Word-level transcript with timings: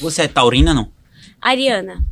Você 0.00 0.22
é 0.22 0.28
taurina, 0.28 0.72
não? 0.72 0.90
Ariana. 1.40 2.04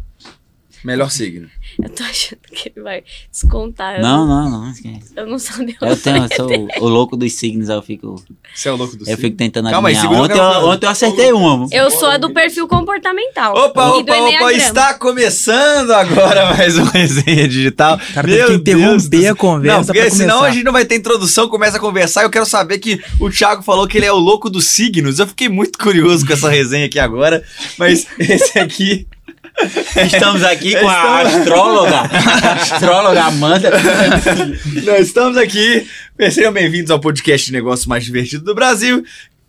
Melhor 0.85 1.11
signo. 1.11 1.49
Eu 1.83 1.89
tô 1.91 2.03
achando 2.05 2.39
que 2.53 2.71
ele 2.75 2.83
vai 2.83 3.03
descontar. 3.31 3.97
Eu 3.97 4.03
Não, 4.03 4.27
não, 4.27 4.49
não. 4.51 4.71
esquece. 4.71 5.13
Eu 5.17 5.27
não 5.27 5.39
sabia. 5.39 5.77
Eu, 5.81 5.97
tenho, 5.97 6.17
eu 6.25 6.29
sou 6.37 6.49
o, 6.51 6.85
o 6.85 6.89
louco 6.89 7.17
dos 7.17 7.33
signos, 7.35 7.69
eu 7.69 7.83
fico, 7.83 8.23
Você 8.55 8.69
é 8.69 8.73
o 8.73 8.77
louco 8.77 8.97
do 8.97 9.03
eu 9.03 9.07
signo. 9.07 9.21
fico 9.21 9.37
tentando 9.37 9.69
Calma 9.71 9.89
aí, 9.89 9.97
adivinhar. 9.97 10.23
segura 10.23 10.35
Ontem, 10.47 10.61
eu, 10.63 10.69
ontem 10.69 10.87
eu 10.87 10.91
acertei 10.91 11.33
uma. 11.33 11.55
amor. 11.55 11.69
Eu 11.73 11.91
sou 11.91 12.09
a 12.09 12.17
do 12.17 12.33
perfil 12.33 12.67
comportamental. 12.69 13.55
Opa, 13.57 13.89
e 13.89 14.05
do 14.05 14.13
opa, 14.13 14.15
opa, 14.39 14.53
está 14.53 14.95
começando 14.95 15.91
agora 15.93 16.53
mais 16.57 16.79
uma 16.79 16.91
resenha 16.91 17.49
digital. 17.49 17.99
Cara 18.15 18.27
teve 18.29 18.47
que 18.47 18.53
interromper 18.55 19.09
Deus 19.09 19.27
a 19.33 19.35
conversa 19.35 19.77
Não, 19.79 19.85
porque 19.85 20.01
pra 20.01 20.11
senão 20.11 20.37
começar. 20.37 20.47
a 20.47 20.55
gente 20.55 20.65
não 20.65 20.73
vai 20.73 20.85
ter 20.85 20.97
introdução, 20.97 21.49
começa 21.49 21.77
a 21.77 21.81
conversar. 21.81 22.23
Eu 22.23 22.31
quero 22.31 22.47
saber 22.47 22.79
que 22.79 23.03
o 23.21 23.29
Thiago 23.31 23.63
falou 23.63 23.87
que 23.89 23.99
ele 23.99 24.07
é 24.07 24.13
o 24.13 24.17
louco 24.19 24.49
dos 24.49 24.67
signos. 24.67 25.19
Eu 25.19 25.27
fiquei 25.27 25.49
muito 25.49 25.79
curioso 25.79 26.25
com 26.27 26.33
essa 26.33 26.49
resenha 26.49 26.87
aqui 26.87 26.99
agora, 26.99 27.43
mas 27.79 28.07
esse 28.19 28.59
aqui 28.59 29.07
Estamos 29.61 30.43
aqui 30.45 30.79
com 30.79 30.89
a 30.89 31.23
Estamos- 31.25 31.35
astróloga, 31.41 31.97
a 32.01 32.53
astróloga 32.55 33.25
Amanda. 33.25 33.71
Nós 34.85 35.07
estamos 35.07 35.37
aqui. 35.37 35.87
Sejam 36.31 36.53
bem-vindos 36.53 36.91
ao 36.91 37.01
podcast 37.01 37.47
de 37.47 37.53
negócio 37.53 37.89
mais 37.89 38.05
divertido 38.05 38.45
do 38.45 38.55
Brasil. 38.55 39.03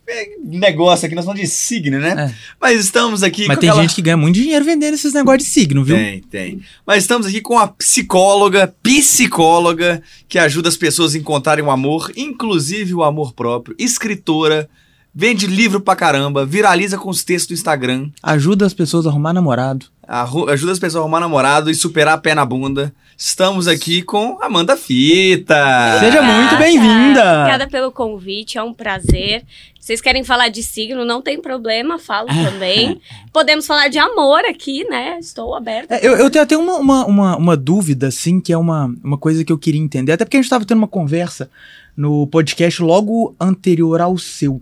É, 0.10 0.26
Negócio 0.42 1.06
aqui, 1.06 1.14
nós 1.14 1.26
falamos 1.26 1.42
de 1.46 1.54
signo, 1.54 2.00
né? 2.00 2.30
É. 2.32 2.36
Mas 2.62 2.80
estamos 2.80 3.22
aqui 3.24 3.46
Mas 3.46 3.58
com 3.58 3.62
tem 3.62 3.70
aquela- 3.70 3.82
gente 3.84 3.96
que 3.96 4.02
ganha 4.02 4.16
muito 4.16 4.36
dinheiro 4.36 4.64
vendendo 4.64 4.94
esses 4.94 5.14
negócios 5.14 5.44
de 5.44 5.50
signo, 5.50 5.84
viu? 5.84 5.98
Tem, 5.98 6.22
tem. 6.22 6.62
Mas 6.86 7.04
estamos 7.04 7.28
aqui 7.28 7.42
com 7.42 7.60
a 7.60 7.68
psicóloga, 7.68 8.74
psicóloga, 8.82 10.02
que 10.30 10.40
ajuda 10.40 10.70
as 10.70 10.78
pessoas 10.78 11.14
a 11.14 11.18
encontrarem 11.18 11.66
o 11.66 11.70
amor, 11.70 12.10
inclusive 12.16 12.94
o 12.94 13.04
amor 13.04 13.34
próprio, 13.34 13.76
escritora, 13.78 14.70
vende 15.14 15.46
livro 15.46 15.82
pra 15.82 15.94
caramba, 15.96 16.46
viraliza 16.46 16.98
com 16.98 17.10
os 17.10 17.26
textos 17.26 17.58
do 17.58 17.60
Instagram, 17.60 18.10
Ajuda 18.24 18.66
as 18.66 18.74
pessoas 18.74 19.06
a 19.06 19.10
arrumar 19.10 19.34
namorado. 19.34 19.88
Ajuda 20.08 20.72
as 20.72 20.80
pessoas 20.80 20.96
a 20.96 21.00
arrumar 21.00 21.20
namorado 21.20 21.70
e 21.70 21.76
superar 21.76 22.16
a 22.16 22.18
pé 22.18 22.34
na 22.34 22.46
bunda. 22.46 22.94
Estamos 23.18 23.68
aqui 23.68 24.02
com 24.02 24.38
Amanda 24.42 24.78
Fita. 24.78 26.00
Seja 26.00 26.22
muito 26.22 26.56
bem-vinda. 26.56 27.40
Obrigada 27.40 27.68
pelo 27.68 27.92
convite, 27.92 28.58
é 28.58 28.64
um 28.64 28.74
prazer. 28.74 29.44
Vocês 29.80 30.02
querem 30.02 30.24
falar 30.24 30.50
de 30.50 30.62
signo, 30.62 31.06
não 31.06 31.22
tem 31.22 31.42
problema, 31.42 31.98
falo 31.98 32.28
também. 32.28 33.02
Podemos 33.34 33.66
falar 33.66 33.88
de 33.88 33.98
amor 33.98 34.40
aqui, 34.46 34.84
né? 34.90 35.18
Estou 35.20 35.56
aberta. 35.56 35.96
É, 35.96 36.06
eu, 36.06 36.18
eu 36.18 36.30
tenho 36.30 36.44
até 36.44 36.58
uma, 36.58 36.76
uma, 36.76 37.06
uma, 37.06 37.38
uma 37.38 37.58
dúvida, 37.58 38.08
assim, 38.08 38.40
que 38.40 38.54
é 38.54 38.58
uma, 38.58 38.94
uma 39.04 39.18
coisa 39.18 39.44
que 39.44 39.52
eu 39.52 39.58
queria 39.58 39.82
entender. 39.82 40.12
Até 40.12 40.26
porque 40.26 40.38
a 40.38 40.40
gente 40.40 40.46
estava 40.46 40.66
tendo 40.66 40.80
uma 40.80 40.88
conversa 40.88 41.50
no 41.96 42.28
podcast 42.28 42.82
logo 42.84 43.36
anterior 43.40 44.02
ao 44.02 44.18
seu. 44.18 44.62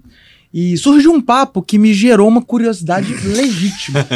E 0.58 0.78
surgiu 0.78 1.12
um 1.12 1.20
papo 1.20 1.62
que 1.62 1.78
me 1.78 1.94
gerou 1.94 2.30
uma 2.30 2.42
curiosidade 2.42 3.14
legítima. 3.28 4.08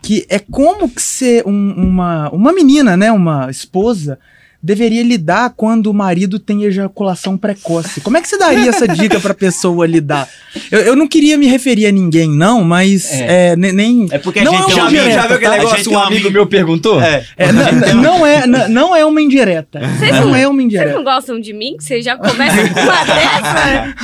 Que 0.00 0.24
é 0.28 0.38
como 0.38 0.88
que 0.88 1.02
ser 1.02 1.44
um- 1.44 1.74
uma, 1.76 2.30
uma 2.30 2.52
menina, 2.52 2.96
né? 2.96 3.10
Uma 3.10 3.50
esposa 3.50 4.16
deveria 4.62 5.02
lidar 5.02 5.52
quando 5.56 5.86
o 5.88 5.94
marido 5.94 6.38
tem 6.38 6.64
ejaculação 6.64 7.36
precoce. 7.36 8.00
Como 8.00 8.16
é 8.16 8.20
que 8.22 8.28
você 8.28 8.38
daria 8.38 8.68
essa 8.70 8.86
dica 8.88 9.20
pra 9.20 9.34
pessoa 9.34 9.86
lidar? 9.86 10.28
Eu, 10.70 10.80
eu 10.80 10.96
não 10.96 11.06
queria 11.06 11.36
me 11.36 11.46
referir 11.46 11.86
a 11.86 11.92
ninguém, 11.92 12.28
não, 12.30 12.64
mas 12.64 13.12
É. 13.12 13.52
é, 13.52 13.56
ne- 13.56 13.72
nem. 13.72 14.08
É 14.10 14.18
porque 14.18 14.40
a 14.40 14.44
Não 14.44 14.52
gente 14.52 14.72
é 14.78 14.82
um 14.82 14.86
amigo, 14.86 15.04
já 15.10 15.26
viu 15.26 15.36
aquele 15.36 15.50
tá? 15.50 15.56
Negócio 15.58 15.82
que 15.84 15.88
um 15.90 15.92
um 15.92 15.98
amigo 15.98 16.30
meu 16.30 16.46
perguntou? 16.46 17.00
É. 17.00 17.24
É, 17.36 17.48
n- 17.52 17.62
n- 17.62 17.92
não, 17.94 18.26
é, 18.26 18.46
não 18.46 18.96
é 18.96 19.04
uma 19.04 19.20
indireta. 19.20 19.80
Vocês 19.80 20.10
não 20.12 20.26
não- 20.28 20.36
é 20.36 20.46
uma 20.48 20.54
Vocês 20.56 20.64
indireta. 20.64 20.92
não 20.94 21.04
gostam 21.04 21.40
de 21.40 21.52
mim? 21.52 21.76
Que 21.76 21.84
vocês 21.84 22.04
já 22.04 22.16
começam 22.16 22.68
com 22.72 22.80
uma 22.80 23.04
dessa? 23.04 23.94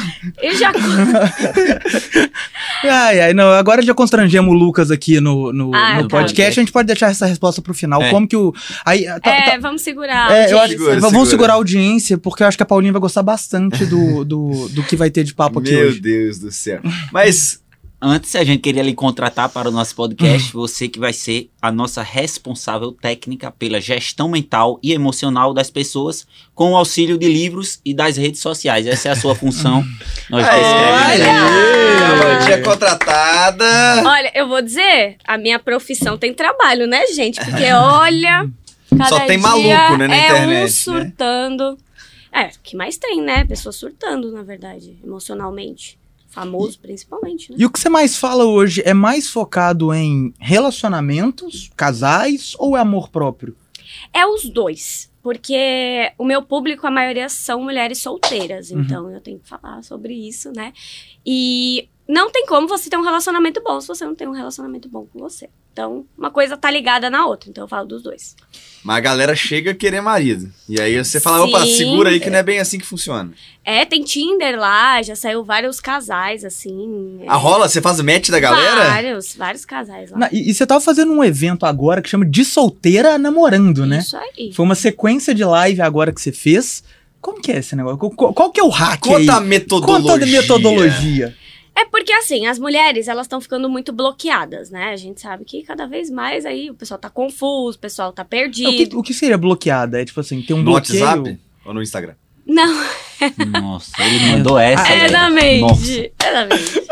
Eu 0.42 0.56
já. 0.56 0.72
Ai, 2.84 3.20
ai, 3.20 3.32
não, 3.34 3.52
agora 3.52 3.80
já 3.82 3.94
constrangemos 3.94 4.52
o 4.52 4.56
Lucas 4.56 4.90
aqui 4.90 5.20
no, 5.20 5.52
no, 5.52 5.74
Ah, 5.74 5.96
no 6.02 6.08
tá. 6.08 6.18
podcast. 6.18 6.58
A 6.58 6.62
gente 6.62 6.72
pode 6.72 6.86
deixar 6.86 7.10
essa 7.10 7.26
resposta 7.26 7.62
pro 7.62 7.72
final. 7.72 8.02
É. 8.02 8.10
Como 8.10 8.26
que 8.26 8.36
o. 8.36 8.52
Aí, 8.84 9.04
tá- 9.20 9.30
É, 9.30 9.50
tá- 9.52 9.58
vamos 9.60 9.82
segurar. 9.82 10.30
é, 10.32 10.41
eu 10.44 10.48
gente. 10.48 10.58
acho 10.58 10.72
Segura, 10.72 10.94
vamos 10.94 11.10
segura. 11.10 11.30
segurar 11.30 11.52
a 11.52 11.56
audiência, 11.56 12.18
porque 12.18 12.42
eu 12.42 12.46
acho 12.46 12.56
que 12.56 12.62
a 12.62 12.66
Paulinha 12.66 12.92
vai 12.92 13.00
gostar 13.00 13.22
bastante 13.22 13.84
do, 13.86 14.24
do, 14.24 14.68
do 14.68 14.82
que 14.82 14.96
vai 14.96 15.10
ter 15.10 15.24
de 15.24 15.34
papo 15.34 15.58
aqui 15.58 15.72
Meu 15.72 15.88
hoje. 15.88 16.00
Deus 16.00 16.38
do 16.38 16.50
céu. 16.50 16.80
Mas 17.12 17.62
Antes, 18.04 18.34
a 18.34 18.42
gente 18.42 18.60
queria 18.60 18.82
lhe 18.82 18.94
contratar 18.94 19.48
para 19.48 19.68
o 19.68 19.70
nosso 19.70 19.94
podcast, 19.94 20.52
você 20.52 20.88
que 20.88 20.98
vai 20.98 21.12
ser 21.12 21.48
a 21.62 21.70
nossa 21.70 22.02
responsável 22.02 22.90
técnica 22.90 23.48
pela 23.52 23.80
gestão 23.80 24.28
mental 24.28 24.80
e 24.82 24.92
emocional 24.92 25.54
das 25.54 25.70
pessoas 25.70 26.26
com 26.52 26.72
o 26.72 26.76
auxílio 26.76 27.16
de 27.16 27.28
livros 27.28 27.80
e 27.84 27.94
das 27.94 28.16
redes 28.16 28.40
sociais. 28.40 28.88
Essa 28.88 29.10
é 29.10 29.12
a 29.12 29.16
sua 29.16 29.36
função. 29.36 29.84
Nós 30.28 30.44
aí. 30.48 31.22
Amandinha 32.02 32.60
contratada. 32.62 33.64
Olha, 34.04 34.32
eu 34.34 34.48
vou 34.48 34.60
dizer, 34.60 35.18
a 35.24 35.38
minha 35.38 35.60
profissão 35.60 36.18
tem 36.18 36.34
trabalho, 36.34 36.88
né, 36.88 37.06
gente? 37.06 37.38
Porque 37.38 37.70
olha. 37.72 38.50
Cada 38.96 39.08
Só 39.08 39.18
tem 39.26 39.38
dia 39.38 39.48
maluco, 39.48 39.96
né, 39.96 40.06
na 40.06 40.14
é 40.14 40.24
internet, 40.26 40.88
um 40.88 40.92
né? 40.94 41.00
surtando. 41.00 41.78
É, 42.32 42.46
o 42.46 42.50
que 42.62 42.76
mais 42.76 42.96
tem, 42.96 43.20
né? 43.20 43.44
Pessoas 43.44 43.76
surtando, 43.76 44.32
na 44.32 44.42
verdade, 44.42 44.98
emocionalmente. 45.04 45.98
Famoso, 46.28 46.78
principalmente, 46.80 47.50
né? 47.50 47.58
E 47.60 47.66
o 47.66 47.70
que 47.70 47.78
você 47.78 47.90
mais 47.90 48.16
fala 48.16 48.46
hoje 48.46 48.80
é 48.86 48.94
mais 48.94 49.28
focado 49.28 49.92
em 49.92 50.32
relacionamentos, 50.40 51.70
casais 51.76 52.54
ou 52.58 52.74
é 52.74 52.80
amor 52.80 53.10
próprio? 53.10 53.54
É 54.14 54.26
os 54.26 54.48
dois. 54.48 55.12
Porque 55.22 56.10
o 56.18 56.24
meu 56.24 56.42
público, 56.42 56.86
a 56.86 56.90
maioria 56.90 57.28
são 57.28 57.62
mulheres 57.62 57.98
solteiras. 57.98 58.70
Uhum. 58.70 58.80
Então 58.80 59.10
eu 59.10 59.20
tenho 59.20 59.38
que 59.38 59.48
falar 59.48 59.82
sobre 59.84 60.14
isso, 60.14 60.50
né? 60.52 60.72
E 61.24 61.88
não 62.08 62.30
tem 62.30 62.46
como 62.46 62.66
você 62.68 62.90
ter 62.90 62.96
um 62.96 63.02
relacionamento 63.02 63.62
bom 63.62 63.80
se 63.80 63.88
você 63.88 64.04
não 64.04 64.14
tem 64.14 64.26
um 64.28 64.32
relacionamento 64.32 64.88
bom 64.88 65.06
com 65.12 65.18
você. 65.20 65.48
Então, 65.72 66.04
uma 66.18 66.30
coisa 66.30 66.54
tá 66.54 66.70
ligada 66.70 67.08
na 67.08 67.24
outra. 67.24 67.48
Então 67.48 67.64
eu 67.64 67.68
falo 67.68 67.86
dos 67.88 68.02
dois. 68.02 68.36
Mas 68.84 68.96
a 68.98 69.00
galera 69.00 69.34
chega 69.34 69.70
a 69.70 69.74
querer 69.74 70.02
marido. 70.02 70.52
E 70.68 70.78
aí 70.78 71.02
você 71.02 71.18
fala, 71.18 71.44
opa, 71.46 71.64
Sim. 71.64 71.76
segura 71.76 72.10
aí 72.10 72.20
que 72.20 72.28
não 72.28 72.38
é 72.38 72.42
bem 72.42 72.58
assim 72.58 72.78
que 72.78 72.84
funciona. 72.84 73.32
É, 73.64 73.86
tem 73.86 74.02
Tinder 74.02 74.58
lá, 74.58 75.00
já 75.00 75.16
saiu 75.16 75.42
vários 75.42 75.80
casais, 75.80 76.44
assim. 76.44 77.20
é, 77.22 77.28
A 77.28 77.36
rola, 77.36 77.68
você 77.68 77.80
faz 77.80 77.98
match 78.02 78.28
da 78.28 78.38
galera? 78.40 78.84
Vários, 78.90 79.34
vários 79.34 79.64
casais 79.64 80.10
lá. 80.10 80.18
Na- 80.18 80.28
e, 80.30 80.50
e 80.50 80.52
você 80.52 80.66
tava 80.66 80.80
fazendo 80.80 81.10
um 81.12 81.24
evento 81.24 81.64
agora 81.64 82.02
que 82.02 82.08
chama 82.10 82.26
De 82.26 82.44
Solteira 82.44 83.14
a 83.14 83.18
Namorando, 83.18 83.86
né? 83.86 84.00
Isso 84.00 84.16
aí. 84.18 84.52
Foi 84.52 84.64
uma 84.66 84.74
sequência 84.74 85.34
de 85.34 85.44
live 85.44 85.80
agora 85.80 86.12
que 86.12 86.20
você 86.20 86.32
fez. 86.32 86.82
Como 87.18 87.40
que 87.40 87.50
é 87.52 87.58
esse 87.58 87.74
negócio? 87.76 87.96
Qual, 87.96 88.34
qual 88.34 88.50
que 88.50 88.60
é 88.60 88.64
o 88.64 88.68
hack 88.68 89.00
Conta 89.00 89.34
a 89.34 89.38
aí? 89.40 89.46
metodologia. 89.46 90.02
Conta 90.10 90.24
a 90.24 90.26
metodologia. 90.28 91.36
É 91.74 91.84
porque, 91.86 92.12
assim, 92.12 92.46
as 92.46 92.58
mulheres, 92.58 93.08
elas 93.08 93.24
estão 93.26 93.40
ficando 93.40 93.68
muito 93.68 93.92
bloqueadas, 93.92 94.70
né? 94.70 94.90
A 94.92 94.96
gente 94.96 95.20
sabe 95.20 95.44
que 95.44 95.62
cada 95.62 95.86
vez 95.86 96.10
mais 96.10 96.44
aí 96.44 96.70
o 96.70 96.74
pessoal 96.74 96.98
tá 97.00 97.08
confuso, 97.08 97.76
o 97.78 97.80
pessoal 97.80 98.12
tá 98.12 98.22
É, 98.22 98.24
O 98.24 98.28
perdido. 98.28 98.70
que, 98.90 98.96
o 98.96 99.02
que 99.02 99.14
seria 99.14 99.38
bloqueada? 99.38 100.00
É 100.00 100.04
tipo 100.04 100.20
assim, 100.20 100.42
tem 100.42 100.54
um 100.54 100.58
No 100.60 100.64
bloqueio. 100.72 101.02
WhatsApp 101.04 101.38
ou 101.64 101.72
no 101.74 101.82
Instagram? 101.82 102.14
Não, 102.46 102.84
Nossa, 103.60 103.92
ele 104.02 104.26
mandou 104.32 104.58
essa. 104.58 104.86
é 104.92 105.10
Nossa. 105.10 105.30
mente. 105.30 106.12
É 106.24 106.32
na 106.32 106.46
mente. 106.46 106.82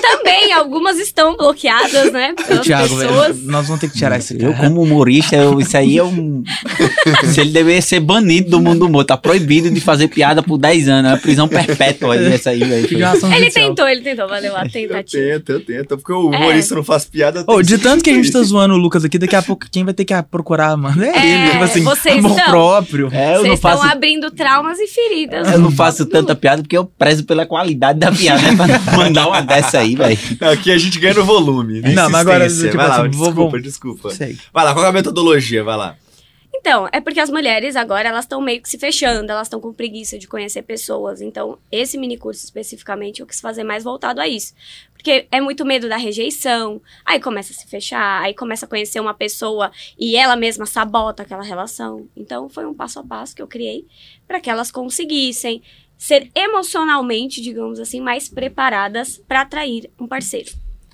Também, 0.00 0.52
algumas 0.52 0.98
estão 0.98 1.36
bloqueadas, 1.36 2.10
né? 2.12 2.34
Pelas 2.46 2.64
Thiago, 2.66 2.96
pessoas. 2.96 3.36
velho, 3.36 3.50
nós 3.50 3.66
vamos 3.66 3.80
ter 3.80 3.90
que 3.90 3.98
tirar 3.98 4.18
esse 4.18 4.40
Eu, 4.42 4.54
como 4.54 4.82
humorista, 4.82 5.36
eu- 5.36 5.60
isso 5.60 5.76
aí 5.76 5.98
é 5.98 6.02
um. 6.04 6.42
Se 7.32 7.40
ele 7.40 7.50
deveria 7.50 7.82
ser 7.82 8.00
banido 8.00 8.50
do 8.50 8.60
mundo 8.60 8.80
do 8.80 8.86
humor. 8.86 9.04
Tá 9.04 9.16
proibido 9.16 9.70
de 9.70 9.80
fazer 9.80 10.08
piada 10.08 10.42
por 10.42 10.56
10 10.56 10.88
anos. 10.88 11.12
É 11.12 11.16
prisão 11.16 11.46
perpétua 11.48 12.14
aí, 12.16 12.32
essa 12.32 12.50
aí, 12.50 12.60
velho. 12.64 13.06
Ação 13.06 13.30
Ele 13.30 13.40
judicial. 13.40 13.68
tentou, 13.68 13.88
ele 13.88 14.00
tentou, 14.02 14.28
valeu 14.28 14.56
a 14.56 14.64
Eu 14.64 14.70
tentativa. 14.70 15.22
tento, 15.22 15.52
eu 15.52 15.60
tento. 15.64 15.96
Porque 15.98 16.12
o 16.12 16.28
humorista 16.28 16.74
não 16.74 16.84
faz 16.84 17.04
piada. 17.04 17.44
Tem 17.44 17.62
de 17.62 17.78
tanto 17.78 18.02
que 18.02 18.10
a 18.10 18.14
gente 18.14 18.30
tá 18.32 18.42
zoando 18.42 18.74
o 18.74 18.78
Lucas 18.78 19.04
aqui, 19.04 19.18
daqui 19.18 19.36
a 19.36 19.42
pouco 19.42 19.66
quem 19.70 19.84
vai 19.84 19.92
ter 19.92 20.04
que 20.04 20.14
procurar, 20.30 20.76
mano, 20.76 21.02
é, 21.04 21.08
É, 21.10 21.42
ele. 21.42 21.50
Tipo 21.50 21.64
assim, 21.64 21.82
vocês 21.82 22.24
amor 22.24 22.36
são. 22.38 22.44
próprio. 22.46 23.08
É, 23.12 23.32
eu 23.32 23.40
Vocês 23.40 23.46
não 23.48 23.54
estão 23.54 23.70
faço. 23.78 23.92
abrindo 23.92 24.30
traumas 24.30 24.78
e 24.78 24.86
feridas. 24.86 25.09
Eu 25.52 25.58
não 25.58 25.70
faço 25.70 26.06
tanta 26.06 26.34
piada 26.34 26.62
porque 26.62 26.76
eu 26.76 26.84
prezo 26.84 27.24
pela 27.24 27.44
qualidade 27.46 27.98
da 27.98 28.10
piada, 28.12 28.40
né? 28.42 28.56
Pra 28.56 28.66
mandar 28.96 29.26
uma 29.26 29.40
dessa 29.42 29.78
aí, 29.80 29.94
velho. 29.96 30.18
Aqui 30.52 30.70
a 30.70 30.78
gente 30.78 30.98
ganha 30.98 31.14
no 31.14 31.24
volume. 31.24 31.80
Não, 31.80 32.08
mas 32.10 32.20
agora, 32.20 32.48
tipo 32.48 32.76
Vai 32.76 32.88
lá, 32.88 33.00
assim, 33.00 33.10
desculpa, 33.10 33.32
vou- 33.50 33.60
desculpa. 33.60 34.10
Sei. 34.10 34.38
Vai 34.52 34.64
lá, 34.64 34.72
qual 34.72 34.84
é 34.84 34.88
a 34.88 34.92
metodologia? 34.92 35.62
Vai 35.64 35.76
lá. 35.76 35.96
Então, 36.54 36.86
é 36.92 37.00
porque 37.00 37.20
as 37.20 37.30
mulheres 37.30 37.74
agora 37.74 38.08
elas 38.10 38.24
estão 38.26 38.40
meio 38.40 38.60
que 38.60 38.68
se 38.68 38.76
fechando, 38.76 39.30
elas 39.32 39.46
estão 39.46 39.60
com 39.60 39.72
preguiça 39.72 40.18
de 40.18 40.26
conhecer 40.28 40.60
pessoas. 40.62 41.22
Então, 41.22 41.56
esse 41.72 41.96
mini 41.96 42.18
curso 42.18 42.44
especificamente 42.44 43.20
eu 43.20 43.26
quis 43.26 43.40
fazer 43.40 43.64
mais 43.64 43.82
voltado 43.82 44.20
a 44.20 44.28
isso. 44.28 44.52
Porque 45.00 45.26
é 45.32 45.40
muito 45.40 45.64
medo 45.64 45.88
da 45.88 45.96
rejeição, 45.96 46.80
aí 47.06 47.18
começa 47.18 47.54
a 47.54 47.56
se 47.56 47.66
fechar, 47.66 48.20
aí 48.20 48.34
começa 48.34 48.66
a 48.66 48.68
conhecer 48.68 49.00
uma 49.00 49.14
pessoa 49.14 49.72
e 49.98 50.14
ela 50.14 50.36
mesma 50.36 50.66
sabota 50.66 51.22
aquela 51.22 51.42
relação. 51.42 52.06
Então, 52.14 52.50
foi 52.50 52.66
um 52.66 52.74
passo 52.74 52.98
a 52.98 53.02
passo 53.04 53.34
que 53.34 53.40
eu 53.40 53.46
criei 53.46 53.86
para 54.28 54.40
que 54.40 54.50
elas 54.50 54.70
conseguissem 54.70 55.62
ser 55.96 56.30
emocionalmente, 56.34 57.40
digamos 57.40 57.80
assim, 57.80 57.98
mais 57.98 58.28
preparadas 58.28 59.16
para 59.26 59.40
atrair 59.40 59.90
um 59.98 60.06
parceiro. 60.06 60.50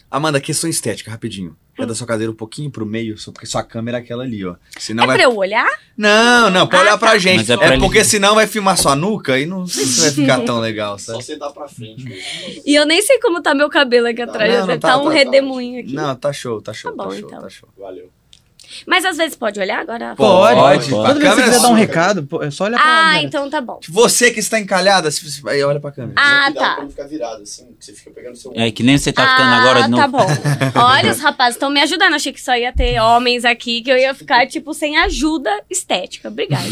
Amanda, 0.08 0.40
questão 0.40 0.70
estética, 0.70 1.10
rapidinho. 1.10 1.56
É 1.78 1.84
da 1.86 1.94
sua 1.94 2.06
cadeira 2.06 2.30
um 2.32 2.34
pouquinho 2.34 2.70
pro 2.70 2.86
meio, 2.86 3.18
só 3.18 3.30
porque 3.30 3.46
sua 3.46 3.62
câmera 3.62 3.98
é 3.98 4.00
aquela 4.00 4.22
ali, 4.24 4.44
ó. 4.44 4.56
Senão 4.78 5.04
é 5.04 5.06
vai... 5.08 5.16
pra 5.16 5.24
eu 5.24 5.36
olhar? 5.36 5.68
Não, 5.96 6.50
não, 6.50 6.66
pode 6.66 6.76
Ah, 6.82 6.86
olhar 6.86 6.98
pra 6.98 7.10
tá. 7.12 7.18
gente. 7.18 7.36
Mas 7.38 7.50
é 7.50 7.54
É, 7.54 7.56
pra 7.56 7.66
ele- 7.74 7.78
porque 7.80 8.02
senão 8.04 8.34
vai 8.34 8.46
filmar 8.46 8.76
sua 8.78 8.94
nuca 8.96 9.38
e 9.38 9.46
não 9.46 9.66
sei 9.66 9.84
se 9.86 10.00
vai 10.00 10.10
ficar 10.12 10.40
tão 10.44 10.58
legal, 10.60 10.98
Só 10.98 11.12
sabe? 11.12 11.24
sentar 11.24 11.52
pra 11.52 11.68
frente 11.68 12.04
mesmo. 12.04 12.62
E 12.64 12.74
eu 12.74 12.84
nem 12.86 13.00
sei 13.02 13.18
como 13.20 13.42
tá 13.42 13.54
meu 13.54 13.68
cabelo 13.68 14.06
aqui 14.08 14.22
atrás. 14.22 14.52
não, 14.52 14.66
não, 14.66 14.78
tá, 14.78 14.88
tá, 14.90 14.98
um 14.98 15.04
tá, 15.04 15.10
tá. 15.10 15.14
redemoinho 15.16 15.80
aqui. 15.80 15.92
Não, 15.94 16.14
tá 16.16 16.32
show, 16.32 16.60
tá 16.60 16.72
show, 16.72 16.90
Tá 16.92 16.96
tá, 17.02 17.04
bom, 17.08 17.14
show, 17.16 17.28
então. 17.28 17.40
tá 17.42 17.48
show. 17.48 17.68
Valeu. 17.78 18.10
Mas 18.86 19.04
às 19.04 19.16
vezes 19.16 19.36
pode 19.36 19.58
olhar 19.60 19.80
agora? 19.80 20.14
Pode, 20.16 20.56
Pode, 20.56 20.90
Toda 20.90 21.08
a 21.08 21.14
vez 21.14 21.18
que 21.18 21.24
você 21.24 21.30
câmera 21.30 21.48
quiser 21.48 21.62
dar 21.62 21.68
um 21.68 21.74
recado, 21.74 22.28
é 22.42 22.50
só 22.50 22.64
olhar 22.64 22.78
pra. 22.78 22.86
Ah, 22.86 23.04
galera. 23.04 23.22
então 23.22 23.50
tá 23.50 23.60
bom. 23.60 23.80
Você 23.88 24.30
que 24.30 24.40
está 24.40 24.58
encalhada, 24.58 25.10
se 25.10 25.24
você... 25.24 25.48
aí 25.48 25.62
olha 25.62 25.80
pra 25.80 25.92
câmera. 25.92 26.14
Ah, 26.16 26.44
Cuidado 26.46 26.54
tá. 26.54 26.74
pra 26.74 26.82
não 26.84 26.90
ficar 26.90 27.06
virado 27.06 27.42
assim, 27.42 27.66
que 27.78 27.84
você 27.84 27.92
fica 27.92 28.10
pegando 28.10 28.36
seu 28.36 28.52
É 28.54 28.70
que 28.70 28.82
nem 28.82 28.98
você 28.98 29.12
tá 29.12 29.26
ficando 29.28 29.48
ah, 29.48 29.60
agora 29.60 29.82
de 29.82 29.90
novo. 29.90 30.02
tá 30.02 30.08
bom. 30.08 30.26
Olha, 30.80 31.12
os 31.12 31.20
rapazes 31.20 31.56
estão 31.56 31.70
me 31.70 31.80
ajudando. 31.80 32.14
Achei 32.14 32.32
que 32.32 32.40
só 32.40 32.56
ia 32.56 32.72
ter 32.72 33.00
homens 33.00 33.44
aqui, 33.44 33.82
que 33.82 33.90
eu 33.90 33.96
ia 33.96 34.14
ficar, 34.14 34.46
tipo, 34.46 34.72
sem 34.74 34.96
ajuda 34.98 35.50
estética. 35.70 36.28
Obrigada. 36.28 36.64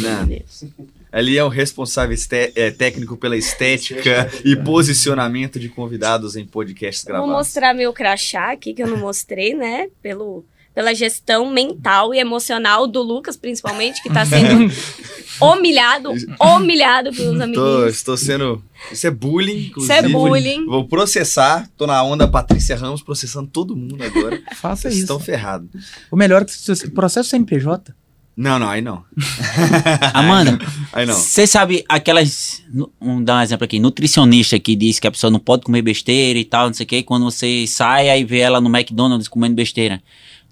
Ali 1.15 1.39
é 1.39 1.45
o 1.45 1.49
responsável 1.49 2.17
é, 2.57 2.73
técnico 2.73 3.17
pela 3.17 3.37
estética 3.37 4.29
e 4.45 4.57
posicionamento 4.57 5.61
de 5.61 5.69
convidados 5.69 6.35
em 6.35 6.45
podcasts 6.45 7.05
Vou 7.05 7.13
gravados. 7.13 7.33
mostrar 7.33 7.73
meu 7.73 7.93
crachá 7.93 8.51
aqui, 8.51 8.75
que 8.75 8.83
eu 8.83 8.89
não 8.89 8.97
mostrei, 8.97 9.55
né? 9.55 9.87
Pelo, 10.03 10.45
pela 10.75 10.95
gestão 10.95 11.51
mental 11.51 12.13
e 12.13 12.19
emocional 12.19 12.87
do 12.87 13.01
Lucas, 13.01 13.37
principalmente, 13.37 14.03
que 14.03 14.11
tá 14.13 14.27
sendo 14.27 14.73
humilhado, 15.41 16.11
humilhado 16.41 17.13
pelos 17.13 17.37
Tô, 17.37 17.43
amiguinhos. 17.45 17.95
estou 17.95 18.17
sendo. 18.17 18.63
Isso 18.91 19.07
é 19.07 19.11
bullying, 19.11 19.57
Isso 19.57 19.67
inclusive. 19.69 19.99
é 19.99 20.09
bullying. 20.09 20.67
Vou 20.67 20.87
processar. 20.89 21.69
Tô 21.77 21.87
na 21.87 22.03
onda 22.03 22.27
Patrícia 22.27 22.77
Ramos 22.77 23.03
processando 23.03 23.49
todo 23.49 23.77
mundo 23.77 24.03
agora. 24.03 24.43
Faça 24.57 24.83
Vocês 24.83 24.95
isso. 24.95 25.03
estão 25.05 25.21
ferrados. 25.21 25.69
O 26.11 26.17
melhor 26.17 26.43
é 26.43 26.45
que 26.45 26.53
você 26.53 26.89
processo 26.89 27.29
CNPJ. 27.31 27.95
Não, 28.37 28.59
não, 28.59 28.69
aí 28.69 28.81
não. 28.83 29.05
Amanda, 30.13 30.59
Aí 30.93 31.07
não. 31.07 31.15
você 31.15 31.47
sabe 31.47 31.85
aquelas. 31.89 32.63
Vamos 33.01 33.25
dar 33.25 33.39
um 33.39 33.43
exemplo 33.43 33.65
aqui. 33.65 33.79
Nutricionista 33.79 34.59
que 34.59 34.75
diz 34.75 34.99
que 34.99 35.07
a 35.07 35.11
pessoa 35.13 35.31
não 35.31 35.39
pode 35.39 35.63
comer 35.63 35.83
besteira 35.83 36.37
e 36.37 36.45
tal, 36.45 36.67
não 36.67 36.75
sei 36.75 36.83
o 36.85 36.87
que. 36.89 37.03
Quando 37.05 37.25
você 37.25 37.65
sai, 37.69 38.11
aí 38.11 38.25
vê 38.25 38.39
ela 38.41 38.61
no 38.61 38.69
McDonald's 38.69 39.29
comendo 39.29 39.55
besteira. 39.55 40.03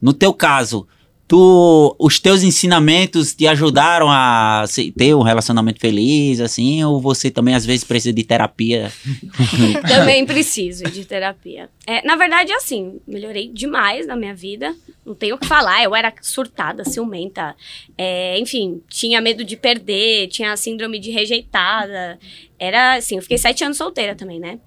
No 0.02 0.12
teu 0.12 0.34
caso, 0.34 0.86
tu, 1.28 1.94
os 1.98 2.18
teus 2.18 2.42
ensinamentos 2.42 3.34
te 3.34 3.46
ajudaram 3.46 4.10
a 4.10 4.64
se- 4.66 4.90
ter 4.92 5.14
um 5.14 5.22
relacionamento 5.22 5.80
feliz, 5.80 6.40
assim? 6.40 6.82
Ou 6.84 7.00
você 7.00 7.30
também 7.30 7.54
às 7.54 7.64
vezes 7.64 7.84
precisa 7.84 8.12
de 8.12 8.24
terapia? 8.24 8.92
Também 9.88 10.26
preciso 10.26 10.84
de 10.84 11.04
terapia. 11.04 11.70
É, 11.86 12.04
na 12.06 12.16
verdade, 12.16 12.52
assim, 12.52 13.00
melhorei 13.06 13.48
demais 13.48 14.06
na 14.06 14.16
minha 14.16 14.34
vida. 14.34 14.74
Não 15.06 15.14
tenho 15.14 15.36
o 15.36 15.38
que 15.38 15.46
falar. 15.46 15.82
Eu 15.82 15.94
era 15.94 16.12
surtada, 16.20 16.84
ciumenta. 16.84 17.54
É, 17.96 18.38
enfim, 18.38 18.82
tinha 18.88 19.20
medo 19.20 19.44
de 19.44 19.56
perder, 19.56 20.26
tinha 20.28 20.56
síndrome 20.56 20.98
de 20.98 21.10
rejeitada. 21.10 22.18
Era 22.58 22.96
assim, 22.96 23.16
eu 23.16 23.22
fiquei 23.22 23.38
sete 23.38 23.64
anos 23.64 23.76
solteira 23.78 24.14
também, 24.14 24.38
né? 24.40 24.58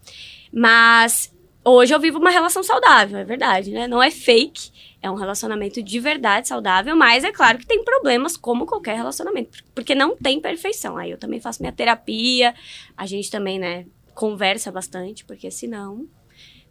Mas 0.51 1.31
hoje 1.63 1.93
eu 1.93 1.99
vivo 1.99 2.17
uma 2.19 2.29
relação 2.29 2.63
saudável, 2.63 3.17
é 3.17 3.23
verdade, 3.23 3.71
né? 3.71 3.87
Não 3.87 4.01
é 4.01 4.09
fake. 4.09 4.73
É 5.05 5.11
um 5.11 5.13
relacionamento 5.13 5.83
de 5.83 5.99
verdade 5.99 6.47
saudável, 6.47 6.95
mas 6.95 7.23
é 7.23 7.31
claro 7.31 7.59
que 7.59 7.65
tem 7.67 7.83
problemas 7.83 8.35
como 8.35 8.65
qualquer 8.65 8.95
relacionamento, 8.95 9.63
porque 9.75 9.93
não 9.93 10.17
tem 10.17 10.41
perfeição. 10.41 10.97
Aí 10.97 11.11
eu 11.11 11.17
também 11.19 11.39
faço 11.39 11.61
minha 11.61 11.71
terapia, 11.71 12.55
a 12.97 13.05
gente 13.05 13.29
também, 13.29 13.59
né, 13.59 13.85
conversa 14.15 14.71
bastante, 14.71 15.23
porque 15.23 15.51
senão 15.51 16.07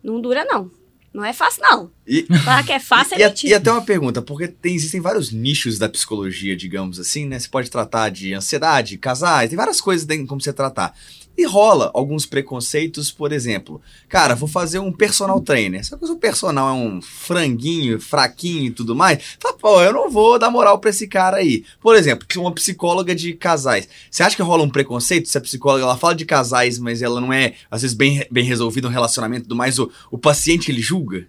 não 0.03 0.21
dura 0.21 0.45
não. 0.45 0.69
Não 1.13 1.25
é 1.25 1.33
fácil 1.33 1.63
não. 1.63 1.93
E, 2.05 2.25
Falar 2.45 2.65
que 2.65 2.73
é 2.73 2.81
fácil 2.81 3.15
e, 3.21 3.23
é 3.23 3.29
mentira. 3.29 3.53
e 3.53 3.55
até 3.55 3.71
uma 3.71 3.83
pergunta, 3.83 4.21
porque 4.21 4.49
tem- 4.49 4.75
existem 4.75 5.01
vários 5.01 5.31
nichos 5.31 5.79
da 5.79 5.89
psicologia, 5.89 6.57
digamos 6.57 6.99
assim, 6.99 7.27
né? 7.27 7.39
Você 7.39 7.49
pode 7.49 7.71
tratar 7.71 8.09
de 8.09 8.35
ansiedade, 8.35 8.99
casais, 8.99 9.49
tem 9.49 9.57
várias 9.57 9.81
coisas 9.81 10.05
como 10.27 10.41
você 10.41 10.53
tratar. 10.53 10.93
E 11.37 11.45
rola 11.45 11.91
alguns 11.93 12.27
preconceitos, 12.27 13.11
por 13.11 13.33
exemplo, 13.33 13.81
cara, 14.09 14.35
vou 14.35 14.49
fazer 14.49 14.79
um 14.79 14.93
personal 14.93 15.41
trainer. 15.41 15.85
Só 15.85 15.97
que 15.97 16.05
o 16.05 16.17
personal 16.17 16.69
é 16.69 16.73
um 16.73 17.03
franguinho, 17.03 18.01
fraquinho 18.01 18.67
e 18.67 18.71
tudo 18.71 18.95
mais, 18.95 19.37
fala, 19.41 19.57
pô, 19.57 19.83
eu 19.83 19.93
não 19.93 20.11
vou 20.11 20.39
dar 20.39 20.51
moral 20.51 20.79
pra 20.79 20.91
esse 20.91 21.09
cara 21.09 21.39
aí. 21.39 21.65
Por 21.81 21.97
exemplo, 21.97 22.27
uma 22.37 22.53
psicóloga 22.53 23.15
de 23.15 23.35
casais. 23.35 23.89
Você 24.11 24.23
acha 24.23 24.37
que 24.37 24.43
rola 24.43 24.63
um 24.63 24.71
preconceito 24.71 25.29
se 25.29 25.37
a 25.37 25.41
psicóloga 25.41 25.83
ela 25.83 25.97
fala 25.97 26.15
de 26.15 26.25
casais, 26.25 26.79
mas 26.79 27.03
ela 27.03 27.21
não 27.21 27.33
é, 27.33 27.55
às 27.71 27.83
vezes, 27.83 27.97
bem, 27.97 28.25
bem 28.31 28.45
resolvida 28.45 28.87
um 28.87 28.91
relacionamento 28.91 29.45
tudo 29.45 29.57
mais, 29.57 29.79
o, 29.79 29.91
o 30.11 30.19
paciente 30.19 30.71
ele 30.71 30.81
julga? 30.81 31.27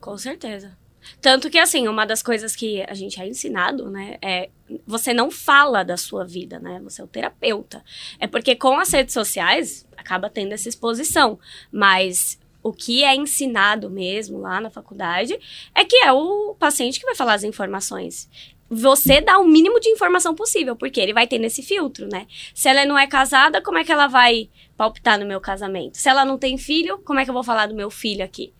Com 0.00 0.16
certeza. 0.16 0.72
Tanto 1.20 1.50
que, 1.50 1.58
assim, 1.58 1.88
uma 1.88 2.04
das 2.04 2.22
coisas 2.22 2.54
que 2.54 2.82
a 2.82 2.94
gente 2.94 3.20
é 3.20 3.26
ensinado, 3.26 3.90
né, 3.90 4.18
é 4.22 4.50
você 4.86 5.12
não 5.12 5.30
fala 5.30 5.82
da 5.82 5.96
sua 5.96 6.24
vida, 6.24 6.58
né? 6.58 6.80
Você 6.84 7.00
é 7.00 7.04
o 7.04 7.08
terapeuta. 7.08 7.84
É 8.18 8.26
porque 8.26 8.56
com 8.56 8.78
as 8.78 8.90
redes 8.90 9.12
sociais 9.12 9.86
acaba 9.96 10.30
tendo 10.30 10.52
essa 10.52 10.68
exposição. 10.68 11.38
Mas 11.70 12.38
o 12.62 12.72
que 12.72 13.04
é 13.04 13.14
ensinado 13.14 13.90
mesmo 13.90 14.38
lá 14.38 14.60
na 14.60 14.70
faculdade 14.70 15.38
é 15.74 15.84
que 15.84 15.96
é 15.96 16.12
o 16.12 16.54
paciente 16.58 16.98
que 16.98 17.06
vai 17.06 17.14
falar 17.14 17.34
as 17.34 17.44
informações. 17.44 18.28
Você 18.70 19.20
dá 19.20 19.38
o 19.38 19.46
mínimo 19.46 19.78
de 19.78 19.90
informação 19.90 20.34
possível, 20.34 20.74
porque 20.74 20.98
ele 20.98 21.12
vai 21.12 21.26
ter 21.26 21.38
nesse 21.38 21.62
filtro, 21.62 22.08
né? 22.08 22.26
Se 22.54 22.68
ela 22.68 22.86
não 22.86 22.98
é 22.98 23.06
casada, 23.06 23.60
como 23.60 23.76
é 23.76 23.84
que 23.84 23.92
ela 23.92 24.06
vai 24.06 24.48
palpitar 24.76 25.18
no 25.18 25.26
meu 25.26 25.40
casamento? 25.40 25.98
Se 25.98 26.08
ela 26.08 26.24
não 26.24 26.38
tem 26.38 26.56
filho, 26.56 26.98
como 27.04 27.20
é 27.20 27.24
que 27.24 27.30
eu 27.30 27.34
vou 27.34 27.44
falar 27.44 27.66
do 27.66 27.74
meu 27.74 27.90
filho 27.90 28.24
aqui? 28.24 28.54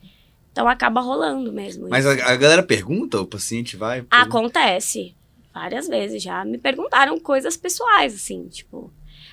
Então 0.54 0.68
acaba 0.68 1.00
rolando 1.00 1.52
mesmo. 1.52 1.88
Mas 1.88 2.06
a, 2.06 2.12
a 2.12 2.36
galera 2.36 2.62
pergunta, 2.62 3.20
o 3.20 3.26
paciente 3.26 3.76
vai. 3.76 4.02
pergunta. 4.02 4.16
Acontece. 4.28 5.16
Várias 5.52 5.88
vezes 5.88 6.22
já 6.22 6.44
me 6.44 6.58
perguntaram 6.58 7.18
coisas 7.18 7.56
pessoais, 7.56 8.14
assim, 8.14 8.46
tipo. 8.46 8.92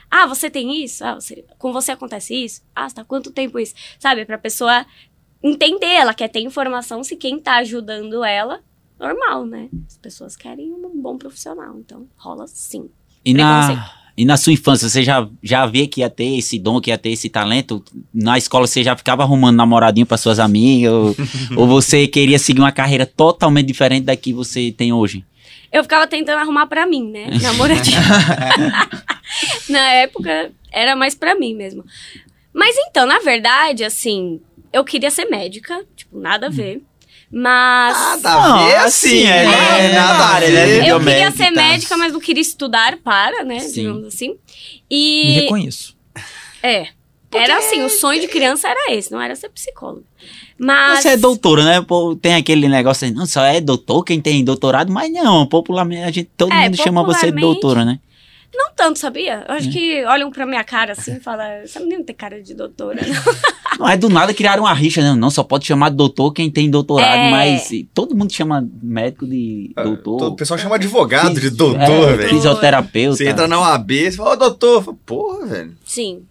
Ah, 0.10 0.26
você 0.26 0.50
tem 0.50 0.84
isso? 0.84 1.06
Ah, 1.06 1.14
você- 1.14 1.46
com 1.60 1.72
você 1.72 1.92
acontece 1.92 2.34
isso? 2.34 2.64
Ah, 2.76 2.90
tá 2.90 3.04
há 3.04 3.06
quanto 3.06 3.32
tempo 3.32 3.60
isso? 3.60 3.76
Sabe, 4.00 4.26
pra 4.26 4.36
pessoa 4.40 4.84
entender, 5.44 5.86
ela 5.94 6.14
quer 6.16 6.28
ter 6.28 6.40
informação 6.40 7.04
se 7.04 7.16
quem 7.16 7.40
tá 7.40 7.58
ajudando 7.58 8.24
ela, 8.24 8.64
normal, 9.00 9.46
né? 9.46 9.70
As 9.88 9.98
pessoas 9.98 10.36
querem 10.36 10.72
um 10.74 11.00
bom 11.00 11.20
profissional, 11.20 11.78
então 11.78 12.08
rola 12.18 12.48
sim. 12.48 12.90
E 13.24 13.32
na. 13.32 14.01
E 14.22 14.26
na 14.26 14.38
sua 14.38 14.54
infância, 14.54 14.88
você 14.88 15.02
já, 15.02 15.28
já 15.42 15.66
via 15.66 15.88
que 15.88 16.02
ia 16.02 16.10
ter 16.10 16.38
esse 16.38 16.60
dom, 16.60 16.80
que 16.80 16.92
ia 16.92 16.98
ter 17.00 17.10
esse 17.10 17.28
talento? 17.28 17.84
Na 18.14 18.38
escola 18.38 18.68
você 18.68 18.84
já 18.84 18.96
ficava 18.96 19.24
arrumando 19.24 19.58
namoradinho 19.58 20.06
para 20.06 20.16
suas 20.16 20.38
amigas? 20.38 20.92
Ou, 20.94 21.16
ou 21.58 21.68
você 21.68 22.06
queria 22.06 22.38
seguir 22.38 22.60
uma 22.60 22.72
carreira 22.72 23.04
totalmente 23.04 23.66
diferente 23.66 24.04
da 24.04 24.16
que 24.16 24.32
você 24.32 24.72
tem 24.72 24.94
hoje? 24.94 25.26
Eu 25.72 25.82
ficava 25.82 26.06
tentando 26.06 26.38
arrumar 26.38 26.68
pra 26.68 26.86
mim, 26.86 27.10
né? 27.10 27.32
Namoradinho. 27.42 27.98
na 29.68 29.90
época, 29.94 30.52
era 30.72 30.96
mais 30.96 31.16
pra 31.16 31.34
mim 31.34 31.56
mesmo. 31.56 31.84
Mas 32.54 32.76
então, 32.78 33.08
na 33.08 33.18
verdade, 33.22 33.84
assim, 33.84 34.40
eu 34.72 34.86
queria 34.86 35.10
ser 35.10 35.26
médica, 35.32 35.84
tipo, 35.96 36.20
nada 36.20 36.46
a 36.46 36.52
ver. 36.52 36.84
Mas. 37.32 37.98
Nada 37.98 38.34
a 38.34 38.58
ver, 38.66 38.76
assim, 38.76 39.24
assim, 39.24 39.28
é, 39.28 39.44
é, 39.44 39.48
né? 39.48 39.94
Nada 39.94 40.26
a 40.36 40.40
ver. 40.40 40.52
né? 40.82 40.92
Eu 40.92 41.00
queria 41.00 41.32
ser 41.32 41.52
médica, 41.52 41.96
mas 41.96 42.12
não 42.12 42.20
queria 42.20 42.42
estudar 42.42 42.98
para, 42.98 43.44
né? 43.46 43.60
Sim. 43.60 43.74
Digamos 43.74 44.06
assim. 44.06 44.30
Me 44.30 44.38
E. 44.90 45.32
reconheço. 45.42 45.96
É. 46.62 46.88
Era 47.34 47.60
assim, 47.60 47.82
o 47.82 47.90
sonho 47.90 48.20
de 48.20 48.28
criança 48.28 48.68
era 48.68 48.94
esse, 48.94 49.10
não 49.10 49.22
era 49.22 49.34
ser 49.38 49.48
psicóloga. 49.50 50.04
Mas. 50.60 51.00
Você 51.00 51.10
é 51.10 51.18
doutora, 51.18 51.64
né? 51.64 51.82
Pô, 51.82 52.14
tem 52.16 52.36
aquele 52.36 52.68
negócio 52.68 53.06
aí, 53.06 53.12
não, 53.14 53.26
só 53.26 53.44
é 53.46 53.62
doutor 53.62 54.04
quem 54.04 54.20
tem 54.20 54.44
doutorado, 54.44 54.92
mas 54.92 55.10
não, 55.12 55.48
popularmente 55.48 56.02
a 56.04 56.12
gente, 56.12 56.30
todo 56.36 56.52
É, 56.52 56.66
mundo 56.66 56.76
chama 56.76 57.04
você 57.04 57.32
de 57.32 57.40
doutora, 57.40 57.86
né? 57.86 58.00
Não 58.54 58.72
tanto, 58.76 59.00
sabia? 59.00 59.46
Eu 59.48 59.56
acho 59.56 59.70
É. 59.70 59.72
que 59.72 60.06
olham 60.06 60.30
pra 60.30 60.46
minha 60.46 60.64
cara 60.64 60.92
assim 60.92 61.16
e 61.16 61.20
falam, 61.22 61.46
essa 61.46 61.80
menina 61.80 62.04
tem 62.04 62.14
cara 62.16 62.42
de 62.42 62.54
doutora. 62.54 63.00
Não. 63.02 63.32
Não 63.80 63.90
é 63.90 63.96
do 63.98 64.10
nada 64.10 64.34
criaram 64.34 64.64
uma 64.64 64.74
rixa, 64.74 65.02
né? 65.02 65.14
Não, 65.16 65.30
só 65.32 65.44
pode 65.44 65.66
chamar 65.66 65.90
de 65.90 65.96
doutor 65.96 66.34
quem 66.34 66.52
tem 66.52 66.70
doutorado, 66.70 67.16
É. 67.18 67.32
mas 67.32 67.70
todo 67.94 68.14
mundo 68.16 68.32
chama 68.34 68.68
médico 68.84 69.26
de 69.26 69.72
Ah, 69.76 69.84
doutor. 69.84 70.18
todo- 70.20 70.34
O 70.34 70.36
pessoal 70.36 70.58
chama 70.60 70.76
advogado 70.76 71.40
de 71.40 71.48
É, 71.48 71.50
doutor, 71.50 72.18
velho. 72.18 72.30
Fisioterapeuta. 72.30 73.18
Você 73.18 73.30
entra 73.30 73.48
na 73.48 73.60
OAB, 73.60 73.92
você 74.12 74.18
fala, 74.18 74.32
ô 74.34 74.36
doutor. 74.36 74.84
Fala, 74.84 74.98
Porra, 75.06 75.46
velho. 75.48 75.78
Sim. 75.86 76.24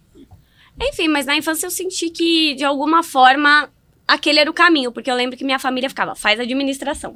Enfim, 0.79 1.07
mas 1.07 1.25
na 1.25 1.35
infância 1.35 1.65
eu 1.65 1.71
senti 1.71 2.09
que, 2.09 2.53
de 2.55 2.63
alguma 2.63 3.03
forma, 3.03 3.67
aquele 4.07 4.39
era 4.39 4.49
o 4.49 4.53
caminho, 4.53 4.91
porque 4.91 5.09
eu 5.11 5.15
lembro 5.15 5.35
que 5.37 5.43
minha 5.43 5.59
família 5.59 5.89
ficava, 5.89 6.15
faz 6.15 6.39
administração. 6.39 7.15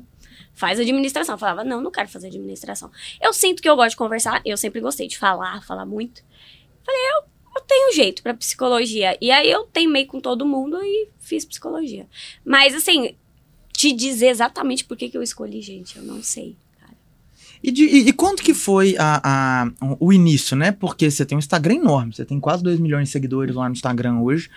Faz 0.56 0.80
administração. 0.80 1.36
Eu 1.36 1.40
falava, 1.40 1.64
não, 1.64 1.82
não 1.82 1.92
quero 1.92 2.08
fazer 2.10 2.28
administração. 2.28 2.90
Eu 3.22 3.34
sinto 3.34 3.62
que 3.62 3.70
eu 3.70 3.76
gosto 3.76 3.92
de 3.92 3.98
conversar, 3.98 4.42
eu 4.46 4.56
sempre 4.58 4.80
gostei 4.82 5.08
de 5.08 5.18
falar, 5.18 5.64
falar 5.64 5.86
muito. 5.86 6.24
Falei, 6.86 7.02
eu, 7.18 7.24
eu 7.58 7.62
tenho 7.62 7.94
jeito 7.94 8.24
pra 8.24 8.34
psicologia. 8.34 9.18
E 9.22 9.32
aí 9.32 9.50
eu 9.52 9.64
teimei 9.66 10.06
com 10.06 10.20
todo 10.20 10.46
mundo 10.46 10.78
e 10.82 11.10
fiz 11.20 11.44
psicologia. 11.46 12.08
Mas, 12.46 12.74
assim, 12.74 13.16
te 13.74 13.92
dizer 13.92 14.28
exatamente 14.30 14.86
por 14.86 14.96
que, 14.96 15.10
que 15.10 15.18
eu 15.18 15.24
escolhi, 15.24 15.62
gente, 15.62 15.98
eu 15.98 16.04
não 16.04 16.24
sei. 16.24 16.56
E, 17.64 17.72
de- 17.72 17.84
e- 17.86 18.08
e 18.10 18.14
quanto 18.14 18.44
que 18.44 18.54
foi 18.54 18.96
a, 19.00 19.22
a- 19.24 19.96
o 20.00 20.14
início, 20.14 20.56
né? 20.56 20.72
Porque 20.72 21.10
você 21.10 21.26
tem 21.26 21.36
um 21.36 21.40
Instagram 21.40 21.76
enorme, 21.76 22.14
você 22.14 22.24
tem 22.24 22.40
quase 22.40 22.62
2 22.62 22.80
milhões 22.80 23.08
de 23.08 23.12
seguidores 23.14 23.56
lá 23.56 23.68
no 23.68 23.74
Instagram 23.74 24.20
hoje. 24.20 24.50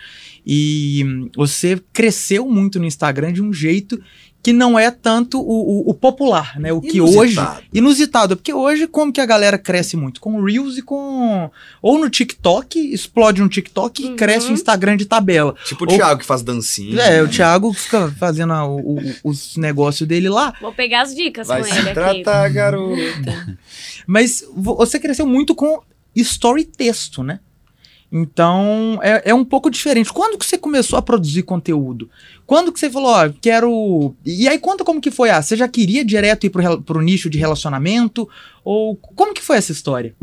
E 0.45 1.03
você 1.35 1.81
cresceu 1.91 2.47
muito 2.47 2.77
no 2.79 2.85
Instagram 2.85 3.33
de 3.33 3.41
um 3.41 3.51
jeito 3.51 3.99
que 4.41 4.53
não 4.53 4.79
é 4.79 4.89
tanto 4.89 5.37
o, 5.39 5.43
o- 5.43 5.89
o 5.89 5.93
popular, 5.93 6.57
né? 6.59 6.71
O 6.71 6.79
que 6.79 7.01
hoje. 7.01 7.33
Inusitado. 7.33 7.63
Inusitado, 7.73 8.37
porque 8.37 8.53
hoje 8.53 8.87
como 8.87 9.11
que 9.11 9.19
a 9.19 9.25
galera 9.25 9.57
cresce 9.57 9.97
muito? 9.97 10.21
Com 10.21 10.41
Reels 10.41 10.77
e 10.77 10.81
com. 10.81 11.51
Ou 11.81 11.99
no 11.99 12.09
TikTok, 12.09 12.79
explode 12.93 13.41
no 13.41 13.49
TikTok 13.49 14.01
e 14.01 14.07
Uhum. 14.07 14.15
cresce 14.15 14.49
o 14.49 14.53
Instagram 14.53 14.95
de 14.95 15.05
tabela. 15.05 15.53
Tipo 15.65 15.83
o 15.85 15.91
Ou- 15.91 15.97
Thiago 15.97 16.21
que 16.21 16.25
faz 16.25 16.41
dancinha. 16.41 17.01
É, 17.01 17.21
o 17.21 17.27
Thiago 17.27 17.73
fica 17.73 18.09
fazendo 18.17 18.53
a- 18.53 18.65
o- 18.65 18.97
o- 18.99 19.13
os 19.25 19.57
negócios 19.57 20.07
dele 20.07 20.29
lá. 20.29 20.53
Vou 20.61 20.71
pegar 20.73 21.01
as 21.01 21.13
dicas 21.13 21.47
Vai 21.47 21.59
com 21.61 21.67
se 21.67 21.71
ele 21.77 21.89
aqui. 21.89 21.93
tratar, 22.23 22.47
garota. 22.49 22.95
Mas 24.07 24.43
vo- 24.55 24.75
você 24.77 24.99
cresceu 24.99 25.25
muito 25.27 25.53
com 25.53 25.81
story 26.15 26.63
texto, 26.63 27.21
né? 27.23 27.39
Então 28.11 28.99
é, 29.01 29.29
é 29.29 29.33
um 29.33 29.45
pouco 29.45 29.69
diferente. 29.69 30.11
Quando 30.11 30.37
que 30.37 30.45
você 30.45 30.57
começou 30.57 30.97
a 30.97 31.01
produzir 31.01 31.43
conteúdo? 31.43 32.09
Quando 32.45 32.71
que 32.71 32.79
você 32.79 32.89
falou, 32.89 33.11
ó, 33.11 33.29
quero. 33.41 34.15
E 34.25 34.47
aí 34.47 34.57
conta 34.57 34.83
como 34.83 35.01
que 35.01 35.11
foi. 35.11 35.29
Ah, 35.29 35.41
você 35.41 35.55
já 35.55 35.67
queria 35.67 36.03
direto 36.03 36.45
ir 36.45 36.49
pro, 36.49 36.81
pro 36.81 37.01
nicho 37.01 37.29
de 37.29 37.37
relacionamento? 37.37 38.27
Ou 38.63 38.95
como 38.95 39.33
que 39.33 39.41
foi 39.41 39.57
essa 39.57 39.71
história? 39.71 40.15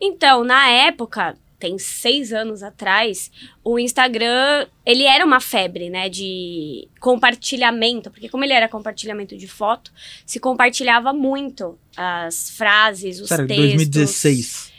Então, 0.00 0.42
na 0.44 0.68
época, 0.68 1.36
tem 1.60 1.78
seis 1.78 2.32
anos 2.32 2.62
atrás, 2.62 3.30
o 3.62 3.78
Instagram, 3.78 4.66
ele 4.84 5.04
era 5.04 5.24
uma 5.24 5.40
febre, 5.40 5.90
né, 5.90 6.08
de 6.08 6.88
compartilhamento, 6.98 8.10
porque 8.10 8.30
como 8.30 8.42
ele 8.42 8.54
era 8.54 8.66
compartilhamento 8.66 9.36
de 9.36 9.46
foto, 9.46 9.92
se 10.24 10.40
compartilhava 10.40 11.12
muito 11.12 11.78
as 11.94 12.50
frases, 12.50 13.20
os 13.20 13.28
Sério, 13.28 13.46
textos. 13.46 13.66
2016. 13.74 14.69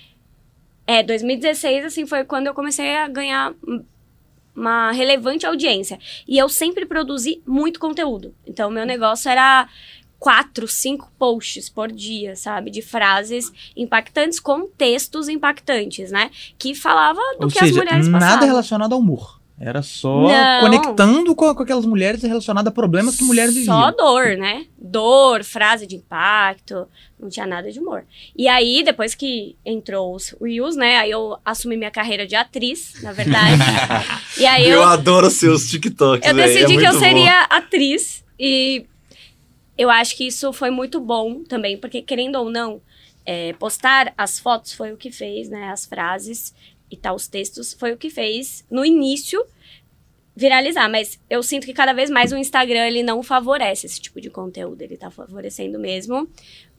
É, 0.92 1.04
2016, 1.04 1.86
assim, 1.86 2.06
foi 2.06 2.24
quando 2.26 2.48
eu 2.48 2.54
comecei 2.54 2.96
a 2.98 3.08
ganhar 3.08 3.54
um- 3.68 3.84
uma 4.56 4.92
relevante 4.92 5.46
audiência. 5.46 5.98
E 6.28 6.38
eu 6.38 6.50
sempre 6.50 6.86
produzi 6.86 7.42
muito 7.48 7.80
conteúdo. 7.80 8.34
Então, 8.46 8.70
meu 8.70 8.86
negócio 8.86 9.30
era 9.30 9.68
quatro, 10.20 10.68
cinco 10.68 11.12
posts 11.18 11.70
por 11.70 11.92
dia, 11.92 12.36
sabe? 12.36 12.70
De 12.70 12.82
frases 12.82 13.52
impactantes 13.76 14.40
com 14.40 14.68
textos 14.68 15.28
impactantes, 15.30 16.12
né? 16.12 16.30
Que 16.60 16.76
falava 16.76 17.20
do 17.40 17.46
Ou 17.46 17.50
que 17.50 17.58
as 17.58 17.68
seja, 17.70 17.80
mulheres 17.80 18.08
nada 18.08 18.26
passavam. 18.26 18.48
relacionado 18.48 18.94
ao 18.94 19.00
humor. 19.00 19.41
Era 19.64 19.84
só 19.84 20.24
Não. 20.24 20.60
conectando 20.62 21.36
com, 21.36 21.54
com 21.54 21.62
aquelas 21.62 21.86
mulheres 21.86 22.24
relacionado 22.24 22.68
a 22.68 22.72
problemas 22.72 23.16
que 23.16 23.24
mulheres 23.24 23.54
viviam. 23.54 23.80
Só 23.80 23.92
dor, 23.92 24.36
né? 24.36 24.66
Dor, 24.76 25.44
frase 25.44 25.86
de 25.86 25.96
impacto, 25.98 26.88
não 27.20 27.30
tinha 27.30 27.46
nada 27.46 27.72
de 27.72 27.80
humor. 27.80 28.04
E 28.36 28.48
aí, 28.48 28.82
depois 28.84 29.14
que 29.14 29.56
entrou 29.64 30.16
os 30.16 30.36
Reels, 30.42 30.76
né? 30.76 30.98
Aí 30.98 31.12
eu 31.12 31.38
assumi 31.46 31.78
minha 31.78 31.92
carreira 31.92 32.26
de 32.26 32.36
atriz, 32.36 32.96
na 33.04 33.12
verdade. 33.12 33.62
e 34.40 34.48
aí 34.48 34.68
Eu 34.68 34.82
eu, 34.82 34.84
adoro 34.84 35.30
seus 35.30 35.70
TikToks, 35.70 36.28
eu 36.28 36.40
é 36.40 36.48
decidi 36.48 36.66
que 36.66 36.80
eu 36.80 36.92
muito 36.92 36.94
bom. 36.94 37.00
seria 37.00 37.42
atriz. 37.44 38.24
E 38.40 38.88
eu 39.78 39.92
acho 39.92 40.18
que 40.18 40.26
isso 40.26 40.52
foi 40.52 40.72
muito 40.72 41.00
bom 41.00 41.44
também, 41.44 41.78
porque 41.78 42.02
querendo 42.02 42.38
ou 42.38 42.50
não, 42.50 42.82
é, 43.24 43.54
postar 43.54 44.12
as 44.18 44.40
fotos 44.40 44.74
foi 44.74 44.92
o 44.92 44.98
que 44.98 45.12
fez, 45.12 45.50
né? 45.50 45.70
As 45.70 45.86
frases 45.86 46.52
e 46.92 46.98
tal, 46.98 47.16
os 47.16 47.28
textos, 47.28 47.74
foi 47.74 47.94
o 47.94 47.98
que 47.98 48.10
fez 48.10 48.66
no 48.70 48.84
início 48.86 49.44
viralizar. 50.36 50.90
Mas 50.90 51.20
eu 51.30 51.42
sinto 51.42 51.66
que 51.66 51.74
cada 51.74 51.94
vez 51.94 52.10
mais 52.10 52.32
o 52.32 52.38
Instagram 52.38 52.86
ele 52.88 53.02
não 53.04 53.24
favorece 53.24 53.86
esse 53.86 54.00
tipo 54.00 54.20
de 54.20 54.30
conteúdo. 54.30 54.82
Ele 54.82 54.98
tá 54.98 55.10
favorecendo 55.10 55.80
mesmo 55.80 56.28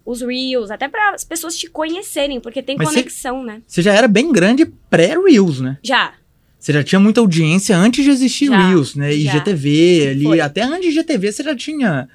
os 0.05 0.21
Reels, 0.21 0.71
até 0.71 0.89
para 0.89 1.15
as 1.15 1.25
pessoas 1.25 1.57
te 1.57 1.69
conhecerem, 1.69 2.41
porque 2.41 2.61
tem 2.61 2.77
Mas 2.77 2.89
conexão, 2.89 3.45
né? 3.45 3.63
Você 3.67 3.81
já 3.83 3.95
era 3.95 4.09
bem 4.09 4.33
grande 4.33 4.67
pré-Reels, 4.67 5.61
né? 5.61 5.79
Já. 5.83 6.15
Você 6.59 6.73
já 6.73 6.83
tinha 6.83 7.01
muita 7.01 7.21
audiência 7.21 7.77
antes 7.77 8.05
de 8.05 8.11
existir 8.11 8.47
Já, 8.47 8.69
Reels, 8.69 8.95
né? 8.95 9.13
já. 9.13 9.37
IGTV 9.37 10.09
ali, 10.11 10.25
Foi. 10.25 10.41
até 10.41 10.63
antes 10.63 10.93
de 10.93 10.99
IGTV 11.01 11.33
você 11.33 11.43
já 11.43 11.57
tinha 11.57 12.09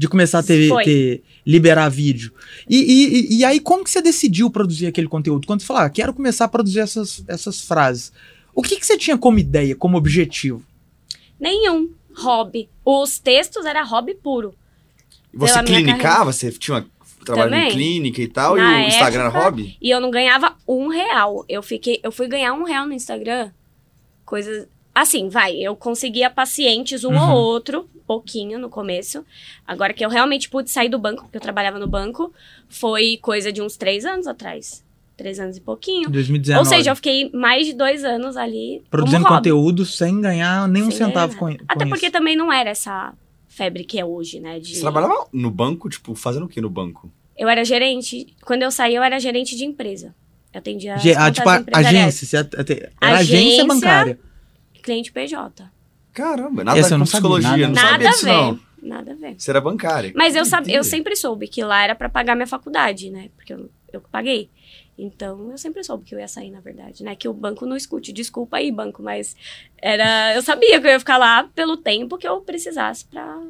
de 0.00 0.08
começar 0.08 0.38
a 0.38 0.42
ter, 0.42 0.72
ter- 0.82 1.22
liberar 1.44 1.90
vídeo. 1.90 2.32
E, 2.66 2.78
e, 2.78 3.36
e- 3.36 3.44
aí 3.44 3.60
como 3.60 3.84
que 3.84 3.90
você 3.90 4.00
decidiu 4.00 4.48
produzir 4.50 4.86
aquele 4.86 5.06
conteúdo? 5.06 5.46
Quando 5.46 5.60
você 5.60 5.66
falou, 5.66 5.82
ah, 5.82 5.90
quero 5.90 6.14
começar 6.14 6.46
a 6.46 6.48
produzir 6.48 6.80
essas, 6.80 7.22
essas 7.28 7.60
frases. 7.60 8.10
O 8.54 8.62
que, 8.62 8.76
que 8.76 8.86
você 8.86 8.96
tinha 8.96 9.18
como 9.18 9.38
ideia, 9.38 9.76
como 9.76 9.98
objetivo? 9.98 10.62
Nenhum 11.38 11.90
hobby. 12.14 12.70
Os 12.82 13.18
textos 13.18 13.66
era 13.66 13.82
hobby 13.84 14.14
puro. 14.14 14.54
Você 15.34 15.62
clinicava? 15.64 16.32
Você 16.32 16.50
tinha 16.50 16.78
uma, 16.78 16.86
trabalho 17.22 17.54
em 17.54 17.58
Também. 17.58 17.70
clínica 17.72 18.22
e 18.22 18.28
tal? 18.28 18.56
Na 18.56 18.80
e 18.80 18.84
o 18.84 18.88
Instagram 18.88 19.24
época- 19.24 19.38
era 19.38 19.44
hobby? 19.50 19.76
E 19.82 19.90
eu 19.90 20.00
não 20.00 20.10
ganhava 20.10 20.56
um 20.66 20.88
real. 20.88 21.44
Eu 21.46 21.62
fiquei, 21.62 22.00
eu 22.02 22.10
fui 22.10 22.26
ganhar 22.26 22.54
um 22.54 22.64
real 22.64 22.86
no 22.86 22.94
Instagram. 22.94 23.50
Coisas. 24.24 24.66
Assim, 25.00 25.28
vai, 25.28 25.56
eu 25.56 25.74
conseguia 25.74 26.28
pacientes 26.28 27.04
um 27.04 27.12
Uhum. 27.14 27.30
ou 27.32 27.36
outro, 27.38 27.88
pouquinho 28.06 28.58
no 28.58 28.68
começo. 28.68 29.24
Agora 29.66 29.94
que 29.94 30.04
eu 30.04 30.10
realmente 30.10 30.50
pude 30.50 30.70
sair 30.70 30.88
do 30.90 30.98
banco, 30.98 31.22
porque 31.22 31.38
eu 31.38 31.40
trabalhava 31.40 31.78
no 31.78 31.86
banco, 31.86 32.32
foi 32.68 33.18
coisa 33.22 33.50
de 33.50 33.62
uns 33.62 33.76
três 33.78 34.04
anos 34.04 34.26
atrás. 34.26 34.84
Três 35.16 35.38
anos 35.40 35.56
e 35.56 35.60
pouquinho. 35.60 36.10
2019. 36.10 36.58
Ou 36.58 36.64
seja, 36.64 36.90
eu 36.90 36.96
fiquei 36.96 37.30
mais 37.32 37.66
de 37.66 37.72
dois 37.72 38.04
anos 38.04 38.36
ali. 38.36 38.82
produzindo 38.90 39.22
como 39.22 39.34
hobby, 39.34 39.50
conteúdo 39.50 39.86
sem 39.86 40.20
ganhar 40.20 40.68
nem 40.68 40.82
um 40.82 40.90
sem 40.90 40.98
ganhar 40.98 41.08
centavo 41.08 41.32
nada. 41.34 41.38
com, 41.38 41.58
com 41.58 41.64
Até 41.72 41.84
isso. 41.84 41.90
porque 41.90 42.10
também 42.10 42.36
não 42.36 42.52
era 42.52 42.68
essa 42.70 43.12
febre 43.48 43.84
que 43.84 43.98
é 43.98 44.04
hoje, 44.04 44.38
né? 44.40 44.58
De... 44.60 44.74
Você 44.74 44.80
trabalhava 44.80 45.26
no 45.32 45.50
banco, 45.50 45.88
tipo, 45.88 46.14
fazendo 46.14 46.44
o 46.44 46.48
que 46.48 46.60
no 46.60 46.68
banco? 46.70 47.10
Eu 47.38 47.48
era 47.48 47.64
gerente. 47.64 48.34
Quando 48.44 48.62
eu 48.62 48.70
saí, 48.70 48.94
eu 48.94 49.02
era 49.02 49.18
gerente 49.18 49.56
de 49.56 49.64
empresa. 49.64 50.14
Eu 50.52 50.58
atendia. 50.58 50.94
as 50.94 51.02
Ge- 51.02 51.12
ah, 51.14 51.30
contas 51.32 51.64
tipo, 51.64 51.76
agência. 51.78 52.26
Você 52.26 52.36
at- 52.36 52.54
at- 52.54 52.70
era 52.70 53.18
agência 53.18 53.36
Agência, 53.38 53.64
bancária. 53.66 54.18
Cliente 54.80 55.12
PJ. 55.12 55.70
Caramba, 56.12 56.64
nada 56.64 56.78
Essa 56.78 56.90
eu 56.90 56.94
com 56.94 56.98
não 56.98 57.06
sabia. 57.06 57.20
psicologia, 57.30 57.66
não 57.68 57.74
Nada 57.74 57.88
sabia 57.90 58.08
a 58.08 58.10
disso 58.10 58.24
ver. 58.24 58.32
não. 58.32 58.60
Nada 58.82 59.12
a 59.12 59.14
ver. 59.14 59.34
Você 59.38 59.50
era 59.50 59.60
bancária. 59.60 60.12
Mas 60.16 60.34
eu, 60.34 60.44
sab... 60.44 60.66
eu 60.68 60.82
sempre 60.82 61.14
soube 61.14 61.46
que 61.46 61.62
lá 61.62 61.84
era 61.84 61.94
pra 61.94 62.08
pagar 62.08 62.34
minha 62.34 62.46
faculdade, 62.46 63.10
né? 63.10 63.28
Porque 63.36 63.52
eu, 63.52 63.70
eu 63.92 64.00
paguei. 64.00 64.50
Então, 64.98 65.50
eu 65.50 65.58
sempre 65.58 65.82
soube 65.84 66.04
que 66.04 66.14
eu 66.14 66.18
ia 66.18 66.28
sair, 66.28 66.50
na 66.50 66.60
verdade, 66.60 67.02
né? 67.04 67.14
Que 67.14 67.28
o 67.28 67.32
banco 67.32 67.64
não 67.66 67.76
escute. 67.76 68.12
Desculpa 68.12 68.56
aí, 68.58 68.70
banco, 68.72 69.02
mas 69.02 69.36
era... 69.80 70.34
Eu 70.34 70.42
sabia 70.42 70.80
que 70.80 70.86
eu 70.86 70.90
ia 70.90 70.98
ficar 70.98 71.16
lá 71.18 71.44
pelo 71.54 71.76
tempo 71.76 72.18
que 72.18 72.26
eu 72.28 72.40
precisasse 72.40 73.04
pra 73.06 73.40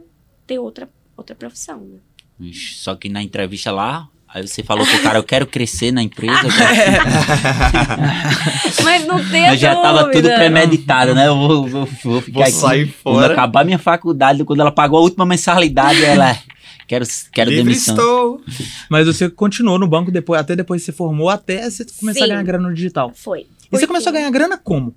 ter 0.46 0.58
outra, 0.58 0.88
outra 1.16 1.34
profissão, 1.34 1.80
né? 1.80 2.52
Só 2.52 2.94
que 2.94 3.08
na 3.08 3.22
entrevista 3.22 3.70
lá, 3.72 4.08
aí 4.32 4.46
você 4.46 4.62
falou 4.62 4.86
pro 4.86 5.02
cara, 5.02 5.18
eu 5.18 5.22
quero 5.24 5.46
crescer 5.46 5.92
na 5.92 6.02
empresa. 6.02 6.40
eu 6.46 6.50
quero- 6.52 7.04
Mas 8.84 9.06
não 9.06 9.22
tem 9.28 9.42
Mas 9.42 9.60
já 9.60 9.74
tava 9.76 10.04
tudo 10.04 10.14
dúvida. 10.22 10.34
premeditado, 10.36 11.14
né? 11.14 11.26
Eu 11.28 11.36
vou, 11.36 11.66
vou, 11.68 11.88
vou 12.04 12.20
ficar 12.20 12.32
Vou 12.34 12.42
aqui. 12.42 12.52
sair 12.52 12.86
Quando 13.02 13.16
fora. 13.16 13.32
acabar 13.32 13.64
minha 13.64 13.78
faculdade, 13.78 14.44
quando 14.44 14.60
ela 14.60 14.72
pagou 14.72 14.98
a 14.98 15.02
última 15.02 15.24
mensalidade, 15.26 16.02
ela. 16.04 16.36
Quero, 16.86 17.04
quero 17.32 17.50
Livre 17.50 17.64
demissão. 17.66 17.94
estou. 17.94 18.40
Mas 18.88 19.06
você 19.06 19.30
continuou 19.30 19.78
no 19.78 19.86
banco 19.86 20.10
depois, 20.10 20.40
até 20.40 20.56
depois 20.56 20.82
que 20.82 20.86
você 20.86 20.92
formou, 20.92 21.28
até 21.28 21.70
você 21.70 21.84
começar 21.98 22.20
a 22.20 22.22
Sim. 22.24 22.28
ganhar 22.30 22.42
grana 22.42 22.68
no 22.68 22.74
digital. 22.74 23.12
Foi. 23.14 23.40
E 23.40 23.46
você 23.78 23.86
começou 23.86 24.10
a 24.10 24.12
ganhar 24.12 24.30
grana 24.30 24.58
como? 24.58 24.92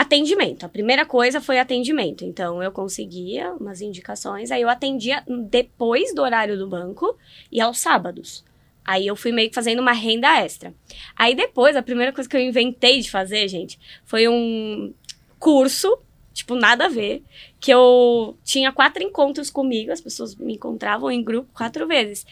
Atendimento. 0.00 0.64
A 0.64 0.68
primeira 0.70 1.04
coisa 1.04 1.42
foi 1.42 1.58
atendimento. 1.58 2.24
Então, 2.24 2.62
eu 2.62 2.72
conseguia 2.72 3.52
umas 3.52 3.82
indicações, 3.82 4.50
aí 4.50 4.62
eu 4.62 4.68
atendia 4.70 5.22
depois 5.50 6.14
do 6.14 6.22
horário 6.22 6.56
do 6.56 6.66
banco 6.66 7.18
e 7.52 7.60
aos 7.60 7.78
sábados. 7.78 8.42
Aí 8.82 9.06
eu 9.06 9.14
fui 9.14 9.30
meio 9.30 9.50
que 9.50 9.54
fazendo 9.54 9.80
uma 9.80 9.92
renda 9.92 10.40
extra. 10.40 10.72
Aí 11.14 11.34
depois, 11.34 11.76
a 11.76 11.82
primeira 11.82 12.14
coisa 12.14 12.30
que 12.30 12.34
eu 12.34 12.40
inventei 12.40 13.00
de 13.00 13.10
fazer, 13.10 13.46
gente, 13.46 13.78
foi 14.06 14.26
um 14.26 14.94
curso, 15.38 15.98
tipo, 16.32 16.54
nada 16.54 16.86
a 16.86 16.88
ver, 16.88 17.22
que 17.60 17.70
eu 17.70 18.38
tinha 18.42 18.72
quatro 18.72 19.02
encontros 19.02 19.50
comigo, 19.50 19.92
as 19.92 20.00
pessoas 20.00 20.34
me 20.34 20.54
encontravam 20.54 21.10
em 21.10 21.22
grupo 21.22 21.52
quatro 21.52 21.86
vezes. 21.86 22.24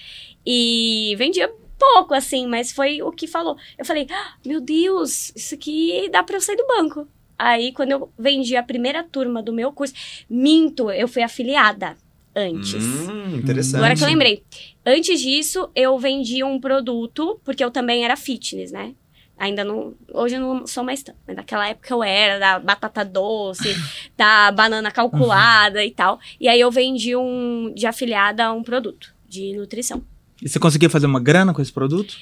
E 0.44 1.14
vendia 1.18 1.52
pouco, 1.78 2.14
assim, 2.14 2.46
mas 2.46 2.72
foi 2.72 3.02
o 3.02 3.12
que 3.12 3.26
falou. 3.26 3.58
Eu 3.76 3.84
falei, 3.84 4.06
"Ah, 4.10 4.36
meu 4.42 4.58
Deus, 4.58 5.30
isso 5.36 5.54
aqui 5.54 6.08
dá 6.10 6.22
pra 6.22 6.36
eu 6.36 6.40
sair 6.40 6.56
do 6.56 6.66
banco. 6.66 7.06
Aí, 7.38 7.72
quando 7.72 7.92
eu 7.92 8.12
vendi 8.18 8.56
a 8.56 8.62
primeira 8.62 9.04
turma 9.04 9.42
do 9.42 9.52
meu 9.52 9.72
curso, 9.72 9.94
minto, 10.28 10.90
eu 10.90 11.06
fui 11.06 11.22
afiliada 11.22 11.96
antes. 12.34 12.84
Hum, 12.84 13.36
interessante. 13.36 13.76
Agora 13.76 13.94
que 13.94 14.02
eu 14.02 14.08
lembrei. 14.08 14.42
Antes 14.84 15.20
disso, 15.20 15.70
eu 15.74 15.98
vendi 15.98 16.42
um 16.42 16.60
produto, 16.60 17.40
porque 17.44 17.62
eu 17.62 17.70
também 17.70 18.04
era 18.04 18.16
fitness, 18.16 18.72
né? 18.72 18.94
Ainda 19.38 19.62
não. 19.62 19.94
Hoje 20.12 20.34
eu 20.34 20.40
não 20.40 20.66
sou 20.66 20.82
mais 20.82 21.02
tanto. 21.02 21.18
Mas 21.26 21.36
naquela 21.36 21.68
época 21.68 21.94
eu 21.94 22.02
era 22.02 22.38
da 22.40 22.58
batata 22.58 23.04
doce, 23.04 23.68
da 24.18 24.50
banana 24.50 24.90
calculada 24.90 25.84
e 25.84 25.92
tal. 25.92 26.18
E 26.40 26.48
aí 26.48 26.58
eu 26.58 26.70
vendi 26.72 27.14
um 27.14 27.72
de 27.72 27.86
afiliada 27.86 28.52
um 28.52 28.64
produto 28.64 29.14
de 29.28 29.56
nutrição. 29.56 30.02
E 30.42 30.48
você 30.48 30.58
conseguia 30.58 30.90
fazer 30.90 31.06
uma 31.06 31.20
grana 31.20 31.54
com 31.54 31.62
esse 31.62 31.72
produto? 31.72 32.16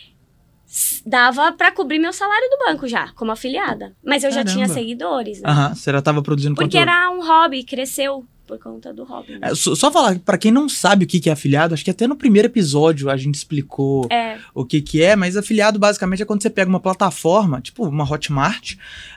Dava 1.05 1.53
pra 1.53 1.73
cobrir 1.73 1.99
meu 1.99 2.13
salário 2.13 2.49
do 2.51 2.59
banco 2.67 2.87
já, 2.87 3.09
como 3.15 3.33
afiliada. 3.33 3.95
Mas 4.05 4.23
eu 4.25 4.31
já 4.31 4.45
Caramba. 4.45 4.53
tinha 4.53 4.69
seguidores, 4.69 5.41
né? 5.41 5.49
Aham, 5.51 5.75
você 5.75 5.91
já 5.93 6.03
tava 6.03 6.23
produzindo 6.23 6.55
Porque 6.55 6.77
conteúdo. 6.79 6.89
era 6.89 7.11
um 7.11 7.27
hobby, 7.27 7.63
cresceu. 7.65 8.25
por 8.47 8.59
conta 8.61 8.95
do 8.95 9.03
Robin. 9.03 9.39
É, 9.43 9.53
só, 9.57 9.75
só 9.75 9.91
falar, 9.91 10.21
pra 10.21 10.39
quem 10.39 10.53
não 10.53 10.69
sabe 10.69 11.05
o 11.05 11.09
que 11.09 11.19
que 11.19 11.29
é 11.29 11.33
afiliado, 11.33 11.75
acho 11.75 11.85
que 11.85 11.91
até 11.91 12.07
no 12.07 12.15
primeiro 12.15 12.47
episódio 12.47 13.11
a 13.11 13.17
gente 13.17 13.35
explicou 13.35 14.07
É, 14.09 14.39
o 14.55 14.65
que 14.65 14.81
que 14.81 15.03
é, 15.03 15.17
mas 15.17 15.37
afiliado 15.37 15.81
basicamente 15.81 16.23
é 16.23 16.25
quando 16.25 16.43
você 16.43 16.49
pega 16.51 16.69
uma 16.71 16.79
plataforma, 16.79 17.61
tipo 17.61 17.85
uma 17.89 18.05
Hotmart, 18.09 18.75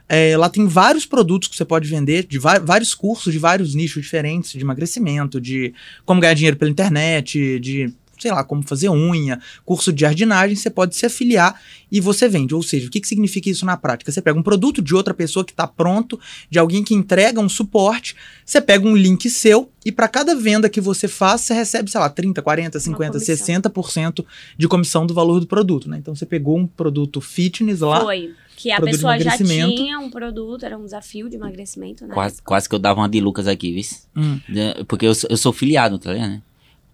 é, 0.07 0.35
lá 0.35 0.49
tem 0.49 0.65
vários 0.65 1.05
produtos 1.05 1.47
que 1.47 1.55
você 1.55 1.63
pode 1.63 1.87
vender, 1.87 2.25
de 2.25 2.39
vários 2.39 2.95
cursos 2.95 3.31
de 3.31 3.37
vários 3.37 3.75
nichos 3.75 4.01
diferentes, 4.01 4.51
de 4.53 4.61
emagrecimento, 4.61 5.39
de 5.39 5.75
como 6.05 6.19
ganhar 6.19 6.33
dinheiro 6.33 6.57
pela 6.57 6.71
internet, 6.71 7.59
de, 7.59 7.93
sei 8.19 8.31
lá, 8.31 8.43
como 8.43 8.61
fazer 8.63 8.89
unha, 8.89 9.39
curso 9.65 9.91
de 9.93 10.01
jardinagem, 10.01 10.55
você 10.55 10.69
pode 10.69 10.95
se 10.95 11.05
afiliar 11.05 11.59
e 11.91 11.99
você 12.01 12.27
vende. 12.27 12.53
Ou 12.53 12.61
seja, 12.61 12.87
o 12.87 12.89
que, 12.91 12.99
que 12.99 13.07
significa 13.07 13.49
isso 13.49 13.65
na 13.65 13.75
prática? 13.77 14.11
Você 14.11 14.21
pega 14.21 14.37
um 14.37 14.43
produto 14.43 14.81
de 14.81 14.93
outra 14.93 15.13
pessoa 15.13 15.43
que 15.45 15.51
está 15.51 15.65
pronto, 15.67 16.19
de 16.49 16.59
alguém 16.59 16.83
que 16.83 16.93
entrega 16.93 17.39
um 17.39 17.49
suporte, 17.49 18.15
você 18.45 18.59
pega 18.61 18.87
um 18.87 18.95
link 18.95 19.29
seu 19.29 19.71
e 19.85 19.91
para 19.91 20.07
cada 20.07 20.35
venda 20.35 20.69
que 20.69 20.81
você 20.81 21.07
faz, 21.07 21.41
você 21.41 21.53
recebe, 21.53 21.89
sei 21.89 21.99
lá, 21.99 22.09
30, 22.09 22.41
40, 22.41 22.79
50, 22.79 23.11
comissão. 23.13 23.35
60% 23.45 24.25
de 24.57 24.67
comissão 24.67 25.05
do 25.05 25.13
valor 25.13 25.39
do 25.39 25.47
produto, 25.47 25.89
né? 25.89 25.97
Então 25.97 26.13
você 26.13 26.25
pegou 26.25 26.57
um 26.57 26.67
produto 26.67 27.21
fitness 27.21 27.79
lá, 27.79 28.01
foi. 28.01 28.33
Que 28.55 28.71
a 28.73 28.81
pessoa 28.81 29.17
já 29.17 29.37
tinha 29.77 29.97
um 29.99 30.09
produto, 30.09 30.65
era 30.65 30.77
um 30.77 30.83
desafio 30.83 31.29
de 31.29 31.37
emagrecimento, 31.37 32.05
né? 32.05 32.13
Quase, 32.13 32.41
quase 32.41 32.67
que 32.67 32.75
eu 32.75 32.79
dava 32.79 32.99
uma 32.99 33.07
de 33.07 33.21
Lucas 33.21 33.47
aqui, 33.47 33.71
viu? 33.71 33.83
Hum. 34.17 34.37
Porque 34.85 35.05
eu, 35.05 35.15
sou- 35.15 35.29
eu 35.31 35.37
sou 35.37 35.53
filiado, 35.53 35.97
tá 35.97 36.11
ligado? 36.11 36.29
né? 36.29 36.41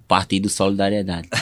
Partido 0.07 0.49
Solidariedade. 0.49 1.27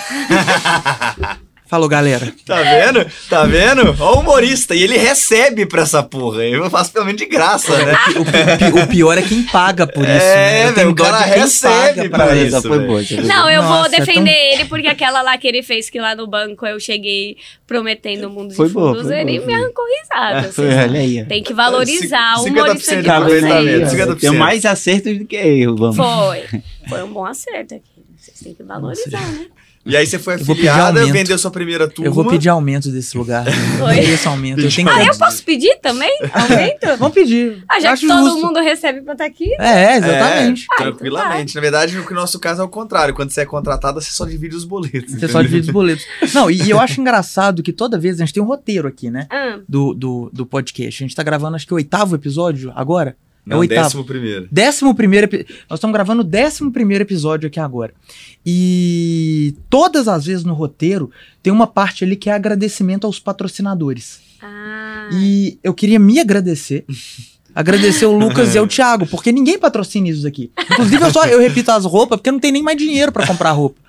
Falou, 1.66 1.90
galera. 1.90 2.32
Tá 2.46 2.62
vendo? 2.62 3.06
Tá 3.28 3.46
vendo? 3.46 3.96
Ó 4.00 4.18
o 4.18 4.20
humorista. 4.20 4.76
E 4.76 4.84
ele 4.84 4.96
recebe 4.96 5.66
pra 5.66 5.82
essa 5.82 6.04
porra. 6.04 6.44
Eu 6.44 6.70
faço 6.70 6.92
pelo 6.94 7.06
menos 7.06 7.20
de 7.20 7.26
graça, 7.26 7.76
né? 7.84 7.94
O, 8.16 8.24
pi- 8.26 8.80
o 8.84 8.88
pior 8.88 9.18
é 9.18 9.24
quem 9.24 9.42
paga 9.42 9.88
por 9.88 10.04
isso. 10.04 10.12
É, 10.12 10.36
né? 10.36 10.60
Eu 10.60 10.64
velho, 10.66 10.76
tenho 10.76 10.90
o 10.92 10.94
dó 10.94 11.04
cara 11.06 11.26
recebe 11.26 12.10
pra 12.10 12.26
pra 12.28 12.36
isso, 12.36 12.62
foi 12.62 12.78
velho. 12.78 12.88
boa. 12.88 13.04
foi 13.04 13.18
Não, 13.24 13.50
eu 13.50 13.64
Nossa, 13.64 13.74
vou 13.76 13.86
é 13.88 13.90
tão- 13.90 14.00
defender 14.06 14.54
ele 14.54 14.66
porque 14.66 14.86
aquela 14.88 15.24
lá 15.24 15.36
que 15.36 15.48
ele 15.48 15.64
fez 15.64 15.90
que 15.90 16.00
lá 16.00 16.14
no 16.16 16.28
banco 16.28 16.64
eu 16.64 16.80
cheguei 16.80 17.38
prometendo 17.66 18.26
o 18.26 18.30
mundo 18.30 18.54
Foi 18.54 18.68
de 18.68 18.74
boa, 18.74 18.90
fundos, 18.94 19.08
foi 19.08 19.22
ele 19.22 19.38
boa, 19.40 19.48
me 19.48 19.54
arrancou 19.56 19.86
risada. 20.00 20.54
Foi, 20.54 20.68
assim. 20.68 20.78
olha 20.92 21.00
aí. 21.00 21.26
Tem 21.26 21.42
que 21.42 21.56
valorizar 21.56 22.36
o 22.40 22.44
50% 22.46 22.50
humorista 22.52 22.96
de 22.98 23.02
de 23.02 23.08
Tá 23.08 23.20
vocês. 23.20 23.44
ó? 23.46 23.96
50%. 24.14 24.20
Tem 24.20 24.32
mais 24.32 24.64
acerto 24.64 25.12
do 25.16 25.26
que 25.26 25.38
erro, 25.38 25.76
vamos. 25.76 25.96
Foi. 25.98 26.44
Foi 26.88 27.02
um 27.04 27.12
bom 27.12 27.26
acerto 27.26 27.74
aqui. 27.74 27.93
Vocês 28.24 28.40
têm 28.40 28.54
que 28.54 28.64
valorizar, 28.64 29.20
né? 29.20 29.48
E 29.86 29.98
aí 29.98 30.08
você 30.08 30.18
foi 30.18 30.36
Eu 30.36 30.46
vou 30.46 30.56
pedir 30.56 30.70
afiliada, 30.70 31.06
vendeu 31.12 31.38
sua 31.38 31.52
primeira 31.52 31.90
turma. 31.90 32.08
Eu 32.08 32.14
vou 32.14 32.24
pedir 32.26 32.48
aumento 32.48 32.90
desse 32.90 33.18
lugar. 33.18 33.46
Eu 33.78 33.84
Oi? 33.86 33.96
queria 33.96 34.14
esse 34.14 34.26
aumento. 34.26 34.62
Eu 34.62 34.70
tenho 34.70 34.88
que... 34.88 34.94
Ah, 34.94 35.06
eu 35.06 35.18
posso 35.18 35.44
pedir 35.44 35.78
também? 35.82 36.10
Aumento? 36.32 36.88
Vamos 36.98 37.14
pedir. 37.14 37.62
Ah, 37.70 37.82
já 37.82 37.92
Acho 37.92 38.04
que 38.04 38.08
todo 38.08 38.30
justo. 38.30 38.46
mundo 38.46 38.62
recebe 38.62 39.02
pra 39.02 39.12
estar 39.12 39.26
aqui. 39.26 39.54
É, 39.60 39.98
exatamente. 39.98 40.62
É, 40.72 40.74
Ah, 40.74 40.78
tranquilamente. 40.84 41.56
Na 41.56 41.60
verdade, 41.60 41.98
no 41.98 42.10
nosso 42.12 42.40
caso 42.40 42.62
é 42.62 42.64
o 42.64 42.70
contrário. 42.70 43.14
Quando 43.14 43.32
você 43.32 43.42
é 43.42 43.46
contratada, 43.46 44.00
você 44.00 44.10
só 44.12 44.24
divide 44.26 44.56
os 44.56 44.64
boletos. 44.64 45.16
Você 45.16 45.28
só 45.28 45.42
divide 45.42 45.68
os 45.68 45.74
boletos. 45.74 46.06
Não, 46.34 46.50
e, 46.50 46.62
e 46.62 46.70
eu 46.70 46.80
acho 46.80 47.02
engraçado 47.02 47.62
que 47.62 47.74
toda 47.74 48.00
vez 48.00 48.16
a 48.16 48.20
gente 48.20 48.34
tem 48.34 48.42
um 48.42 48.46
roteiro 48.46 48.88
aqui, 48.88 49.10
né? 49.12 49.28
Ah, 49.30 49.60
Do, 49.68 49.94
do, 49.94 50.30
do 50.32 50.46
podcast. 50.46 51.04
A 51.04 51.06
gente 51.06 51.16
tá 51.16 51.24
gravando, 51.24 51.58
acho 51.58 51.68
que 51.68 51.74
o 51.74 51.76
oitavo 51.76 52.16
episódio 52.16 52.72
agora. 52.74 53.18
É 53.46 53.50
o 53.50 53.54
Não, 53.54 53.60
oitavo. 53.60 53.82
décimo 53.84 54.04
primeiro. 54.06 54.48
Décimo 54.52 54.96
primeiro 54.96 55.30
Nós 55.70 55.78
estamos 55.78 55.94
gravando 55.94 56.22
o 56.22 56.26
décimo 56.26 56.72
primeiro 56.72 57.04
episódio 57.04 57.48
aqui 57.48 57.60
agora. 57.60 57.94
E 58.46 59.56
todas 59.70 60.08
as 60.08 60.26
vezes 60.26 60.44
no 60.44 60.54
roteiro 60.54 61.10
tem 61.42 61.52
uma 61.52 61.68
parte 61.68 62.04
ali 62.04 62.16
que 62.16 62.30
é 62.30 62.34
agradecimento 62.34 63.06
aos 63.06 63.20
patrocinadores. 63.20 64.20
ah. 64.42 65.10
E 65.14 65.58
eu 65.64 65.74
queria 65.74 66.00
me 66.00 66.20
agradecer. 66.20 66.86
Agradecer 67.56 68.08
o 68.08 68.18
Lucas 68.18 68.56
e 68.56 68.60
o 68.60 68.66
Thiago, 68.66 69.06
porque 69.06 69.32
ninguém 69.32 69.60
patrocina 69.60 70.10
isso 70.10 70.26
aqui. 70.26 70.50
Inclusive, 70.72 71.04
eu 71.04 71.12
só 71.12 71.24
eu 71.28 71.40
repito 71.40 71.70
as 71.70 71.86
roupas, 71.86 72.18
porque 72.18 72.32
não 72.32 72.40
tem 72.40 72.52
nem 72.52 72.64
mais 72.64 72.76
dinheiro 72.76 73.12
pra 73.12 73.28
comprar 73.28 73.52
roupa. 73.52 73.80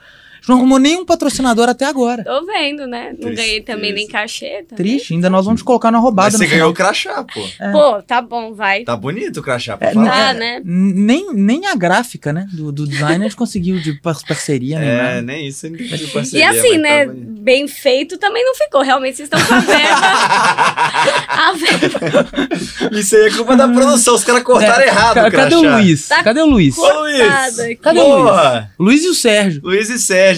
Não 0.48 0.56
arrumou 0.56 0.78
nenhum 0.78 1.04
patrocinador 1.04 1.68
até 1.68 1.84
agora. 1.86 2.22
Tô 2.24 2.44
vendo, 2.46 2.86
né? 2.86 3.10
Não 3.12 3.16
Tristeza. 3.20 3.34
ganhei 3.42 3.60
também 3.62 3.92
nem 3.92 4.06
cachê. 4.06 4.64
Tá 4.68 4.76
Triste, 4.76 5.14
ainda 5.14 5.30
nós 5.30 5.44
vamos 5.44 5.60
te 5.60 5.64
colocar 5.64 5.90
na 5.90 5.98
roubada 5.98 6.30
Mas 6.32 6.38
você 6.38 6.44
no 6.44 6.50
ganhou 6.50 6.70
o 6.70 6.74
crachá, 6.74 7.24
pô. 7.24 7.40
vendo? 7.58 7.72
Pô, 7.72 8.02
tá 8.02 8.20
bom, 8.20 8.54
vai. 8.54 8.82
Tá 8.84 8.96
bonito 8.96 9.38
o 9.38 9.42
crachá, 9.42 9.76
pra 9.76 9.88
É, 9.88 9.92
falar. 9.94 10.10
Tá, 10.10 10.30
é, 10.30 10.34
né? 10.34 10.60
Nem, 10.64 11.32
nem 11.34 11.66
a 11.66 11.74
gráfica, 11.74 12.32
né, 12.32 12.46
do, 12.52 12.70
do 12.72 12.86
design 12.86 13.24
a 13.24 13.28
gente 13.28 13.36
conseguiu 13.36 13.78
de 13.80 13.94
par- 14.00 14.14
parceria, 14.26 14.78
nem 14.78 14.88
É, 14.88 14.96
nada. 15.02 15.22
nem 15.22 15.46
isso. 15.46 15.68
Nem 15.68 15.88
pediu 15.88 16.08
E 16.08 16.10
parceria, 16.10 16.50
assim, 16.50 16.78
mas 16.78 16.80
né? 16.82 17.06
tá 17.06 17.12
bem 17.14 17.66
feito 17.68 18.18
também 18.18 18.44
não 18.44 18.54
ficou. 18.54 18.82
Realmente 18.82 19.16
vocês 19.16 19.28
estão 19.32 19.40
com 19.46 19.54
a 19.54 19.60
verba. 19.60 19.94
a 21.28 21.52
verba 21.52 22.98
Isso 22.98 23.16
aí 23.16 23.26
é 23.26 23.30
culpa 23.30 23.56
da 23.56 23.68
produção. 23.68 24.14
Os 24.14 24.24
caras 24.24 24.42
cortaram 24.42 24.82
É, 24.82 24.86
errado 24.88 25.14
ca- 25.14 25.28
o 25.28 25.30
Cadê 25.32 25.54
o. 25.56 25.72
Luiz? 25.76 26.08
Tá 26.08 26.22
Cadê 26.22 26.40
o 26.40 26.46
Luiz? 26.46 26.76
Ô, 26.78 27.00
Luiz! 27.00 27.58
aqui. 27.60 27.76
Cadê 27.76 28.00
o 28.00 28.16
Luiz? 28.22 28.64
Luiz 28.78 29.04
e 29.04 29.08
o 29.08 29.14
Sérgio. 29.14 29.60
Luiz 29.64 29.90
e 29.90 29.98
Sérgio, 29.98 30.33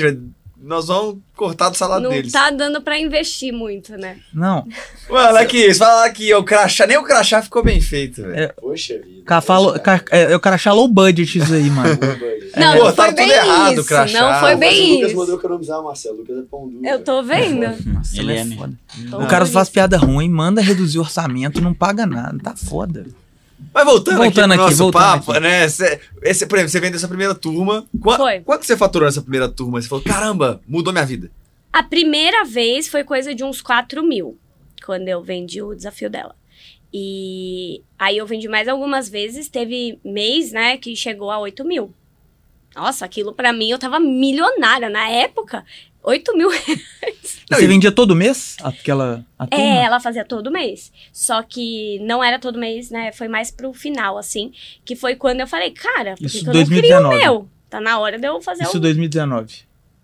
nós 0.59 0.89
vamos 0.89 1.19
cortar 1.37 1.69
do 1.69 1.77
salário 1.77 2.03
Não 2.05 2.11
deles. 2.11 2.33
tá 2.33 2.51
dando 2.51 2.81
pra 2.81 2.99
investir 2.99 3.53
muito, 3.53 3.93
né? 3.97 4.17
Não. 4.35 4.67
Mano, 5.09 5.37
aqui, 5.39 5.73
você 5.73 5.79
fala 5.79 6.07
aqui, 6.07 6.35
o 6.35 6.43
crachá, 6.43 6.87
nem 6.87 6.97
o 6.97 7.05
crachá 7.05 7.41
ficou 7.43 7.63
bem 7.63 7.81
feito, 7.81 8.23
velho. 8.23 8.35
É. 8.35 8.49
Poxa 8.49 8.95
vida. 8.95 9.23
Ca- 9.25 9.41
falo- 9.41 9.79
ca- 9.79 10.03
é, 10.11 10.33
eu 10.33 10.41
quero 10.41 10.55
achar 10.55 10.73
low 10.73 10.89
budget 10.89 11.39
isso 11.39 11.53
aí, 11.55 11.69
mano. 11.71 11.97
Não, 12.57 12.73
Pô, 12.79 12.85
não 12.85 12.93
tá 12.93 13.05
foi 13.05 13.13
tudo 13.13 13.17
bem 13.17 13.31
errado, 13.31 13.73
isso. 13.75 13.85
crachá. 13.87 14.19
Não 14.21 14.41
foi 14.41 14.55
Mas 14.55 14.57
Mas 14.57 14.57
o 14.57 14.59
bem 14.59 14.95
Lucas 14.95 15.09
isso. 15.11 15.17
mandou 15.21 15.35
economizar, 15.37 15.83
Marcelo. 15.83 16.15
O 16.17 16.19
Lucas 16.21 16.39
é 16.39 16.43
pão 16.51 16.69
duro. 16.69 16.87
Eu 16.87 17.05
tô 17.05 17.23
vendo. 17.23 17.67
Nossa, 17.93 18.19
Ele 18.19 18.33
é 18.33 18.45
foda. 18.47 18.73
Tô 19.11 19.21
O 19.21 19.27
cara 19.27 19.45
faz 19.47 19.67
isso. 19.69 19.73
piada 19.75 19.99
ruim, 19.99 20.29
manda 20.29 20.61
reduzir 20.63 20.99
o 20.99 21.03
orçamento, 21.03 21.61
não 21.61 21.75
paga 21.75 22.07
nada. 22.07 22.39
Tá 22.43 22.57
foda. 22.57 23.07
Mas 23.77 23.85
voltando, 23.85 24.17
Voltando 24.17 24.25
aqui 24.25 24.35
pro 24.35 24.43
aqui, 24.55 24.57
nosso 24.71 24.77
voltando 24.85 25.03
papo, 25.03 25.33
aqui. 25.33 25.41
né? 25.41 25.69
Cê, 25.69 26.01
esse, 26.23 26.47
por 26.47 26.57
exemplo, 26.57 26.71
você 26.73 26.81
vendeu 26.81 26.97
essa 26.97 27.07
primeira 27.09 27.35
turma. 27.35 27.87
Qua- 28.01 28.17
Foi. 28.17 28.41
Quanto 28.41 28.65
você 28.65 28.75
faturou 28.75 29.07
nessa 29.07 29.21
primeira 29.21 29.51
turma? 29.51 29.83
Você 29.83 29.87
falou, 29.87 30.03
caramba, 30.03 30.63
mudou 30.67 30.95
minha 30.95 31.05
vida. 31.05 31.31
A 31.71 31.83
primeira 31.83 32.43
vez 32.47 32.89
foi 32.89 33.05
coisa 33.05 33.35
de 33.35 33.45
uns 33.45 33.61
4 33.61 34.03
mil, 34.03 34.39
quando 34.85 35.09
eu 35.09 35.23
vendi 35.23 35.61
o 35.61 35.75
desafio 35.75 36.09
dela. 36.09 36.35
E 36.91 37.83
aí 37.99 38.17
eu 38.17 38.27
vendi 38.27 38.49
mais 38.49 38.67
algumas 38.67 39.11
vezes, 39.11 39.49
teve 39.49 39.99
mês, 40.03 40.53
né, 40.53 40.79
que 40.79 40.97
chegou 40.97 41.31
a 41.31 41.39
8 41.39 41.63
mil. 41.63 41.93
Nossa, 42.75 43.05
aquilo 43.05 43.35
pra 43.35 43.53
mim, 43.53 43.69
eu 43.71 43.79
tava 43.79 44.01
milionária 44.01 44.89
na 44.89 45.07
época. 45.11 45.65
8 46.07 46.37
mil 46.37 46.49
reais. 46.49 47.43
Não, 47.51 47.59
Você 47.59 47.65
e- 47.65 47.69
vendia 47.69 47.91
todo 47.93 48.15
mês 48.15 48.57
aquela 48.63 49.25
a 49.39 49.47
turma? 49.47 49.65
É, 49.65 49.83
ela 49.85 49.99
fazia 50.01 50.25
todo 50.25 50.51
mês. 50.53 50.93
Só 51.13 51.43
que 51.43 51.99
não 52.01 52.23
era 52.23 52.39
todo 52.39 52.59
mês, 52.59 52.91
né? 52.91 53.11
Foi 53.13 53.27
mais 53.29 53.51
pro 53.51 53.73
final, 53.75 54.17
assim. 54.17 54.53
Que 54.85 54.95
foi 54.97 55.17
quando 55.17 55.41
eu 55.41 55.47
falei, 55.49 55.71
cara, 55.73 56.15
por 56.17 56.31
que, 56.31 56.39
eu 56.39 56.45
não 56.45 56.53
crio 56.53 56.63
o 56.63 56.65
2019. 56.65 57.19
meu? 57.19 57.49
Tá 57.69 57.81
na 57.81 57.99
hora 57.99 58.19
de 58.19 58.27
eu 58.27 58.41
fazer 58.41 58.63
Isso 58.63 58.77
o... 58.77 58.81
2019. 58.81 59.63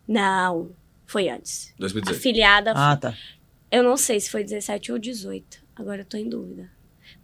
Não, 0.09 0.71
foi 1.07 1.29
antes. 1.29 1.73
2018. 1.79 2.19
Afiliada, 2.19 2.73
Ah, 2.75 2.97
tá. 2.97 3.15
eu 3.71 3.83
não 3.85 3.97
sei 3.97 4.19
se 4.19 4.29
foi 4.31 4.43
17 4.43 4.91
ou 4.93 4.99
18. 4.99 5.59
Agora 5.77 6.01
eu 6.01 6.05
tô 6.05 6.17
em 6.17 6.29
dúvida. 6.29 6.69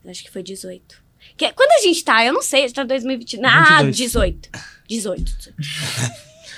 Eu 0.04 0.10
acho 0.10 0.22
que 0.22 0.30
foi 0.30 0.42
18. 0.42 1.02
Que, 1.36 1.52
quando 1.52 1.72
a 1.72 1.82
gente 1.82 2.02
tá? 2.04 2.24
Eu 2.24 2.32
não 2.32 2.42
sei, 2.42 2.60
a 2.64 2.66
gente 2.68 2.76
tá 2.76 2.82
em 2.82 2.86
2020. 2.86 3.40
Ah, 3.44 3.82
22. 3.82 3.96
18. 3.96 4.50
18. 4.88 5.54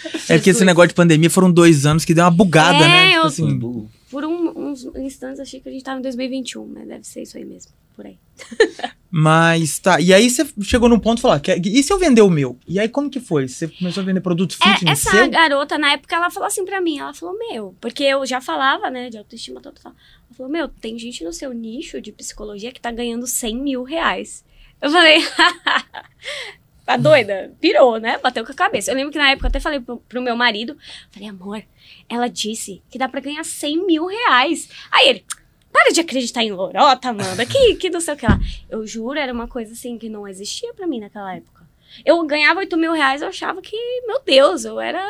18. 0.03 0.25
É 0.31 0.37
porque 0.39 0.51
esse 0.51 0.65
negócio 0.65 0.89
de 0.89 0.95
pandemia 0.95 1.29
foram 1.31 1.51
dois 1.51 1.85
anos 1.87 2.05
que 2.05 2.15
deu 2.15 2.25
uma 2.25 2.31
bugada, 2.31 2.85
É, 2.85 2.89
né? 2.89 3.07
Tipo 3.09 3.17
eu- 3.19 3.25
assim, 3.25 3.89
Por 4.11 4.25
um- 4.25 4.71
uns 4.71 4.85
instantes 4.97 5.41
achei 5.41 5.61
que 5.61 5.69
a 5.69 5.73
gente 5.73 5.85
tava 5.85 5.99
em 5.99 6.03
2021, 6.03 6.67
mas 6.67 6.87
deve 6.89 7.05
ser 7.07 7.23
isso 7.23 7.37
aí 7.37 7.45
mesmo. 7.45 7.73
Por 7.95 8.07
aí. 8.07 8.17
mas 9.11 9.79
tá. 9.79 10.01
E 10.01 10.15
aí 10.15 10.31
você 10.31 10.47
chegou 10.63 10.89
num 10.89 10.99
ponto 10.99 11.19
e 11.19 11.23
falou: 11.23 11.37
"Ah, 11.37 11.53
e 11.65 11.83
se 11.83 11.93
eu 11.93 11.99
vender 11.99 12.23
o 12.23 12.31
meu? 12.31 12.57
E 12.67 12.79
aí 12.81 12.89
como 12.89 13.11
que 13.11 13.21
foi? 13.21 13.47
Você 13.49 13.69
começou 13.69 14.03
a 14.03 14.07
vender 14.07 14.21
produto 14.21 14.57
É, 14.63 14.73
fitness 14.75 15.01
essa 15.07 15.11
seu? 15.11 15.29
garota, 15.31 15.77
na 15.77 15.93
época, 15.93 16.15
ela 16.17 16.31
falou 16.31 16.47
assim 16.47 16.65
pra 16.65 16.81
mim, 16.81 16.99
ela 16.99 17.13
falou, 17.13 17.37
meu, 17.39 17.75
porque 17.81 18.05
eu 18.05 18.25
já 18.25 18.41
falava, 18.41 18.89
né, 18.91 19.11
de 19.11 19.19
autoestima 19.19 19.61
total. 19.61 19.93
Ela 19.93 20.37
falou, 20.37 20.51
meu, 20.51 20.69
tem 20.69 20.99
gente 20.99 21.23
no 21.25 21.33
seu 21.33 21.53
nicho 21.53 22.01
de 22.01 22.11
psicologia 22.13 22.73
que 22.73 22.81
tá 22.81 22.91
ganhando 22.91 23.27
100 23.27 23.57
mil 23.57 23.83
reais. 23.83 24.45
Eu 24.81 24.91
falei, 24.91 25.19
tá 26.91 26.97
doida? 26.97 27.53
Pirou, 27.61 27.99
né? 27.99 28.19
Bateu 28.19 28.45
com 28.45 28.51
a 28.51 28.55
cabeça. 28.55 28.91
Eu 28.91 28.97
lembro 28.97 29.13
que 29.13 29.19
na 29.19 29.31
época 29.31 29.47
eu 29.47 29.49
até 29.49 29.61
falei 29.61 29.79
pro, 29.79 29.99
pro 29.99 30.23
meu 30.23 30.35
marido, 30.35 30.77
falei, 31.11 31.29
amor, 31.29 31.63
ela 32.09 32.29
disse 32.29 32.83
que 32.91 32.99
dá 32.99 33.09
pra 33.09 33.21
ganhar 33.21 33.45
100 33.45 33.87
mil 33.87 34.07
reais. 34.07 34.69
Aí 34.91 35.09
ele, 35.09 35.25
para 35.73 35.93
de 35.93 36.01
acreditar 36.01 36.43
em 36.43 36.51
lorota, 36.51 37.11
Amanda, 37.11 37.47
que, 37.47 37.77
que 37.77 37.91
não 37.91 38.01
sei 38.01 38.15
o 38.15 38.17
que 38.17 38.27
lá. 38.27 38.39
Eu 38.69 38.85
juro, 38.87 39.19
era 39.19 39.33
uma 39.33 39.47
coisa 39.47 39.73
assim 39.73 39.99
que 39.99 40.09
não 40.09 40.27
existia 40.27 40.75
pra 40.75 40.87
mim 40.87 40.99
naquela 40.99 41.37
época. 41.37 41.69
Eu 42.05 42.25
ganhava 42.27 42.61
8 42.61 42.77
mil 42.77 42.93
reais, 42.93 43.23
eu 43.23 43.29
achava 43.29 43.63
que, 43.63 43.77
meu 44.07 44.21
Deus, 44.25 44.65
eu 44.65 44.81
era 44.81 45.05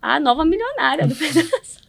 a 0.00 0.20
nova 0.20 0.44
milionária 0.44 1.06
do 1.06 1.14
pedaço. 1.16 1.80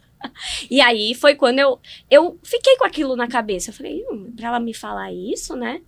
E 0.68 0.80
aí 0.80 1.14
foi 1.14 1.34
quando 1.34 1.60
eu, 1.60 1.80
eu 2.10 2.38
fiquei 2.42 2.76
com 2.76 2.84
aquilo 2.84 3.14
na 3.14 3.28
cabeça. 3.28 3.70
Eu 3.70 3.74
falei, 3.74 4.04
hum, 4.10 4.32
pra 4.36 4.48
ela 4.48 4.60
me 4.60 4.74
falar 4.74 5.12
isso, 5.12 5.54
né? 5.56 5.80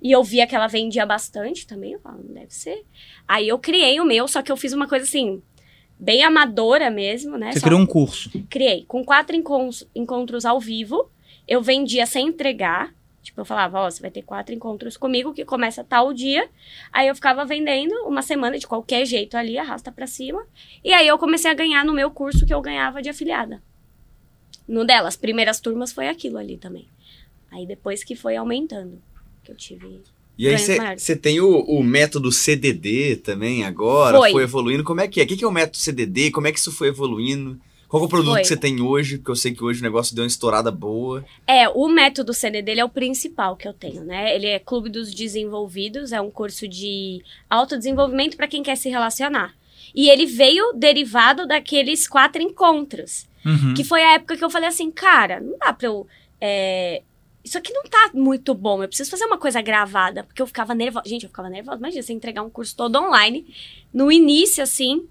E 0.00 0.12
eu 0.12 0.22
via 0.22 0.46
que 0.46 0.54
ela 0.54 0.66
vendia 0.68 1.04
bastante 1.04 1.66
também. 1.66 1.92
Eu 1.92 2.00
falei, 2.00 2.22
não 2.24 2.34
deve 2.34 2.54
ser. 2.54 2.84
Aí 3.26 3.48
eu 3.48 3.58
criei 3.58 3.98
o 4.00 4.04
meu, 4.04 4.28
só 4.28 4.42
que 4.42 4.52
eu 4.52 4.56
fiz 4.56 4.72
uma 4.72 4.86
coisa 4.88 5.04
assim, 5.04 5.42
bem 5.98 6.22
amadora 6.22 6.90
mesmo, 6.90 7.36
né? 7.36 7.52
Você 7.52 7.58
Só- 7.60 7.66
criou 7.66 7.80
um 7.80 7.86
curso. 7.86 8.30
Criei. 8.48 8.84
Com 8.86 9.04
quatro 9.04 9.34
encon- 9.34 9.70
encontros 9.94 10.44
ao 10.44 10.60
vivo. 10.60 11.10
Eu 11.46 11.60
vendia 11.62 12.06
sem 12.06 12.28
entregar. 12.28 12.94
Tipo, 13.22 13.40
eu 13.40 13.44
falava, 13.44 13.80
ó, 13.80 13.90
você 13.90 14.00
vai 14.00 14.10
ter 14.10 14.22
quatro 14.22 14.54
encontros 14.54 14.96
comigo 14.96 15.34
que 15.34 15.44
começa 15.44 15.82
tal 15.84 16.14
dia. 16.14 16.48
Aí 16.92 17.08
eu 17.08 17.14
ficava 17.14 17.44
vendendo 17.44 17.92
uma 18.06 18.22
semana 18.22 18.56
de 18.58 18.66
qualquer 18.66 19.04
jeito 19.04 19.36
ali, 19.36 19.58
arrasta 19.58 19.90
pra 19.92 20.06
cima. 20.06 20.46
E 20.84 20.92
aí 20.94 21.06
eu 21.06 21.18
comecei 21.18 21.50
a 21.50 21.54
ganhar 21.54 21.84
no 21.84 21.92
meu 21.92 22.10
curso 22.10 22.46
que 22.46 22.54
eu 22.54 22.60
ganhava 22.62 23.02
de 23.02 23.08
afiliada. 23.10 23.60
No 24.66 24.84
dela, 24.84 25.08
as 25.08 25.16
primeiras 25.16 25.60
turmas 25.60 25.92
foi 25.92 26.08
aquilo 26.08 26.38
ali 26.38 26.56
também. 26.56 26.88
Aí 27.50 27.66
depois 27.66 28.04
que 28.04 28.14
foi 28.14 28.36
aumentando, 28.36 29.02
que 29.48 29.52
eu 29.52 29.56
tive. 29.56 30.00
E 30.38 30.46
aí 30.46 30.56
você 30.96 31.16
tem 31.16 31.40
o, 31.40 31.60
o 31.62 31.82
método 31.82 32.30
CDD 32.30 33.16
também 33.16 33.64
agora, 33.64 34.16
Foi. 34.18 34.30
foi. 34.30 34.42
evoluindo. 34.44 34.84
Como 34.84 35.00
é 35.00 35.08
que 35.08 35.20
é? 35.20 35.24
O 35.24 35.26
que 35.26 35.36
que 35.36 35.44
é 35.44 35.48
o 35.48 35.52
método 35.52 35.78
CDD? 35.78 36.30
Como 36.30 36.46
é 36.46 36.52
que 36.52 36.58
isso 36.58 36.70
foi 36.70 36.88
evoluindo? 36.88 37.58
Qual 37.88 38.02
é 38.02 38.06
o 38.06 38.08
produto 38.08 38.34
Foi. 38.34 38.42
que 38.42 38.48
você 38.48 38.56
tem 38.56 38.82
hoje? 38.82 39.16
Porque 39.16 39.30
eu 39.30 39.36
sei 39.36 39.52
que 39.52 39.64
hoje 39.64 39.80
o 39.80 39.82
negócio 39.82 40.14
deu 40.14 40.22
uma 40.22 40.28
estourada 40.28 40.70
boa. 40.70 41.24
É, 41.46 41.68
o 41.70 41.88
método 41.88 42.34
CDD 42.34 42.72
ele 42.72 42.80
é 42.80 42.84
o 42.84 42.88
principal 42.88 43.56
que 43.56 43.66
eu 43.66 43.72
tenho, 43.72 44.04
né? 44.04 44.36
Ele 44.36 44.46
é 44.46 44.58
Clube 44.58 44.90
dos 44.90 45.12
Desenvolvidos, 45.14 46.12
é 46.12 46.20
um 46.20 46.30
curso 46.30 46.68
de 46.68 47.22
autodesenvolvimento 47.48 48.36
para 48.36 48.46
quem 48.46 48.62
quer 48.62 48.76
se 48.76 48.90
relacionar. 48.90 49.54
E 49.94 50.10
ele 50.10 50.26
veio 50.26 50.74
derivado 50.74 51.46
daqueles 51.46 52.06
quatro 52.06 52.42
encontros. 52.42 53.26
Uhum. 53.44 53.72
Que 53.72 53.82
foi 53.82 54.02
a 54.02 54.14
época 54.14 54.36
que 54.36 54.44
eu 54.44 54.50
falei 54.50 54.68
assim, 54.68 54.90
cara, 54.90 55.40
não 55.40 55.56
dá 55.58 55.72
pra 55.72 55.88
eu. 55.88 56.06
é, 56.40 57.02
Isso 57.48 57.56
aqui 57.56 57.72
não 57.72 57.82
tá 57.84 58.10
muito 58.12 58.52
bom. 58.52 58.82
Eu 58.82 58.88
preciso 58.88 59.10
fazer 59.10 59.24
uma 59.24 59.38
coisa 59.38 59.62
gravada. 59.62 60.22
Porque 60.22 60.42
eu 60.42 60.46
ficava 60.46 60.74
nervosa. 60.74 61.08
Gente, 61.08 61.22
eu 61.22 61.30
ficava 61.30 61.48
nervosa. 61.48 61.78
Imagina 61.78 62.02
você 62.02 62.12
entregar 62.12 62.42
um 62.42 62.50
curso 62.50 62.76
todo 62.76 62.96
online. 62.96 63.46
No 63.90 64.12
início, 64.12 64.62
assim. 64.62 65.08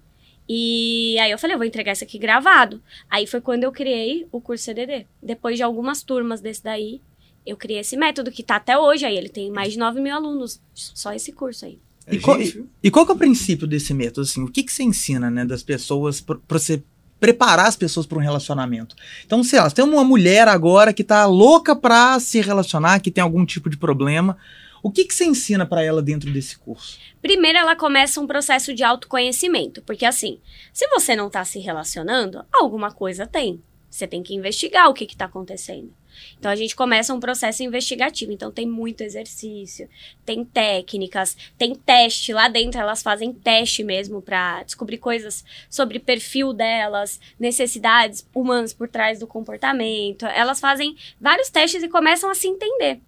E 0.48 1.18
aí 1.18 1.32
eu 1.32 1.38
falei, 1.38 1.54
eu 1.54 1.58
vou 1.58 1.66
entregar 1.66 1.92
isso 1.92 2.04
aqui 2.04 2.16
gravado. 2.16 2.80
Aí 3.10 3.26
foi 3.26 3.40
quando 3.40 3.64
eu 3.64 3.72
criei 3.72 4.28
o 4.30 4.40
curso 4.40 4.62
CDD. 4.62 5.04
Depois 5.20 5.56
de 5.56 5.64
algumas 5.64 6.04
turmas 6.04 6.40
desse 6.40 6.62
daí, 6.62 7.00
eu 7.44 7.56
criei 7.56 7.80
esse 7.80 7.96
método 7.96 8.30
que 8.30 8.44
tá 8.44 8.54
até 8.54 8.78
hoje. 8.78 9.04
Aí 9.04 9.16
ele 9.16 9.28
tem 9.28 9.50
mais 9.50 9.72
de 9.72 9.78
9 9.80 10.00
mil 10.00 10.14
alunos. 10.14 10.60
Só 10.72 11.12
esse 11.12 11.32
curso 11.32 11.64
aí. 11.64 11.80
É 12.06 12.14
E, 12.14 12.20
qual, 12.20 12.40
e, 12.40 12.64
e 12.84 12.88
qual 12.88 13.04
que 13.04 13.10
é 13.10 13.14
o 13.16 13.18
princípio 13.18 13.66
desse 13.66 13.92
método? 13.92 14.20
Assim, 14.20 14.44
o 14.44 14.48
que, 14.48 14.62
que 14.62 14.72
você 14.72 14.84
ensina, 14.84 15.28
né, 15.28 15.44
das 15.44 15.64
pessoas 15.64 16.20
pra 16.20 16.36
pra 16.36 16.58
você 16.60 16.84
preparar 17.20 17.66
as 17.66 17.76
pessoas 17.76 18.06
para 18.06 18.18
um 18.18 18.22
relacionamento? 18.22 18.94
Então, 19.24 19.42
sei 19.42 19.58
lá, 19.58 19.68
você 19.68 19.76
tem 19.76 19.84
uma 19.84 20.04
mulher 20.04 20.48
agora 20.48 20.92
que 20.92 21.04
tá 21.04 21.26
louca 21.26 21.74
pra 21.74 22.18
se 22.20 22.40
relacionar, 22.40 23.00
que 23.00 23.10
tem 23.10 23.22
algum 23.22 23.44
tipo 23.44 23.68
de 23.68 23.76
problema. 23.76 24.36
O 24.82 24.90
que, 24.90 25.04
que 25.04 25.14
você 25.14 25.24
ensina 25.24 25.66
pra 25.66 25.82
ela 25.82 26.00
dentro 26.00 26.32
desse 26.32 26.56
curso? 26.56 26.98
Primeiro, 27.20 27.58
ela 27.58 27.74
começa 27.74 28.20
um 28.20 28.26
processo 28.26 28.72
de 28.72 28.84
autoconhecimento. 28.84 29.82
Porque, 29.82 30.04
assim, 30.04 30.38
se 30.72 30.86
você 30.88 31.16
não 31.16 31.28
tá 31.28 31.44
se 31.44 31.58
relacionando, 31.58 32.44
alguma 32.52 32.92
coisa 32.92 33.26
tem. 33.26 33.60
Você 33.90 34.06
tem 34.06 34.22
que 34.22 34.34
investigar 34.34 34.88
o 34.88 34.94
que, 34.94 35.06
que 35.06 35.16
tá 35.16 35.24
acontecendo. 35.24 35.92
Então, 36.38 36.50
a 36.50 36.56
gente 36.56 36.74
começa 36.74 37.14
um 37.14 37.20
processo 37.20 37.62
investigativo. 37.62 38.32
Então, 38.32 38.50
tem 38.50 38.66
muito 38.66 39.02
exercício, 39.02 39.88
tem 40.24 40.44
técnicas, 40.44 41.36
tem 41.56 41.74
teste. 41.74 42.32
Lá 42.32 42.48
dentro, 42.48 42.80
elas 42.80 43.02
fazem 43.02 43.32
teste 43.32 43.82
mesmo 43.84 44.20
pra 44.20 44.62
descobrir 44.62 44.98
coisas 44.98 45.44
sobre 45.70 45.98
perfil 45.98 46.52
delas, 46.52 47.20
necessidades 47.38 48.26
humanas 48.34 48.72
por 48.72 48.88
trás 48.88 49.18
do 49.18 49.26
comportamento. 49.26 50.26
Elas 50.26 50.60
fazem 50.60 50.96
vários 51.20 51.50
testes 51.50 51.82
e 51.82 51.88
começam 51.88 52.30
a 52.30 52.34
se 52.34 52.48
entender. 52.48 53.00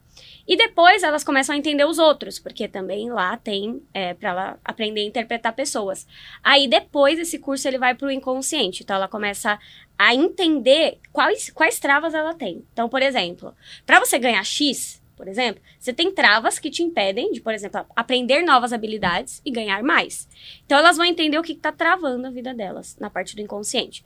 E 0.47 0.57
depois 0.57 1.03
elas 1.03 1.25
começam 1.25 1.55
a 1.55 1.59
entender 1.59 1.85
os 1.85 1.99
outros, 1.99 2.39
porque 2.39 2.67
também 2.67 3.11
lá 3.11 3.37
tem 3.37 3.83
é, 3.93 4.15
para 4.15 4.31
ela 4.31 4.59
aprender 4.65 5.01
a 5.01 5.05
interpretar 5.05 5.53
pessoas. 5.55 6.07
Aí 6.43 6.69
depois 6.69 7.19
esse 7.19 7.39
curso 7.39 7.67
ele 7.69 7.79
vai 7.79 7.95
para 7.95 8.09
o 8.09 8.11
inconsciente, 8.11 8.83
então 8.83 8.97
ela 8.97 9.09
começa 9.09 9.59
a 9.99 10.15
entender 10.15 10.99
quais, 11.13 11.51
quais 11.51 11.79
travas 11.79 12.15
ela 12.15 12.35
tem. 12.35 12.65
Então, 12.73 12.89
por 12.89 13.03
exemplo, 13.03 13.55
para 13.85 14.01
você 14.01 14.19
ganhar 14.19 14.43
X, 14.45 15.01
por 15.21 15.29
exemplo, 15.29 15.63
você 15.79 15.93
tem 15.93 16.11
travas 16.11 16.59
que 16.59 16.71
te 16.71 16.83
impedem 16.83 17.31
de, 17.31 17.43
por 17.43 17.53
exemplo, 17.53 17.85
aprender 17.95 18.43
novas 18.43 18.73
habilidades 18.73 19.43
e 19.45 19.51
ganhar 19.51 19.83
mais. 19.83 20.27
Então 20.65 20.79
elas 20.79 20.97
vão 20.97 21.05
entender 21.05 21.39
o 21.39 21.43
que 21.43 21.53
está 21.53 21.71
travando 21.71 22.27
a 22.27 22.31
vida 22.31 22.55
delas 22.55 22.97
na 22.99 23.11
parte 23.11 23.37
do 23.37 23.43
inconsciente. 23.43 24.03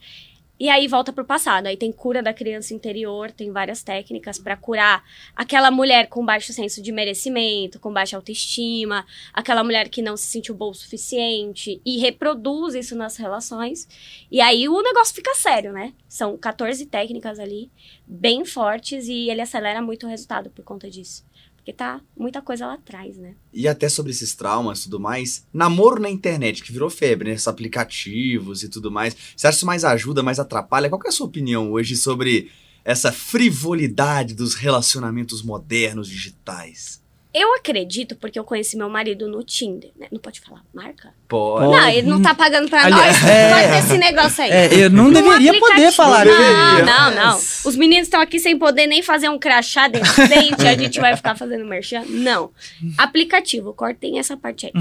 E 0.59 0.69
aí 0.69 0.87
volta 0.87 1.13
pro 1.13 1.25
passado. 1.25 1.67
Aí 1.67 1.77
tem 1.77 1.91
cura 1.91 2.23
da 2.23 2.33
criança 2.33 2.73
interior, 2.73 3.31
tem 3.33 3.51
várias 3.51 3.83
técnicas 3.83 4.39
para 4.39 4.57
curar 4.57 5.03
aquela 5.35 5.71
mulher 5.71 6.09
com 6.09 6.25
baixo 6.25 6.53
senso 6.53 6.81
de 6.81 6.93
merecimento, 6.93 7.81
com 7.81 7.93
baixa 7.93 8.17
autoestima, 8.17 9.05
aquela 9.33 9.65
mulher 9.65 9.89
que 9.89 10.01
não 10.01 10.17
se 10.17 10.27
sentiu 10.27 10.55
boa 10.55 10.71
o 10.71 10.75
suficiente 10.75 11.81
e 11.85 11.99
reproduz 11.99 12.75
isso 12.75 12.95
nas 12.95 13.17
relações. 13.17 13.89
E 14.31 14.41
aí 14.41 14.69
o 14.69 14.81
negócio 14.81 15.15
fica 15.15 15.35
sério, 15.35 15.73
né? 15.73 15.93
São 16.09 16.37
14 16.37 16.87
técnicas 16.87 17.41
ali, 17.41 17.71
bem 18.07 18.45
fortes, 18.45 19.09
e 19.09 19.29
ele 19.29 19.41
acelera 19.41 19.83
muito 19.83 20.07
o 20.07 20.09
resultado 20.09 20.51
por 20.51 20.65
conta 20.65 20.89
disso. 20.89 21.25
Porque 21.65 21.73
tá 21.73 21.99
muita 22.15 22.43
coisa 22.43 22.67
lá 22.67 22.75
atrás, 22.75 23.17
né? 23.17 23.37
E 23.51 23.67
até 23.67 23.89
sobre 23.89 24.13
esses 24.13 24.35
traumas 24.35 24.81
e 24.81 24.83
tudo 24.85 25.01
mais, 25.01 25.47
namoro 25.51 25.99
na 25.99 26.11
internet, 26.11 26.63
que 26.63 26.71
virou 26.71 26.91
febre, 26.91 27.31
né? 27.31 27.35
Esses 27.35 27.49
aplicativos 27.49 28.63
e 28.63 28.69
tudo 28.69 28.91
mais. 28.91 29.17
Você 29.35 29.47
acha 29.47 29.55
que 29.55 29.61
isso 29.61 29.67
mais 29.67 29.83
ajuda, 29.83 30.23
mais 30.23 30.39
atrapalha? 30.39 30.91
Qual 30.91 31.01
é 31.03 31.09
a 31.09 31.11
sua 31.11 31.27
opinião 31.27 31.73
hoje 31.73 31.97
sobre 31.97 32.51
essa 32.85 33.11
frivolidade 33.11 34.35
dos 34.35 34.55
relacionamentos 34.55 35.43
modernos 35.43 36.07
digitais? 36.07 37.03
Eu 37.35 37.53
acredito, 37.57 38.15
porque 38.15 38.39
eu 38.39 38.45
conheci 38.45 38.77
meu 38.77 38.89
marido 38.89 39.27
no 39.27 39.43
Tinder, 39.43 39.91
né? 39.99 40.07
Não 40.13 40.21
pode 40.21 40.41
falar 40.41 40.63
marca? 40.73 41.13
Pode. 41.27 41.67
Não, 41.67 41.89
ele 41.89 42.07
não 42.07 42.23
tá 42.23 42.33
pagando 42.33 42.69
pra 42.71 42.85
Aliás, 42.85 43.21
nós. 43.21 43.29
é. 43.29 43.51
Pode 43.51 43.85
esse 43.85 43.99
negócio 43.99 44.45
aí. 44.45 44.51
É, 44.53 44.85
eu 44.85 44.89
não 44.89 45.13
deveria 45.13 45.53
poder 45.59 45.67
aplicativo. 45.67 45.93
falar. 45.93 46.25
Não 46.25 46.33
né? 46.33 46.39
deveria. 46.39 46.85
Não, 46.85 47.11
não, 47.11 47.31
não. 47.33 47.37
Os 47.37 47.75
meninos 47.75 48.07
estão 48.07 48.21
aqui 48.21 48.39
sem 48.39 48.57
poder 48.57 48.87
nem 48.87 49.03
fazer 49.03 49.29
um 49.29 49.37
crachá 49.37 49.89
decente, 49.89 50.65
a 50.65 50.79
gente 50.79 51.01
vai 51.01 51.17
ficar 51.17 51.35
fazendo 51.35 51.65
merchan. 51.65 52.05
Não. 52.07 52.53
Aplicativo, 52.97 53.75
cortem 53.75 54.21
essa 54.21 54.37
parte 54.37 54.67
aí. 54.67 54.73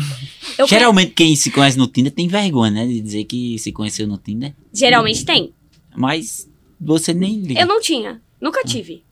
Eu 0.55 0.67
Geralmente 0.67 1.13
quem 1.13 1.35
se 1.35 1.49
conhece 1.49 1.75
no 1.75 1.87
Tinder 1.87 2.11
tem 2.11 2.27
vergonha, 2.27 2.69
né? 2.69 2.85
De 2.85 3.01
dizer 3.01 3.23
que 3.23 3.57
se 3.57 3.71
conheceu 3.71 4.05
no 4.05 4.19
Tinder. 4.19 4.53
Geralmente 4.71 5.25
tem. 5.25 5.51
Mas 5.95 6.47
você 6.79 7.15
nem 7.15 7.39
liga. 7.39 7.61
Eu 7.61 7.65
não 7.65 7.81
tinha. 7.81 8.21
Nunca 8.39 8.63
tive. 8.63 9.03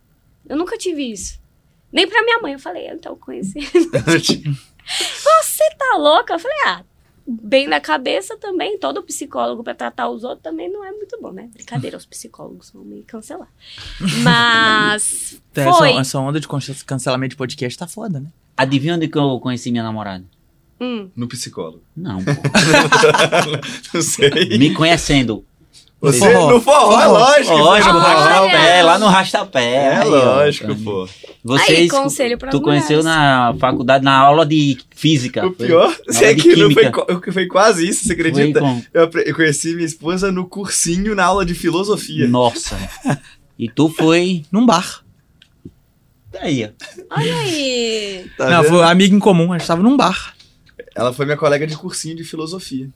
Eu 0.48 0.56
nunca 0.58 0.78
tive 0.78 1.12
isso. 1.12 1.41
Nem 1.92 2.08
pra 2.08 2.24
minha 2.24 2.40
mãe. 2.40 2.54
Eu 2.54 2.60
falei, 2.60 2.90
eu 2.90 2.96
então 2.96 3.16
conheci. 3.16 3.60
Você 3.62 5.70
tá 5.78 5.98
louca? 5.98 6.34
Eu 6.34 6.40
falei, 6.40 6.58
ah, 6.66 6.84
bem 7.26 7.68
na 7.68 7.80
cabeça 7.80 8.38
também. 8.38 8.78
Todo 8.78 9.04
psicólogo 9.04 9.64
pra 9.64 9.74
tratar 9.74 10.10
os 10.10 10.24
outros 10.24 10.42
também 10.42 10.72
não 10.72 10.84
é 10.84 10.92
muito 10.92 11.20
bom, 11.22 11.32
né? 11.32 11.50
Brincadeira, 11.54 11.98
os 11.98 12.06
psicólogos 12.06 12.72
vão 12.72 12.84
me 12.84 13.04
cancelar. 13.04 13.50
Mas. 14.24 15.42
Essa, 15.54 15.74
Foi. 15.74 15.92
essa 15.98 16.18
onda 16.18 16.40
de 16.40 16.48
cancelamento 16.86 17.32
de 17.32 17.36
podcast 17.36 17.78
tá 17.78 17.86
foda, 17.86 18.22
né? 18.22 18.28
Adivinha 18.56 18.96
onde 18.96 19.10
que 19.10 19.18
eu 19.18 19.38
conheci 19.42 19.70
minha 19.70 19.84
namorada? 19.84 20.24
Hum. 20.80 21.10
No 21.14 21.28
psicólogo. 21.28 21.84
Não, 21.96 22.24
pô. 22.24 22.32
Não 23.94 24.02
sei. 24.02 24.58
Me 24.58 24.74
conhecendo. 24.74 25.46
Você 26.02 26.20
forró. 26.34 26.52
no 26.54 26.60
forró, 26.62 27.00
é 27.00 27.04
Forró. 27.04 27.18
lógico. 27.20 27.56
Lógico, 27.58 27.94
no 27.94 28.00
Olha! 28.00 28.14
rastapé, 28.16 28.84
lá 28.84 28.98
no 29.00 29.06
rastapé. 29.08 29.74
É 29.76 29.98
Aí, 29.98 30.10
ó, 30.10 30.12
lógico, 30.36 30.66
pra- 30.66 30.76
pô. 30.84 31.10
Vocês, 31.44 31.80
Aí, 31.80 31.90
conselho 31.90 32.38
pras 32.40 32.52
tu 32.52 32.60
conheceu 32.62 32.98
mulheres. 33.04 33.06
na 33.06 33.56
faculdade, 33.60 34.04
na 34.04 34.18
aula 34.18 34.46
de 34.46 34.78
física. 34.96 35.46
O 35.46 35.54
Foi- 35.54 35.68
pior 35.68 35.96
é 36.22 36.34
que 36.36 36.56
não 36.56 36.72
foi, 36.72 37.32
foi 37.32 37.46
quase 37.48 37.88
isso, 37.88 38.06
você 38.08 38.14
acredita? 38.14 38.60
com- 38.60 38.82
Eu, 38.94 39.10
eu 39.26 39.36
conheci 39.36 39.74
minha 39.76 39.86
esposa 39.86 40.32
no 40.32 40.46
cursinho 40.48 41.14
na 41.16 41.26
aula 41.26 41.46
de 41.46 41.54
filosofia. 41.54 42.28
Nossa. 42.28 42.78
E 43.60 43.70
tu 43.70 43.88
foi. 43.90 44.44
Num 44.52 44.66
bar. 44.66 45.04
Aí, 46.40 46.66
ó. 46.66 47.16
Olha 47.20 47.36
aí. 47.38 48.26
Tá 48.38 48.50
não, 48.50 48.62
vendo? 48.64 48.70
foi 48.72 48.84
amigo 48.86 49.16
em 49.16 49.20
comum, 49.20 49.54
a 49.54 49.58
gente 49.58 49.68
tava 49.68 49.84
num 49.84 49.96
bar. 49.98 50.34
Ela 50.96 51.14
foi 51.14 51.26
minha 51.26 51.38
colega 51.38 51.68
de 51.68 51.76
cursinho 51.78 52.16
de 52.16 52.24
filosofia. 52.24 52.90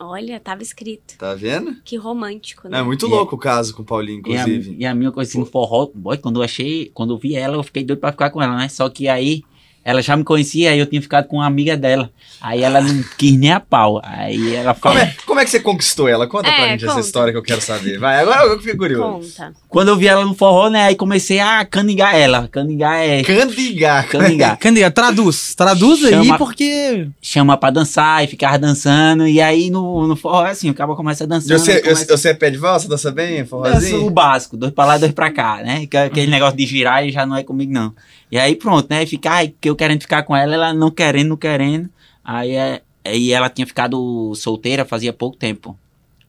Olha, 0.00 0.40
tava 0.40 0.62
escrito. 0.62 1.16
Tá 1.18 1.34
vendo? 1.34 1.76
Que 1.84 1.96
romântico, 1.96 2.68
né? 2.68 2.78
É 2.78 2.82
muito 2.82 3.06
E 3.06 3.08
louco 3.10 3.36
o 3.36 3.38
caso 3.38 3.74
com 3.74 3.82
o 3.82 3.84
Paulinho, 3.84 4.22
E 4.26 4.36
a, 4.36 4.42
inclusive. 4.42 4.76
e 4.78 4.86
a 4.86 4.94
minha 4.94 5.12
coisa 5.12 5.30
assim, 5.30 5.44
forró, 5.44 5.90
boy, 5.94 6.16
quando 6.18 6.40
eu 6.40 6.42
achei, 6.42 6.90
quando 6.94 7.12
eu 7.14 7.18
vi 7.18 7.34
ela, 7.34 7.56
eu 7.56 7.62
fiquei 7.62 7.84
doido 7.84 8.00
pra 8.00 8.10
ficar 8.12 8.30
com 8.30 8.42
ela, 8.42 8.56
né? 8.56 8.68
Só 8.68 8.88
que 8.88 9.06
aí 9.08 9.42
ela 9.84 10.00
já 10.02 10.16
me 10.16 10.24
conhecia, 10.24 10.70
aí 10.70 10.78
eu 10.78 10.86
tinha 10.86 11.00
ficado 11.02 11.26
com 11.26 11.36
uma 11.36 11.46
amiga 11.46 11.76
dela. 11.76 12.10
Aí 12.40 12.62
ela 12.62 12.80
não 12.80 13.04
quis 13.16 13.36
nem 13.38 13.52
a 13.52 13.60
pau. 13.60 14.00
Aí 14.04 14.54
ela 14.56 14.74
Como 14.74 14.94
falou. 14.94 14.98
é, 15.08 15.14
como 15.26 15.40
é 15.40 15.44
que 15.44 15.50
você 15.50 15.60
conquistou 15.60 16.08
ela? 16.08 16.26
Conta 16.26 16.50
pra 16.50 16.66
É, 16.66 16.70
gente 16.70 16.84
essa 16.84 16.94
conta. 16.94 17.06
história 17.06 17.32
que 17.32 17.38
eu 17.38 17.42
quero 17.42 17.60
saber. 17.60 17.98
Vai, 17.98 18.18
agora 18.20 18.44
eu 18.46 18.58
fiquei 18.58 18.76
curioso. 18.76 19.28
Conta. 19.36 19.52
Quando 19.68 19.88
eu 19.88 19.96
vi 19.96 20.08
ela 20.08 20.24
no 20.24 20.34
forró, 20.34 20.68
né? 20.68 20.86
Aí 20.86 20.96
comecei 20.96 21.38
a 21.40 21.64
canigar 21.64 22.14
ela. 22.16 22.48
Canigar 22.48 22.94
é. 22.98 23.22
Candigar. 23.22 24.08
Canigar. 24.08 24.58
Candiga, 24.60 24.90
traduz. 24.90 25.54
Traduz 25.54 26.04
aí, 26.04 26.10
Chama- 26.12 26.38
porque. 26.38 27.06
Chama 27.20 27.56
pra 27.56 27.70
dançar 27.70 28.24
e 28.24 28.26
ficava 28.26 28.58
dançando. 28.58 29.26
E 29.28 29.40
aí 29.40 29.70
no, 29.70 30.06
no 30.08 30.16
forró, 30.16 30.44
assim, 30.44 30.68
o 30.70 30.74
cara 30.74 30.92
começa 30.94 31.26
dançando. 31.26 31.58
Você, 31.58 31.80
começa- 31.80 32.16
você 32.16 32.28
é 32.30 32.34
pé 32.34 32.50
de 32.50 32.58
valsa, 32.58 32.88
dança 32.88 33.10
bem, 33.12 33.36
Dança 33.38 33.44
o 33.44 33.48
forrozinho? 33.48 34.10
básico, 34.10 34.56
dois 34.56 34.72
pra 34.72 34.84
lá, 34.84 34.98
dois 34.98 35.12
pra 35.12 35.30
cá, 35.30 35.62
né? 35.64 35.86
Que- 35.86 35.96
Aquele 35.96 36.30
negócio 36.30 36.56
de 36.56 36.66
girar 36.66 36.96
aí 36.96 37.10
já 37.12 37.24
não 37.24 37.36
é 37.36 37.42
comigo, 37.44 37.72
não. 37.72 37.92
E 38.32 38.38
aí 38.38 38.56
pronto, 38.56 38.88
né? 38.88 39.04
Ficar, 39.04 39.32
ai, 39.32 39.54
que 39.60 39.68
eu 39.68 39.76
querendo 39.76 40.00
ficar 40.00 40.22
com 40.22 40.34
ela, 40.34 40.54
ela 40.54 40.72
não 40.72 40.90
querendo, 40.90 41.28
não 41.28 41.36
querendo. 41.36 41.90
Aí, 42.24 42.52
é, 42.52 42.80
aí 43.04 43.30
ela 43.30 43.50
tinha 43.50 43.66
ficado 43.66 44.34
solteira 44.34 44.86
fazia 44.86 45.12
pouco 45.12 45.36
tempo. 45.36 45.78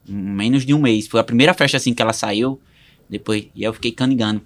Menos 0.06 0.66
de 0.66 0.74
um 0.74 0.80
mês. 0.80 1.08
Foi 1.08 1.22
a 1.22 1.24
primeira 1.24 1.54
festa 1.54 1.78
assim 1.78 1.94
que 1.94 2.02
ela 2.02 2.12
saiu. 2.12 2.60
Depois, 3.10 3.48
e 3.56 3.64
eu 3.64 3.72
fiquei 3.72 3.94
canigando. 3.94 4.42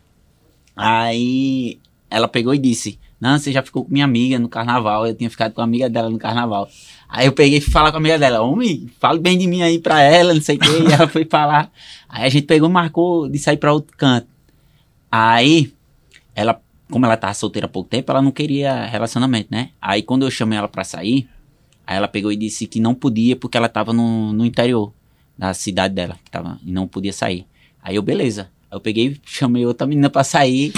Aí 0.76 1.80
ela 2.12 2.28
pegou 2.28 2.54
e 2.54 2.60
disse: 2.60 3.00
Não, 3.20 3.40
você 3.40 3.52
já 3.52 3.64
ficou 3.64 3.84
com 3.84 3.92
minha 3.92 4.06
amiga 4.06 4.38
no 4.38 4.48
carnaval. 4.48 5.08
Eu 5.08 5.16
tinha 5.16 5.30
ficado 5.30 5.54
com 5.54 5.62
a 5.62 5.64
amiga 5.64 5.90
dela 5.90 6.12
no 6.12 6.20
carnaval. 6.20 6.70
Aí 7.10 7.26
eu 7.26 7.34
peguei 7.34 7.58
e 7.58 7.62
fui 7.62 7.72
falar 7.72 7.90
com 7.90 7.98
a 7.98 8.00
amiga 8.00 8.20
dela: 8.20 8.40
Homem, 8.42 8.88
fale 9.00 9.18
bem 9.18 9.36
de 9.36 9.48
mim 9.48 9.64
aí 9.64 9.80
pra 9.80 10.00
ela, 10.00 10.32
não 10.32 10.42
sei 10.42 10.58
o 10.58 10.60
quê. 10.60 10.70
E 10.88 10.94
ela 10.94 11.08
foi 11.08 11.26
falar. 11.26 11.72
Aí 12.08 12.24
a 12.24 12.30
gente 12.30 12.46
pegou 12.46 12.70
e 12.70 12.72
marcou 12.72 13.28
de 13.28 13.40
sair 13.40 13.58
pra 13.58 13.74
outro 13.74 13.98
canto. 13.98 14.28
Aí, 15.12 15.74
ela, 16.36 16.62
como 16.90 17.06
ela 17.06 17.18
tava 17.18 17.34
solteira 17.34 17.66
há 17.66 17.70
pouco 17.70 17.90
tempo, 17.90 18.12
ela 18.12 18.22
não 18.22 18.32
queria 18.32 18.86
relacionamento, 18.86 19.50
né? 19.52 19.70
Aí 19.82 20.02
quando 20.02 20.26
eu 20.26 20.32
chamei 20.32 20.58
ela 20.58 20.68
pra 20.68 20.84
sair, 20.84 21.28
aí 21.86 21.98
ela 21.98 22.08
pegou 22.08 22.32
e 22.32 22.36
disse 22.36 22.66
que 22.68 22.80
não 22.80 22.94
podia 22.94 23.36
porque 23.36 23.58
ela 23.58 23.70
tava 23.70 23.94
no, 23.94 24.34
no 24.34 24.46
interior 24.46 24.92
da 25.38 25.54
cidade 25.54 25.94
dela, 25.94 26.18
que 26.24 26.32
tava, 26.32 26.58
e 26.66 26.72
não 26.72 26.88
podia 26.88 27.14
sair. 27.14 27.46
Aí 27.84 27.96
eu, 27.96 28.02
beleza. 28.02 28.50
Aí 28.72 28.76
eu 28.78 28.82
peguei 28.82 29.08
e 29.08 29.22
chamei 29.26 29.66
outra 29.66 29.86
menina 29.86 30.10
pra 30.10 30.24
sair. 30.24 30.74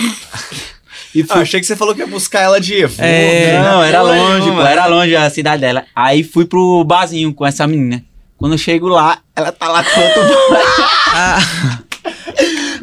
e 1.16 1.26
Ah, 1.30 1.40
achei 1.40 1.60
que 1.60 1.66
você 1.66 1.76
falou 1.76 1.96
que 1.96 2.02
ia 2.02 2.08
buscar 2.08 2.42
ela 2.42 2.60
de 2.60 2.76
Evo. 2.76 3.02
É, 3.02 3.62
não, 3.62 3.82
era 3.82 4.02
longe, 4.02 4.52
pô, 4.52 4.62
era 4.62 4.86
longe 4.86 5.16
a 5.16 5.30
cidade 5.30 5.62
dela. 5.62 5.86
Aí 5.96 6.24
fui 6.24 6.46
pro 6.46 6.84
barzinho 6.84 7.34
com 7.34 7.46
essa 7.46 7.66
menina. 7.66 8.04
Quando 8.38 8.54
eu 8.54 8.58
chego 8.58 8.88
lá, 8.88 9.20
ela 9.36 9.52
tá 9.52 9.68
lá 9.68 9.84
com 9.84 10.00
outro 10.00 10.22
Ah, 11.12 11.40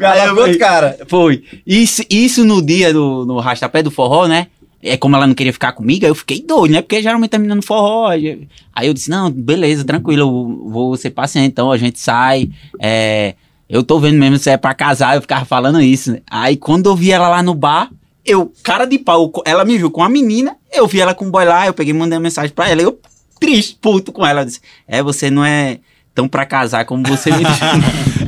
Aí 0.05 0.27
eu- 0.27 0.59
cara. 0.59 0.97
Foi. 1.07 1.43
Isso, 1.65 2.01
isso 2.09 2.43
no 2.45 2.61
dia 2.61 2.93
do 2.93 3.25
no 3.25 3.39
rastapé 3.39 3.81
do 3.83 3.91
forró, 3.91 4.27
né? 4.27 4.47
É 4.81 4.95
como 4.95 5.15
ela 5.15 5.25
não 5.25 5.33
queria 5.33 5.51
ficar 5.51 5.71
comigo, 5.71 6.05
aí 6.05 6.11
eu 6.11 6.15
fiquei 6.15 6.39
doido, 6.41 6.71
né? 6.71 6.81
Porque 6.81 7.01
geralmente 7.01 7.31
tá 7.31 7.39
menina 7.39 7.61
forró. 7.63 8.09
Aí 8.09 8.47
eu 8.87 8.93
disse, 8.93 9.09
não, 9.09 9.29
beleza, 9.31 9.83
tranquilo, 9.83 10.21
eu 10.21 10.69
vou 10.71 10.95
ser 10.95 11.09
paciente, 11.09 11.47
então 11.47 11.71
a 11.71 11.77
gente 11.77 11.99
sai. 11.99 12.49
É, 12.79 13.33
eu 13.67 13.83
tô 13.83 13.99
vendo 13.99 14.17
mesmo 14.19 14.37
se 14.37 14.49
é 14.51 14.55
pra 14.55 14.73
casar, 14.75 15.15
eu 15.15 15.21
ficava 15.21 15.45
falando 15.45 15.81
isso. 15.81 16.11
né? 16.11 16.19
Aí 16.29 16.55
quando 16.55 16.85
eu 16.89 16.95
vi 16.95 17.11
ela 17.11 17.27
lá 17.27 17.41
no 17.41 17.55
bar, 17.55 17.89
eu, 18.23 18.51
cara 18.61 18.85
de 18.85 18.99
pau, 18.99 19.31
ela 19.45 19.65
me 19.65 19.77
viu 19.77 19.89
com 19.89 20.03
a 20.03 20.09
menina, 20.09 20.55
eu 20.71 20.85
vi 20.85 21.01
ela 21.01 21.15
com 21.15 21.25
o 21.27 21.31
boy 21.31 21.43
lá, 21.43 21.65
eu 21.65 21.73
peguei 21.73 21.93
e 21.93 21.97
mandei 21.97 22.15
uma 22.17 22.23
mensagem 22.23 22.53
pra 22.53 22.69
ela, 22.69 22.81
eu 22.81 22.99
triste, 23.39 23.77
puto 23.81 24.11
com 24.11 24.25
ela. 24.25 24.41
Eu 24.41 24.45
disse, 24.45 24.61
é, 24.87 25.01
você 25.01 25.29
não 25.31 25.43
é 25.43 25.79
tão 26.13 26.27
pra 26.27 26.45
casar 26.45 26.85
como 26.85 27.03
você 27.03 27.31
me 27.31 27.39
disse. 27.43 27.61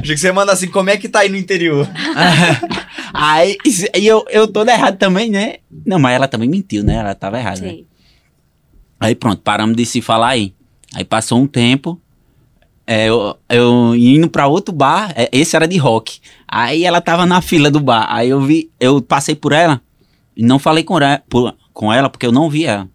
Achei 0.10 0.16
que 0.16 0.22
você 0.22 0.28
ia 0.28 0.34
mandar 0.34 0.54
assim, 0.54 0.68
como 0.70 0.90
é 0.90 0.98
que 0.98 1.08
tá 1.08 1.20
aí 1.20 1.30
no 1.30 1.38
interior? 1.38 1.88
Aí, 3.14 3.58
aí 3.94 4.06
eu, 4.06 4.24
eu 4.30 4.48
todo 4.48 4.70
errado 4.70 4.98
também, 4.98 5.30
né? 5.32 5.56
Não, 5.86 5.98
mas 6.00 6.14
ela 6.14 6.28
também 6.28 6.48
mentiu, 6.48 6.84
né? 6.84 6.96
Ela 6.96 7.16
tava 7.16 7.40
errada, 7.40 7.62
né? 7.62 7.70
Sim. 7.70 7.86
Aí 9.00 9.16
pronto, 9.16 9.42
paramos 9.42 9.76
de 9.76 9.86
se 9.86 10.00
falar 10.02 10.30
aí. 10.30 10.54
Aí 10.96 11.04
passou 11.04 11.40
um 11.40 11.48
tempo, 11.48 12.00
é, 12.86 13.06
eu, 13.10 13.36
eu 13.50 13.96
indo 13.96 14.30
pra 14.30 14.46
outro 14.48 14.74
bar, 14.74 15.12
é, 15.16 15.28
esse 15.32 15.56
era 15.56 15.68
de 15.68 15.78
rock. 15.78 16.20
Aí 16.48 16.86
ela 16.86 17.02
tava 17.02 17.26
na 17.26 17.42
fila 17.42 17.70
do 17.72 17.80
bar. 17.80 18.06
Aí 18.10 18.30
eu 18.30 18.40
vi, 18.42 18.70
eu 18.80 19.02
passei 19.02 19.36
por 19.36 19.52
ela 19.54 19.82
e 20.38 20.44
não 20.44 20.60
falei 20.60 20.84
com 20.84 20.98
ela, 20.98 21.22
por- 21.28 21.56
com 21.74 21.92
ela 21.92 22.10
porque 22.10 22.26
eu 22.28 22.32
não 22.32 22.50
vi 22.50 22.66
ela. 22.66 22.88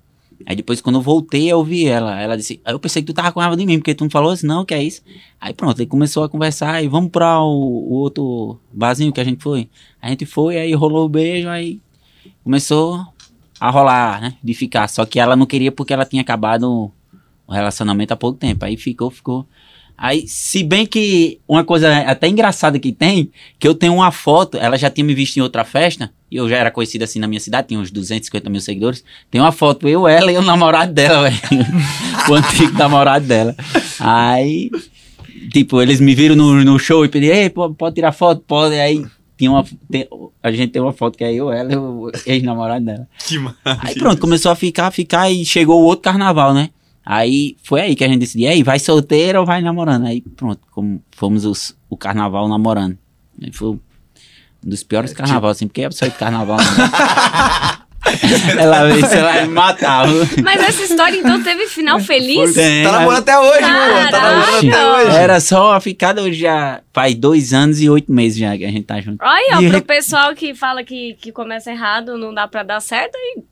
Aí 0.47 0.55
depois, 0.55 0.81
quando 0.81 0.97
eu 0.97 1.03
voltei, 1.03 1.51
eu 1.51 1.65
vi 1.65 1.87
ela. 1.87 2.21
Ela 2.21 2.37
disse, 2.37 2.61
aí 2.65 2.75
eu 2.75 2.79
pensei 2.79 3.03
que 3.03 3.07
tu 3.07 3.15
tava 3.15 3.33
com 3.33 3.41
raiva 3.41 3.57
de 3.57 3.65
mim, 3.65 3.79
porque 3.79 3.95
tu 3.95 4.05
não 4.05 4.11
falou 4.11 4.31
assim, 4.31 4.47
não, 4.47 4.65
que 4.65 4.75
é 4.75 4.83
isso. 4.83 5.03
Aí 5.41 5.55
pronto, 5.55 5.81
aí 5.81 5.87
começou 5.87 6.25
a 6.25 6.29
conversar 6.29 6.83
e 6.83 6.89
vamos 6.89 7.11
pra 7.11 7.41
o, 7.41 7.49
o 7.49 7.95
outro 7.95 8.59
barzinho 8.73 9.13
que 9.13 9.21
a 9.21 9.25
gente 9.25 9.43
foi. 9.43 9.69
A 10.01 10.09
gente 10.11 10.27
foi, 10.27 10.59
aí 10.59 10.73
rolou 10.75 11.07
o 11.07 11.09
beijo, 11.09 11.49
aí 11.49 11.81
começou 12.43 13.07
a 13.59 13.71
rolar, 13.71 14.21
né? 14.21 14.37
De 14.43 14.53
ficar. 14.55 14.89
Só 14.89 15.07
que 15.07 15.19
ela 15.19 15.35
não 15.35 15.47
queria 15.47 15.73
porque 15.73 15.93
ela 15.93 16.05
tinha 16.05 16.23
acabado 16.23 16.93
o 17.47 17.53
relacionamento 17.53 18.13
há 18.13 18.17
pouco 18.17 18.39
tempo. 18.39 18.65
Aí 18.65 18.77
ficou, 18.77 19.11
ficou. 19.11 19.47
Aí, 19.97 20.27
se 20.27 20.63
bem 20.65 20.85
que 20.85 21.39
uma 21.47 21.63
coisa 21.65 21.97
até 22.01 22.29
engraçada 22.29 22.79
que 22.79 22.91
tem, 22.93 23.31
que 23.59 23.67
eu 23.67 23.75
tenho 23.75 23.95
uma 23.95 24.11
foto, 24.11 24.59
ela 24.59 24.77
já 24.77 24.91
tinha 24.91 25.05
me 25.05 25.15
visto 25.15 25.37
em 25.37 25.41
outra 25.41 25.65
festa, 25.65 26.11
e 26.31 26.37
eu 26.37 26.49
já 26.49 26.57
era 26.57 26.71
conhecida 26.71 27.05
assim 27.05 27.21
na 27.21 27.29
minha 27.29 27.39
cidade, 27.41 27.69
tinha 27.69 27.79
uns 27.81 27.91
250 27.93 28.51
mil 28.51 28.61
seguidores. 28.61 29.05
Tem 29.31 29.41
uma 29.41 29.53
foto, 29.53 29.89
eu, 29.89 30.07
ela 30.09 30.33
e 30.33 30.37
o 30.37 30.43
namorado 30.43 30.93
dela, 30.93 31.23
velho. 31.31 31.39
o 32.29 32.35
antigo 32.35 32.77
namorado 32.77 33.25
dela. 33.27 33.55
Aí, 34.01 34.69
tipo, 35.53 35.81
eles 35.81 36.01
me 36.01 36.15
viram 36.15 36.35
no, 36.35 36.65
no 36.65 36.79
show 36.79 37.05
e 37.05 37.09
pediram, 37.09 37.37
ei, 37.37 37.51
pode 37.51 37.95
tirar 37.95 38.13
foto? 38.13 38.43
Pode. 38.47 38.75
Aí, 38.75 39.05
tinha 39.39 39.51
uma, 39.51 39.65
tem- 39.91 40.09
a 40.43 40.51
gente 40.51 40.71
tem 40.71 40.83
uma 40.83 40.93
foto 40.93 41.17
que 41.17 41.25
é 41.25 41.33
eu, 41.33 41.53
ela 41.53 41.73
e 41.73 41.77
o 41.77 42.11
ex-namorado 42.27 42.85
dela. 42.85 43.07
Que 43.27 43.39
maravilha. 43.39 43.79
Aí 43.81 43.95
pronto, 43.95 44.21
começou 44.21 44.51
a 44.51 44.57
ficar, 44.57 44.91
ficar 44.91 45.31
e 45.31 45.45
chegou 45.45 45.81
o 45.81 45.85
outro 45.85 46.03
carnaval, 46.03 46.53
né? 46.53 46.71
Aí 47.05 47.57
foi 47.63 47.83
aí 47.83 47.95
que 47.97 48.03
a 48.05 48.09
gente 48.09 48.21
decidiu, 48.21 48.49
aí 48.49 48.63
vai 48.63 48.79
solteiro 48.79 49.41
ou 49.41 49.47
vai 49.47 49.61
namorando? 49.61 50.07
Aí 50.07 50.23
pronto, 50.23 50.61
como 50.71 51.03
fomos 51.13 51.45
os, 51.45 51.77
o 51.91 51.97
carnaval 51.97 52.49
namorando. 52.49 52.97
Aí 53.43 53.53
foi 53.53 53.69
um 53.71 53.81
dos 54.63 54.83
piores 54.83 55.13
carnavais, 55.13 55.57
assim, 55.57 55.67
porque 55.67 55.83
é 55.83 55.91
só 55.91 56.07
de 56.07 56.13
carnaval. 56.13 56.57
Ela 58.59 58.85
veio, 58.87 59.07
se 59.07 59.17
ela 59.17 59.43
me 59.43 59.49
matava. 59.49 60.13
Mas 60.43 60.61
essa 60.63 60.83
história, 60.83 61.17
então, 61.17 61.43
teve 61.43 61.67
final 61.67 61.99
feliz? 62.01 62.53
Tem, 62.53 62.85
Tá 62.85 62.93
namorando 62.93 63.19
até 63.21 63.39
hoje, 63.39 63.61
meu 63.63 63.83
amor. 63.83 64.11
Tá 64.11 64.21
namorando 64.21 64.69
até 64.69 64.93
hoje. 64.93 65.17
Era 65.17 65.41
só 65.41 65.73
a 65.73 65.81
ficada 65.81 66.23
hoje 66.23 66.39
já 66.39 66.83
faz 66.93 67.15
dois 67.15 67.53
anos 67.53 67.81
e 67.81 67.89
oito 67.89 68.13
meses 68.13 68.39
já 68.39 68.57
que 68.57 68.65
a 68.65 68.71
gente 68.71 68.85
tá 68.85 69.01
junto. 69.01 69.25
Olha, 69.25 69.63
E 69.63 69.71
pro 69.71 69.83
pessoal 69.83 70.35
que 70.35 70.55
fala 70.55 70.85
que, 70.85 71.15
que 71.15 71.33
começa 71.33 71.71
errado, 71.73 72.19
não 72.19 72.33
dá 72.33 72.47
pra 72.47 72.63
dar 72.63 72.81
certo, 72.81 73.17
aí 73.17 73.43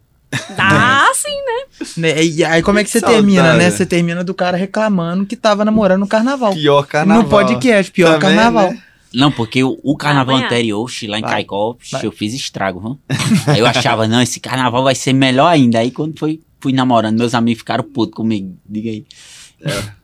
dá 0.56 1.10
sim, 1.14 1.28
né? 1.28 1.86
né, 2.14 2.24
e 2.24 2.44
aí 2.44 2.62
como 2.62 2.78
é 2.78 2.84
que 2.84 2.90
você 2.90 3.00
Saudade. 3.00 3.22
termina, 3.22 3.54
né? 3.54 3.70
Você 3.70 3.84
termina 3.86 4.24
do 4.24 4.34
cara 4.34 4.56
reclamando 4.56 5.26
que 5.26 5.36
tava 5.36 5.64
namorando 5.64 6.00
no 6.00 6.06
carnaval. 6.08 6.52
Pior 6.54 6.86
carnaval. 6.86 7.22
No 7.22 7.28
podcast, 7.28 7.92
pior 7.92 8.18
Também, 8.18 8.36
carnaval. 8.36 8.72
né? 8.72 8.82
Não, 9.14 9.30
porque 9.30 9.62
o, 9.62 9.78
o 9.82 9.94
carnaval 9.94 10.36
apanhar. 10.36 10.46
anterior, 10.50 10.90
lá 11.08 11.18
em 11.18 11.20
Vai. 11.20 11.30
Caicó, 11.30 11.76
Vai. 11.90 12.06
eu 12.06 12.10
fiz 12.12 12.32
estrago, 12.32 12.80
viu? 12.80 12.98
Aí 13.46 13.58
eu 13.60 13.66
achava, 13.66 14.08
não, 14.08 14.22
esse 14.22 14.40
carnaval 14.40 14.82
vai 14.82 14.94
ser 14.94 15.12
melhor 15.12 15.48
ainda. 15.48 15.80
Aí 15.80 15.90
quando 15.90 16.18
foi, 16.18 16.40
fui 16.60 16.72
namorando, 16.72 17.18
meus 17.18 17.34
amigos 17.34 17.58
ficaram 17.58 17.84
putos 17.84 18.14
comigo. 18.14 18.56
Diga 18.66 18.88
aí. 18.90 19.04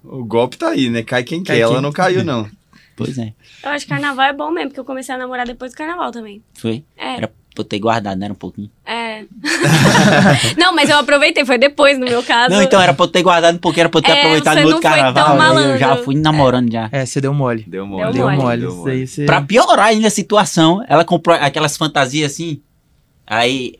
O 0.05 0.25
golpe 0.25 0.59
tá 0.59 0.69
aí, 0.69 0.91
né? 0.91 1.03
Cai 1.03 1.25
quem 1.25 1.43
Cai 1.43 1.57
quer. 1.57 1.63
Ela 1.63 1.73
quem 1.75 1.83
não 1.83 1.91
caiu, 1.93 2.23
não. 2.23 2.49
Pois 2.97 3.17
é, 3.17 3.33
Eu 3.63 3.71
acho 3.71 3.87
que 3.87 3.91
carnaval 3.93 4.27
é 4.27 4.33
bom 4.33 4.51
mesmo, 4.51 4.71
porque 4.71 4.81
eu 4.81 4.85
comecei 4.85 5.15
a 5.15 5.19
namorar 5.19 5.47
depois 5.47 5.73
do 5.73 5.77
carnaval 5.77 6.11
também. 6.11 6.43
foi. 6.55 6.85
É. 6.97 7.15
Era 7.15 7.33
pra 7.59 7.63
eu 7.63 7.69
ter 7.69 7.79
guardado, 7.79 8.19
né? 8.19 8.27
Era 8.27 8.33
um 8.33 8.37
pouquinho. 8.37 8.71
É. 8.87 9.25
não, 10.57 10.75
mas 10.75 10.89
eu 10.89 10.97
aproveitei, 10.99 11.45
foi 11.45 11.59
depois, 11.59 11.99
no 11.99 12.07
meu 12.07 12.23
caso. 12.23 12.55
Não, 12.55 12.63
então 12.63 12.81
era 12.81 12.95
pra 12.95 13.05
eu 13.05 13.09
ter 13.09 13.23
guardado 13.23 13.59
porque 13.59 13.81
era 13.81 13.89
pra 13.89 13.99
eu 13.99 14.03
ter 14.03 14.13
É, 14.13 14.19
aproveitado 14.21 14.61
no 14.61 14.67
outro 14.67 14.83
carnaval. 14.83 15.57
aí 15.59 15.71
eu 15.71 15.79
já 15.79 15.97
fui 15.97 16.15
namorando 16.15 16.71
já. 16.73 16.89
É, 16.93 17.05
você 17.05 17.21
deu 17.21 17.35
mole. 17.35 17.65
Deu 17.67 17.87
mole. 17.87 18.13
Deu 18.13 18.25
mole. 18.27 18.37
mole. 18.37 18.61
Deu 18.61 18.75
mole. 18.75 19.07
você... 19.07 19.25
Pra 19.25 19.43
piorar 19.43 19.87
ainda 19.87 20.07
a 20.07 20.11
situação, 20.11 20.85
ela 20.89 21.05
comprou 21.05 21.37
aquelas 21.37 21.77
fantasias 21.77 22.33
assim. 22.33 22.61
Aí 23.27 23.75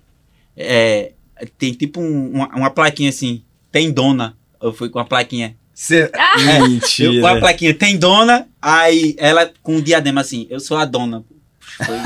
é, 0.57 1.13
tem 1.57 1.73
tipo 1.73 2.01
um- 2.01 2.31
uma, 2.35 2.49
uma 2.49 2.71
plaquinha 2.71 3.11
assim, 3.11 3.43
tem 3.71 3.91
dona. 3.91 4.37
Eu 4.61 4.73
fui 4.73 4.89
com 4.89 4.99
a 4.99 5.05
plaquinha. 5.05 5.55
Cê... 5.73 6.11
Ah. 6.13 6.35
Eu, 6.59 6.69
Mentira. 6.69 7.21
com 7.21 7.27
a 7.29 7.37
plaquinha, 7.39 7.73
tem 7.73 7.97
dona, 7.97 8.49
aí 8.61 9.15
ela 9.17 9.49
com 9.63 9.77
um 9.77 9.81
diadema 9.81 10.21
assim, 10.21 10.47
eu 10.51 10.59
sou 10.59 10.77
a 10.77 10.85
dona. 10.85 11.23
Foi, 11.79 11.97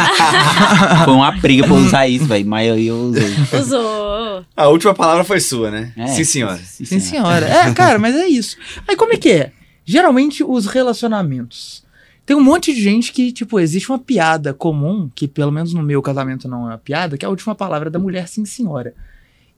foi 1.04 1.14
uma 1.14 1.32
briga 1.32 1.64
pra 1.64 1.74
usar 1.74 2.06
isso, 2.06 2.26
velho, 2.26 2.46
mas 2.46 2.68
eu, 2.68 2.78
eu 2.78 2.96
usei. 2.96 3.34
Usou. 3.58 4.44
A 4.54 4.68
última 4.68 4.94
palavra 4.94 5.24
foi 5.24 5.40
sua, 5.40 5.70
né? 5.70 5.92
É. 5.96 6.06
Sim, 6.08 6.24
senhora. 6.24 6.58
Sim, 6.58 7.00
senhora. 7.00 7.46
É, 7.46 7.72
cara, 7.72 7.98
mas 7.98 8.14
é 8.14 8.26
isso. 8.26 8.56
Aí 8.86 8.96
como 8.96 9.14
é 9.14 9.16
que 9.16 9.30
é? 9.30 9.52
Geralmente 9.84 10.44
os 10.44 10.66
relacionamentos. 10.66 11.82
Tem 12.24 12.36
um 12.36 12.42
monte 12.42 12.72
de 12.72 12.80
gente 12.80 13.12
que, 13.12 13.32
tipo, 13.32 13.58
existe 13.58 13.90
uma 13.90 13.98
piada 13.98 14.54
comum, 14.54 15.10
que 15.14 15.26
pelo 15.26 15.50
menos 15.50 15.74
no 15.74 15.82
meu 15.82 16.00
casamento 16.00 16.46
não 16.46 16.66
é 16.66 16.72
uma 16.72 16.78
piada, 16.78 17.16
que 17.16 17.24
é 17.24 17.26
a 17.26 17.30
última 17.30 17.54
palavra 17.54 17.90
da 17.90 17.98
mulher, 17.98 18.28
sim, 18.28 18.44
senhora. 18.44 18.94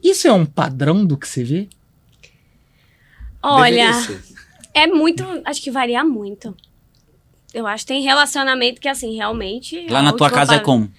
Isso 0.02 0.26
é 0.26 0.32
um 0.32 0.46
padrão 0.46 1.04
do 1.04 1.16
que 1.16 1.28
você 1.28 1.44
vê? 1.44 1.68
Olha, 3.42 3.90
é 4.72 4.86
muito. 4.86 5.24
Acho 5.44 5.60
que 5.60 5.70
varia 5.70 6.02
muito. 6.02 6.56
Eu 7.54 7.66
acho 7.66 7.84
que 7.86 7.92
tem 7.94 8.02
relacionamento 8.02 8.80
que, 8.80 8.88
assim, 8.88 9.14
realmente. 9.14 9.86
Lá 9.88 10.02
na 10.02 10.12
tua 10.12 10.26
última 10.26 10.30
casa 10.40 10.54
é 10.56 10.58
pa- 10.58 10.64
como? 10.64 10.92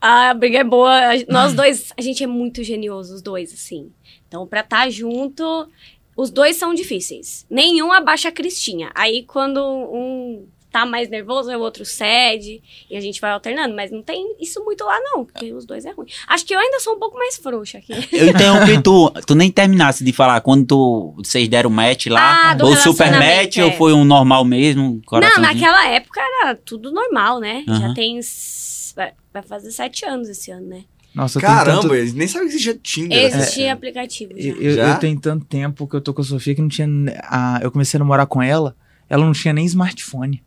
A 0.00 0.34
briga 0.34 0.58
é 0.58 0.64
boa. 0.64 0.92
Nós 1.28 1.54
dois, 1.54 1.92
a 1.96 2.02
gente 2.02 2.24
é 2.24 2.26
muito 2.26 2.62
genioso, 2.64 3.14
os 3.14 3.22
dois, 3.22 3.52
assim. 3.52 3.92
Então, 4.26 4.46
pra 4.46 4.60
estar 4.60 4.90
junto, 4.90 5.68
os 6.16 6.30
dois 6.30 6.56
são 6.56 6.74
difíceis. 6.74 7.46
Nenhum 7.48 7.92
abaixa 7.92 8.28
a 8.28 8.32
Cristinha. 8.32 8.90
Aí, 8.94 9.22
quando 9.22 9.62
um 9.64 10.44
tá 10.72 10.86
mais 10.86 11.08
nervoso, 11.10 11.50
o 11.52 11.60
outro 11.60 11.84
cede. 11.84 12.62
E 12.90 12.96
a 12.96 13.00
gente 13.00 13.20
vai 13.20 13.30
alternando. 13.30 13.74
Mas 13.76 13.90
não 13.92 14.02
tem 14.02 14.34
isso 14.40 14.64
muito 14.64 14.82
lá, 14.84 14.98
não. 15.00 15.24
Porque 15.24 15.52
os 15.52 15.66
dois 15.66 15.84
é 15.84 15.90
ruim. 15.92 16.06
Acho 16.26 16.44
que 16.46 16.54
eu 16.54 16.58
ainda 16.58 16.80
sou 16.80 16.94
um 16.94 16.98
pouco 16.98 17.16
mais 17.18 17.36
frouxa 17.36 17.78
aqui. 17.78 17.92
Eu 18.10 18.28
interrompi 18.28 18.80
tu, 18.82 19.10
tu 19.26 19.34
nem 19.34 19.50
terminasse 19.50 20.02
de 20.02 20.12
falar 20.12 20.40
quando 20.40 20.66
tu, 20.66 21.14
vocês 21.18 21.46
deram 21.48 21.70
match 21.70 22.06
lá, 22.06 22.52
Ah, 22.52 22.56
ou 22.62 22.74
super 22.76 23.12
match, 23.12 23.58
é. 23.58 23.64
ou 23.64 23.72
foi 23.72 23.92
um 23.92 24.04
normal 24.04 24.44
mesmo, 24.44 25.00
Não, 25.12 25.42
naquela 25.42 25.86
época 25.88 26.20
era 26.20 26.54
tudo 26.54 26.90
normal, 26.90 27.38
né? 27.38 27.64
Já 27.68 27.92
tem. 27.94 28.18
Vai, 28.96 29.12
fazer 29.42 29.70
sete 29.70 30.04
anos 30.04 30.28
esse 30.28 30.50
ano, 30.50 30.66
né? 30.66 30.84
Nossa, 31.14 31.40
Caramba, 31.40 31.82
tanto- 31.82 31.94
eles 31.94 32.14
nem 32.14 32.26
sabem 32.26 32.48
que 32.48 32.54
existia 32.54 32.74
Tinder. 32.82 33.18
Existia 33.18 33.64
assim. 33.64 33.68
aplicativo 33.70 34.32
já. 34.36 34.48
Eu, 34.48 34.56
eu- 34.62 34.74
Já? 34.76 34.88
eu 34.88 34.98
tenho 34.98 35.20
tanto 35.20 35.44
tempo 35.44 35.86
que 35.86 35.94
eu 35.94 36.00
tô 36.00 36.14
com 36.14 36.22
a 36.22 36.24
Sofia 36.24 36.54
que 36.54 36.62
não 36.62 36.68
tinha. 36.68 36.86
A, 37.24 37.60
eu 37.62 37.70
comecei 37.70 37.98
a 37.98 38.02
namorar 38.02 38.26
com 38.26 38.42
ela, 38.42 38.74
ela 39.10 39.24
não 39.24 39.32
tinha 39.32 39.52
nem 39.52 39.64
smartphone. 39.66 40.42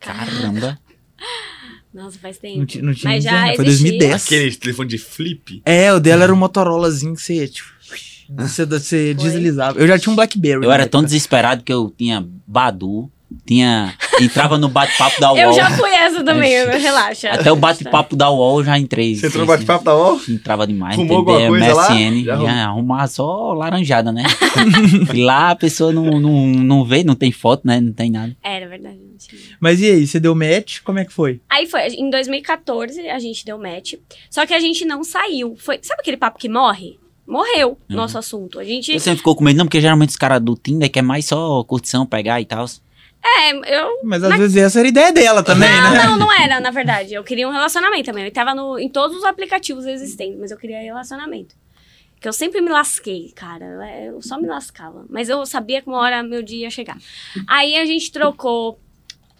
Caramba. 0.00 0.78
Nossa, 1.94 2.18
faz 2.18 2.38
tempo. 2.38 2.58
Não, 2.58 2.86
não 2.86 2.94
tinha 2.94 3.12
Mas 3.12 3.22
já 3.22 3.30
internet, 3.30 3.56
foi 3.56 3.66
existia. 3.66 3.90
2010. 3.90 4.24
Aquele 4.26 4.56
telefone 4.56 4.88
de 4.88 4.98
flip. 4.98 5.62
É, 5.64 5.92
o 5.92 6.00
dela 6.00 6.24
era 6.24 6.34
um 6.34 6.36
Motorolazinho 6.36 7.14
que 7.14 7.22
você, 7.22 7.46
tipo, 7.46 7.68
você, 8.30 8.66
você 8.66 9.14
deslizava. 9.14 9.78
Eu 9.78 9.86
já 9.86 9.96
tinha 9.98 10.12
um 10.12 10.16
Blackberry. 10.16 10.64
Eu 10.64 10.72
era 10.72 10.88
tão 10.88 11.00
época. 11.00 11.06
desesperado 11.06 11.62
que 11.62 11.72
eu 11.72 11.94
tinha 11.96 12.26
Badu, 12.46 13.10
tinha. 13.46 13.94
Entrava 14.20 14.56
no 14.58 14.68
bate-papo 14.68 15.20
da 15.20 15.32
UOL. 15.32 15.38
Eu 15.42 15.52
já 15.52 15.70
fui 15.70 15.90
essa 15.90 16.22
também, 16.24 16.52
Ixi. 16.52 16.78
relaxa. 16.78 17.30
Até 17.30 17.50
o 17.50 17.56
bate-papo 17.56 18.14
da 18.16 18.30
UOL 18.30 18.60
eu 18.60 18.64
já 18.64 18.78
entrei. 18.78 19.14
Você 19.16 19.26
entrou 19.26 19.42
no 19.42 19.46
bate-papo 19.48 19.84
da 19.84 19.94
UOL? 19.96 20.20
Entrava 20.28 20.66
demais. 20.66 20.94
Entendeu? 20.98 21.16
alguma 21.18 21.48
coisa 21.48 21.74
lá? 21.74 21.90
MSN, 21.90 22.24
Já 22.24 22.24
já 22.24 22.34
arrumou. 22.34 22.48
arrumar 22.68 23.06
só 23.08 23.52
laranjada, 23.52 24.12
né? 24.12 24.24
e 25.12 25.22
lá 25.24 25.50
a 25.50 25.56
pessoa 25.56 25.92
não, 25.92 26.04
não, 26.20 26.46
não 26.46 26.84
vê, 26.84 27.02
não 27.02 27.14
tem 27.14 27.32
foto, 27.32 27.66
né? 27.66 27.80
Não 27.80 27.92
tem 27.92 28.10
nada. 28.10 28.36
Era 28.42 28.68
verdade. 28.68 28.98
Mas 29.58 29.80
e 29.80 29.86
aí, 29.86 30.06
você 30.06 30.20
deu 30.20 30.34
match? 30.34 30.80
Como 30.84 30.98
é 30.98 31.04
que 31.04 31.12
foi? 31.12 31.40
Aí 31.48 31.66
foi, 31.66 31.86
em 31.88 32.10
2014 32.10 33.08
a 33.08 33.18
gente 33.18 33.44
deu 33.44 33.58
match, 33.58 33.94
só 34.30 34.44
que 34.46 34.52
a 34.54 34.60
gente 34.60 34.84
não 34.84 35.02
saiu. 35.02 35.56
Foi, 35.58 35.78
sabe 35.82 36.00
aquele 36.00 36.16
papo 36.16 36.38
que 36.38 36.48
morre? 36.48 36.98
Morreu 37.26 37.78
Uhum. 37.88 37.96
nosso 37.96 38.18
assunto. 38.18 38.58
A 38.58 38.64
gente. 38.64 38.98
Você 39.00 39.16
ficou 39.16 39.34
com 39.34 39.42
medo, 39.42 39.56
não, 39.56 39.64
porque 39.64 39.80
geralmente 39.80 40.10
os 40.10 40.16
caras 40.16 40.42
do 40.42 40.54
Tinder 40.56 40.90
quer 40.90 41.00
mais 41.02 41.24
só 41.24 41.64
curtição, 41.64 42.04
pegar 42.04 42.38
e 42.40 42.44
tal. 42.44 42.66
É, 43.24 43.78
eu. 43.78 44.00
Mas 44.04 44.22
às 44.22 44.36
vezes 44.36 44.56
essa 44.56 44.78
era 44.78 44.86
a 44.86 44.90
ideia 44.90 45.12
dela 45.12 45.42
também, 45.42 45.68
Não, 45.68 45.92
né? 45.92 46.04
não, 46.04 46.18
não 46.18 46.32
era, 46.32 46.60
na 46.60 46.70
verdade. 46.70 47.14
Eu 47.14 47.24
queria 47.24 47.48
um 47.48 47.52
relacionamento 47.52 48.04
também. 48.04 48.24
Eu 48.26 48.30
tava 48.30 48.54
no, 48.54 48.78
em 48.78 48.88
todos 48.88 49.16
os 49.16 49.24
aplicativos 49.24 49.86
existentes, 49.86 50.38
mas 50.38 50.50
eu 50.50 50.58
queria 50.58 50.78
relacionamento. 50.80 51.54
Que 52.20 52.28
eu 52.28 52.32
sempre 52.32 52.60
me 52.60 52.70
lasquei, 52.70 53.32
cara. 53.34 53.64
Eu 54.04 54.20
só 54.20 54.38
me 54.38 54.46
lascava. 54.46 55.04
Mas 55.08 55.28
eu 55.28 55.44
sabia 55.46 55.80
que 55.80 55.88
uma 55.88 55.98
hora 55.98 56.22
meu 56.22 56.42
dia 56.42 56.64
ia 56.64 56.70
chegar. 56.70 56.96
Aí 57.48 57.76
a 57.76 57.84
gente 57.86 58.12
trocou 58.12 58.78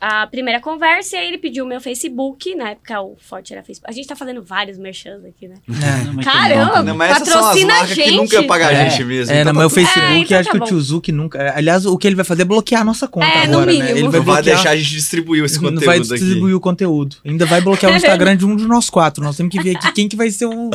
a 0.07 0.27
primeira 0.27 0.61
conversa 0.61 1.17
e 1.17 1.19
aí 1.19 1.29
ele 1.29 1.39
pediu 1.39 1.65
o 1.65 1.69
meu 1.69 1.81
Facebook. 1.81 2.55
Na 2.55 2.71
época 2.71 3.01
o 3.01 3.17
forte 3.19 3.55
era 3.55 3.63
Facebook. 3.63 3.91
A 3.91 3.95
gente 3.95 4.07
tá 4.07 4.15
fazendo 4.15 4.43
vários 4.43 4.77
merchans 4.77 5.25
aqui, 5.25 5.49
né? 5.49 5.55
É. 5.69 6.05
Não, 6.05 6.23
Caramba! 6.23 6.73
que 6.81 6.83
Não, 6.83 6.95
mas 6.97 7.13
as 7.13 7.29
Patrocina 7.29 7.73
a 7.73 7.77
marcas 7.79 7.95
que 7.97 8.05
gente. 8.05 8.17
nunca 8.17 8.43
pagam 8.43 8.69
a 8.69 8.73
É. 8.73 8.91
gente 8.91 9.05
mesmo. 9.05 9.33
É, 9.35 9.41
Então 9.41 9.53
não, 9.55 9.61
mas 9.63 9.73
o 9.73 9.75
tá 9.75 9.81
Facebook, 9.81 10.13
É, 10.13 10.19
então 10.21 10.39
acho 10.41 10.51
tá 10.51 10.59
que 10.59 10.63
o 10.63 10.67
tio 10.67 10.81
Zuki 10.81 11.11
nunca. 11.13 11.53
Aliás, 11.57 11.87
o 11.87 11.97
que 11.97 12.07
ele 12.07 12.17
vai 12.17 12.25
fazer 12.25 12.43
é 12.43 12.45
bloquear 12.45 12.83
a 12.83 12.85
nossa 12.85 13.09
conta 13.09 13.27
É, 13.27 13.47
no 13.47 13.55
agora, 13.61 13.73
né? 13.73 13.91
Ele 13.93 14.03
Não 14.03 14.11
vai 14.11 14.21
vai 14.21 14.35
bloquear. 14.43 14.43
deixar 14.57 14.71
a 14.71 14.77
gente 14.77 14.91
distribuir 14.91 15.43
esse 15.45 15.57
não 15.57 15.71
conteúdo 15.71 15.87
vai 15.87 15.99
aqui. 15.99 16.09
distribuir 16.09 16.55
o 16.55 16.61
conteúdo. 16.61 17.17
Ainda 17.25 17.47
vai 17.47 17.61
bloquear 17.63 17.91
o 17.91 17.97
Instagram 17.97 18.37
de 18.37 18.45
um 18.45 18.55
de 18.57 18.67
nós 18.67 18.91
quatro. 18.91 19.25
Nós 19.25 19.37
temos 19.39 19.51
que 19.51 19.63
ver 19.63 19.77
aqui 19.77 19.91
quem 19.93 20.07
que 20.09 20.17
vai 20.17 20.31
ser 20.31 20.45
o. 20.47 20.71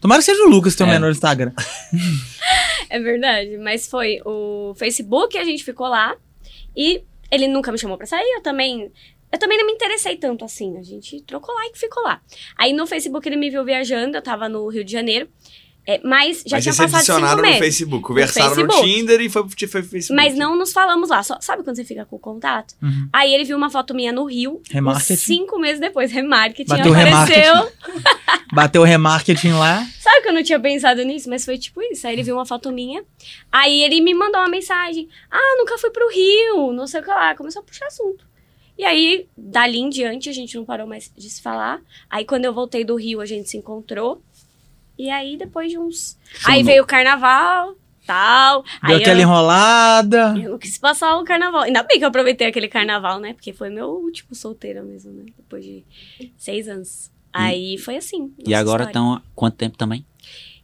Tomara 0.00 0.20
que 0.20 0.26
seja 0.26 0.42
o 0.44 0.48
Lucas, 0.48 0.74
teu 0.76 0.86
É. 0.86 0.90
menor 0.90 1.10
Instagram. 1.10 1.52
É 2.92 2.98
verdade, 2.98 3.56
mas 3.58 3.86
foi 3.86 4.20
o 4.24 4.74
Facebook, 4.76 5.38
a 5.38 5.44
gente 5.44 5.62
ficou 5.62 5.86
lá 5.86 6.14
e 6.76 7.02
ele 7.30 7.46
nunca 7.48 7.70
me 7.70 7.78
chamou 7.78 7.96
pra 7.96 8.06
sair, 8.06 8.28
eu 8.34 8.42
também. 8.42 8.90
Eu 9.32 9.38
também 9.38 9.56
não 9.56 9.66
me 9.66 9.72
interessei 9.72 10.16
tanto 10.16 10.44
assim. 10.44 10.76
A 10.76 10.82
gente 10.82 11.22
trocou 11.22 11.54
lá 11.54 11.66
e 11.66 11.78
ficou 11.78 12.02
lá. 12.02 12.20
Aí 12.56 12.72
no 12.72 12.86
Facebook 12.86 13.28
ele 13.28 13.36
me 13.36 13.48
viu 13.48 13.64
viajando, 13.64 14.16
eu 14.16 14.22
tava 14.22 14.48
no 14.48 14.66
Rio 14.68 14.84
de 14.84 14.90
Janeiro. 14.90 15.28
É, 15.90 16.00
mas 16.04 16.44
já 16.46 16.58
Mas 16.58 16.62
tinha 16.62 16.72
se 16.72 16.82
passado 16.82 16.88
cinco 16.88 16.96
adicionaram 16.96 17.36
no 17.38 17.42
meses. 17.42 17.58
Facebook. 17.58 18.06
Conversaram 18.06 18.50
no, 18.50 18.54
Facebook. 18.54 18.88
Tinder 18.88 19.20
e 19.20 19.28
foi 19.28 19.42
pro 19.42 19.56
Facebook. 19.58 20.12
Mas 20.14 20.36
não 20.36 20.56
nos 20.56 20.72
falamos 20.72 21.10
lá. 21.10 21.20
Só- 21.24 21.40
sabe 21.40 21.64
quando 21.64 21.74
você 21.74 21.84
fica 21.84 22.04
com 22.04 22.14
o 22.14 22.18
contato? 22.20 22.76
Uhum. 22.80 23.08
Aí 23.12 23.34
ele 23.34 23.42
viu 23.42 23.56
uma 23.56 23.68
foto 23.68 23.92
minha 23.92 24.12
no 24.12 24.24
Rio. 24.24 24.62
Remarketing. 24.70 25.16
Cinco 25.16 25.58
meses 25.58 25.80
depois, 25.80 26.12
remarketing 26.12 26.68
Bateu 26.68 26.94
apareceu. 26.94 27.72
Bateu 28.54 28.82
o 28.82 28.84
remarketing 28.84 29.50
lá. 29.52 29.84
Sabe 29.98 30.22
que 30.22 30.28
eu 30.28 30.32
não 30.32 30.44
tinha 30.44 30.60
pensado 30.60 31.02
nisso? 31.02 31.28
Mas 31.28 31.44
foi 31.44 31.58
tipo 31.58 31.82
isso. 31.82 32.06
Aí 32.06 32.12
ele 32.12 32.22
viu 32.22 32.36
uma 32.36 32.46
foto 32.46 32.70
minha. 32.70 33.02
Aí 33.50 33.82
ele 33.82 34.00
me 34.00 34.14
mandou 34.14 34.40
uma 34.40 34.48
mensagem. 34.48 35.08
Ah, 35.28 35.56
nunca 35.58 35.76
fui 35.76 35.90
pro 35.90 36.08
Rio, 36.08 36.72
não 36.72 36.86
sei 36.86 37.00
o 37.00 37.02
que 37.02 37.10
lá. 37.10 37.34
Começou 37.34 37.62
a 37.62 37.64
puxar 37.64 37.86
assunto. 37.86 38.30
E 38.80 38.84
aí, 38.84 39.26
dali 39.36 39.78
em 39.78 39.90
diante, 39.90 40.30
a 40.30 40.32
gente 40.32 40.56
não 40.56 40.64
parou 40.64 40.86
mais 40.86 41.12
de 41.14 41.28
se 41.28 41.42
falar. 41.42 41.82
Aí, 42.08 42.24
quando 42.24 42.46
eu 42.46 42.54
voltei 42.54 42.82
do 42.82 42.96
Rio, 42.96 43.20
a 43.20 43.26
gente 43.26 43.50
se 43.50 43.58
encontrou. 43.58 44.22
E 45.00 45.08
aí, 45.08 45.36
depois 45.38 45.70
de 45.70 45.78
uns... 45.78 46.18
Aí 46.44 46.62
veio 46.62 46.82
o 46.82 46.86
carnaval, 46.86 47.74
tal. 48.10 48.62
Deu 48.86 48.96
aí 48.96 49.02
aquela 49.02 49.18
eu... 49.18 49.22
enrolada. 49.22 50.34
Eu 50.36 50.50
não 50.50 50.58
quis 50.58 50.76
passar 50.76 51.16
o 51.16 51.24
carnaval. 51.24 51.62
Ainda 51.62 51.82
bem 51.84 51.98
que 51.98 52.04
eu 52.04 52.08
aproveitei 52.08 52.48
aquele 52.48 52.68
carnaval, 52.68 53.18
né? 53.20 53.32
Porque 53.32 53.52
foi 53.52 53.70
meu 53.70 53.88
último 53.88 54.34
solteira 54.34 54.82
mesmo, 54.82 55.12
né? 55.12 55.24
Depois 55.36 55.64
de 55.64 55.84
seis 56.36 56.68
anos. 56.68 57.10
Aí 57.32 57.78
foi 57.78 57.96
assim. 57.96 58.30
E 58.46 58.52
agora 58.52 58.84
estão 58.84 59.22
quanto 59.34 59.56
tempo 59.56 59.78
também? 59.78 60.04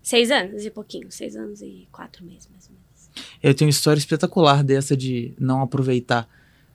Seis 0.02 0.30
anos 0.30 0.66
e 0.66 0.70
pouquinho. 0.70 1.06
Seis 1.10 1.34
anos 1.34 1.62
e 1.62 1.88
quatro 1.90 2.24
meses, 2.24 2.48
mais 2.52 2.68
ou 2.68 2.72
menos. 2.74 3.26
Eu 3.42 3.54
tenho 3.54 3.68
uma 3.68 3.70
história 3.70 3.98
espetacular 3.98 4.62
dessa 4.62 4.94
de 4.94 5.32
não 5.38 5.62
aproveitar. 5.62 6.28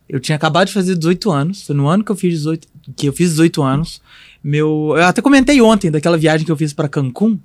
Eu 0.10 0.20
tinha 0.20 0.36
acabado 0.36 0.68
de 0.68 0.74
fazer 0.74 0.96
18 0.96 1.32
anos. 1.32 1.62
Foi 1.64 1.76
no 1.76 1.88
ano 1.88 2.04
que 2.04 2.12
eu 2.12 2.16
fiz 2.16 2.34
18, 2.34 2.68
que 2.96 3.08
eu 3.08 3.14
fiz 3.14 3.30
18 3.32 3.62
anos. 3.62 4.02
Meu, 4.44 4.94
eu 4.98 5.04
até 5.04 5.22
comentei 5.22 5.62
ontem 5.62 5.92
daquela 5.92 6.18
viagem 6.18 6.46
que 6.46 6.52
eu 6.52 6.58
fiz 6.58 6.74
pra 6.74 6.90
Cancún. 6.90 7.38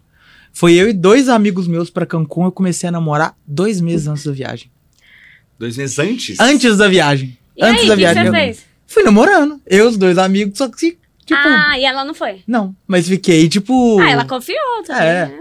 Foi 0.59 0.73
eu 0.73 0.89
e 0.89 0.93
dois 0.95 1.29
amigos 1.29 1.69
meus 1.69 1.91
pra 1.91 2.07
Cancún. 2.07 2.47
Eu 2.47 2.51
comecei 2.51 2.89
a 2.89 2.93
namorar 2.93 3.37
dois 3.47 3.79
meses 3.79 4.07
antes 4.07 4.25
da 4.25 4.33
viagem. 4.33 4.71
Dois 5.59 5.77
meses 5.77 5.99
antes? 5.99 6.41
Antes 6.41 6.79
da 6.79 6.89
viagem. 6.89 7.37
E 7.55 7.63
antes 7.63 7.83
aí, 7.83 7.89
da 7.89 7.93
o 7.95 7.97
que 7.99 8.05
que 8.07 8.13
viagem. 8.15 8.25
você 8.25 8.31
fez? 8.31 8.65
Fui 8.87 9.03
namorando. 9.03 9.61
Eu, 9.67 9.87
os 9.87 9.99
dois 9.99 10.17
amigos, 10.17 10.57
só 10.57 10.67
que 10.71 10.97
tipo. 11.27 11.39
ah, 11.45 11.79
e 11.79 11.85
ela 11.85 12.07
não 12.07 12.15
foi? 12.15 12.43
Não, 12.47 12.75
mas 12.87 13.07
fiquei 13.07 13.47
tipo. 13.51 14.01
Ah, 14.01 14.09
ela 14.11 14.25
confiou 14.25 14.83
também, 14.87 15.03
É. 15.03 15.27
né? 15.27 15.41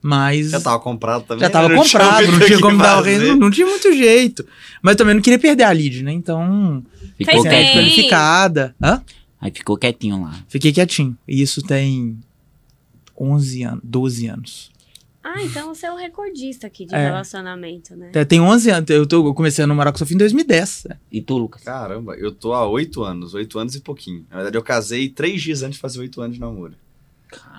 Mas. 0.00 0.50
Já 0.50 0.60
tava 0.60 0.78
comprado 0.78 1.24
também. 1.24 1.40
Já 1.40 1.50
tava 1.50 1.68
né? 1.68 1.74
comprado, 1.74 2.26
muito 2.28 2.38
não 2.38 2.46
tinha 2.46 2.60
como 2.60 2.78
dar 2.78 2.94
o 2.94 2.96
fazer. 2.98 3.18
reino, 3.18 3.36
não 3.36 3.50
tinha 3.50 3.66
muito 3.66 3.92
jeito. 3.92 4.46
Mas 4.80 4.94
também 4.94 5.14
não 5.16 5.20
queria 5.20 5.38
perder 5.40 5.64
a 5.64 5.72
lead, 5.72 6.04
né? 6.04 6.12
Então, 6.12 6.84
Ficou 7.16 7.42
quietinho. 7.42 7.72
qualificada. 7.72 8.72
Hã? 8.80 9.02
Aí 9.40 9.50
ficou 9.50 9.76
quietinho 9.76 10.22
lá. 10.22 10.32
Fiquei 10.48 10.70
quietinho. 10.72 11.18
E 11.26 11.42
isso 11.42 11.60
tem 11.62 12.16
11 13.18 13.62
anos, 13.62 13.80
12 13.84 14.26
anos. 14.26 14.70
Ah, 15.22 15.42
então 15.42 15.74
você 15.74 15.84
é 15.86 15.92
o 15.92 15.96
recordista 15.96 16.66
aqui 16.68 16.86
de 16.86 16.94
É. 16.94 17.04
relacionamento, 17.04 17.94
né? 17.94 18.10
Tem- 18.12 18.24
Tem 18.24 18.40
11 18.40 18.70
anos. 18.70 18.88
Eu, 18.88 19.06
tô, 19.06 19.26
eu 19.26 19.34
comecei 19.34 19.62
a 19.62 19.66
namorar 19.66 19.92
com 19.92 19.96
a 19.96 19.98
Sofia 19.98 20.14
em 20.14 20.18
2010. 20.18 20.86
E 21.12 21.20
tu, 21.20 21.36
Lucas? 21.36 21.62
Caramba, 21.64 22.14
eu 22.14 22.32
tô 22.32 22.54
há 22.54 22.66
oito 22.66 23.02
anos, 23.02 23.34
oito 23.34 23.58
anos 23.58 23.74
e 23.74 23.80
pouquinho. 23.80 24.24
Na 24.30 24.36
verdade, 24.36 24.56
eu 24.56 24.62
casei 24.62 25.08
três 25.08 25.42
dias 25.42 25.62
antes 25.62 25.74
de 25.76 25.80
fazer 25.82 25.98
oito 26.00 26.20
anos 26.22 26.34
de 26.36 26.40
namoro. 26.40 26.74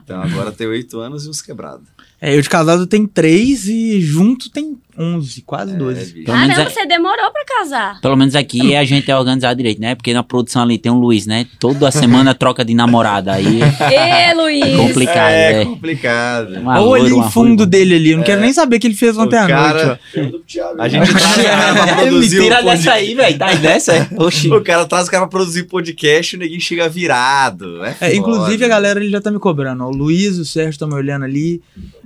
Então 0.03 0.21
agora 0.21 0.51
tem 0.51 0.67
oito 0.67 0.99
anos 0.99 1.25
e 1.25 1.29
uns 1.29 1.41
quebrados. 1.41 1.87
É, 2.21 2.35
eu 2.35 2.41
de 2.41 2.49
casado 2.49 2.85
tenho 2.85 3.07
3 3.07 3.67
e 3.69 4.01
junto 4.01 4.49
tem 4.49 4.77
11, 4.97 5.41
quase 5.43 5.73
É, 5.73 5.77
12. 5.77 6.13
bicho. 6.13 6.25
Pelo 6.25 6.37
menos 6.37 6.53
Caramba, 6.57 6.69
é- 6.69 6.73
você 6.73 6.85
demorou 6.85 7.31
pra 7.31 7.45
casar. 7.45 8.01
Pelo 8.01 8.17
menos 8.17 8.35
aqui 8.35 8.75
a 8.75 8.83
gente 8.83 9.09
é 9.09 9.15
organizado 9.15 9.55
direito, 9.55 9.79
né? 9.79 9.95
Porque 9.95 10.13
na 10.13 10.21
produção 10.21 10.61
ali 10.63 10.77
tem 10.77 10.91
um 10.91 10.99
Luiz, 10.99 11.25
né? 11.25 11.45
Toda 11.61 11.89
semana 11.91 12.35
troca 12.35 12.65
de 12.65 12.73
namorada. 12.73 13.31
Aí 13.35 13.61
Ê, 13.61 14.33
Luiz! 14.33 14.61
é 14.65 14.75
complicado, 14.75 15.29
é 15.31 15.61
é. 15.61 15.65
complicado. 15.65 16.55
Uma 16.59 16.81
Ou 16.81 16.95
ali 16.95 17.13
em 17.13 17.31
fundo 17.31 17.65
dele 17.65 17.95
ali. 17.95 18.11
Eu 18.11 18.17
não 18.17 18.25
quero 18.25 18.41
nem 18.41 18.51
saber 18.51 18.75
o 18.75 18.79
que 18.81 18.87
ele 18.87 18.95
fez 18.95 19.17
ontem 19.17 19.37
à 19.37 19.47
noite. 19.47 19.99
ó. 20.17 20.81
A 20.83 20.89
gente 20.89 21.09
traz 21.13 21.37
o 21.37 21.43
cara 21.43 21.73
pra 21.85 21.95
produzir 21.95 22.37
Me 22.37 22.43
tira 22.43 22.59
o 22.61 22.65
dessa 22.65 22.91
aí, 22.91 23.15
velho. 23.15 23.37
Tá 23.37 23.55
dessa, 23.55 23.95
é? 23.95 24.07
Oxi. 24.19 24.51
O 24.51 24.61
cara 24.61 24.85
traz 24.85 25.07
o 25.07 25.11
cara 25.11 25.23
pra 25.25 25.29
produzir 25.39 25.63
podcast 25.63 26.35
e 26.35 26.37
o 26.37 26.39
neguinho 26.39 26.59
chega 26.59 26.89
virado. 26.89 27.81
É, 27.85 27.95
É, 28.01 28.15
inclusive, 28.15 28.65
a 28.65 28.67
galera 28.67 28.99
ele 28.99 29.09
já 29.09 29.21
tá 29.21 29.31
me 29.31 29.39
cobrando. 29.39 29.88
O 29.89 29.95
Luiz 29.95 30.37
e 30.37 30.41
o 30.41 30.45
Sérgio 30.45 30.71
estão 30.71 30.87
me 30.87 30.93
olhando 30.95 31.25
ali. 31.25 31.61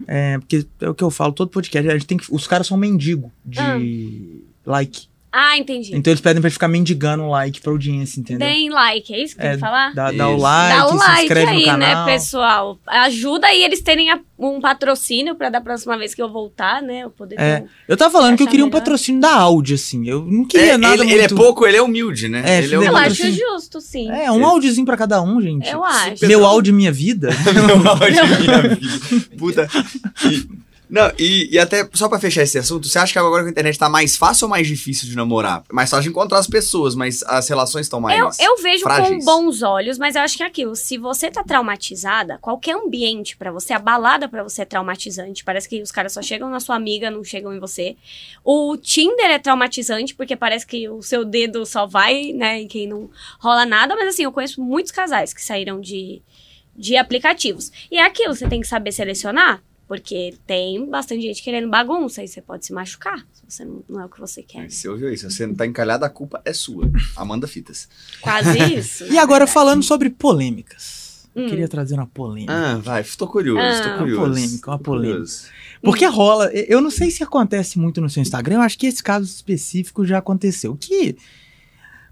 É, 0.07 0.37
porque 0.39 0.65
é 0.81 0.89
o 0.89 0.93
que 0.95 1.03
eu 1.03 1.11
falo, 1.11 1.31
todo 1.33 1.49
podcast, 1.49 1.87
a 1.89 1.93
gente 1.93 2.05
tem 2.07 2.17
que, 2.17 2.25
os 2.29 2.47
caras 2.47 2.67
são 2.67 2.77
mendigo 2.77 3.31
de 3.45 3.59
Ah. 3.59 3.77
like. 4.65 5.07
Ah, 5.35 5.57
entendi. 5.57 5.95
Então 5.95 6.11
eles 6.11 6.21
pedem 6.21 6.39
pra 6.39 6.51
ficar 6.51 6.67
mendigando 6.67 7.27
like 7.27 7.59
pra 7.59 7.71
audiência, 7.71 8.19
entendeu? 8.19 8.47
Deem 8.47 8.69
like, 8.69 9.11
é 9.11 9.23
isso 9.23 9.35
que 9.35 9.41
É, 9.41 9.45
tem 9.45 9.53
que 9.55 9.59
falar? 9.61 9.91
Dá, 9.95 10.11
dá 10.11 10.29
o 10.29 10.37
like, 10.37 10.77
Dá 10.77 10.85
o 10.85 10.89
se 10.91 10.95
like 10.97 11.21
inscreve 11.23 11.49
aí, 11.51 11.59
no 11.61 11.65
canal. 11.65 12.05
né, 12.05 12.13
pessoal? 12.13 12.79
Ajuda 12.85 13.47
aí 13.47 13.63
eles 13.63 13.81
terem 13.81 14.11
a- 14.11 14.19
um 14.37 14.61
patrocínio 14.61 15.33
pra 15.33 15.49
da 15.49 15.59
próxima 15.59 15.97
vez 15.97 16.13
que 16.13 16.21
eu 16.21 16.29
voltar, 16.31 16.83
né? 16.83 16.99
Eu 16.99 17.09
poder 17.09 17.39
É. 17.39 17.63
um... 17.63 17.67
Eu 17.87 17.97
tava 17.97 18.11
falando 18.11 18.37
que 18.37 18.43
eu 18.43 18.47
queria 18.47 18.63
um 18.63 18.67
melhor. 18.67 18.79
patrocínio 18.79 19.21
da 19.21 19.33
áudio, 19.33 19.73
assim. 19.73 20.07
Eu 20.07 20.23
não 20.23 20.45
queria 20.45 20.73
É, 20.73 20.77
nada 20.77 20.93
ele, 20.93 21.03
muito... 21.05 21.15
ele 21.15 21.23
é 21.23 21.27
pouco, 21.29 21.65
ele 21.65 21.77
é 21.77 21.81
humilde, 21.81 22.29
né? 22.29 22.43
É, 22.45 22.57
ele 22.57 22.65
é 22.65 22.69
filho, 22.69 22.73
Eu 22.75 22.79
humilde. 22.81 22.99
acho 22.99 23.17
patrocínio. 23.23 23.49
justo, 23.53 23.81
sim. 23.81 24.11
É, 24.11 24.31
um 24.31 24.45
áudiozinho 24.45 24.85
pra 24.85 24.95
cada 24.97 25.19
um, 25.23 25.41
gente. 25.41 25.67
Eu 25.67 25.83
acho. 25.83 26.27
Meu 26.27 26.45
áudio 26.45 26.73
minha 26.75 26.91
vida. 26.91 27.29
Meu 27.65 27.89
áudio, 27.91 28.27
minha 28.39 28.61
vida. 28.61 28.77
Puta. 29.35 29.67
Não, 30.93 31.11
e, 31.17 31.49
e 31.51 31.57
até, 31.57 31.89
só 31.91 32.07
pra 32.07 32.19
fechar 32.19 32.43
esse 32.43 32.55
assunto, 32.59 32.87
você 32.87 32.99
acha 32.99 33.11
que 33.11 33.17
agora 33.17 33.41
com 33.41 33.47
a 33.47 33.49
internet 33.51 33.79
tá 33.79 33.89
mais 33.89 34.15
fácil 34.15 34.45
ou 34.45 34.49
mais 34.51 34.67
difícil 34.67 35.09
de 35.09 35.15
namorar? 35.15 35.63
Mais 35.71 35.89
fácil 35.89 36.03
de 36.03 36.09
encontrar 36.09 36.37
as 36.37 36.45
pessoas, 36.45 36.93
mas 36.93 37.23
as 37.23 37.49
relações 37.49 37.87
estão 37.87 37.99
mais 37.99 38.37
Eu, 38.37 38.51
eu 38.51 38.61
vejo 38.61 38.83
frágeis. 38.83 39.17
com 39.17 39.25
bons 39.25 39.63
olhos, 39.63 39.97
mas 39.97 40.15
eu 40.15 40.21
acho 40.21 40.37
que 40.37 40.43
é 40.43 40.45
aquilo. 40.45 40.75
Se 40.75 40.99
você 40.99 41.31
tá 41.31 41.43
traumatizada, 41.43 42.37
qualquer 42.37 42.75
ambiente 42.75 43.35
pra 43.35 43.51
você, 43.51 43.73
a 43.73 43.79
balada 43.79 44.29
pra 44.29 44.43
você 44.43 44.61
é 44.61 44.65
traumatizante. 44.65 45.43
Parece 45.43 45.67
que 45.67 45.81
os 45.81 45.91
caras 45.91 46.13
só 46.13 46.21
chegam 46.21 46.47
na 46.51 46.59
sua 46.59 46.75
amiga, 46.75 47.09
não 47.09 47.23
chegam 47.23 47.55
em 47.55 47.59
você. 47.59 47.97
O 48.43 48.77
Tinder 48.77 49.31
é 49.31 49.39
traumatizante, 49.39 50.13
porque 50.13 50.35
parece 50.35 50.67
que 50.67 50.87
o 50.87 51.01
seu 51.01 51.25
dedo 51.25 51.65
só 51.65 51.87
vai, 51.87 52.33
né, 52.33 52.61
em 52.61 52.67
quem 52.67 52.87
não 52.87 53.09
rola 53.39 53.65
nada. 53.65 53.95
Mas 53.95 54.09
assim, 54.09 54.25
eu 54.25 54.31
conheço 54.31 54.61
muitos 54.61 54.91
casais 54.91 55.33
que 55.33 55.41
saíram 55.41 55.81
de, 55.81 56.21
de 56.75 56.95
aplicativos. 56.97 57.71
E 57.89 57.97
é 57.97 58.05
aquilo, 58.05 58.35
você 58.35 58.47
tem 58.47 58.61
que 58.61 58.67
saber 58.67 58.91
selecionar. 58.91 59.59
Porque 59.87 60.33
tem 60.47 60.89
bastante 60.89 61.21
gente 61.21 61.43
querendo 61.43 61.69
bagunça 61.69 62.23
e 62.23 62.27
você 62.27 62.41
pode 62.41 62.65
se 62.65 62.71
machucar 62.73 63.19
se 63.33 63.43
você 63.47 63.65
não, 63.65 63.83
não 63.87 64.01
é 64.01 64.05
o 64.05 64.09
que 64.09 64.19
você 64.19 64.41
quer. 64.41 64.69
Você 64.71 64.87
ouviu 64.87 65.13
isso? 65.13 65.29
Se 65.29 65.35
você 65.37 65.45
não 65.45 65.53
tá 65.55 65.65
encalhado, 65.67 66.05
a 66.05 66.09
culpa 66.09 66.41
é 66.45 66.53
sua. 66.53 66.89
Amanda 67.15 67.47
Fitas. 67.47 67.87
Quase 68.21 68.57
isso. 68.73 69.03
E 69.05 69.17
agora 69.17 69.39
verdade. 69.45 69.51
falando 69.51 69.83
sobre 69.83 70.09
polêmicas. 70.09 71.27
Hum. 71.35 71.47
Queria 71.47 71.67
trazer 71.67 71.95
uma 71.95 72.05
polêmica. 72.07 72.53
Ah, 72.53 72.77
vai, 72.77 73.03
tô 73.03 73.27
curioso, 73.27 73.59
Ah. 73.59 73.89
tô 73.91 73.97
curioso. 73.99 74.21
Uma 74.21 74.29
polêmica, 74.29 74.71
uma 74.71 74.79
polêmica. 74.79 75.13
curioso. 75.19 75.43
Porque 75.81 76.05
rola, 76.05 76.49
eu 76.53 76.79
não 76.79 76.89
sei 76.91 77.11
se 77.11 77.23
acontece 77.23 77.77
muito 77.77 77.99
no 77.99 78.09
seu 78.09 78.21
Instagram, 78.21 78.55
eu 78.57 78.61
acho 78.61 78.77
que 78.77 78.87
esse 78.87 79.03
caso 79.03 79.25
específico 79.25 80.05
já 80.05 80.19
aconteceu. 80.19 80.77
Que 80.79 81.17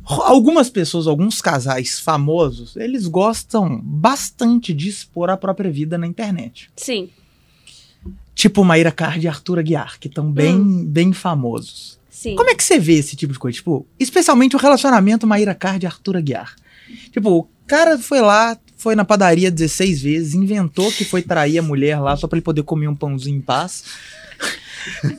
algumas 0.03 0.69
pessoas, 0.69 1.07
alguns 1.07 1.41
casais 1.41 1.99
famosos, 1.99 2.76
eles 2.76 3.07
gostam 3.07 3.80
bastante 3.84 4.74
de 4.74 4.89
expor 4.89 5.30
a 5.30 5.38
própria 5.38 5.72
vida 5.72 5.97
na 5.97 6.07
internet. 6.07 6.69
Sim. 6.76 7.09
Tipo 8.34 8.63
Maíra 8.63 8.91
Card 8.91 9.25
e 9.25 9.27
Arthur 9.27 9.59
Aguiar, 9.59 9.99
que 9.99 10.07
estão 10.07 10.32
bem, 10.32 10.86
bem 10.86 11.13
famosos. 11.13 11.99
Sim. 12.09 12.36
Como 12.36 12.49
é 12.49 12.55
que 12.55 12.63
você 12.63 12.79
vê 12.79 12.93
esse 12.93 13.15
tipo 13.15 13.34
de 13.34 13.39
coisa? 13.39 13.55
Tipo, 13.55 13.86
especialmente 13.99 14.55
o 14.55 14.59
relacionamento 14.59 15.27
Maíra 15.27 15.55
Card 15.55 15.86
e 15.86 15.88
Arthur 15.88 16.17
Aguiar. 16.17 16.55
Tipo, 17.11 17.39
o 17.39 17.47
cara 17.67 17.97
foi 17.97 18.21
lá, 18.21 18.57
foi 18.77 18.95
na 18.95 19.05
padaria 19.05 19.49
16 19.49 20.01
vezes, 20.01 20.34
inventou 20.34 20.91
que 20.91 21.03
foi 21.03 21.21
trair 21.21 21.57
a 21.57 21.63
mulher 21.63 21.99
lá 21.99 22.15
só 22.15 22.27
pra 22.27 22.38
ele 22.38 22.43
poder 22.43 22.63
comer 22.63 22.88
um 22.88 22.95
pãozinho 22.95 23.38
em 23.38 23.41
paz. 23.41 23.84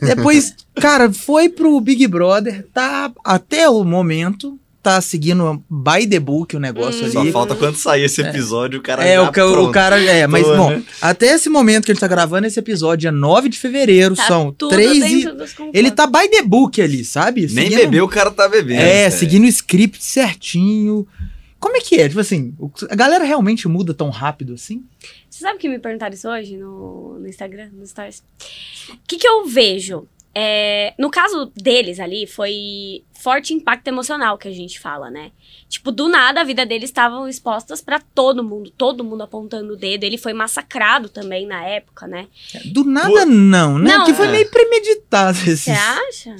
Depois, 0.01 0.55
cara, 0.75 1.13
foi 1.13 1.49
pro 1.49 1.81
Big 1.81 2.07
Brother, 2.07 2.67
tá 2.73 3.13
até 3.25 3.69
o 3.69 3.85
momento, 3.85 4.59
tá 4.83 5.01
seguindo 5.01 5.63
by 5.71 6.07
the 6.09 6.19
book 6.19 6.57
o 6.57 6.61
negócio 6.61 7.07
Hum. 7.07 7.11
Só 7.13 7.21
ali. 7.21 7.31
falta 7.31 7.55
quando 7.55 7.77
sair 7.77 8.03
esse 8.03 8.21
episódio, 8.21 8.81
o 8.81 8.83
cara 8.83 9.05
É, 9.07 9.15
já 9.15 9.23
o, 9.23 9.31
ca- 9.33 9.47
o 9.47 9.53
pronto. 9.53 9.71
cara. 9.73 10.03
É, 10.03 10.27
mas, 10.27 10.45
Tô, 10.45 10.57
bom, 10.57 10.71
né? 10.71 10.83
até 11.01 11.27
esse 11.27 11.49
momento 11.49 11.85
que 11.85 11.93
a 11.93 11.95
gente 11.95 12.01
tá 12.01 12.09
gravando 12.09 12.47
esse 12.49 12.59
episódio, 12.59 13.03
dia 13.03 13.13
9 13.13 13.49
de 13.49 13.59
fevereiro, 13.59 14.17
Tá 14.17 14.27
são 14.27 14.51
tudo 14.53 14.71
3 14.71 14.99
e. 15.05 15.25
Ele 15.73 15.91
tá 15.91 16.07
by 16.07 16.29
the 16.29 16.43
book 16.43 16.83
ali, 16.83 17.05
sabe? 17.05 17.43
Nem 17.43 17.49
Seguindo- 17.71 17.79
bebeu, 17.79 18.05
o 18.05 18.09
cara 18.09 18.31
tá 18.31 18.49
bebendo. 18.49 18.81
É, 18.83 19.09
velho. 19.09 19.13
seguindo 19.19 19.45
o 19.45 19.49
script 19.49 20.03
certinho. 20.05 21.07
Como 21.61 21.77
é 21.77 21.81
que 21.81 22.01
é? 22.01 22.09
Tipo 22.09 22.21
assim, 22.21 22.53
a 22.91 22.97
galera 22.97 23.23
realmente 23.25 23.69
muda 23.69 23.95
tão 23.95 24.11
rápido 24.11 24.55
assim? 24.55 24.83
Você 25.31 25.45
sabe 25.45 25.61
que 25.61 25.69
me 25.69 25.79
perguntaram 25.79 26.13
isso 26.13 26.29
hoje 26.29 26.57
no, 26.57 27.21
no 27.21 27.29
Instagram, 27.29 27.69
no 27.73 27.87
Stories? 27.87 28.21
O 28.91 28.97
que, 29.07 29.17
que 29.17 29.29
eu 29.29 29.47
vejo? 29.47 30.09
É, 30.35 30.95
no 30.99 31.11
caso 31.11 31.53
deles 31.55 32.01
ali, 32.01 32.27
foi 32.27 33.05
forte 33.13 33.53
impacto 33.53 33.87
emocional 33.89 34.39
que 34.39 34.49
a 34.49 34.53
gente 34.53 34.81
fala, 34.81 35.11
né? 35.11 35.31
Tipo, 35.69 35.93
do 35.93 36.09
nada 36.09 36.41
a 36.41 36.45
vida 36.45 36.65
deles 36.67 36.91
estavam 36.91 37.29
expostas 37.29 37.81
pra 37.83 38.01
todo 38.15 38.43
mundo, 38.43 38.71
todo 38.71 39.05
mundo 39.05 39.23
apontando 39.23 39.73
o 39.75 39.77
dedo. 39.77 40.05
Ele 40.05 40.19
foi 40.19 40.33
massacrado 40.33 41.09
também 41.09 41.47
na 41.47 41.63
época, 41.65 42.07
né? 42.07 42.29
Do 42.67 42.85
nada, 42.85 43.25
não, 43.27 43.79
né? 43.79 43.91
Não. 43.91 43.99
Porque 44.01 44.15
foi 44.15 44.27
É. 44.29 44.33
meio 44.33 44.51
premeditado 44.51 45.39
esse, 45.39 45.57
Você 45.65 45.71
acha? 45.71 46.37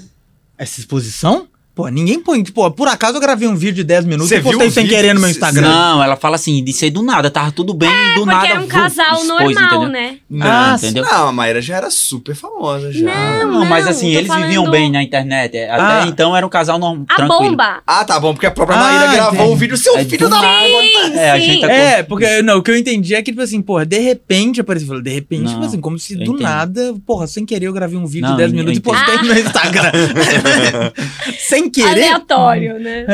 essa 0.59 0.81
exposição. 0.81 1.49
Pô, 1.75 1.89
ninguém 1.89 2.21
põe. 2.21 2.43
Tipo, 2.43 2.71
por 2.73 2.87
acaso 2.87 3.17
eu 3.17 3.21
gravei 3.21 3.49
um 3.49 3.57
vídeo 3.57 3.77
de 3.77 3.85
10 3.85 4.05
minutos 4.05 4.29
Você 4.29 4.37
e 4.37 4.43
postei 4.43 4.71
sem 4.71 4.83
vídeo? 4.85 4.95
querer 4.99 5.15
no 5.15 5.21
meu 5.21 5.29
Cê- 5.31 5.37
Instagram. 5.37 5.63
Não, 5.71 6.03
ela 6.05 6.17
fala 6.17 6.37
assim, 6.37 6.63
de 6.63 6.71
ser 6.71 6.91
do 6.91 7.03
nada, 7.03 7.31
tava 7.31 7.51
tudo 7.51 7.73
bem, 7.73 7.89
do 7.89 7.95
É, 7.95 8.15
Porque 8.15 8.25
nada. 8.27 8.47
era 8.49 8.61
um 8.61 8.67
casal 8.67 9.07
expôs, 9.15 9.27
normal, 9.27 9.51
entendeu? 9.51 9.89
né? 9.89 10.17
Não, 10.29 10.47
Ah, 10.47 10.75
entendeu? 10.77 11.03
Não, 11.03 11.29
a 11.29 11.33
Mayra 11.33 11.63
já 11.63 11.77
era 11.79 11.91
super 11.91 12.35
famosa 12.35 12.93
já. 12.93 13.07
Não. 13.07 13.53
Não, 13.61 13.65
mas 13.65 13.87
assim, 13.87 14.09
eles 14.15 14.31
viviam 14.35 14.65
falando- 14.65 14.71
bem 14.71 14.91
na 14.91 15.03
internet. 15.03 15.57
é, 15.57 15.71
Até 15.71 15.83
Ah. 15.83 16.05
então 16.07 16.37
era 16.37 16.45
um 16.45 16.51
casal 16.51 16.79
normal, 16.79 17.07
A 17.09 17.15
tranquilo. 17.17 17.51
bomba! 17.53 17.83
Ah, 17.87 18.05
tá 18.05 18.21
bom, 18.21 18.35
porque 18.35 18.47
a 18.47 18.51
própria 18.51 18.77
Ah, 18.79 18.83
Maíra 18.83 19.13
gravou 19.15 19.35
entendi. 19.37 19.53
o 19.53 19.57
vídeo, 19.57 19.77
seu 19.79 19.97
É 19.97 20.05
filho 20.05 20.29
do 20.29 20.29
da 20.29 20.43
nada. 20.43 20.59
Sim, 20.67 21.13
É, 21.19 21.31
a 21.31 21.39
gente 21.39 21.61
tá 21.63 21.73
É, 21.73 22.03
porque 22.03 22.43
não, 22.43 22.59
o 22.59 22.63
que 22.63 22.71
eu 22.71 22.77
entendi 22.77 23.15
é 23.15 23.23
que, 23.23 23.31
tipo 23.33 23.41
assim, 23.43 23.63
porra, 23.63 23.87
de 23.87 23.99
repente 23.99 24.61
apareceu. 24.61 24.89
falou, 24.89 25.03
De 25.03 25.11
repente, 25.11 25.45
Não, 25.45 25.53
tipo 25.55 25.65
assim, 25.65 25.81
como 25.81 25.99
se 25.99 26.15
do 26.17 26.23
entendi. 26.23 26.43
nada, 26.43 26.95
porra, 27.07 27.27
sem 27.27 27.47
querer 27.47 27.67
eu 27.67 27.73
gravei 27.73 27.97
um 27.99 28.05
vídeo 28.07 28.29
de 28.31 28.37
10 28.37 28.51
eu 28.51 28.57
minutos 28.57 28.77
e 28.77 28.81
postei 28.83 29.17
no 29.17 29.25
meu 29.25 29.39
Instagram. 29.41 29.91
sem 31.49 31.62
querer. 31.71 32.05
Aleatório, 32.05 32.79
né? 32.79 33.07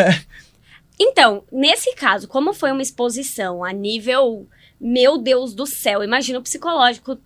Então, 0.98 1.44
nesse 1.52 1.94
caso, 1.94 2.26
como 2.26 2.52
foi 2.52 2.72
uma 2.72 2.82
exposição 2.82 3.62
a 3.62 3.72
nível, 3.72 4.48
meu 4.80 5.16
Deus 5.16 5.54
do 5.54 5.66
céu, 5.66 6.02
imagina 6.02 6.38
o 6.38 6.42
psicológico 6.42 7.18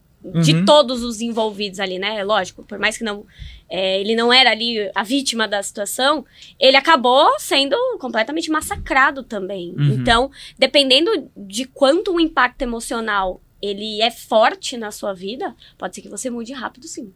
de 0.43 0.55
Uhum. 0.55 0.65
todos 0.65 1.03
os 1.03 1.21
envolvidos 1.21 1.81
ali, 1.81 1.99
né? 1.99 2.23
Lógico, 2.23 2.63
por 2.63 2.79
mais 2.79 2.97
que 2.97 3.03
não 3.03 3.27
é, 3.69 4.01
ele 4.01 4.15
não 4.15 4.33
era 4.33 4.51
ali 4.51 4.89
a 4.95 5.03
vítima 5.03 5.49
da 5.49 5.61
situação, 5.63 6.25
ele 6.61 6.77
acabou 6.77 7.29
sendo 7.41 7.77
completamente 7.99 8.51
massacrado 8.51 9.25
também. 9.25 9.75
Uhum. 9.77 9.95
Então, 9.95 10.31
dependendo 10.59 11.11
de 11.37 11.65
quanto 11.65 12.15
o 12.15 12.21
impacto 12.21 12.63
emocional 12.63 13.41
ele 13.61 14.01
é 14.03 14.11
forte 14.11 14.77
na 14.77 14.91
sua 14.91 15.13
vida, 15.13 15.57
pode 15.79 15.95
ser 15.95 16.03
que 16.03 16.09
você 16.09 16.29
mude 16.29 16.53
rápido, 16.53 16.87
sim. 16.87 17.13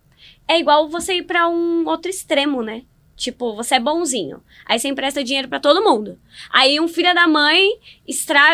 É 0.48 0.58
igual 0.58 0.88
você 0.88 1.14
ir 1.14 1.24
pra 1.24 1.48
um 1.48 1.86
outro 1.86 2.10
extremo, 2.10 2.62
né? 2.62 2.82
Tipo, 3.16 3.54
você 3.54 3.76
é 3.76 3.80
bonzinho. 3.80 4.42
Aí 4.66 4.78
você 4.78 4.88
empresta 4.88 5.24
dinheiro 5.24 5.48
pra 5.48 5.58
todo 5.58 5.82
mundo. 5.82 6.18
Aí 6.50 6.78
um 6.78 6.86
filho 6.86 7.14
da 7.14 7.26
mãe 7.26 7.66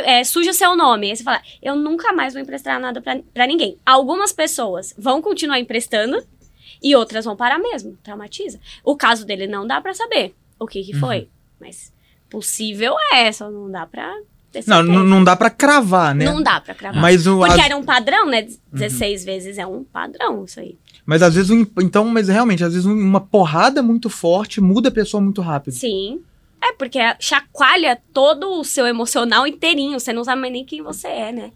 é, 0.05 0.23
suja 0.23 0.53
seu 0.53 0.77
nome. 0.77 1.11
Aí 1.11 1.17
você 1.17 1.25
fala, 1.25 1.43
eu 1.61 1.75
nunca 1.75 2.13
mais 2.13 2.33
vou 2.33 2.41
emprestar 2.41 2.79
nada 2.79 3.01
pra, 3.01 3.21
pra 3.35 3.47
ninguém. 3.47 3.77
Algumas 3.85 4.33
pessoas 4.33 4.95
vão 4.97 5.21
continuar 5.21 5.59
emprestando 5.59 6.25
e 6.81 6.95
outras 6.95 7.25
vão 7.25 7.37
parar 7.37 7.59
mesmo. 7.59 7.99
Traumatiza. 8.05 8.61
O 8.85 8.97
caso 8.97 9.27
dele 9.27 9.49
não 9.49 9.67
dá 9.67 9.81
pra 9.81 9.95
saber 9.95 10.33
o 10.59 10.67
que 10.67 10.85
que 10.85 10.95
foi. 10.95 11.29
Mas 11.61 11.93
possível 12.31 12.95
é, 13.13 13.31
só 13.33 13.51
não 13.51 13.71
dá 13.71 13.85
pra 13.85 14.17
Não, 14.67 14.83
não, 14.83 15.25
dá 15.25 15.35
pra 15.37 15.49
cravar, 15.51 16.15
né? 16.15 16.25
Não 16.25 16.43
dá 16.43 16.61
pra 16.61 16.75
cravar. 16.75 17.01
Mas, 17.01 17.27
o, 17.27 17.39
Porque 17.39 17.53
as- 17.61 17.67
era 17.67 17.77
um 17.77 17.83
padrão, 17.85 18.27
né? 18.27 18.47
16 18.73 19.25
vezes 19.25 19.59
é 19.59 19.67
um 19.67 19.83
padrão 19.85 20.45
isso 20.45 20.61
aí. 20.61 20.77
mas 21.07 21.23
às 21.23 21.35
vezes, 21.35 21.51
então, 21.81 22.05
mas 22.07 22.29
realmente, 22.29 22.63
às 22.65 22.73
vezes 22.73 22.87
um- 22.87 22.93
uma 22.93 23.21
porrada 23.21 23.83
muito 23.83 24.09
forte 24.11 24.61
muda 24.61 24.89
a 24.89 24.93
pessoa 24.93 25.21
muito 25.21 25.41
rápido. 25.41 25.75
Sim. 25.75 26.21
É, 26.63 26.73
porque 26.75 26.99
chacoalha 27.19 27.99
todo 28.13 28.61
o 28.61 28.65
seu 28.65 28.87
emocional 28.87 29.47
inteirinho. 29.47 29.99
Você 29.99 30.13
não 30.13 30.23
sabe 30.23 30.41
mais 30.41 30.53
nem 30.53 30.65
quem 30.65 30.81
você 30.83 31.09
é, 31.09 31.33
né? 31.33 31.51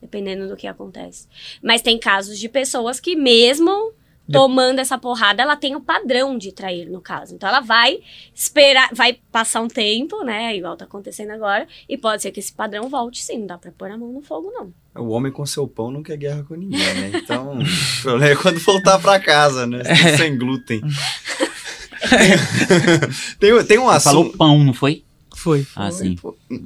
Dependendo 0.00 0.48
do 0.48 0.56
que 0.56 0.66
acontece. 0.68 1.26
Mas 1.62 1.82
tem 1.82 1.98
casos 1.98 2.38
de 2.38 2.48
pessoas 2.48 3.00
que, 3.00 3.16
mesmo 3.16 3.92
tomando 4.30 4.78
essa 4.78 4.98
porrada, 4.98 5.42
ela 5.42 5.56
tem 5.56 5.74
o 5.74 5.80
padrão 5.80 6.38
de 6.38 6.52
trair, 6.52 6.88
no 6.88 7.00
caso. 7.00 7.34
Então 7.34 7.48
ela 7.48 7.60
vai 7.60 8.00
esperar, 8.34 8.90
vai 8.92 9.18
passar 9.30 9.60
um 9.60 9.68
tempo, 9.68 10.22
né? 10.22 10.56
Igual 10.56 10.76
tá 10.76 10.84
acontecendo 10.84 11.30
agora. 11.30 11.66
E 11.88 11.96
pode 11.96 12.22
ser 12.22 12.30
que 12.30 12.40
esse 12.40 12.52
padrão 12.52 12.88
volte 12.88 13.22
sim. 13.22 13.38
Não 13.38 13.46
dá 13.46 13.58
pra 13.58 13.72
pôr 13.72 13.90
a 13.90 13.98
mão 13.98 14.12
no 14.12 14.22
fogo, 14.22 14.50
não. 14.52 14.72
O 14.94 15.08
homem 15.08 15.32
com 15.32 15.44
seu 15.46 15.66
pão 15.66 15.90
não 15.90 16.02
quer 16.02 16.16
guerra 16.16 16.44
com 16.44 16.54
ninguém, 16.54 16.78
né? 16.78 17.12
Então, 17.14 17.58
o 17.58 18.02
problema 18.02 18.32
é 18.32 18.36
quando 18.36 18.60
voltar 18.60 18.98
pra 18.98 19.18
casa, 19.18 19.66
né? 19.66 19.82
É. 19.86 20.16
Sem 20.16 20.36
glúten. 20.36 20.82
tem, 23.40 23.64
tem 23.64 23.78
um 23.78 23.84
Você 23.84 24.00
falou 24.00 24.22
assunto... 24.22 24.36
pão, 24.36 24.58
não 24.58 24.74
foi? 24.74 25.04
Foi. 25.42 25.66
Ah, 25.74 25.90
Foi, 25.90 25.92
sim. 25.92 26.16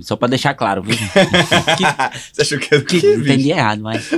Só 0.01 0.17
pra 0.17 0.29
deixar 0.29 0.53
claro, 0.55 0.83
viu? 0.83 0.95
Você 2.33 2.43
achou 2.43 2.59
que 2.59 2.75
era 2.75 2.83
o 2.83 2.87
quê, 2.87 2.97
bicho? 2.97 3.21
entendi 3.21 3.51
errado, 3.51 3.83
mas. 3.83 4.11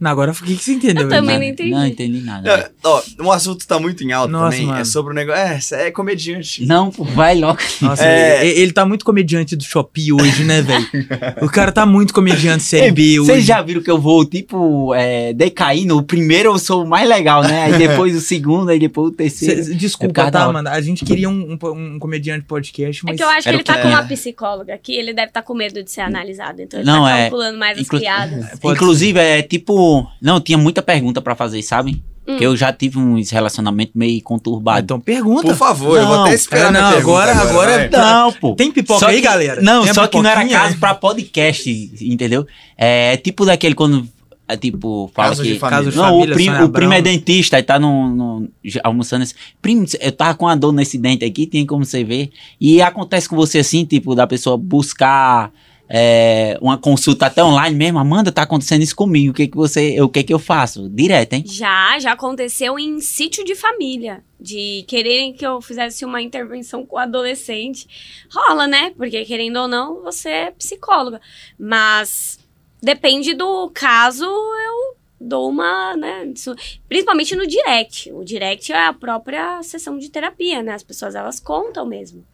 Não, 0.00 0.10
agora 0.10 0.32
o 0.32 0.34
que, 0.34 0.56
que 0.56 0.62
você 0.64 0.72
entendeu? 0.72 1.04
Eu 1.04 1.08
também 1.08 1.36
Eduardo? 1.36 1.40
não 1.44 1.48
entendi. 1.52 1.70
Não 1.70 1.86
entendi 1.86 2.20
nada. 2.20 2.72
Não, 2.82 2.90
ó, 2.90 3.02
um 3.20 3.32
assunto 3.32 3.58
que 3.60 3.66
tá 3.66 3.78
muito 3.78 4.02
em 4.04 4.12
alta 4.12 4.30
Nossa, 4.32 4.50
também 4.52 4.66
mano. 4.66 4.80
é 4.80 4.84
sobre 4.84 5.12
o 5.12 5.14
negócio. 5.14 5.40
É, 5.42 5.60
você 5.60 5.74
é 5.76 5.90
comediante. 5.90 6.64
Não, 6.64 6.90
pô, 6.90 7.04
vai 7.04 7.34
logo. 7.38 7.58
Nossa, 7.80 8.04
É. 8.04 8.46
ele, 8.46 8.60
ele 8.60 8.72
tá 8.72 8.86
muito 8.86 9.04
comediante 9.04 9.54
do 9.56 9.62
Shopee 9.64 10.12
hoje, 10.12 10.44
né, 10.44 10.62
velho? 10.62 10.86
o 11.42 11.48
cara 11.48 11.70
tá 11.72 11.84
muito 11.84 12.14
comediante 12.14 12.62
série 12.62 12.90
B 12.90 13.20
hoje. 13.20 13.30
Vocês 13.32 13.44
já 13.44 13.60
viram 13.60 13.82
que 13.82 13.90
eu 13.90 13.98
vou, 14.00 14.24
tipo, 14.24 14.94
é, 14.94 15.32
decaindo? 15.32 15.96
O 15.96 16.02
primeiro 16.02 16.50
eu 16.50 16.58
sou 16.58 16.84
o 16.84 16.88
mais 16.88 17.08
legal, 17.08 17.42
né? 17.42 17.64
Aí 17.64 17.78
depois 17.78 18.16
o 18.16 18.20
segundo, 18.20 18.70
aí 18.70 18.78
depois 18.78 19.08
o 19.08 19.12
terceiro. 19.12 19.64
Cê- 19.64 19.72
É 19.72 19.74
desculpa, 19.74 20.14
causa 20.14 20.30
tá, 20.32 20.52
mano? 20.52 20.68
A 20.68 20.80
gente 20.80 21.04
queria 21.04 21.28
um, 21.28 21.58
um, 21.62 21.94
um 21.94 21.98
comediante 21.98 22.44
podcast, 22.44 23.02
É 23.04 23.10
mas. 23.10 23.16
que 23.16 23.22
eu 23.22 23.28
acho 23.28 23.42
que 23.42 23.48
ele 23.50 23.58
que 23.58 23.64
tá 23.64 23.78
com 23.82 23.88
é. 23.88 23.94
Uma 24.00 24.08
psicóloga 24.08 24.74
aqui, 24.74 24.94
ele 24.94 25.12
deve 25.12 25.28
estar 25.28 25.42
com 25.42 25.54
medo 25.54 25.82
de 25.82 25.90
ser 25.90 26.00
analisado. 26.02 26.60
Então 26.62 26.80
ele 26.80 26.86
Não, 26.90 27.04
tá 27.04 27.16
é. 27.18 27.22
calculando 27.22 27.58
mais 27.58 27.78
as 27.78 27.84
Inclu- 27.84 28.00
piadas. 28.00 28.46
Pode 28.60 28.76
Inclusive, 28.76 29.18
é 29.18 29.42
tipo. 29.42 30.06
Não, 30.20 30.40
tinha 30.40 30.58
muita 30.58 30.82
pergunta 30.82 31.20
pra 31.20 31.34
fazer, 31.34 31.62
sabe? 31.62 32.02
Hum. 32.26 32.36
Que 32.36 32.44
eu 32.44 32.54
já 32.54 32.70
tive 32.72 32.98
uns 32.98 33.30
relacionamentos 33.30 33.94
meio 33.94 34.20
conturbados. 34.22 34.82
então 34.82 35.00
pergunta. 35.00 35.48
Por 35.48 35.56
favor, 35.56 35.96
eu 35.98 36.06
vou 36.06 36.16
Não, 36.16 36.24
até 36.24 36.34
esperar 36.34 36.68
é, 36.68 36.70
não, 36.78 36.92
pergunta 36.92 36.98
agora- 37.22 37.32
agora- 37.36 37.88
vai. 37.88 37.88
Não, 37.88 38.32
pô. 38.34 38.54
Tem 38.54 38.70
pipoca 38.70 39.00
Só 39.00 39.06
aí, 39.06 39.16
que- 39.16 39.22
galera? 39.22 39.62
Não, 39.62 39.84
Tem 39.84 39.94
só 39.94 40.06
que 40.06 40.20
não 40.20 40.28
era 40.28 40.46
caso 40.46 40.78
pra 40.78 40.94
podcast, 40.94 41.70
entendeu? 42.00 42.46
É 42.76 43.16
tipo 43.16 43.44
daquele 43.46 43.74
quando. 43.74 44.06
É 44.48 44.56
tipo, 44.56 45.10
fala 45.14 45.28
Caso 45.28 45.42
que. 45.42 45.52
de 45.52 45.58
família. 45.58 45.78
Caso 45.78 45.90
de 45.90 45.96
Não, 45.98 46.04
família, 46.04 46.32
o, 46.32 46.36
primo, 46.36 46.52
Sônia 46.52 46.66
o 46.66 46.72
primo 46.72 46.92
é 46.94 47.02
dentista, 47.02 47.56
aí 47.56 47.62
tá 47.62 47.78
no, 47.78 48.08
no- 48.08 48.48
almoçando 48.82 49.22
assim. 49.24 49.34
Primo, 49.60 49.84
eu 50.00 50.10
tava 50.12 50.34
com 50.34 50.46
uma 50.46 50.56
dor 50.56 50.72
nesse 50.72 50.96
dente 50.96 51.24
aqui, 51.24 51.46
tem 51.46 51.66
como 51.66 51.84
você 51.84 52.02
ver. 52.02 52.30
E 52.60 52.80
acontece 52.80 53.28
com 53.28 53.36
você 53.36 53.58
assim, 53.58 53.84
tipo, 53.84 54.14
da 54.14 54.26
pessoa 54.26 54.56
buscar 54.56 55.52
é, 55.90 56.58
uma 56.60 56.76
consulta 56.78 57.26
até 57.26 57.42
online 57.44 57.74
mesmo. 57.76 57.98
Amanda, 57.98 58.30
tá 58.32 58.42
acontecendo 58.42 58.82
isso 58.82 58.96
comigo. 58.96 59.30
O 59.32 59.34
que 59.34 59.48
que 59.48 59.56
você. 59.56 60.00
O 60.00 60.08
que 60.08 60.22
que 60.22 60.32
eu 60.32 60.38
faço? 60.38 60.88
Direto, 60.88 61.32
hein? 61.34 61.44
Já, 61.46 61.98
já 61.98 62.12
aconteceu 62.12 62.78
em 62.78 63.00
sítio 63.00 63.44
de 63.44 63.54
família. 63.54 64.22
De 64.40 64.84
quererem 64.86 65.32
que 65.32 65.44
eu 65.46 65.60
fizesse 65.60 66.04
uma 66.04 66.22
intervenção 66.22 66.86
com 66.86 66.96
o 66.96 66.98
adolescente. 66.98 67.86
Rola, 68.32 68.66
né? 68.66 68.92
Porque, 68.96 69.24
querendo 69.24 69.56
ou 69.60 69.68
não, 69.68 70.02
você 70.02 70.28
é 70.28 70.50
psicóloga. 70.52 71.20
Mas 71.58 72.38
depende 72.82 73.34
do 73.34 73.70
caso, 73.70 74.24
eu 74.24 74.96
dou 75.20 75.48
uma, 75.50 75.96
né? 75.96 76.26
isso- 76.26 76.54
principalmente 76.88 77.34
no 77.36 77.46
direct. 77.46 78.12
O 78.12 78.24
direct 78.24 78.72
é 78.72 78.86
a 78.86 78.92
própria 78.92 79.62
sessão 79.62 79.98
de 79.98 80.08
terapia, 80.10 80.62
né? 80.62 80.72
As 80.74 80.82
pessoas 80.82 81.14
elas 81.14 81.40
contam 81.40 81.84
mesmo. 81.86 82.24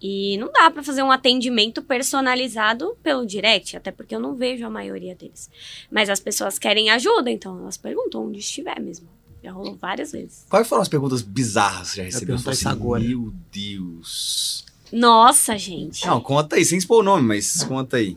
E 0.00 0.36
não 0.38 0.52
dá 0.52 0.70
pra 0.70 0.82
fazer 0.84 1.02
um 1.02 1.10
atendimento 1.10 1.82
personalizado 1.82 2.96
pelo 3.02 3.26
direct, 3.26 3.76
até 3.76 3.90
porque 3.90 4.14
eu 4.14 4.20
não 4.20 4.34
vejo 4.34 4.64
a 4.64 4.70
maioria 4.70 5.14
deles. 5.14 5.50
Mas 5.90 6.08
as 6.08 6.20
pessoas 6.20 6.56
querem 6.56 6.88
ajuda, 6.90 7.30
então 7.30 7.58
elas 7.58 7.76
perguntam 7.76 8.26
onde 8.26 8.38
estiver 8.38 8.78
mesmo. 8.80 9.08
Já 9.42 9.50
rolou 9.52 9.74
várias 9.76 10.12
vezes. 10.12 10.46
Quais 10.48 10.68
foram 10.68 10.82
as 10.82 10.88
perguntas 10.88 11.22
bizarras 11.22 11.88
que 11.90 11.94
você 11.94 11.96
já 11.96 12.02
recebeu? 12.04 12.36
isso 12.36 12.44
falou 12.62 12.72
agora. 12.78 13.02
Meu 13.02 13.32
Deus. 13.52 14.64
Nossa, 14.92 15.56
gente. 15.58 16.06
Não, 16.06 16.20
conta 16.20 16.56
aí, 16.56 16.64
sem 16.64 16.78
expor 16.78 17.00
o 17.00 17.02
nome, 17.04 17.26
mas 17.26 17.62
conta 17.64 17.96
aí. 17.98 18.16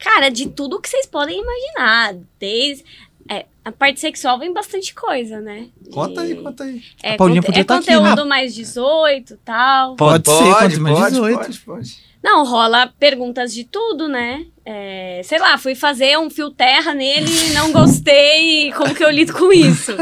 Cara, 0.00 0.28
de 0.30 0.48
tudo 0.48 0.80
que 0.80 0.88
vocês 0.88 1.06
podem 1.06 1.40
imaginar. 1.40 2.14
Desde. 2.38 2.84
é, 3.28 3.46
a 3.64 3.70
parte 3.70 4.00
sexual 4.00 4.38
vem 4.38 4.52
bastante 4.52 4.94
coisa, 4.94 5.40
né? 5.40 5.66
Conta 5.92 6.22
aí, 6.22 6.34
conta 6.34 6.64
aí. 6.64 6.82
É, 7.02 7.14
A 7.14 7.16
Paulinha 7.16 7.40
conte- 7.42 7.46
podia 7.46 7.60
é 7.60 7.64
tá 7.64 7.76
aqui, 7.76 7.86
conteúdo 7.86 8.22
né? 8.24 8.28
mais 8.28 8.54
18 8.54 9.38
tal. 9.44 9.96
Pode, 9.96 10.28
ser, 10.28 10.54
quanto 10.54 10.80
mais 10.80 11.12
18. 11.12 11.38
pode, 11.38 11.58
pode. 11.60 12.10
Não, 12.22 12.44
rola 12.44 12.92
perguntas 12.98 13.52
de 13.52 13.64
tudo, 13.64 14.06
né? 14.08 14.44
É, 14.64 15.20
sei 15.24 15.38
lá, 15.38 15.56
fui 15.56 15.74
fazer 15.74 16.18
um 16.18 16.28
fio 16.28 16.50
terra 16.50 16.92
nele 16.94 17.30
e 17.30 17.50
não 17.54 17.72
gostei. 17.72 18.72
Como 18.72 18.94
que 18.94 19.02
eu 19.04 19.10
lido 19.10 19.32
com 19.32 19.52
isso? 19.52 19.92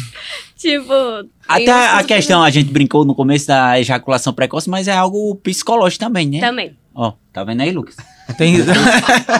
tipo. 0.56 0.92
Até 1.46 1.70
a 1.70 2.02
questão, 2.04 2.42
a 2.42 2.50
gente 2.50 2.70
brincou 2.70 3.04
no 3.04 3.14
começo 3.14 3.46
da 3.46 3.78
ejaculação 3.80 4.32
precoce, 4.32 4.68
mas 4.68 4.88
é 4.88 4.92
algo 4.92 5.34
psicológico 5.36 6.04
também, 6.04 6.26
né? 6.28 6.40
Também. 6.40 6.76
Ó, 6.94 7.12
tá 7.32 7.44
vendo 7.44 7.60
aí, 7.62 7.70
Lucas? 7.70 7.96
Tem... 8.36 8.56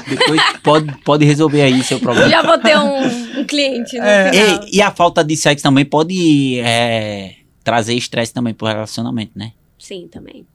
Depois 0.09 0.41
pode, 0.63 0.99
pode 1.05 1.25
resolver 1.25 1.61
aí 1.63 1.83
seu 1.85 2.01
problema. 2.01 2.29
Já 2.29 2.43
vou 2.43 2.59
ter 2.59 2.77
um, 2.79 3.41
um 3.41 3.45
cliente 3.45 3.99
no 3.99 4.05
É. 4.05 4.31
E, 4.65 4.77
e 4.77 4.83
a 4.83 4.91
falta 4.91 5.23
de 5.23 5.37
sexo 5.37 5.63
também 5.63 5.85
pode 5.85 6.59
é, 6.61 7.35
trazer 7.63 7.95
estresse 7.95 8.33
também 8.33 8.55
pro 8.55 8.67
relacionamento, 8.67 9.33
né? 9.37 9.53
Sim, 9.79 10.09
também. 10.11 10.47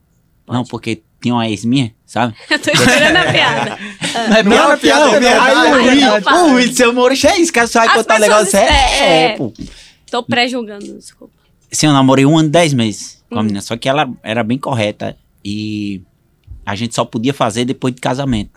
Não, 0.47 0.63
porque 0.65 1.01
tinha 1.21 1.33
uma 1.35 1.47
ex 1.47 1.63
minha, 1.63 1.93
sabe? 2.05 2.33
Eu 2.49 2.59
tô 2.59 2.71
esperando 2.71 3.15
a 3.17 3.31
piada. 3.31 3.77
Não 4.29 4.35
é 4.35 4.43
Não 4.43 4.71
é 4.71 4.77
piada, 4.77 5.15
é 5.15 5.19
verdade. 5.19 6.27
Aí 6.27 6.53
o 6.53 6.55
o 6.55 6.73
ser 6.73 6.87
humorista 6.89 7.29
é 7.29 7.37
isso, 7.39 7.53
que 7.53 7.65
você 7.65 7.77
vai 7.77 7.87
As 7.87 7.93
contar 7.93 8.15
um 8.15 8.19
pessoas 8.19 8.53
negócio. 8.53 8.57
É, 8.59 8.99
é- 8.99 9.23
é, 9.25 9.29
pô. 9.37 9.53
Tô 10.11 10.21
pré-julgando, 10.23 10.97
desculpa. 10.97 11.33
Sim, 11.71 11.87
eu 11.87 11.93
namorei 11.93 12.25
um 12.25 12.37
ano 12.37 12.49
e 12.49 12.51
dez 12.51 12.73
meses 12.73 13.23
com 13.29 13.37
a 13.37 13.39
Hum. 13.41 13.43
menina, 13.45 13.61
só 13.61 13.75
que 13.77 13.87
ela 13.89 14.07
era 14.21 14.43
bem 14.43 14.57
correta 14.59 15.15
e 15.43 16.01
a 16.65 16.75
gente 16.75 16.93
só 16.95 17.03
podia 17.05 17.33
fazer 17.33 17.65
depois 17.65 17.93
de 17.93 18.01
casamento, 18.01 18.51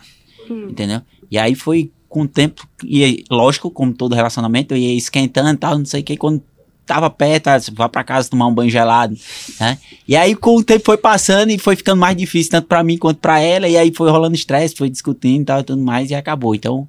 Hum. 0.50 0.68
entendeu? 0.70 1.00
E 1.30 1.38
aí 1.38 1.54
foi 1.54 1.90
com 2.08 2.22
o 2.22 2.28
tempo, 2.28 2.66
e 2.84 3.24
lógico, 3.30 3.70
como 3.70 3.92
todo 3.92 4.14
relacionamento, 4.14 4.72
eu 4.74 4.78
ia 4.78 4.94
esquentando 4.96 5.50
e 5.50 5.56
tal, 5.56 5.76
não 5.78 5.84
sei 5.84 6.00
o 6.00 6.04
que, 6.04 6.16
quando 6.16 6.42
tava 6.86 7.10
perto, 7.10 7.50
vá 7.74 7.88
pra 7.88 8.04
casa 8.04 8.30
tomar 8.30 8.46
um 8.46 8.54
banho 8.54 8.70
gelado, 8.70 9.16
né? 9.58 9.76
E 10.06 10.16
aí 10.16 10.36
com 10.36 10.54
o 10.56 10.62
tempo 10.62 10.84
foi 10.84 10.96
passando 10.96 11.50
e 11.50 11.58
foi 11.58 11.74
ficando 11.74 11.98
mais 11.98 12.16
difícil, 12.16 12.52
tanto 12.52 12.68
pra 12.68 12.82
mim 12.84 12.96
quanto 12.96 13.18
pra 13.18 13.40
ela, 13.40 13.68
e 13.68 13.76
aí 13.76 13.92
foi 13.92 14.08
rolando 14.08 14.36
estresse, 14.36 14.76
foi 14.76 14.88
discutindo 14.88 15.42
e 15.42 15.44
tal 15.44 15.60
e 15.60 15.64
tudo 15.64 15.82
mais, 15.82 16.10
e 16.10 16.14
acabou. 16.14 16.54
Então, 16.54 16.88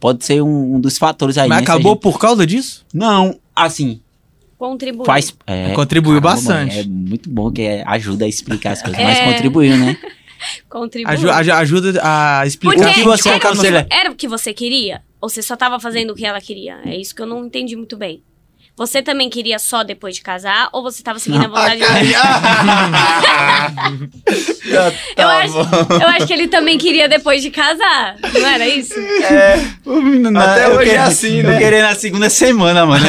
pode 0.00 0.24
ser 0.24 0.42
um, 0.42 0.74
um 0.74 0.80
dos 0.80 0.98
fatores 0.98 1.38
aí. 1.38 1.48
Mas 1.48 1.58
né, 1.58 1.62
acabou 1.62 1.92
gente- 1.92 2.02
por 2.02 2.18
causa 2.18 2.44
disso? 2.44 2.84
Não, 2.92 3.38
assim, 3.54 4.00
Contribuir. 4.58 5.06
faz... 5.06 5.32
é, 5.46 5.70
Contribuiu 5.74 6.20
Caramba, 6.20 6.34
bastante. 6.42 6.78
É 6.80 6.84
muito 6.84 7.30
bom 7.30 7.50
que 7.52 7.62
é- 7.62 7.84
ajuda 7.86 8.24
a 8.24 8.28
explicar 8.28 8.72
as 8.72 8.82
coisas, 8.82 8.98
É. 9.00 9.04
mas 9.04 9.20
contribuiu, 9.32 9.76
né? 9.76 9.96
Contribuir. 10.68 11.12
Aju- 11.12 11.30
aju- 11.30 11.52
ajuda 11.52 12.00
a 12.02 12.46
explicar. 12.46 12.76
Porque 12.76 12.90
O 12.90 12.94
que 12.94 13.02
você 13.04 13.28
aconselha? 13.30 13.86
era 13.90 14.10
o 14.10 14.14
que 14.14 14.28
você 14.28 14.52
queria? 14.52 15.02
Ou 15.20 15.28
você 15.28 15.42
só 15.42 15.56
tava 15.56 15.80
fazendo 15.80 16.10
o 16.10 16.14
que 16.14 16.24
ela 16.26 16.40
queria? 16.40 16.78
É 16.84 16.94
isso 16.96 17.14
que 17.14 17.22
eu 17.22 17.26
não 17.26 17.46
entendi 17.46 17.74
muito 17.76 17.96
bem. 17.96 18.22
Você 18.76 19.00
também 19.00 19.30
queria 19.30 19.58
só 19.58 19.82
depois 19.82 20.16
de 20.16 20.20
casar? 20.20 20.68
Ou 20.70 20.82
você 20.82 21.02
tava 21.02 21.18
seguindo 21.18 21.44
a 21.44 21.48
vontade 21.48 21.80
dele? 21.80 22.14
Eu 25.16 25.28
acho, 25.38 25.56
eu 26.00 26.08
acho 26.08 26.26
que 26.26 26.32
ele 26.32 26.48
também 26.48 26.76
queria 26.76 27.08
depois 27.08 27.40
de 27.40 27.50
casar. 27.50 28.16
Não 28.34 28.46
era 28.46 28.68
isso? 28.68 28.94
Até 30.38 30.68
hoje 30.68 30.90
é 30.90 30.98
assim, 30.98 31.42
né? 31.42 31.54
Eu 31.54 31.58
queria 31.58 31.82
na 31.82 31.94
segunda 31.94 32.28
semana, 32.28 32.84
mano, 32.84 33.06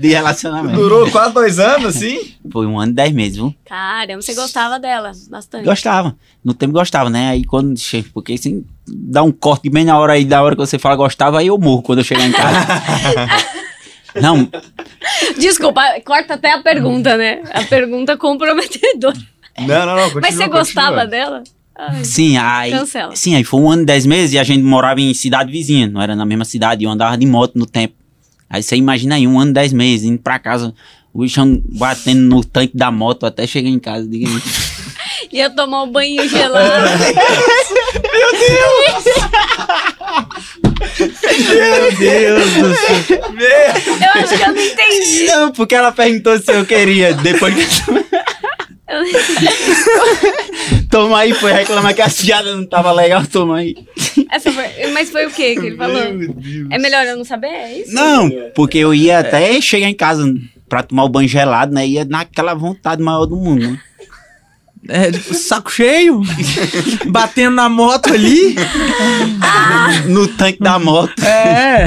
de 0.00 0.08
relacionamento. 0.08 0.76
Durou 0.76 1.10
quase 1.10 1.34
dois 1.34 1.58
anos, 1.58 1.96
assim? 1.96 2.34
Foi 2.50 2.66
um 2.66 2.78
ano 2.78 2.92
e 2.92 2.94
dez 2.94 3.12
meses, 3.12 3.36
viu? 3.36 3.54
Caramba, 3.64 4.22
você 4.22 4.34
gostava 4.34 4.78
dela 4.78 5.12
bastante. 5.30 5.64
Gostava. 5.64 6.16
No 6.44 6.54
tempo 6.54 6.72
gostava, 6.72 7.10
né? 7.10 7.30
Aí 7.30 7.44
quando 7.44 7.74
porque 8.12 8.32
assim, 8.32 8.64
dá 8.86 9.22
um 9.22 9.32
corte 9.32 9.68
bem 9.68 9.84
na 9.84 9.98
hora 9.98 10.14
aí, 10.14 10.24
da 10.24 10.42
hora 10.42 10.54
que 10.54 10.60
você 10.60 10.78
fala 10.78 10.96
gostava, 10.96 11.38
aí 11.38 11.48
eu 11.48 11.58
morro 11.58 11.82
quando 11.82 11.98
eu 11.98 12.04
chegar 12.04 12.26
em 12.26 12.32
casa. 12.32 12.66
Não, 14.20 14.48
Desculpa, 15.38 15.82
corta 16.04 16.34
até 16.34 16.52
a 16.52 16.62
pergunta, 16.62 17.16
né? 17.16 17.42
A 17.52 17.62
pergunta 17.62 18.16
comprometedora. 18.16 19.16
Não, 19.58 19.86
não, 19.86 19.96
não. 19.96 20.02
Continua, 20.04 20.20
Mas 20.22 20.34
você 20.34 20.48
gostava 20.48 21.02
continua. 21.02 21.06
dela? 21.06 21.44
Ai, 21.78 22.04
sim, 22.04 22.36
aí. 22.38 22.70
Cancela. 22.70 23.14
Sim, 23.14 23.34
aí 23.34 23.44
foi 23.44 23.60
um 23.60 23.70
ano 23.70 23.82
e 23.82 23.86
dez 23.86 24.06
meses 24.06 24.32
e 24.34 24.38
a 24.38 24.44
gente 24.44 24.62
morava 24.62 25.00
em 25.00 25.12
cidade 25.14 25.50
vizinha, 25.52 25.86
não 25.86 26.00
era 26.00 26.16
na 26.16 26.24
mesma 26.24 26.44
cidade, 26.44 26.84
eu 26.84 26.90
andava 26.90 27.16
de 27.18 27.26
moto 27.26 27.58
no 27.58 27.66
tempo. 27.66 27.94
Aí 28.48 28.62
você 28.62 28.76
imagina 28.76 29.16
aí, 29.16 29.26
um 29.26 29.38
ano 29.38 29.50
e 29.50 29.54
dez 29.54 29.72
meses, 29.72 30.06
indo 30.06 30.18
pra 30.20 30.38
casa, 30.38 30.74
o 31.12 31.20
bichão 31.20 31.60
batendo 31.78 32.20
no 32.22 32.44
tanque 32.44 32.76
da 32.76 32.90
moto 32.90 33.26
até 33.26 33.46
chegar 33.46 33.68
em 33.68 33.78
casa. 33.78 34.06
Diga. 34.08 34.26
Ia 35.32 35.50
tomar 35.50 35.82
um 35.84 35.90
banho 35.90 36.28
gelado. 36.28 36.86
Meu 41.48 41.92
Deus 41.98 42.52
do 42.54 42.74
céu. 42.74 42.96
Eu 43.08 44.22
acho 44.22 44.36
que 44.36 44.42
eu 44.42 44.52
não 44.54 44.62
entendi. 44.62 45.26
Não, 45.26 45.52
porque 45.52 45.74
ela 45.74 45.92
perguntou 45.92 46.38
se 46.38 46.52
eu 46.52 46.64
queria. 46.64 47.12
Depois 47.14 47.54
que. 47.54 47.90
Eu 48.88 49.00
não 49.00 49.06
entendi. 49.06 50.86
Toma 50.90 51.18
aí, 51.20 51.34
foi 51.34 51.52
reclamar 51.52 51.94
que 51.94 52.02
a 52.02 52.08
piada 52.08 52.54
não 52.54 52.64
tava 52.66 52.92
legal, 52.92 53.24
toma 53.26 53.58
aí. 53.58 53.74
Foi- 54.40 54.86
Mas 54.92 55.10
foi 55.10 55.26
o 55.26 55.30
que 55.30 55.54
que 55.56 55.66
ele 55.66 55.76
falou? 55.76 56.00
É 56.70 56.78
melhor 56.78 57.04
eu 57.06 57.16
não 57.16 57.24
saber? 57.24 57.48
É 57.48 57.78
isso? 57.80 57.92
Não, 57.94 58.30
porque 58.54 58.78
eu 58.78 58.94
ia 58.94 59.18
até 59.20 59.60
chegar 59.60 59.88
em 59.88 59.94
casa 59.94 60.24
pra 60.68 60.82
tomar 60.82 61.04
o 61.04 61.08
banho 61.08 61.28
gelado, 61.28 61.74
né? 61.74 61.86
Ia 61.86 62.04
naquela 62.04 62.54
vontade 62.54 63.02
maior 63.02 63.26
do 63.26 63.36
mundo, 63.36 63.70
né? 63.72 63.78
É, 64.88 65.10
tipo, 65.10 65.34
saco 65.34 65.70
cheio, 65.70 66.22
batendo 67.10 67.56
na 67.56 67.68
moto 67.68 68.12
ali. 68.12 68.54
No 70.08 70.28
tanque 70.28 70.58
da 70.60 70.78
moto. 70.78 71.22
É, 71.22 71.86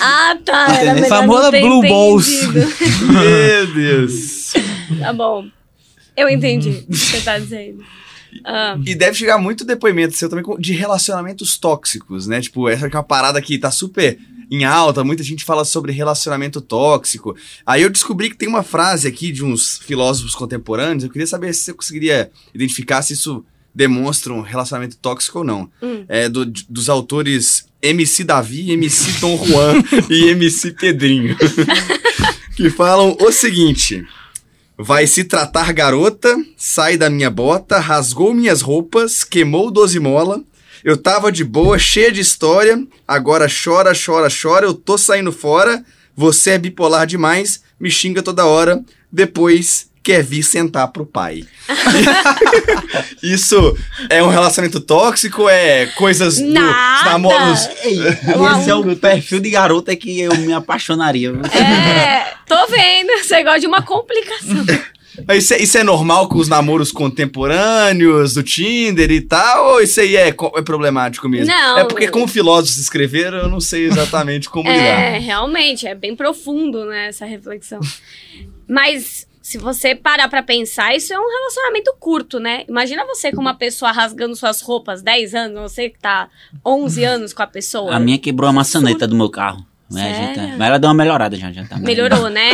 Ah, 0.00 0.36
tá. 0.44 0.66
Era 0.74 1.02
Famosa 1.08 1.50
Blue 1.50 1.82
Balls. 1.82 2.28
Meu 2.52 3.66
Deus. 3.74 4.52
Tá 4.98 5.12
bom. 5.12 5.46
Eu 6.16 6.28
entendi 6.28 6.70
o 6.70 6.92
que 6.92 6.96
você 6.96 7.20
tá 7.20 7.38
dizendo. 7.38 7.82
Ah, 8.44 8.76
E 8.84 8.94
deve 8.94 9.16
chegar 9.16 9.38
muito 9.38 9.64
depoimento 9.64 10.16
seu 10.16 10.28
também 10.28 10.44
de 10.58 10.72
relacionamentos 10.72 11.56
tóxicos, 11.56 12.26
né? 12.26 12.40
Tipo, 12.40 12.68
essa 12.68 12.88
que 12.88 12.96
é 12.96 12.98
uma 12.98 13.04
parada 13.04 13.40
que 13.40 13.58
tá 13.58 13.70
super 13.70 14.18
em 14.50 14.64
alta, 14.64 15.04
muita 15.04 15.22
gente 15.22 15.44
fala 15.44 15.64
sobre 15.64 15.92
relacionamento 15.92 16.60
tóxico. 16.60 17.36
Aí 17.66 17.82
eu 17.82 17.90
descobri 17.90 18.30
que 18.30 18.36
tem 18.36 18.48
uma 18.48 18.62
frase 18.62 19.06
aqui 19.06 19.30
de 19.32 19.44
uns 19.44 19.78
filósofos 19.78 20.34
contemporâneos, 20.34 21.04
eu 21.04 21.10
queria 21.10 21.26
saber 21.26 21.52
se 21.54 21.62
você 21.64 21.72
conseguiria 21.74 22.30
identificar 22.54 23.02
se 23.02 23.12
isso 23.12 23.44
demonstra 23.74 24.32
um 24.32 24.40
relacionamento 24.40 24.96
tóxico 24.96 25.38
ou 25.38 25.44
não. 25.44 25.70
Hum. 25.82 26.04
É 26.08 26.28
do- 26.28 26.44
dos 26.46 26.88
autores 26.88 27.66
MC 27.80 28.24
Davi, 28.24 28.72
MC 28.72 29.20
Dom 29.20 29.36
Juan 29.46 29.82
e 30.10 30.30
MC 30.30 30.72
Pedrinho. 30.72 31.36
que 32.56 32.70
falam 32.70 33.16
o 33.20 33.30
seguinte: 33.30 34.04
Vai 34.76 35.06
se 35.06 35.24
tratar 35.24 35.72
garota, 35.72 36.36
sai 36.56 36.96
da 36.96 37.10
minha 37.10 37.30
bota, 37.30 37.78
rasgou 37.78 38.32
minhas 38.32 38.62
roupas, 38.62 39.24
queimou 39.24 39.70
doze 39.70 39.98
mola. 40.00 40.42
Eu 40.84 40.96
tava 40.96 41.30
de 41.32 41.44
boa, 41.44 41.78
cheia 41.78 42.10
de 42.12 42.20
história. 42.20 42.82
Agora 43.06 43.46
chora, 43.48 43.92
chora, 43.94 44.28
chora. 44.30 44.66
Eu 44.66 44.74
tô 44.74 44.96
saindo 44.96 45.32
fora. 45.32 45.82
Você 46.16 46.50
é 46.50 46.58
bipolar 46.58 47.06
demais, 47.06 47.62
me 47.78 47.90
xinga 47.90 48.22
toda 48.22 48.44
hora. 48.44 48.82
Depois 49.10 49.88
quer 50.02 50.22
vir 50.22 50.42
sentar 50.42 50.88
pro 50.88 51.04
pai. 51.04 51.44
Isso 53.22 53.76
é 54.08 54.22
um 54.22 54.28
relacionamento 54.28 54.80
tóxico? 54.80 55.48
É 55.48 55.86
coisas 55.86 56.38
do, 56.38 56.46
Nada. 56.48 57.02
dos 57.02 57.12
namoros 57.12 57.68
Esse 57.84 58.70
é 58.70 58.74
o 58.74 58.96
perfil 58.96 59.38
de 59.40 59.50
garota 59.50 59.94
que 59.94 60.20
eu 60.20 60.34
me 60.38 60.52
apaixonaria. 60.52 61.30
é, 61.30 62.34
tô 62.46 62.66
vendo. 62.68 63.22
Você 63.22 63.42
gosta 63.42 63.60
de 63.60 63.66
uma 63.66 63.82
complicação. 63.82 64.64
Isso 65.34 65.54
é, 65.54 65.62
isso 65.62 65.78
é 65.78 65.84
normal 65.84 66.28
com 66.28 66.38
os 66.38 66.48
namoros 66.48 66.92
contemporâneos, 66.92 68.34
do 68.34 68.42
Tinder 68.42 69.10
e 69.10 69.20
tal? 69.20 69.72
Ou 69.72 69.80
isso 69.80 70.00
aí 70.00 70.16
é, 70.16 70.28
é 70.28 70.62
problemático 70.62 71.28
mesmo? 71.28 71.52
Não. 71.52 71.78
É 71.78 71.84
porque, 71.84 72.08
como 72.08 72.26
filósofos 72.26 72.78
escreveram, 72.78 73.38
eu 73.38 73.48
não 73.48 73.60
sei 73.60 73.86
exatamente 73.86 74.48
como 74.48 74.68
lidar. 74.68 74.82
É, 74.84 75.18
realmente, 75.18 75.86
é 75.86 75.94
bem 75.94 76.14
profundo, 76.14 76.84
né, 76.84 77.08
essa 77.08 77.24
reflexão. 77.24 77.80
Mas 78.68 79.26
se 79.48 79.56
você 79.56 79.94
parar 79.94 80.28
pra 80.28 80.42
pensar, 80.42 80.94
isso 80.94 81.10
é 81.10 81.18
um 81.18 81.26
relacionamento 81.26 81.94
curto, 81.98 82.38
né? 82.38 82.64
Imagina 82.68 83.06
você 83.06 83.32
com 83.32 83.40
uma 83.40 83.54
pessoa 83.54 83.90
rasgando 83.90 84.36
suas 84.36 84.60
roupas 84.60 85.00
10 85.00 85.34
anos, 85.34 85.72
você 85.72 85.88
que 85.88 85.98
tá 85.98 86.28
11 86.64 87.02
anos 87.04 87.32
com 87.32 87.42
a 87.42 87.46
pessoa. 87.46 87.94
A 87.94 87.98
minha 87.98 88.18
quebrou 88.18 88.50
a 88.50 88.52
maçaneta 88.52 89.06
do 89.06 89.16
meu 89.16 89.30
carro. 89.30 89.64
Mas, 89.90 90.02
a 90.02 90.06
gente 90.08 90.28
tá- 90.34 90.40
Sério? 90.42 90.58
mas 90.58 90.68
ela 90.68 90.78
deu 90.78 90.88
uma 90.88 90.94
melhorada 90.94 91.36
já. 91.36 91.50
já 91.50 91.64
tá 91.64 91.78
Melhorou, 91.78 92.28
né? 92.28 92.50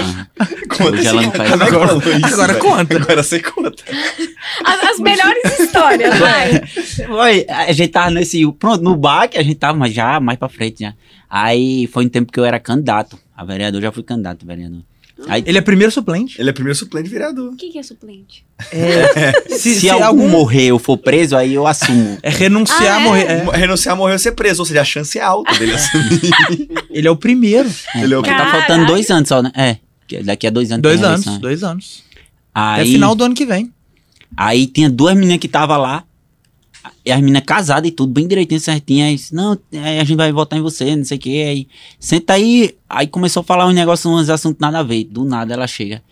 Conta 0.68 0.90
Hoje 0.92 1.06
ela 1.06 1.22
não 1.22 1.32
faz 1.32 1.50
é 1.50 1.54
Agora- 1.54 1.70
falou 2.00 2.16
isso, 2.16 2.34
agora 2.34 2.54
conta. 2.54 2.96
Agora 2.96 3.22
você 3.22 3.40
conta. 3.40 3.82
As, 4.64 4.84
as 4.90 4.98
melhores 5.00 5.58
histórias, 5.58 6.16
vai. 6.18 6.60
Foi, 7.06 7.46
a 7.48 7.72
gente 7.72 7.88
tava 7.90 8.10
nesse. 8.10 8.46
Pronto, 8.52 8.82
no 8.84 8.94
bar 8.94 9.26
que 9.28 9.38
a 9.38 9.42
gente 9.42 9.56
tava, 9.56 9.76
mas 9.76 9.92
já 9.92 10.20
mais 10.20 10.38
pra 10.38 10.48
frente 10.48 10.82
já. 10.84 10.94
Aí 11.28 11.88
foi 11.88 12.04
um 12.04 12.08
tempo 12.08 12.30
que 12.30 12.38
eu 12.38 12.44
era 12.44 12.60
candidato. 12.60 13.18
A 13.36 13.44
vereador 13.44 13.80
já 13.82 13.90
fui 13.90 14.02
candidato, 14.04 14.46
vereador. 14.46 14.82
Aí, 15.28 15.44
Ele 15.46 15.58
é 15.58 15.60
primeiro 15.60 15.92
suplente. 15.92 16.40
Ele 16.40 16.50
é 16.50 16.52
primeiro 16.52 16.76
suplente 16.78 17.08
vereador. 17.08 17.52
O 17.52 17.56
que, 17.56 17.70
que 17.70 17.78
é 17.78 17.82
suplente? 17.82 18.44
É, 18.72 19.32
se, 19.48 19.74
se, 19.74 19.80
se 19.80 19.90
algum 19.90 20.04
algum 20.04 20.28
morrer 20.28 20.72
ou 20.72 20.78
for 20.78 20.98
preso, 20.98 21.36
aí 21.36 21.54
eu 21.54 21.66
assumo. 21.66 22.18
é 22.22 22.28
renunciar, 22.30 22.96
Ah, 22.96 23.00
é? 23.00 23.04
morrer. 23.04 23.22
é. 23.24 23.56
Renunciar, 23.56 23.96
morreu 23.96 24.18
ser 24.18 24.32
preso, 24.32 24.62
ou 24.62 24.66
seja, 24.66 24.80
a 24.80 24.84
chance 24.84 25.16
é 25.18 25.22
alta 25.22 25.54
dele 25.56 25.72
assumir. 25.76 26.68
ele 26.90 27.06
é 27.06 27.10
o 27.10 27.16
primeiro. 27.16 27.70
Ele 27.94 28.12
é 28.12 28.18
o 28.18 28.22
Porque 28.22 28.36
tá 28.36 28.50
faltando 28.50 28.86
dois 28.86 29.08
anos 29.10 29.28
só, 29.28 29.40
né? 29.40 29.52
É. 29.54 29.76
que 30.06 30.22
Daqui 30.22 30.46
a 30.46 30.50
dois 30.50 30.70
anos. 30.72 30.82
Dois 30.82 31.02
anos, 31.02 31.22
eleição. 31.26 31.38
dois 31.40 31.62
anos. 31.62 32.02
Aí, 32.54 32.82
É 32.82 32.84
final 32.92 33.14
do 33.14 33.24
ano 33.24 33.34
que 33.34 33.46
vem. 33.46 33.72
Aí 34.36 34.66
tinha 34.66 34.90
duas 34.90 35.14
meninas 35.14 35.38
que 35.38 35.46
tava 35.48 35.76
lá. 35.76 36.02
As 36.84 37.20
meninas 37.20 37.42
casadas 37.46 37.88
e 37.88 37.92
tudo, 37.92 38.12
bem 38.12 38.28
direitinho, 38.28 38.60
certinho. 38.60 39.04
Aí, 39.06 39.18
não, 39.32 39.58
aí 39.72 39.98
a 39.98 40.04
gente 40.04 40.16
vai 40.16 40.30
votar 40.32 40.58
em 40.58 40.62
você, 40.62 40.94
não 40.94 41.04
sei 41.04 41.16
o 41.16 41.20
que. 41.20 41.42
Aí, 41.42 41.68
senta 41.98 42.34
aí. 42.34 42.76
Aí 42.88 43.06
começou 43.06 43.40
a 43.40 43.44
falar 43.44 43.66
uns 43.66 43.74
negócios, 43.74 44.04
uns 44.12 44.28
assuntos 44.28 44.60
nada 44.60 44.80
a 44.80 44.82
ver. 44.82 45.04
Do 45.04 45.24
nada 45.24 45.54
ela 45.54 45.66
chega. 45.66 46.02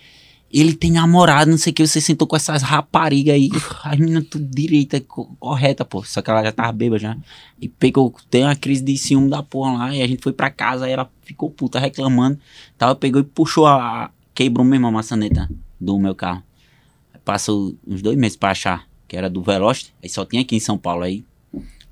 Ele 0.50 0.74
tem 0.74 0.90
namorado, 0.92 1.50
não 1.50 1.56
sei 1.58 1.70
o 1.70 1.74
que. 1.74 1.86
Você 1.86 2.00
sentou 2.00 2.26
com 2.26 2.36
essas 2.36 2.62
raparigas 2.62 3.34
aí. 3.34 3.50
As 3.84 3.98
meninas 3.98 4.24
tudo 4.30 4.44
direita, 4.44 5.00
co- 5.00 5.34
correta, 5.40 5.84
pô. 5.84 6.02
Só 6.04 6.20
que 6.20 6.30
ela 6.30 6.42
já 6.44 6.52
tava 6.52 6.72
bêbada 6.72 6.98
já. 6.98 7.16
E 7.60 7.68
pegou, 7.68 8.14
tem 8.30 8.44
uma 8.44 8.54
crise 8.56 8.82
de 8.84 8.96
ciúme 8.98 9.30
da 9.30 9.42
porra 9.42 9.72
lá. 9.72 9.94
E 9.96 10.02
a 10.02 10.06
gente 10.06 10.22
foi 10.22 10.32
pra 10.32 10.50
casa, 10.50 10.84
aí 10.84 10.92
ela 10.92 11.10
ficou 11.22 11.50
puta 11.50 11.78
reclamando. 11.78 12.38
Tava, 12.76 12.94
pegou 12.94 13.20
e 13.20 13.24
puxou 13.24 13.66
a- 13.66 14.10
Quebrou 14.34 14.64
mesmo 14.64 14.86
a 14.86 14.90
maçaneta 14.90 15.48
do 15.80 15.98
meu 15.98 16.14
carro. 16.14 16.42
Passou 17.24 17.74
uns 17.86 18.02
dois 18.02 18.16
meses 18.16 18.36
pra 18.36 18.50
achar, 18.50 18.84
que 19.12 19.16
era 19.18 19.28
do 19.28 19.42
Veloster. 19.42 19.92
Aí 20.02 20.08
só 20.08 20.24
tinha 20.24 20.40
aqui 20.40 20.56
em 20.56 20.60
São 20.60 20.78
Paulo 20.78 21.02
aí. 21.04 21.22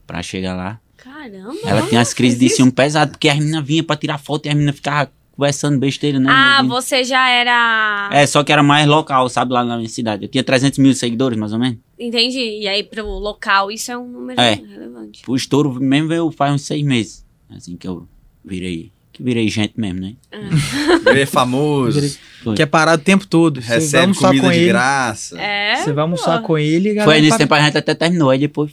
Pra 0.06 0.22
chegar 0.22 0.56
lá. 0.56 0.80
Caramba. 0.96 1.54
Ela 1.66 1.82
tinha 1.86 2.00
as 2.00 2.14
crises 2.14 2.38
de 2.38 2.48
ciúme 2.48 2.72
pesado, 2.72 3.10
porque 3.10 3.28
as 3.28 3.38
meninas 3.38 3.62
vinham 3.62 3.84
pra 3.84 3.94
tirar 3.94 4.16
foto 4.16 4.46
e 4.46 4.48
as 4.48 4.54
meninas 4.54 4.76
ficavam 4.76 5.12
conversando 5.32 5.78
besteira, 5.78 6.18
né? 6.18 6.30
Ah, 6.32 6.62
você 6.62 7.04
já 7.04 7.28
era. 7.28 8.08
É, 8.10 8.26
só 8.26 8.42
que 8.42 8.50
era 8.50 8.62
mais 8.62 8.86
local, 8.86 9.28
sabe, 9.28 9.52
lá 9.52 9.62
na 9.62 9.76
minha 9.76 9.88
cidade. 9.90 10.24
Eu 10.24 10.28
tinha 10.30 10.42
300 10.42 10.78
mil 10.78 10.94
seguidores, 10.94 11.38
mais 11.38 11.52
ou 11.52 11.58
menos. 11.58 11.76
Entendi. 11.98 12.60
E 12.62 12.66
aí, 12.66 12.82
pro 12.82 13.06
local, 13.06 13.70
isso 13.70 13.92
é 13.92 13.98
um 13.98 14.08
número 14.08 14.40
É. 14.40 14.54
relevante. 14.54 15.22
O 15.28 15.36
estouro 15.36 15.74
mesmo 15.74 16.08
veio 16.08 16.30
faz 16.30 16.54
uns 16.54 16.62
seis 16.62 16.82
meses. 16.82 17.26
Assim 17.50 17.76
que 17.76 17.86
eu 17.86 18.08
virei. 18.42 18.90
Que 19.12 19.22
virei 19.22 19.48
gente 19.48 19.74
mesmo, 19.76 20.00
né? 20.00 20.14
É 21.06 21.26
famoso, 21.26 22.00
Foi. 22.42 22.54
Que 22.54 22.62
é 22.62 22.66
parado 22.66 23.02
o 23.02 23.04
tempo 23.04 23.26
todo. 23.26 23.60
Você 23.60 23.74
recebe 23.74 24.14
comida 24.14 24.46
com 24.46 24.52
de 24.52 24.58
ele. 24.58 24.68
graça. 24.68 25.40
É. 25.40 25.76
Você 25.76 25.92
vai 25.92 26.02
almoçar 26.02 26.40
pô. 26.40 26.48
com 26.48 26.58
ele 26.58 26.94
e 26.94 26.98
a 26.98 27.04
Foi 27.04 27.20
nesse 27.20 27.36
tempo 27.36 27.52
a 27.52 27.60
gente 27.60 27.76
até 27.76 27.94
terminou, 27.94 28.30
aí 28.30 28.38
depois 28.38 28.72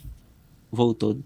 voltou. 0.70 1.18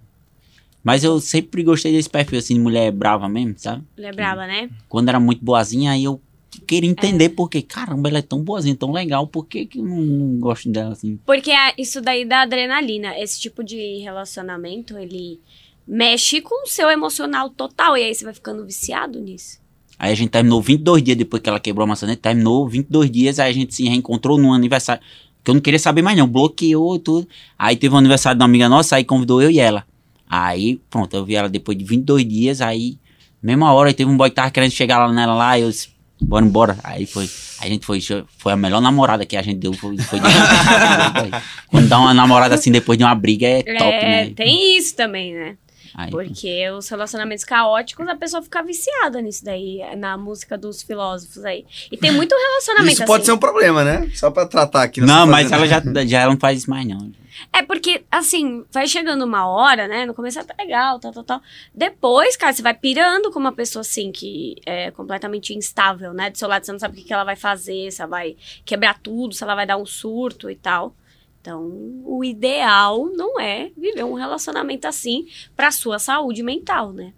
Mas 0.82 1.04
eu 1.04 1.20
sempre 1.20 1.62
gostei 1.62 1.92
desse 1.92 2.10
perfil, 2.10 2.38
assim, 2.38 2.54
de 2.54 2.60
mulher 2.60 2.90
brava 2.90 3.28
mesmo, 3.28 3.54
sabe? 3.56 3.84
Ele 3.96 4.06
é 4.06 4.12
braba, 4.12 4.46
né? 4.46 4.68
Quando 4.88 5.08
era 5.08 5.20
muito 5.20 5.44
boazinha, 5.44 5.92
aí 5.92 6.04
eu 6.04 6.20
queria 6.66 6.90
entender 6.90 7.28
por 7.30 7.48
quê. 7.48 7.62
Caramba, 7.62 8.08
ela 8.08 8.18
é 8.18 8.22
tão 8.22 8.42
boazinha, 8.42 8.74
tão 8.74 8.90
legal, 8.90 9.26
por 9.26 9.46
que, 9.46 9.66
que 9.66 9.78
eu 9.78 9.84
não, 9.84 10.00
não 10.00 10.40
gosto 10.40 10.68
dela, 10.70 10.92
assim? 10.92 11.18
Porque 11.24 11.52
é 11.52 11.74
isso 11.78 12.00
daí 12.00 12.24
da 12.24 12.42
adrenalina, 12.42 13.16
esse 13.18 13.40
tipo 13.40 13.62
de 13.62 13.98
relacionamento, 13.98 14.98
ele 14.98 15.40
mexe 15.87 16.41
com 16.41 16.64
o 16.64 16.66
seu 16.66 16.91
emocional 16.91 17.51
total. 17.51 17.97
E 17.97 18.03
aí 18.05 18.14
você 18.14 18.24
vai 18.24 18.35
ficando 18.35 18.64
viciado 18.64 19.20
nisso. 19.20 19.61
Aí 19.99 20.12
a 20.12 20.14
gente 20.16 20.30
terminou 20.30 20.61
22 20.61 21.03
dias 21.03 21.16
depois 21.16 21.41
que 21.43 21.49
ela 21.49 21.61
quebrou 21.61 21.85
a 21.85 21.87
maçaneta, 21.87 22.20
terminou 22.22 22.68
22 22.68 23.11
dias, 23.11 23.39
aí 23.39 23.51
a 23.51 23.55
gente 23.55 23.74
se 23.74 23.85
reencontrou 23.85 24.37
no 24.37 24.53
aniversário, 24.53 25.01
que 25.45 25.51
eu 25.51 25.55
não 25.55 25.61
queria 25.61 25.78
saber 25.78 26.03
mais 26.03 26.18
não, 26.18 26.26
bloqueou 26.26 26.99
tudo. 26.99 27.28
Aí 27.59 27.76
teve 27.76 27.95
um 27.95 27.99
aniversário 27.99 28.37
de 28.37 28.43
uma 28.43 28.47
amiga 28.49 28.68
nossa, 28.68 28.97
aí 28.97 29.05
convidou 29.05 29.41
eu 29.41 29.51
e 29.51 29.61
ela. 29.61 29.85
Aí, 30.28 30.80
pronto, 30.91 31.14
eu 31.14 31.24
vi 31.24 31.37
ela 31.37 31.49
depois 31.49 31.76
de 31.78 31.85
22 31.85 32.26
dias, 32.26 32.61
aí, 32.61 32.99
mesma 33.41 33.72
hora, 33.72 33.91
aí 33.91 33.95
teve 33.95 34.11
um 34.11 34.16
boy 34.16 34.28
que 34.30 34.35
tava 34.37 34.51
querendo 34.51 34.70
chegar 34.72 34.99
lá 35.07 35.12
nela 35.12 35.35
lá, 35.35 35.59
eu 35.59 35.68
disse, 35.70 35.91
bora 36.20 36.45
embora. 36.45 36.78
Aí 36.83 37.07
foi, 37.07 37.28
a 37.61 37.68
gente 37.68 37.85
foi, 37.85 38.01
foi 38.39 38.53
a 38.53 38.57
melhor 38.57 38.80
namorada 38.80 39.26
que 39.26 39.37
a 39.37 39.43
gente 39.43 39.59
deu, 39.59 39.72
foi, 39.72 39.97
foi 39.99 40.18
de- 40.20 40.26
Quando 41.68 41.89
dá 41.89 41.99
uma 42.01 42.14
namorada 42.14 42.55
assim 42.55 42.72
depois 42.72 42.97
de 42.99 43.05
uma 43.05 43.14
briga 43.14 43.47
é 43.47 43.62
top, 43.62 43.93
é, 43.93 44.24
né? 44.24 44.33
tem 44.35 44.76
isso 44.76 44.97
também, 44.97 45.35
né? 45.35 45.57
Aí, 45.95 46.11
Porque 46.11 46.70
os 46.70 46.88
relacionamentos 46.88 47.45
caóticos, 47.45 48.07
a 48.09 48.16
pessoa 48.16 48.43
fica 48.43 48.62
viciada 48.62 49.20
nisso 49.20 49.45
daí, 49.45 49.80
na 49.97 50.16
música 50.16 50.57
dos 50.57 50.82
filósofos 50.82 51.45
aí. 51.45 51.64
E 51.90 51.97
tem 51.97 52.11
muito 52.11 52.34
relacionamento 52.34 52.95
Isso 52.95 53.05
pode 53.05 53.22
assim. 53.22 53.26
ser 53.26 53.32
um 53.32 53.38
problema, 53.38 53.84
né? 53.84 54.11
Só 54.14 54.30
pra 54.30 54.47
tratar 54.47 54.82
aqui. 54.82 55.01
não, 55.01 55.26
mas 55.26 55.51
fazenda. 55.51 56.01
ela 56.01 56.07
já, 56.07 56.20
já 56.20 56.26
não 56.26 56.38
faz 56.38 56.61
isso 56.61 56.70
mais 56.70 56.86
não. 56.86 57.12
É 57.53 57.62
porque, 57.62 58.05
assim, 58.11 58.64
vai 58.70 58.86
chegando 58.86 59.24
uma 59.24 59.47
hora, 59.47 59.88
né? 59.88 60.07
No 60.07 60.14
começo 60.14 60.38
é 60.38 60.43
até 60.43 60.55
legal, 60.62 60.99
tal, 60.99 61.12
tal, 61.12 61.24
tal. 61.24 61.43
Depois, 61.74 62.36
cara, 62.36 62.53
você 62.53 62.62
vai 62.62 62.74
pirando 62.74 63.30
com 63.30 63.38
uma 63.38 63.53
pessoa, 63.53 63.80
assim, 63.80 64.12
que 64.12 64.57
é 64.64 64.90
completamente 64.90 65.55
instável, 65.55 66.12
né? 66.12 66.30
Do 66.30 66.38
seu 66.38 66.49
lado, 66.49 66.64
você 66.64 66.72
não 66.72 66.78
sabe 66.78 66.95
o 66.95 66.97
que, 66.99 67.05
que 67.05 67.12
ela 67.12 67.24
vai 67.24 67.36
fazer, 67.36 67.90
se 67.90 68.01
ela 68.01 68.11
vai 68.11 68.36
quebrar 68.64 68.99
tudo, 68.99 69.34
se 69.34 69.43
ela 69.43 69.55
vai 69.55 69.66
dar 69.66 69.76
um 69.76 69.86
surto 69.86 70.51
e 70.51 70.55
tal. 70.55 70.95
Então, 71.43 71.72
o 72.05 72.22
ideal 72.24 73.11
não 73.16 73.38
é 73.40 73.70
viver 73.76 74.05
um 74.05 74.14
relacionamento 74.14 74.86
assim 74.86 75.26
pra 75.57 75.72
sua 75.72 75.99
saúde 75.99 76.40
mental, 76.40 76.93
né? 76.93 77.12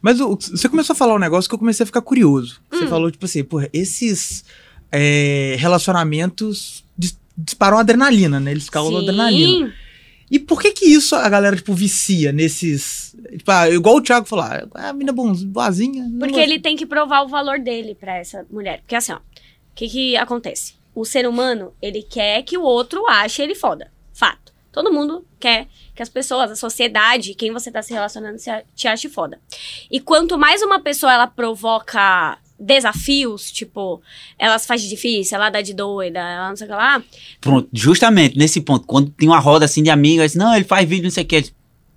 Mas 0.00 0.20
o- 0.20 0.36
você 0.36 0.68
começou 0.68 0.94
a 0.94 0.96
falar 0.96 1.16
um 1.16 1.18
negócio 1.18 1.48
que 1.48 1.54
eu 1.54 1.58
comecei 1.58 1.82
a 1.82 1.86
ficar 1.86 2.00
curioso. 2.00 2.60
Você 2.70 2.84
Hum. 2.84 2.88
falou, 2.88 3.10
tipo 3.10 3.24
assim, 3.24 3.42
porra, 3.42 3.68
esses 3.72 4.44
é, 4.92 5.56
relacionamentos 5.58 6.84
dis- 6.96 7.18
disparam 7.36 7.76
adrenalina, 7.76 8.38
né? 8.38 8.52
Eles 8.52 8.70
causam 8.70 8.98
adrenalina. 9.00 9.74
E 10.30 10.38
por 10.38 10.60
que 10.62 10.70
que 10.72 10.84
isso 10.86 11.14
a 11.16 11.28
galera, 11.28 11.56
tipo, 11.56 11.74
vicia 11.74 12.30
nesses... 12.32 13.14
Tipo, 13.36 13.50
ah, 13.50 13.68
igual 13.68 13.96
o 13.96 14.00
Thiago 14.00 14.26
falou, 14.26 14.44
ah, 14.44 14.88
a 14.88 14.92
mina 14.92 15.12
boazinha... 15.12 16.08
Porque 16.20 16.38
ele 16.38 16.60
tem 16.60 16.76
que 16.76 16.86
provar 16.86 17.22
o 17.22 17.28
valor 17.28 17.58
dele 17.58 17.96
pra 17.96 18.16
essa 18.16 18.46
mulher. 18.50 18.80
Porque 18.80 18.94
assim, 18.94 19.12
ó, 19.12 19.16
o 19.16 19.20
que 19.74 19.88
que 19.88 20.16
acontece? 20.16 20.74
O 20.96 21.04
ser 21.04 21.28
humano, 21.28 21.74
ele 21.80 22.02
quer 22.02 22.42
que 22.42 22.56
o 22.56 22.62
outro 22.62 23.06
ache 23.06 23.42
ele 23.42 23.54
foda. 23.54 23.92
Fato. 24.14 24.50
Todo 24.72 24.90
mundo 24.90 25.26
quer 25.38 25.68
que 25.94 26.02
as 26.02 26.08
pessoas, 26.08 26.50
a 26.50 26.56
sociedade, 26.56 27.34
quem 27.34 27.52
você 27.52 27.70
tá 27.70 27.82
se 27.82 27.92
relacionando, 27.92 28.38
te 28.74 28.88
ache 28.88 29.06
foda. 29.06 29.38
E 29.90 30.00
quanto 30.00 30.38
mais 30.38 30.62
uma 30.62 30.80
pessoa, 30.80 31.12
ela 31.12 31.26
provoca 31.26 32.38
desafios, 32.58 33.52
tipo, 33.52 34.00
ela 34.38 34.58
se 34.58 34.66
faz 34.66 34.80
difícil, 34.80 35.36
ela 35.36 35.50
dá 35.50 35.60
de 35.60 35.74
doida, 35.74 36.18
ela 36.18 36.48
não 36.48 36.56
sei 36.56 36.66
o 36.66 36.70
que 36.70 36.74
lá. 36.74 37.02
Pronto, 37.42 37.68
justamente 37.70 38.38
nesse 38.38 38.62
ponto, 38.62 38.86
quando 38.86 39.10
tem 39.10 39.28
uma 39.28 39.38
roda 39.38 39.66
assim 39.66 39.82
de 39.82 39.90
amigos, 39.90 40.34
não, 40.34 40.54
ele 40.54 40.64
faz 40.64 40.88
vídeo, 40.88 41.04
não 41.04 41.10
sei 41.10 41.24
o 41.24 41.26
que. 41.26 41.52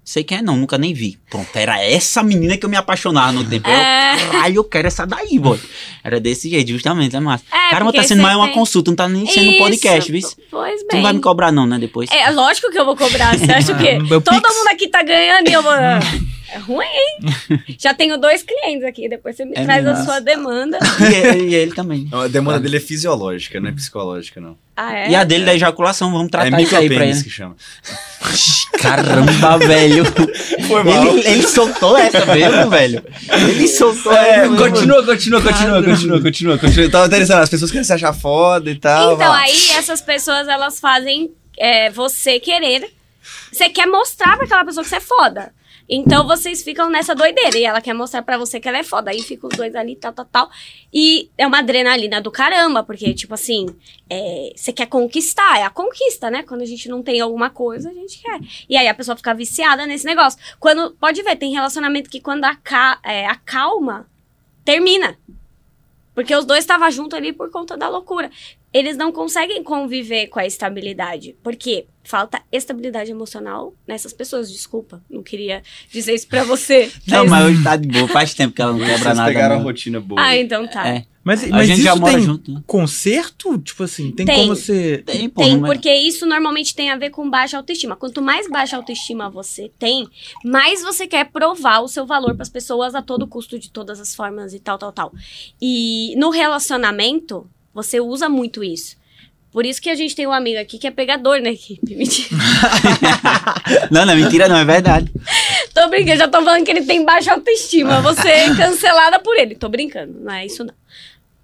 Sei 0.09 0.23
quem 0.23 0.39
é, 0.39 0.41
não, 0.41 0.57
nunca 0.57 0.75
nem 0.75 0.91
vi. 0.91 1.19
Pronto, 1.29 1.47
era 1.53 1.79
essa 1.83 2.23
menina 2.23 2.57
que 2.57 2.65
eu 2.65 2.69
me 2.69 2.75
apaixonava 2.75 3.31
no 3.31 3.43
tempo. 3.47 3.69
É. 3.69 4.15
Eu, 4.15 4.31
caralho, 4.31 4.55
eu 4.55 4.63
quero 4.63 4.87
essa 4.87 5.05
daí, 5.05 5.37
boy. 5.37 5.59
Era 6.03 6.19
desse 6.19 6.49
jeito, 6.49 6.71
justamente, 6.71 7.15
é 7.15 7.19
massa. 7.19 7.43
É, 7.51 7.69
Caramba, 7.69 7.91
porque 7.91 8.01
tá 8.01 8.07
sendo 8.07 8.23
mais 8.23 8.35
uma 8.35 8.45
tem- 8.47 8.55
consulta, 8.55 8.89
não 8.89 8.95
tá 8.95 9.07
nem 9.07 9.27
sendo 9.27 9.51
um 9.51 9.57
podcast, 9.59 10.11
viu? 10.11 10.27
Pois 10.49 10.81
Tu 10.81 10.87
bem. 10.87 10.95
não 10.95 11.01
vai 11.03 11.13
me 11.13 11.19
cobrar, 11.21 11.51
não, 11.51 11.67
né? 11.67 11.77
Depois. 11.77 12.09
É, 12.11 12.27
lógico 12.31 12.71
que 12.71 12.79
eu 12.79 12.85
vou 12.85 12.95
cobrar. 12.97 13.37
Você 13.37 13.45
acha 13.53 13.71
o 13.71 13.77
quê? 13.77 13.99
Meu 13.99 14.19
Todo 14.19 14.41
Pix. 14.41 14.55
mundo 14.57 14.67
aqui 14.69 14.87
tá 14.87 15.03
ganhando 15.03 15.47
e 15.47 15.53
eu 15.53 15.61
vou. 15.61 15.73
É 15.73 16.57
ruim, 16.57 16.87
hein? 16.87 17.59
Já 17.77 17.93
tenho 17.93 18.17
dois 18.17 18.41
clientes 18.41 18.83
aqui. 18.83 19.07
Depois 19.07 19.35
você 19.35 19.45
me 19.45 19.51
É 19.55 19.63
traz 19.63 19.85
a 19.85 20.03
sua 20.03 20.19
demanda. 20.19 20.79
E, 20.99 21.13
ele, 21.13 21.49
e 21.51 21.53
ele 21.53 21.71
também. 21.75 22.07
A 22.11 22.27
demanda 22.27 22.59
dele 22.59 22.77
é 22.77 22.79
fisiológica, 22.79 23.59
não 23.59 23.69
é 23.69 23.71
psicológica, 23.73 24.41
não. 24.41 24.57
Ah, 24.81 24.95
é? 24.95 25.09
E 25.09 25.15
a 25.15 25.25
dele 25.25 25.43
da 25.43 25.53
ejaculação, 25.53 26.09
vamos 26.09 26.27
é 26.27 26.29
tratar 26.29 26.61
isso 26.61 26.73
aí 26.73 26.87
pra 26.87 27.05
ele. 27.05 27.21
que 27.21 27.29
chama. 27.29 27.53
Caramba, 28.79 29.57
velho. 29.57 30.05
Foi 30.05 30.83
mal. 30.83 31.05
Ele, 31.05 31.27
ele 31.27 31.43
soltou 31.45 31.97
essa 31.97 32.25
mesmo, 32.25 32.69
velho. 32.69 33.03
Ele 33.29 33.67
soltou 33.67 34.13
É, 34.13 34.45
essa 34.45 34.55
continua, 34.55 35.05
continua, 35.05 35.41
continua, 35.41 35.83
continua, 35.83 36.21
continua, 36.21 36.57
continua. 36.57 36.85
Eu 36.85 36.89
tava 36.89 37.07
interessando, 37.07 37.41
as 37.41 37.49
pessoas 37.49 37.71
querem 37.71 37.83
se 37.83 37.91
achar 37.91 38.13
foda 38.13 38.71
e 38.71 38.75
tal. 38.75 39.15
Então, 39.15 39.27
vai. 39.27 39.51
aí 39.51 39.71
essas 39.71 39.99
pessoas, 39.99 40.47
elas 40.47 40.79
fazem 40.79 41.29
é, 41.57 41.89
você 41.89 42.39
querer. 42.39 42.89
Você 43.51 43.67
quer 43.67 43.85
mostrar 43.85 44.37
pra 44.37 44.45
aquela 44.45 44.63
pessoa 44.63 44.81
que 44.81 44.89
você 44.89 44.95
é 44.95 45.01
foda. 45.01 45.51
Então 45.89 46.27
vocês 46.27 46.61
ficam 46.61 46.89
nessa 46.89 47.15
doideira. 47.15 47.57
E 47.57 47.63
ela 47.63 47.81
quer 47.81 47.93
mostrar 47.93 48.21
pra 48.21 48.37
você 48.37 48.59
que 48.59 48.67
ela 48.67 48.77
é 48.77 48.83
foda. 48.83 49.09
Aí 49.09 49.21
ficam 49.21 49.49
os 49.51 49.57
dois 49.57 49.73
ali, 49.75 49.95
tal, 49.95 50.13
tal, 50.13 50.25
tal. 50.25 50.49
E 50.93 51.31
é 51.37 51.47
uma 51.47 51.59
adrenalina 51.59 52.21
do 52.21 52.29
caramba, 52.29 52.83
porque, 52.83 53.13
tipo 53.13 53.33
assim, 53.33 53.65
é, 54.09 54.53
você 54.55 54.71
quer 54.71 54.85
conquistar. 54.85 55.57
É 55.57 55.63
a 55.63 55.69
conquista, 55.69 56.29
né? 56.29 56.43
Quando 56.43 56.61
a 56.61 56.65
gente 56.65 56.87
não 56.87 57.01
tem 57.01 57.19
alguma 57.19 57.49
coisa, 57.49 57.89
a 57.89 57.93
gente 57.93 58.21
quer. 58.21 58.39
E 58.69 58.77
aí 58.77 58.87
a 58.87 58.93
pessoa 58.93 59.17
fica 59.17 59.33
viciada 59.33 59.87
nesse 59.87 60.05
negócio. 60.05 60.39
Quando, 60.59 60.91
pode 60.91 61.23
ver, 61.23 61.35
tem 61.35 61.51
relacionamento 61.51 62.09
que 62.09 62.21
quando 62.21 62.43
aca, 62.43 62.99
é, 63.03 63.25
acalma, 63.25 64.07
termina. 64.63 65.17
Porque 66.13 66.35
os 66.35 66.45
dois 66.45 66.59
estavam 66.59 66.91
juntos 66.91 67.17
ali 67.17 67.31
por 67.31 67.49
conta 67.49 67.77
da 67.77 67.87
loucura. 67.87 68.29
Eles 68.73 68.95
não 68.97 69.11
conseguem 69.11 69.63
conviver 69.63 70.27
com 70.27 70.39
a 70.39 70.45
estabilidade. 70.45 71.35
Porque 71.43 71.85
falta 72.03 72.41
estabilidade 72.51 73.11
emocional 73.11 73.73
nessas 73.87 74.13
pessoas. 74.13 74.51
Desculpa, 74.51 75.01
não 75.09 75.21
queria 75.23 75.61
dizer 75.91 76.13
isso 76.13 76.27
pra 76.27 76.43
você. 76.43 76.91
Não, 77.07 77.25
mas 77.25 77.45
hoje 77.45 77.63
tá 77.63 77.75
de 77.75 77.87
boa. 77.87 78.07
Faz 78.07 78.33
tempo 78.33 78.53
que 78.55 78.61
ela 78.61 78.71
não 78.71 78.79
quebra 78.79 78.97
Vocês 78.97 79.17
nada. 79.17 79.27
pegaram 79.29 79.55
a 79.55 79.57
não. 79.59 79.65
rotina 79.65 79.99
boa. 79.99 80.19
Ah, 80.21 80.35
então 80.37 80.67
tá. 80.67 80.87
É. 80.87 81.05
Mas, 81.23 81.43
A 81.43 81.47
mas 81.49 81.67
gente 81.67 81.75
isso 81.77 81.83
já 81.85 81.95
mora 81.95 82.13
tem 82.13 82.23
junto, 82.23 82.51
né? 82.51 82.63
conserto? 82.65 83.57
Tipo 83.59 83.83
assim, 83.83 84.11
tem, 84.11 84.25
Tem. 84.25 84.35
como 84.37 84.55
você... 84.55 85.03
Tem, 85.05 85.29
pô. 85.29 85.43
Tem, 85.43 85.57
é- 85.57 85.59
porque 85.59 85.93
isso 85.93 86.25
normalmente 86.25 86.73
tem 86.73 86.89
a 86.89 86.97
ver 86.97 87.11
com 87.11 87.29
baixa 87.29 87.57
autoestima. 87.57 87.95
Quanto 87.95 88.21
mais 88.21 88.49
baixa 88.49 88.77
autoestima 88.77 89.29
você 89.29 89.71
tem, 89.77 90.07
mais 90.43 90.81
você 90.81 91.05
quer 91.05 91.25
provar 91.29 91.81
o 91.81 91.87
seu 91.87 92.05
valor 92.05 92.33
para 92.33 92.41
as 92.43 92.49
pessoas 92.49 92.95
a 92.95 93.01
todo 93.01 93.27
custo, 93.27 93.59
de 93.59 93.69
todas 93.69 93.99
as 93.99 94.15
formas 94.15 94.53
e 94.53 94.59
tal, 94.59 94.77
tal, 94.79 94.91
tal. 94.91 95.13
E 95.61 96.15
no 96.17 96.29
relacionamento, 96.31 97.47
você 97.73 97.99
usa 97.99 98.27
muito 98.29 98.63
isso. 98.63 98.97
Por 99.51 99.65
isso 99.65 99.81
que 99.81 99.89
a 99.89 99.95
gente 99.95 100.15
tem 100.15 100.27
um 100.27 100.31
amigo 100.31 100.59
aqui 100.59 100.77
que 100.77 100.85
é 100.85 100.91
pegador 100.91 101.41
na 101.41 101.49
equipe. 101.49 101.95
Mentira. 101.97 102.29
Não, 103.91 104.05
não, 104.05 104.15
mentira 104.15 104.47
não, 104.47 104.57
é 104.57 104.65
verdade. 104.65 105.11
tô 105.73 105.87
brincando, 105.89 106.17
já 106.19 106.27
tô 106.27 106.43
falando 106.43 106.63
que 106.63 106.71
ele 106.71 106.83
tem 106.83 107.03
baixa 107.03 107.33
autoestima. 107.33 108.01
Você 108.01 108.27
é 108.27 108.55
cancelada 108.55 109.19
por 109.19 109.35
ele. 109.37 109.55
Tô 109.55 109.67
brincando, 109.69 110.19
não 110.19 110.33
é 110.33 110.45
isso 110.45 110.63
não. 110.63 110.73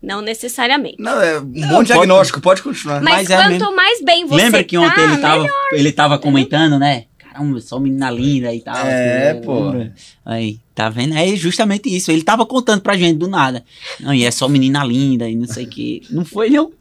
Não 0.01 0.21
necessariamente. 0.21 0.97
Não, 0.99 1.19
é 1.19 1.39
um 1.39 1.45
bom 1.45 1.67
pode- 1.77 1.87
diagnóstico, 1.87 2.39
pode 2.39 2.61
continuar. 2.61 3.01
Mas, 3.01 3.27
mas 3.27 3.29
é 3.31 3.35
quanto 3.37 3.49
mesmo. 3.51 3.75
mais 3.75 4.01
bem 4.03 4.25
você 4.25 4.35
Lembra 4.43 4.63
que 4.63 4.75
tá, 4.75 4.81
ontem 4.83 5.01
ele 5.03 5.17
tava, 5.17 5.41
melhor. 5.41 5.67
ele 5.71 5.91
tava 5.91 6.19
comentando, 6.19 6.77
né? 6.77 7.05
Caramba, 7.17 7.59
só 7.59 7.79
menina 7.79 8.11
linda 8.11 8.53
e 8.53 8.61
tal. 8.61 8.75
É, 8.85 9.31
assim, 9.31 9.41
pô. 9.41 9.59
lembra? 9.69 9.93
Aí, 10.23 10.59
tá 10.75 10.89
vendo? 10.89 11.15
É 11.15 11.35
justamente 11.35 11.89
isso. 11.95 12.11
Ele 12.11 12.21
tava 12.21 12.45
contando 12.45 12.81
pra 12.81 12.97
gente 12.97 13.17
do 13.17 13.27
nada. 13.27 13.65
Não, 13.99 14.13
e 14.13 14.25
é 14.25 14.29
só 14.31 14.47
menina 14.47 14.83
linda 14.83 15.27
e 15.27 15.35
não 15.35 15.47
sei 15.47 15.65
o 15.65 15.69
que. 15.69 16.03
Não 16.11 16.25
foi, 16.25 16.49
não? 16.49 16.71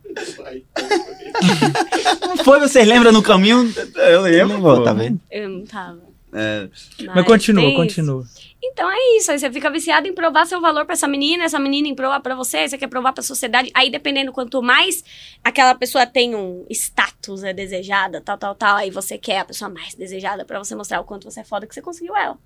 Não 2.27 2.37
foi, 2.45 2.61
vocês 2.61 2.87
lembram 2.87 3.13
no 3.13 3.23
caminho? 3.23 3.73
Eu 3.97 4.23
lembro, 4.23 4.61
pô. 4.61 4.83
tá 4.83 4.93
vendo? 4.93 5.21
Eu 5.31 5.49
não 5.49 5.65
tava. 5.65 6.01
É, 6.37 6.69
Mas 7.15 7.25
continua, 7.25 7.63
tem 7.63 7.71
isso. 7.73 7.81
continua. 7.81 8.25
Então 8.67 8.91
é 8.91 9.17
isso, 9.19 9.31
aí 9.31 9.39
você 9.39 9.51
fica 9.53 9.71
viciado 9.71 10.09
em 10.09 10.15
provar 10.15 10.47
seu 10.47 10.61
valor 10.61 10.85
pra 10.85 10.95
essa 10.95 11.07
menina, 11.07 11.45
essa 11.45 11.61
menina 11.61 11.87
em 11.87 11.95
provar 11.95 12.19
pra 12.21 12.35
você, 12.35 12.67
você 12.67 12.79
quer 12.79 12.89
provar 12.89 13.13
pra 13.13 13.23
sociedade. 13.23 13.71
Aí 13.75 13.91
dependendo 13.91 14.33
quanto 14.33 14.61
mais 14.63 15.05
aquela 15.45 15.75
pessoa 15.75 16.07
tem 16.07 16.35
um 16.35 16.65
status, 16.71 17.45
é 17.45 17.53
desejada, 17.53 18.21
tal, 18.21 18.39
tal, 18.39 18.55
tal, 18.55 18.77
aí 18.77 18.91
você 18.91 19.17
quer 19.19 19.41
a 19.41 19.45
pessoa 19.45 19.69
mais 19.69 19.95
desejada 19.95 20.45
pra 20.45 20.59
você 20.59 20.75
mostrar 20.75 21.01
o 21.01 21.05
quanto 21.05 21.31
você 21.31 21.41
é 21.41 21.45
foda 21.45 21.67
que 21.67 21.75
você 21.75 21.83
conseguiu 21.83 22.17
ela. 22.17 22.37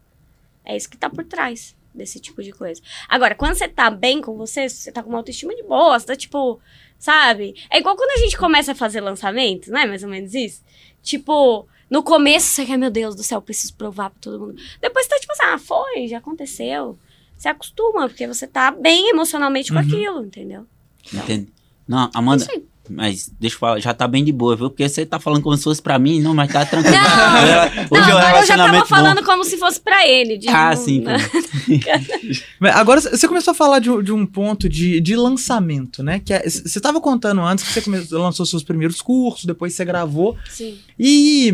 É 0.69 0.77
isso 0.77 0.89
que 0.89 0.97
tá 0.99 1.09
por 1.11 1.25
trás 1.25 1.75
desse 1.95 2.21
tipo 2.21 2.43
de 2.43 2.53
coisa. 2.53 2.81
Agora, 3.09 3.35
quando 3.35 3.55
você 3.55 3.67
tá 3.67 3.91
bem 3.91 4.21
com 4.21 4.37
você, 4.37 4.69
você 4.69 4.93
tá 4.93 5.03
com 5.03 5.09
uma 5.09 5.19
autoestima 5.19 5.55
de 5.57 5.63
boa, 5.65 5.99
você 5.99 6.07
tá 6.07 6.15
tipo, 6.15 6.61
sabe? 6.99 7.55
É 7.71 7.79
igual 7.79 7.97
quando 7.97 8.11
a 8.11 8.23
gente 8.23 8.37
começa 8.37 8.73
a 8.73 8.75
fazer 8.75 9.01
lançamentos, 9.01 9.69
não 9.71 9.81
é 9.81 9.87
mais 9.87 10.05
ou 10.05 10.11
menos 10.11 10.35
isso? 10.35 10.63
Tipo, 11.03 11.67
no 11.91 12.03
começo 12.03 12.47
você 12.49 12.67
quer, 12.67 12.77
meu 12.77 12.91
Deus 12.91 13.17
do 13.17 13.23
céu, 13.23 13.41
preciso 13.41 13.75
provar 13.75 14.11
pra 14.11 14.19
todo 14.21 14.39
mundo. 14.39 14.63
Depois 14.81 15.07
você 15.07 15.11
tá 15.15 15.19
tipo 15.21 15.33
assim, 15.33 15.43
ah, 15.45 15.59
foi, 15.59 16.07
já 16.07 16.19
aconteceu. 16.19 16.99
Você 17.37 17.49
acostuma, 17.49 18.09
porque 18.09 18.27
você 18.27 18.47
tá 18.47 18.71
bem 18.71 19.09
emocionalmente 19.11 19.71
com 19.73 19.79
Uhum. 19.79 19.85
aquilo, 19.85 20.25
entendeu? 20.27 20.67
Entende? 21.13 21.53
Não, 21.87 22.11
Amanda, 22.13 22.43
Isso 22.43 22.53
aí. 22.53 22.68
Mas 22.89 23.31
deixa 23.41 23.57
eu 23.57 23.61
falar, 23.61 23.81
já 23.81 23.93
tá 23.95 24.07
bem 24.09 24.25
de 24.25 24.33
boa, 24.33 24.57
viu? 24.57 24.71
Porque 24.71 24.89
você 24.89 25.05
tá 25.07 25.19
falando 25.21 25.43
como 25.43 25.57
se 25.57 25.65
fosse 25.65 25.81
pra 25.83 25.99
mim, 25.99 26.21
não, 26.21 26.35
mas 26.35 26.53
tá 26.53 26.65
tranquilo. 26.65 26.97
Não, 26.97 27.99
Hoje 27.99 28.09
não, 28.11 28.11
é 28.11 28.15
um 28.15 28.19
agora 28.19 28.43
eu 28.43 28.47
já 28.47 28.57
tava 28.57 28.71
relacionamento 28.71 28.87
falando 28.87 29.19
bom. 29.21 29.25
como 29.25 29.45
se 29.45 29.57
fosse 29.59 29.81
pra 29.81 30.07
ele. 30.07 30.37
de- 30.39 30.49
Ah, 30.49 30.75
sim. 30.77 31.05
Mas 32.59 32.75
agora 32.77 33.01
você 33.01 33.27
começou 33.29 33.53
a 33.53 33.55
falar 33.55 33.79
de, 33.79 33.91
um- 33.91 34.03
de 34.03 34.13
um 34.13 34.27
ponto 34.27 34.69
de, 34.69 35.01
de 35.01 35.17
lançamento, 35.17 36.03
né? 36.03 36.21
Que 36.21 36.33
é- 36.35 36.49
você 36.49 36.79
estava 36.79 37.01
contando 37.01 37.41
antes 37.43 37.65
que 37.67 37.73
você 37.73 37.81
começou, 37.83 38.21
lançou 38.23 38.47
seus 38.47 38.63
primeiros 38.63 39.01
cursos, 39.03 39.45
depois 39.45 39.75
você 39.75 39.85
gravou. 39.85 40.37
Sim. 40.51 40.79
E 40.99 41.53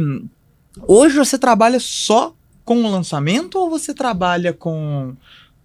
hoje 0.87 1.17
você 1.17 1.39
trabalha 1.39 1.79
só 1.81 2.35
com 2.65 2.83
o 2.83 2.91
lançamento 2.91 3.57
ou 3.59 3.69
você 3.69 3.93
trabalha 3.93 4.53
com, 4.53 5.15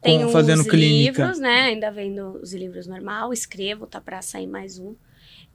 Tem 0.02 0.20
com 0.20 0.26
os 0.28 0.32
fazendo 0.34 0.64
clínica? 0.66 1.22
livros, 1.24 1.40
né? 1.40 1.62
Ainda 1.64 1.90
vendo 1.92 2.40
os 2.42 2.54
livros 2.54 2.88
normal, 2.88 3.32
escrevo, 3.34 3.86
tá 3.88 4.02
pra 4.02 4.22
sair 4.22 4.48
mais 4.48 4.78
um. 4.80 4.94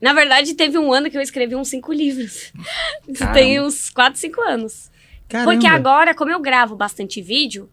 Na 0.01 0.13
verdade, 0.13 0.53
teve 0.53 0.77
um 0.77 0.91
ano 0.93 1.09
que 1.09 1.17
eu 1.17 1.21
escrevi 1.21 1.55
uns 1.55 1.69
cinco 1.69 1.91
livros. 1.93 2.51
Caramba. 3.17 3.33
tem 3.39 3.61
uns 3.61 3.89
quatro, 3.89 4.19
cinco 4.19 4.41
anos. 4.41 4.91
Caramba. 5.27 5.51
Porque 5.51 5.67
agora, 5.67 6.13
como 6.13 6.31
eu 6.31 6.39
gravo 6.39 6.75
bastante 6.75 7.21
vídeo, 7.21 7.69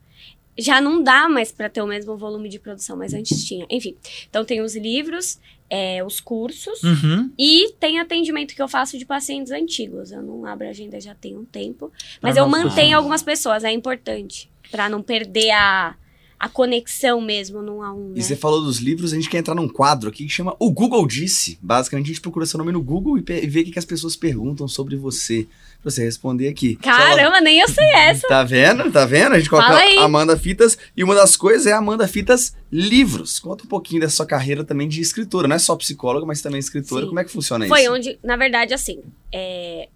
já 0.57 0.81
não 0.81 1.03
dá 1.03 1.29
mais 1.29 1.51
pra 1.51 1.69
ter 1.69 1.83
o 1.83 1.87
mesmo 1.87 2.17
volume 2.17 2.49
de 2.49 2.59
produção, 2.59 2.97
mas 2.97 3.13
antes 3.15 3.45
tinha. 3.45 3.67
Enfim, 3.71 3.97
então 4.29 4.45
tem 4.45 4.61
os 4.61 4.77
livros, 4.77 5.39
é, 5.69 6.05
os 6.05 6.21
cursos 6.21 6.83
Uhum. 6.83 7.31
e 7.39 7.73
tem 7.81 7.99
atendimento 7.99 8.55
que 8.55 8.61
eu 8.63 8.69
faço 8.69 8.99
de 8.99 9.05
pacientes 9.07 9.51
antigos. 9.51 10.13
Eu 10.13 10.23
não 10.23 10.45
abro 10.47 10.69
agenda 10.69 11.01
já 11.01 11.15
tem 11.15 11.37
um 11.37 11.45
tempo, 11.45 11.91
mas 12.21 12.35
Pra 12.35 12.43
eu 12.43 12.49
mantenho 12.49 12.97
algumas 12.97 13.23
pessoas, 13.23 13.65
é 13.65 13.73
importante 13.73 14.51
Pra 14.71 14.89
não 14.89 15.03
perder 15.03 15.51
a, 15.51 15.95
a 16.43 16.49
conexão 16.49 17.21
mesmo 17.21 17.63
num 17.63 17.81
a 17.85 17.93
um. 17.93 18.09
Né? 18.09 18.15
E 18.17 18.23
você 18.25 18.35
falou 18.35 18.61
dos 18.61 18.79
livros, 18.79 19.13
a 19.13 19.15
gente 19.15 19.31
quer 19.31 19.39
entrar 19.39 19.55
num 19.55 19.69
quadro 19.69 20.09
aqui 20.09 20.25
que 20.25 20.29
chama 20.29 20.57
O 20.59 20.73
Google 20.73 21.07
Disse. 21.07 21.57
Basicamente, 21.63 22.07
a 22.07 22.09
gente 22.09 22.21
procura 22.21 22.45
seu 22.47 22.59
nome 22.59 22.73
no 22.73 22.83
Google 22.83 23.17
e, 23.17 23.23
e 23.29 23.47
vê 23.47 23.61
o 23.61 23.65
que, 23.65 23.71
que 23.71 23.79
as 23.79 23.85
pessoas 23.85 24.17
perguntam 24.17 24.67
sobre 24.67 24.97
você. 24.97 25.47
Pra 25.81 25.89
você 25.89 26.03
responder 26.03 26.49
aqui. 26.49 26.77
Ela- 26.83 26.97
Caramba, 26.97 27.41
nem 27.41 27.61
eu 27.61 27.69
sei 27.69 27.87
essa. 27.95 28.27
Tá 28.27 28.43
vendo? 28.43 28.91
Tá 28.91 29.05
vendo? 29.07 29.35
A 29.35 29.39
gente 29.39 29.49
coloca. 29.49 29.73
Amanda 30.01 30.37
Fitas 30.37 30.77
e 30.97 31.05
uma 31.05 31.15
das 31.15 31.37
coisas 31.37 31.65
é 31.67 31.73
Amanda 31.73 32.09
Fitas 32.09 32.57
Livros. 32.73 33.39
Conta 33.39 33.63
um 33.63 33.69
pouquinho 33.69 34.01
dessa 34.01 34.17
sua 34.17 34.27
carreira 34.27 34.65
também 34.65 34.89
de 34.89 35.01
escritora. 35.01 35.47
Não 35.47 35.55
é 35.55 35.61
só 35.61 35.77
psicóloga, 35.77 36.27
mas 36.27 36.43
também 36.43 36.59
escritora. 36.59 37.03
Sim. 37.03 37.09
Como 37.09 37.21
é 37.21 37.25
que 37.25 37.31
funciona 37.31 37.69
Foi 37.69 37.83
isso? 37.83 37.93
onde, 37.93 38.19
na 38.25 38.37
verdade, 38.37 38.75
assim, 38.75 39.01
é, 39.33 39.89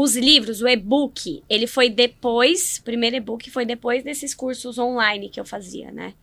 os 0.00 0.14
livros, 0.14 0.62
o 0.62 0.68
e-book, 0.68 1.42
ele 1.50 1.66
foi 1.66 1.90
depois, 1.90 2.78
o 2.78 2.84
primeiro 2.84 3.16
e-book 3.16 3.50
foi 3.50 3.66
depois 3.66 4.04
desses 4.04 4.32
cursos 4.32 4.78
online 4.78 5.28
que 5.28 5.40
eu 5.40 5.44
fazia, 5.44 5.90
né? 5.90 6.14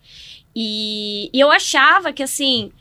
E, 0.56 1.30
e 1.34 1.38
eu 1.38 1.52
achava 1.52 2.14
que, 2.14 2.24
assim, 2.24 2.72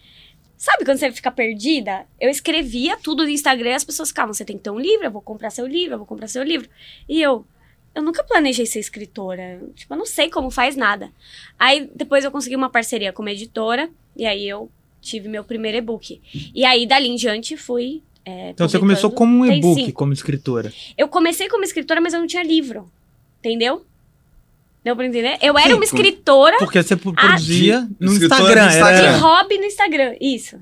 sabe 0.57 0.85
quando 0.85 0.99
você 0.99 1.11
fica 1.11 1.33
perdida? 1.33 2.07
Eu 2.21 2.31
escrevia 2.31 2.97
tudo 2.97 3.25
no 3.25 3.29
Instagram 3.29 3.71
e 3.71 3.75
as 3.75 3.83
pessoas 3.83 4.11
ficavam, 4.11 4.33
você 4.33 4.45
tem 4.45 4.57
que 4.57 4.63
ter 4.63 4.71
um 4.71 4.79
livro, 4.79 5.05
eu 5.05 5.11
vou 5.11 5.21
comprar 5.21 5.51
seu 5.51 5.67
livro, 5.67 5.95
eu 5.95 5.99
vou 5.99 6.07
comprar 6.07 6.29
seu 6.29 6.45
livro. 6.45 6.71
E 7.09 7.21
eu, 7.21 7.45
eu 7.93 8.01
nunca 8.01 8.23
planejei 8.23 8.65
ser 8.65 8.79
escritora, 8.79 9.61
tipo, 9.75 9.93
eu 9.93 9.99
não 9.99 10.07
sei 10.07 10.31
como 10.31 10.49
faz 10.49 10.77
nada. 10.77 11.11
Aí, 11.59 11.91
depois 11.93 12.25
eu 12.25 12.31
consegui 12.31 12.55
uma 12.55 12.71
parceria 12.71 13.13
com 13.13 13.21
uma 13.21 13.33
editora, 13.33 13.91
e 14.15 14.25
aí 14.25 14.49
eu 14.49 14.71
tive 15.01 15.29
meu 15.29 15.43
primeiro 15.43 15.79
e-book. 15.79 16.23
E 16.55 16.65
aí, 16.65 16.87
dali 16.87 17.09
em 17.09 17.17
diante, 17.17 17.57
fui. 17.57 18.01
É, 18.25 18.51
Então 18.51 18.69
você 18.69 18.79
começou 18.79 19.11
como 19.11 19.41
um 19.41 19.47
e-book, 19.47 19.93
como 19.93 20.13
escritora. 20.13 20.73
Eu 20.97 21.09
comecei 21.09 21.49
como 21.49 21.65
escritora, 21.65 22.01
mas 22.01 22.13
eu 22.15 22.21
não 22.21 22.27
tinha 22.27 22.43
livro. 22.43 22.91
Entendeu? 23.41 23.85
Deu 24.83 24.95
pra 24.97 25.07
entender? 25.07 25.39
Eu 25.41 25.57
era 25.59 25.69
Sim, 25.69 25.75
uma 25.75 25.85
escritora 25.85 26.57
Porque 26.59 26.83
você 26.83 26.95
pro- 26.97 27.13
produzia 27.15 27.89
no 27.99 28.13
Instagram. 28.13 28.65
no 28.65 28.69
Instagram. 28.71 29.01
de 29.01 29.07
Era... 29.07 29.17
hobby 29.19 29.59
no 29.59 29.65
Instagram. 29.65 30.17
Isso. 30.21 30.59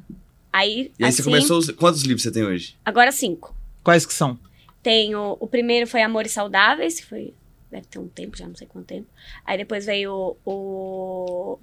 Aí, 0.53 0.93
E 0.99 1.05
aí 1.05 1.09
assim, 1.09 1.17
você 1.19 1.23
começou. 1.25 1.59
os- 1.59 1.71
Quantos 1.71 2.03
livros 2.03 2.23
você 2.23 2.31
tem 2.31 2.45
hoje? 2.45 2.77
agora 2.85 3.11
cinco. 3.11 3.55
Quais 3.83 4.07
que 4.07 4.13
são? 4.15 4.39
Tenho. 4.83 5.37
O 5.41 5.47
primeiro 5.47 5.87
foi 5.89 6.03
Amores 6.03 6.33
Saudáveis, 6.33 7.01
que 7.01 7.07
foi. 7.07 7.35
Deve 7.71 7.87
ter 7.87 7.99
um 7.99 8.07
tempo, 8.09 8.37
já 8.37 8.47
não 8.47 8.55
sei 8.55 8.67
quanto 8.67 8.87
tempo. 8.87 9.07
Aí 9.47 9.57
depois 9.59 9.87
veio 9.87 10.37
o. 10.45 11.59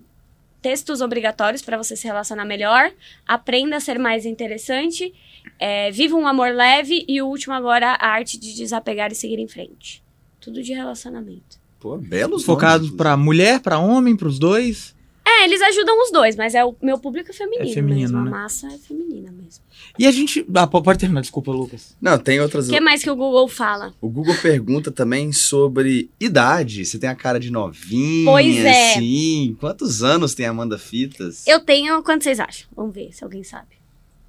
Textos 0.62 1.00
obrigatórios 1.02 1.62
para 1.62 1.78
você 1.78 1.96
se 1.96 2.06
relacionar 2.08 2.46
melhor. 2.46 2.92
Aprenda 3.28 3.78
a 3.78 3.80
ser 3.80 3.98
mais 3.98 4.26
interessante. 4.26 5.14
É, 5.58 5.90
viva 5.92 6.16
um 6.18 6.28
amor 6.28 6.52
leve. 6.54 7.06
E 7.08 7.22
o 7.22 7.28
último 7.28 7.54
agora, 7.54 7.92
a 8.00 8.08
arte 8.08 8.38
de 8.38 8.54
desapegar 8.56 9.12
e 9.12 9.16
seguir 9.16 9.40
em 9.40 9.48
frente. 9.48 10.04
Tudo 10.40 10.62
de 10.62 10.74
relacionamento. 10.74 11.58
Pô, 11.80 11.98
belos 11.98 12.44
Focado 12.44 12.92
pra 12.98 13.16
mulher, 13.16 13.62
pra 13.62 13.80
homem, 13.80 14.16
pros 14.16 14.38
dois? 14.38 14.94
É, 15.26 15.46
eles 15.46 15.62
ajudam 15.62 16.02
os 16.04 16.12
dois, 16.12 16.36
mas 16.36 16.56
é 16.56 16.66
o 16.66 16.76
meu 16.82 16.98
público 16.98 17.30
é 17.30 17.34
feminino, 17.34 17.70
É 17.70 17.74
feminino, 17.74 18.02
mesmo. 18.02 18.24
né? 18.24 18.28
A 18.30 18.32
massa 18.42 18.68
é 18.68 18.78
feminina 18.78 19.32
mesmo. 19.32 19.64
E 20.00 20.08
a 20.08 20.12
gente... 20.12 20.46
Ah, 20.56 20.66
po- 20.66 20.82
pode 20.82 20.98
terminar, 20.98 21.20
desculpa, 21.20 21.52
Lucas. 21.52 21.96
Não, 22.02 22.18
tem 22.18 22.40
outras. 22.40 22.70
O 22.70 22.72
que 22.72 22.80
mais 22.80 23.04
que 23.04 23.10
o 23.12 23.16
Google 23.18 23.48
fala? 23.50 23.94
O 24.00 24.08
Google 24.10 24.34
pergunta 24.42 24.90
também 24.90 25.34
sobre 25.34 26.10
idade. 26.18 26.86
Você 26.86 26.98
tem 26.98 27.10
a 27.10 27.16
cara 27.16 27.38
de 27.38 27.52
novinha, 27.52 28.32
Pois 28.32 28.56
é. 28.60 28.94
assim. 28.94 29.58
Quantos 29.60 30.02
anos 30.02 30.34
tem 30.34 30.46
a 30.46 30.52
Amanda 30.52 30.78
Fitas? 30.78 31.46
Eu 31.46 31.60
tenho. 31.60 32.02
Quanto 32.02 32.24
vocês 32.24 32.40
acham? 32.40 32.66
Vamos 32.74 32.96
ver 32.96 33.10
se 33.12 33.26
alguém 33.26 33.44
sabe. 33.44 33.68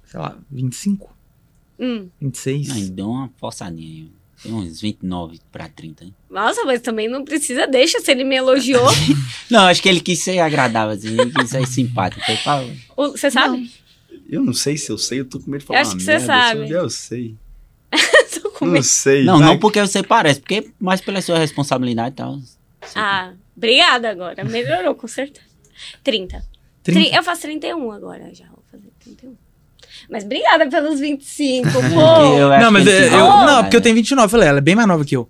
Sei 0.05 0.19
lá, 0.19 0.37
25, 0.51 1.09
Hum. 1.79 2.09
26. 2.21 2.69
Ai, 2.71 2.81
deu 2.89 3.09
uma 3.09 3.31
forçadinha 3.39 4.03
aí. 4.03 4.11
Tem 4.43 4.51
uns 4.53 4.81
29 4.81 5.39
pra 5.51 5.69
30. 5.69 6.03
hein? 6.03 6.13
Nossa, 6.29 6.65
mas 6.65 6.81
também 6.81 7.07
não 7.07 7.23
precisa, 7.23 7.65
deixa 7.67 7.99
se 8.01 8.11
ele 8.11 8.23
me 8.23 8.35
elogiou. 8.35 8.87
Não, 9.51 9.61
acho 9.67 9.81
que 9.83 9.87
ele 9.89 9.99
quis 10.01 10.19
ser 10.23 10.39
agradável, 10.39 10.95
assim, 10.95 11.09
ele 11.09 11.31
quis 11.31 11.49
ser 11.49 11.67
simpático. 11.67 12.21
Você 12.97 13.29
sabe? 13.29 13.71
Eu 14.31 14.43
não 14.43 14.53
sei 14.53 14.77
se 14.77 14.89
eu 14.89 14.97
sei, 14.97 15.19
eu 15.19 15.25
tô 15.25 15.39
com 15.39 15.51
medo 15.51 15.59
de 15.59 15.65
falar 15.67 15.79
Eu 15.79 15.81
acho 15.81 15.97
que 15.97 16.03
você 16.03 16.11
merda. 16.11 16.25
sabe. 16.25 16.67
Se 16.67 16.73
Eu, 16.73 16.79
eu 16.83 16.89
sei. 16.89 17.35
Tô 18.41 18.49
com 18.51 18.65
Não 18.65 18.73
medo. 18.73 18.83
sei. 18.83 19.25
Não, 19.25 19.37
vai. 19.39 19.47
não 19.49 19.59
porque 19.59 19.81
você 19.81 20.01
parece, 20.01 20.39
porque 20.39 20.71
mais 20.79 21.01
pela 21.01 21.21
sua 21.21 21.37
responsabilidade 21.37 22.13
e 22.13 22.15
tal. 22.15 22.39
Ah, 22.95 23.33
obrigada 23.57 24.09
agora. 24.09 24.43
Melhorou, 24.45 24.95
com 24.95 25.07
certeza. 25.07 25.45
30. 26.03 26.41
30. 26.83 26.99
Tri- 27.09 27.13
Eu 27.15 27.21
faço 27.23 27.41
31 27.41 27.91
agora 27.91 28.33
já. 28.33 28.45
Vou 28.45 28.63
fazer 28.71 28.87
31. 29.03 29.35
Mas 30.09 30.23
obrigada 30.23 30.67
pelos 30.69 30.99
25, 30.99 31.67
Que 31.67 31.73
pô. 31.93 32.37
eu 32.37 32.51
acho 32.53 32.63
Não, 32.63 32.71
mas 32.71 32.83
que 32.83 32.89
eu, 32.89 32.95
ele 32.95 33.09
tem 33.09 33.19
eu- 33.19 33.25
uma- 33.25 33.45
não, 33.45 33.63
porque 33.63 33.75
eu 33.77 33.81
tenho 33.81 33.95
29. 33.95 34.25
Eu 34.25 34.29
falei, 34.29 34.47
ela 34.47 34.57
é 34.59 34.61
bem 34.61 34.75
mais 34.75 34.87
nova 34.87 35.03
que 35.03 35.15
eu. 35.17 35.29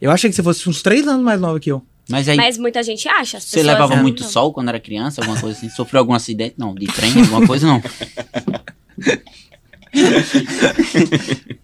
Eu 0.00 0.10
achei 0.10 0.30
que 0.30 0.34
você 0.36 0.42
fosse 0.42 0.66
uns 0.68 0.80
3 0.80 1.06
anos 1.06 1.22
mais 1.22 1.38
nova 1.40 1.60
que 1.60 1.70
eu. 1.70 1.82
Mas 2.08 2.28
aí, 2.28 2.36
Mas 2.36 2.56
muita 2.58 2.82
gente 2.82 3.06
acha. 3.08 3.36
As 3.38 3.44
você 3.44 3.56
pessoas 3.58 3.66
levava 3.66 3.94
não. 3.96 4.02
muito 4.02 4.24
sol 4.24 4.52
quando 4.52 4.68
era 4.68 4.80
criança, 4.80 5.20
alguma 5.20 5.38
coisa 5.38 5.56
assim? 5.58 5.68
Sofreu 5.68 6.00
algum 6.00 6.14
acidente? 6.14 6.54
Não, 6.56 6.74
de 6.74 6.86
trem, 6.86 7.12
alguma 7.20 7.46
coisa 7.46 7.66
não. 7.66 7.82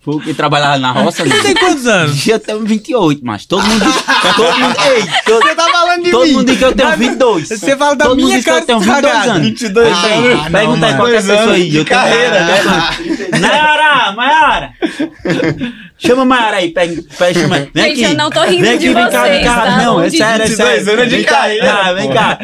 Foi 0.01 0.21
que 0.21 0.35
trabalhava 0.35 0.79
na 0.79 0.93
roça? 0.93 1.25
Você 1.25 1.43
tem 1.43 1.55
quantos 1.55 1.87
anos? 1.87 2.27
Eu 2.27 2.39
tenho 2.39 2.61
28, 2.65 3.21
mas 3.25 3.47
todo 3.47 3.63
mundo 3.65 3.85
diz. 3.85 4.03
Todo 4.37 4.59
mundo, 4.59 4.77
ei, 4.87 5.03
todo, 5.25 5.43
Você 5.43 5.55
tá 5.55 5.69
falando 5.71 6.03
de 6.05 6.11
todo 6.11 6.25
mim. 6.27 6.33
mundo 6.33 6.47
diz 6.47 6.59
que 6.59 6.65
eu 6.65 6.75
tenho 6.75 6.89
Mas- 6.91 6.99
22. 6.99 7.49
Você 7.49 7.77
fala 7.77 7.95
da 7.97 8.05
todo 8.07 8.17
mundo 8.17 8.25
minha 8.27 8.37
diz 8.37 8.45
que 8.45 8.51
eu 8.51 8.61
tenho 8.67 8.81
22 8.81 9.05
estragada. 9.05 9.31
anos. 9.33 9.47
22 9.49 10.05
Aí, 10.05 10.27
anos. 10.33 10.49
Pergunta 10.49 10.87
aí 10.87 10.95
qualquer 10.97 11.17
pessoa 11.23 11.39
anos 11.41 11.55
aí. 11.55 11.71
de 11.71 11.77
eu 11.77 11.85
tenho- 11.85 12.01
carreira, 12.01 12.45
né? 12.45 13.39
Nayara, 13.41 14.13
Mayara. 14.13 14.74
Chama 15.99 16.23
a 16.23 16.25
Mayara 16.25 16.57
aí, 16.59 16.71
pega, 16.71 17.03
pega, 17.19 17.41
chama. 17.41 17.69
Vem 17.73 17.85
Gente, 17.95 18.05
aqui. 18.05 18.13
eu 18.13 18.19
não 18.19 18.31
tô 18.31 18.43
rindo 18.43 18.63
Vem 18.63 18.71
aqui, 18.75 18.89
de 18.89 18.95
vem 18.95 19.11
cá, 19.11 19.23
vem 19.23 19.33
vocês, 19.33 19.45
cá. 19.45 19.63
tá? 19.63 19.83
Não, 19.83 20.01
é 20.01 20.11
sério, 20.11 20.43
é 20.45 20.47
sério. 20.49 20.85
22 20.85 20.89
anos 20.89 21.09
de 21.09 21.17
Vem 21.17 21.25
cá, 21.25 21.31
carreira, 21.37 21.73
ah, 21.73 21.93
Vem 21.93 22.13
cá. 22.13 22.39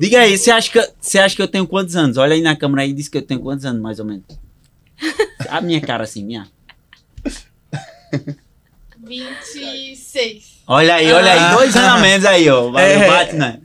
Diga 0.00 0.20
aí, 0.20 0.36
você 0.38 0.50
acha, 0.50 0.70
que, 0.70 0.88
você 1.00 1.18
acha 1.18 1.36
que 1.36 1.42
eu 1.42 1.48
tenho 1.48 1.66
quantos 1.66 1.94
anos? 1.96 2.16
Olha 2.16 2.34
aí 2.34 2.40
na 2.42 2.56
câmera 2.56 2.82
aí 2.82 2.90
e 2.90 2.92
diz 2.92 3.08
que 3.08 3.16
eu 3.18 3.22
tenho 3.22 3.40
quantos 3.40 3.64
anos, 3.64 3.80
mais 3.80 3.98
ou 4.00 4.04
menos. 4.06 4.24
A 5.48 5.60
minha 5.60 5.80
cara 5.80 6.04
assim, 6.04 6.24
minha. 6.24 6.46
26. 9.06 10.54
Olha 10.66 10.94
aí, 10.94 11.12
olha 11.12 11.32
aí, 11.32 11.54
dois 11.54 11.76
anos 11.76 11.88
a 11.90 11.98
menos 11.98 12.24
aí, 12.26 12.48
ó. 12.48 12.70
Valeu, 12.70 12.86
É. 13.02 13.06
bate, 13.08 13.34
né? 13.34 13.58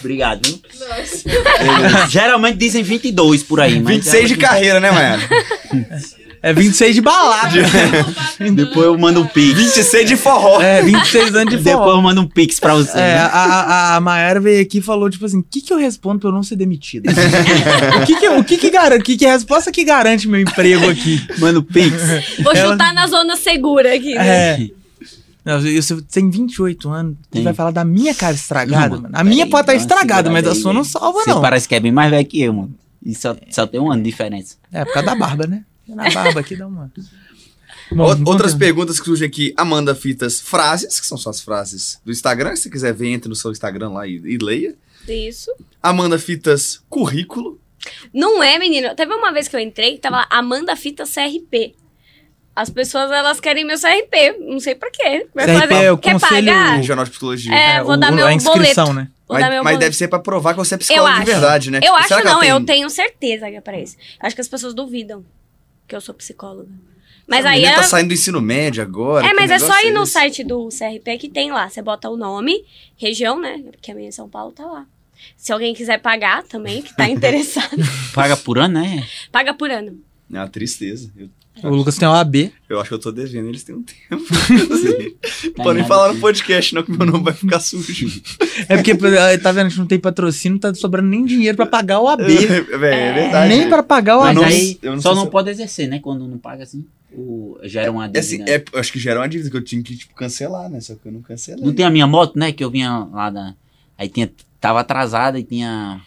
Obrigado, 0.00 0.46
viu? 0.46 0.60
Nossa. 0.78 2.06
Geralmente 2.10 2.58
dizem 2.58 2.82
22 2.82 3.42
por 3.42 3.60
aí, 3.60 3.80
mas... 3.80 3.94
26 3.96 4.28
de 4.28 4.36
carreira, 4.36 4.78
né, 4.78 4.90
Maiara? 4.90 5.22
É 6.44 6.52
26 6.52 6.94
de 6.94 7.00
balada. 7.00 7.54
Depois 8.54 8.84
eu 8.84 8.98
mando 8.98 9.22
um 9.22 9.26
pix. 9.26 9.54
26 9.54 10.08
de 10.10 10.14
forró. 10.14 10.60
É, 10.60 10.82
26 10.82 11.34
anos 11.34 11.50
de 11.56 11.62
Depois 11.62 11.76
forró. 11.86 11.92
eu 11.96 12.02
mando 12.02 12.20
um 12.20 12.28
pix 12.28 12.60
pra 12.60 12.74
você. 12.74 12.98
É, 12.98 13.14
né? 13.14 13.18
a, 13.18 13.26
a, 13.28 13.96
a 13.96 14.00
Mayara 14.02 14.40
veio 14.40 14.60
aqui 14.60 14.76
e 14.76 14.82
falou, 14.82 15.08
tipo 15.08 15.24
assim, 15.24 15.38
o 15.38 15.42
que, 15.42 15.62
que 15.62 15.72
eu 15.72 15.78
respondo 15.78 16.20
pra 16.20 16.28
eu 16.28 16.34
não 16.34 16.42
ser 16.42 16.56
demitida? 16.56 17.10
o 18.02 18.04
que 18.04 18.14
que, 18.16 18.28
o 18.28 18.44
que 18.44 18.58
que 18.58 18.70
garante, 18.70 19.00
o 19.00 19.04
que 19.04 19.16
que 19.16 19.24
é 19.24 19.30
a 19.30 19.32
resposta 19.32 19.72
que 19.72 19.84
garante 19.84 20.28
meu 20.28 20.38
emprego 20.38 20.90
aqui? 20.90 21.18
Manda 21.38 21.60
um 21.60 21.62
pix. 21.62 21.96
Vou 22.42 22.52
Ela- 22.54 22.72
chutar 22.72 22.92
na 22.92 23.06
zona 23.06 23.36
segura 23.36 23.94
aqui, 23.94 24.14
né? 24.14 24.26
É. 24.28 24.68
Não, 25.46 25.58
você 25.60 25.96
tem 26.12 26.28
28 26.28 26.90
anos, 26.90 27.14
você 27.22 27.28
Tem. 27.30 27.42
vai 27.42 27.54
falar 27.54 27.70
da 27.70 27.86
minha 27.86 28.14
cara 28.14 28.34
estragada, 28.34 28.96
Não, 28.96 29.02
mano. 29.02 29.14
A 29.14 29.24
minha 29.24 29.46
peraí, 29.46 29.50
pode 29.50 29.62
estar 29.62 29.74
estragada, 29.76 30.30
mas 30.30 30.46
a 30.46 30.54
sua 30.54 30.72
aí, 30.72 30.76
não 30.76 30.84
salva, 30.84 31.20
Você 31.20 31.30
não. 31.30 31.40
parece 31.40 31.66
que 31.66 31.74
é 31.74 31.80
bem 31.80 31.92
mais 31.92 32.10
velho 32.10 32.26
que 32.26 32.42
eu, 32.42 32.52
mano. 32.52 32.74
E 33.04 33.14
só, 33.14 33.34
só 33.50 33.66
tem 33.66 33.80
um 33.80 33.90
ano 33.90 34.02
de 34.02 34.10
diferença. 34.10 34.56
É, 34.70 34.84
por 34.84 34.92
causa 34.92 35.06
da 35.06 35.14
barba, 35.14 35.46
né? 35.46 35.62
Na 35.88 36.08
barba 36.10 36.40
aqui 36.40 36.56
dá 36.56 36.66
uma... 36.66 36.90
Bom, 37.92 38.04
Ou- 38.04 38.28
Outras 38.32 38.54
perguntas 38.54 38.98
que 38.98 39.04
surgem 39.04 39.26
aqui. 39.28 39.52
Amanda 39.56 39.94
Fitas, 39.94 40.40
frases, 40.40 40.98
que 41.00 41.06
são 41.06 41.18
suas 41.18 41.40
frases 41.40 42.00
do 42.04 42.10
Instagram. 42.10 42.56
Se 42.56 42.62
você 42.62 42.70
quiser 42.70 42.94
ver, 42.94 43.08
entre 43.08 43.28
no 43.28 43.34
seu 43.34 43.50
Instagram 43.50 43.90
lá 43.90 44.06
e, 44.06 44.14
e 44.24 44.38
leia. 44.38 44.74
Isso. 45.06 45.50
Amanda 45.82 46.18
Fitas, 46.18 46.82
currículo. 46.88 47.60
Não 48.12 48.42
é, 48.42 48.58
menino. 48.58 48.94
Teve 48.94 49.12
uma 49.14 49.30
vez 49.32 49.46
que 49.48 49.54
eu 49.56 49.60
entrei 49.60 49.92
que 49.92 49.98
tava 50.00 50.16
lá, 50.16 50.26
Amanda 50.30 50.74
Fita 50.74 51.04
CRP. 51.04 51.74
As 52.56 52.70
pessoas, 52.70 53.10
elas 53.10 53.38
querem 53.40 53.64
meu 53.66 53.76
CRP. 53.78 54.38
Não 54.40 54.60
sei 54.60 54.74
pra 54.74 54.90
quê. 54.90 55.26
Vai 55.34 55.44
CRP 55.44 55.60
fazer- 55.68 55.84
é 55.84 55.92
o 55.92 55.98
Quer 55.98 56.12
Conselho- 56.12 56.46
pagar? 56.46 56.76
Regional 56.76 57.04
de 57.04 57.10
Psicologia. 57.10 57.52
É, 57.54 57.82
vou 57.82 57.94
o- 57.94 57.96
dar 57.98 58.12
meu 58.12 58.26
a 58.26 58.32
inscrição, 58.32 58.86
boleto. 58.86 58.92
né? 58.94 59.08
Vou 59.28 59.34
mas 59.36 59.44
dar 59.44 59.50
meu 59.50 59.64
mas 59.64 59.78
deve 59.78 59.94
ser 59.96 60.08
pra 60.08 60.18
provar 60.20 60.54
que 60.54 60.58
você 60.58 60.74
é 60.74 60.76
Eu 60.76 60.78
psicólogo 60.78 61.12
de 61.14 61.18
acho. 61.22 61.26
verdade, 61.30 61.70
né? 61.70 61.78
Eu 61.78 61.82
Tipo, 61.82 61.94
acho 61.96 62.24
não, 62.24 62.40
tem- 62.40 62.48
eu 62.50 62.64
tenho 62.64 62.88
certeza 62.88 63.50
que 63.50 63.56
é 63.56 63.60
pra 63.60 63.78
isso. 63.78 63.96
Acho 64.20 64.34
que 64.34 64.40
as 64.40 64.48
pessoas 64.48 64.72
duvidam 64.72 65.24
que 65.86 65.94
eu 65.94 66.00
sou 66.00 66.14
psicóloga. 66.14 66.70
Mas 67.26 67.40
Essa 67.40 67.48
aí 67.50 67.64
ela... 67.64 67.76
tá 67.76 67.82
saindo 67.84 68.08
do 68.08 68.14
ensino 68.14 68.40
médio 68.40 68.82
agora. 68.82 69.26
É, 69.26 69.32
mas 69.32 69.50
é 69.50 69.58
só 69.58 69.80
ir 69.82 69.92
no 69.92 70.02
esse? 70.02 70.12
site 70.12 70.44
do 70.44 70.68
CRP 70.68 71.18
que 71.18 71.28
tem 71.28 71.50
lá. 71.50 71.68
Você 71.68 71.80
bota 71.80 72.08
o 72.10 72.16
nome, 72.16 72.64
região, 72.96 73.40
né? 73.40 73.62
Porque 73.70 73.90
a 73.90 73.94
minha 73.94 74.08
em 74.08 74.12
São 74.12 74.28
Paulo 74.28 74.52
tá 74.52 74.66
lá. 74.66 74.86
Se 75.36 75.52
alguém 75.52 75.74
quiser 75.74 75.98
pagar 76.00 76.42
também, 76.42 76.82
que 76.82 76.94
tá 76.94 77.08
interessado, 77.08 77.76
Paga 78.14 78.36
por 78.36 78.58
ano, 78.58 78.74
né? 78.74 79.06
paga 79.32 79.54
por 79.54 79.70
ano. 79.70 79.98
É 80.30 80.36
uma 80.36 80.48
tristeza. 80.48 81.10
Eu, 81.16 81.30
O 81.62 81.68
Lucas 81.68 81.96
tem 81.96 82.06
o 82.08 82.12
AB. 82.12 82.52
eu 82.68 82.80
acho 82.80 82.88
que 82.88 82.94
eu 82.94 82.98
tô 82.98 83.12
devendo, 83.12 83.48
eles 83.48 83.62
têm 83.62 83.74
um 83.76 83.82
tempo. 83.82 84.24
Tá 85.56 85.62
Podem 85.62 85.84
falar 85.84 86.12
no 86.12 86.20
podcast, 86.20 86.74
não, 86.74 86.82
que 86.82 86.90
meu 86.90 87.06
nome 87.06 87.22
vai 87.24 87.32
ficar 87.32 87.60
sujo. 87.60 88.22
É 88.68 88.76
porque, 88.76 88.94
tá 89.38 89.52
vendo, 89.52 89.66
a 89.66 89.68
gente 89.68 89.78
não 89.78 89.86
tem 89.86 89.98
patrocínio, 90.00 90.54
não 90.54 90.58
tá 90.60 90.74
sobrando 90.74 91.08
nem 91.08 91.24
dinheiro 91.24 91.56
pra 91.56 91.66
pagar 91.66 92.00
o 92.00 92.08
AB. 92.08 92.24
Véi, 92.26 93.00
é 93.00 93.12
verdade. 93.12 93.48
nem 93.54 93.68
pra 93.68 93.82
pagar 93.82 94.18
o 94.18 94.20
Mas 94.22 94.34
Mas 94.36 94.44
AB. 94.46 94.54
aí 94.54 94.78
não 94.82 95.00
só 95.00 95.14
não 95.14 95.24
se- 95.24 95.30
pode 95.30 95.50
exercer, 95.50 95.88
né? 95.88 96.00
Quando 96.00 96.26
não 96.26 96.38
paga 96.38 96.64
assim. 96.64 96.84
O, 97.12 97.56
gera 97.62 97.90
uma 97.92 98.10
É 98.12 98.18
assim, 98.18 98.38
dívida. 98.38 98.50
é, 98.52 98.64
eu 98.72 98.80
acho 98.80 98.92
que 98.92 98.98
gera 98.98 99.20
uma 99.20 99.28
dívida 99.28 99.48
que 99.50 99.56
eu 99.56 99.62
tinha 99.64 99.82
que 99.82 99.96
tipo, 99.96 100.14
cancelar, 100.14 100.68
né? 100.68 100.80
Só 100.80 100.94
que 100.96 101.06
eu 101.06 101.12
não 101.12 101.22
cancelei. 101.22 101.64
Não 101.64 101.72
tem 101.72 101.84
a 101.84 101.90
minha 101.90 102.06
moto, 102.06 102.36
né? 102.38 102.50
Que 102.52 102.64
eu 102.64 102.70
vinha 102.70 103.06
lá 103.12 103.30
da. 103.30 103.54
Aí 103.96 104.08
tinha. 104.08 104.30
Tava 104.60 104.80
atrasada 104.80 105.38
e 105.38 105.44
tinha. 105.44 106.00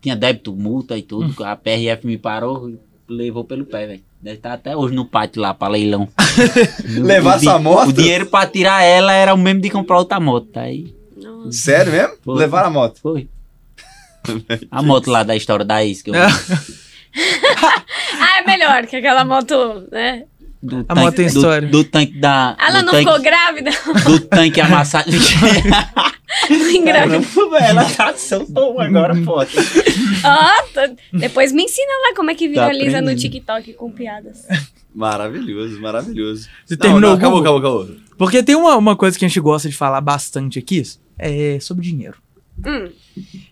Tinha 0.00 0.16
débito, 0.16 0.54
multa 0.56 0.96
e 0.96 1.02
tudo. 1.02 1.44
A 1.44 1.54
PRF 1.56 2.06
me 2.06 2.16
parou 2.16 2.70
e 2.70 2.78
levou 3.08 3.44
pelo 3.44 3.64
pé, 3.66 3.86
velho. 3.86 4.07
Deve 4.20 4.36
estar 4.36 4.52
até 4.52 4.76
hoje 4.76 4.94
no 4.94 5.04
pátio 5.04 5.40
lá 5.40 5.54
pra 5.54 5.68
leilão. 5.68 6.08
Levar 6.84 7.36
essa 7.36 7.58
moto? 7.58 7.90
O 7.90 7.92
dinheiro 7.92 8.26
pra 8.26 8.46
tirar 8.46 8.82
ela 8.82 9.12
era 9.12 9.32
o 9.32 9.38
mesmo 9.38 9.60
de 9.60 9.70
comprar 9.70 9.98
outra 9.98 10.18
moto. 10.18 10.48
tá 10.52 10.62
Aí 10.62 10.92
Nossa. 11.16 11.52
Sério 11.52 11.92
mesmo? 11.92 12.16
Foi. 12.24 12.38
Levaram 12.38 12.66
a 12.66 12.70
moto. 12.70 12.98
foi. 13.00 13.28
A 14.70 14.82
moto 14.82 15.10
lá 15.10 15.22
da 15.22 15.36
história 15.36 15.64
da 15.64 15.84
eu. 15.84 16.14
Ah, 18.20 18.40
é 18.40 18.46
melhor 18.46 18.86
que 18.86 18.96
aquela 18.96 19.24
moto, 19.24 19.88
né? 19.90 20.24
Do 20.62 20.84
A 20.88 20.94
moto 20.94 21.14
tem 21.14 21.26
do- 21.26 21.36
história. 21.36 21.68
Do, 21.68 21.84
tanque 21.84 22.18
da. 22.18 22.56
Ela 22.58 22.82
não 22.82 22.90
tanque, 22.92 23.04
ficou 23.04 23.22
grávida? 23.22 23.70
Do 24.04 24.20
tanque 24.20 24.60
amassado. 24.60 25.10
Não 26.50 26.70
engravidou. 26.70 27.56
Ela 27.56 27.84
tá 27.86 28.14
soltou 28.14 28.78
agora, 28.80 29.14
foto. 29.24 29.50
Ah, 30.22 30.62
tá. 30.74 30.90
Depois 31.12 31.52
me 31.52 31.62
ensina 31.64 31.90
lá 32.06 32.14
como 32.14 32.30
é 32.30 32.34
que 32.34 32.48
viraliza 32.48 33.00
no. 33.00 33.14
TikTok 33.16 33.72
com 33.72 33.90
piadas. 33.90 34.46
Maravilhoso, 34.94 35.80
maravilhoso. 35.80 36.48
Você 36.66 36.74
Não, 36.74 36.78
terminou 36.80 37.10
não, 37.10 37.16
acabou, 37.16 37.40
acabou, 37.40 37.58
acabou. 37.58 37.96
Porque 38.18 38.42
tem 38.42 38.54
uma, 38.56 38.76
uma 38.76 38.94
coisa 38.96 39.18
que 39.18 39.24
a 39.24 39.28
gente 39.28 39.40
gosta 39.40 39.68
de 39.68 39.74
falar 39.76 40.00
bastante 40.00 40.58
aqui, 40.58 40.82
é 41.18 41.58
sobre 41.60 41.82
dinheiro. 41.84 42.16
Hum. 42.66 42.90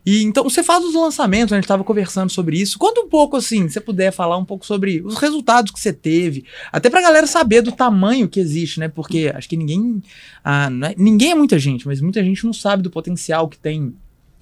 E 0.05 0.23
então, 0.23 0.45
você 0.45 0.63
fala 0.63 0.81
dos 0.81 0.95
lançamentos, 0.95 1.53
a 1.53 1.57
gente 1.57 1.65
estava 1.65 1.83
conversando 1.85 2.31
sobre 2.31 2.61
isso. 2.61 2.79
Conta 2.79 3.01
um 3.01 3.09
pouco, 3.09 3.37
assim, 3.37 3.67
se 3.67 3.75
você 3.75 3.81
puder 3.81 4.13
falar 4.13 4.37
um 4.37 4.45
pouco 4.45 4.65
sobre 4.65 5.03
os 5.05 5.17
resultados 5.19 5.73
que 5.73 5.81
você 5.81 5.93
teve. 5.93 6.45
Até 6.71 6.89
pra 6.89 7.03
galera 7.03 7.27
saber 7.27 7.63
do 7.63 7.73
tamanho 7.73 8.29
que 8.29 8.41
existe, 8.41 8.79
né? 8.79 8.89
Porque 8.89 9.33
acho 9.35 9.49
que 9.49 9.57
ninguém. 9.57 10.03
ah, 10.45 10.69
é- 10.91 10.95
ninguém 10.97 11.33
é 11.33 11.35
muita 11.35 11.59
gente, 11.59 11.87
mas 11.87 12.01
muita 12.01 12.23
gente 12.23 12.45
não 12.45 12.53
sabe 12.53 12.83
do 12.83 12.91
potencial 12.91 13.49
que 13.49 13.59
tem 13.59 13.95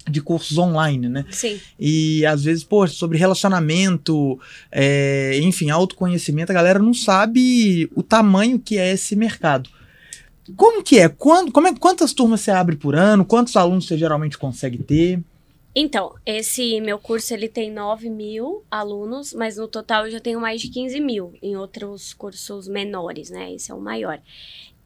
de 0.07 0.21
cursos 0.21 0.57
online, 0.57 1.09
né? 1.09 1.25
Sim. 1.31 1.59
E 1.79 2.25
às 2.25 2.43
vezes, 2.43 2.63
pô, 2.63 2.85
sobre 2.87 3.17
relacionamento, 3.17 4.39
é, 4.71 5.39
enfim, 5.41 5.69
autoconhecimento, 5.71 6.51
a 6.51 6.55
galera 6.55 6.79
não 6.79 6.93
sabe 6.93 7.89
o 7.95 8.03
tamanho 8.03 8.59
que 8.59 8.77
é 8.77 8.93
esse 8.93 9.15
mercado. 9.15 9.69
Como 10.55 10.83
que 10.83 10.99
é? 10.99 11.09
Quando, 11.09 11.51
como 11.51 11.67
é 11.67 11.75
quantas 11.75 12.13
turmas 12.13 12.41
você 12.41 12.51
abre 12.51 12.75
por 12.75 12.95
ano? 12.95 13.25
Quantos 13.25 13.55
alunos 13.55 13.87
você 13.87 13.97
geralmente 13.97 14.37
consegue 14.37 14.77
ter? 14.77 15.19
Então, 15.77 16.15
esse 16.25 16.79
meu 16.79 16.97
curso 16.97 17.33
ele 17.33 17.49
tem 17.49 17.69
9 17.69 18.09
mil 18.09 18.63
alunos, 18.71 19.33
mas 19.33 19.57
no 19.57 19.67
total 19.67 20.05
eu 20.05 20.11
já 20.11 20.19
tenho 20.21 20.39
mais 20.39 20.61
de 20.61 20.69
15 20.69 21.01
mil 21.01 21.33
em 21.41 21.57
outros 21.57 22.13
cursos 22.13 22.67
menores, 22.67 23.29
né? 23.29 23.53
Esse 23.53 23.71
é 23.71 23.75
o 23.75 23.81
maior. 23.81 24.21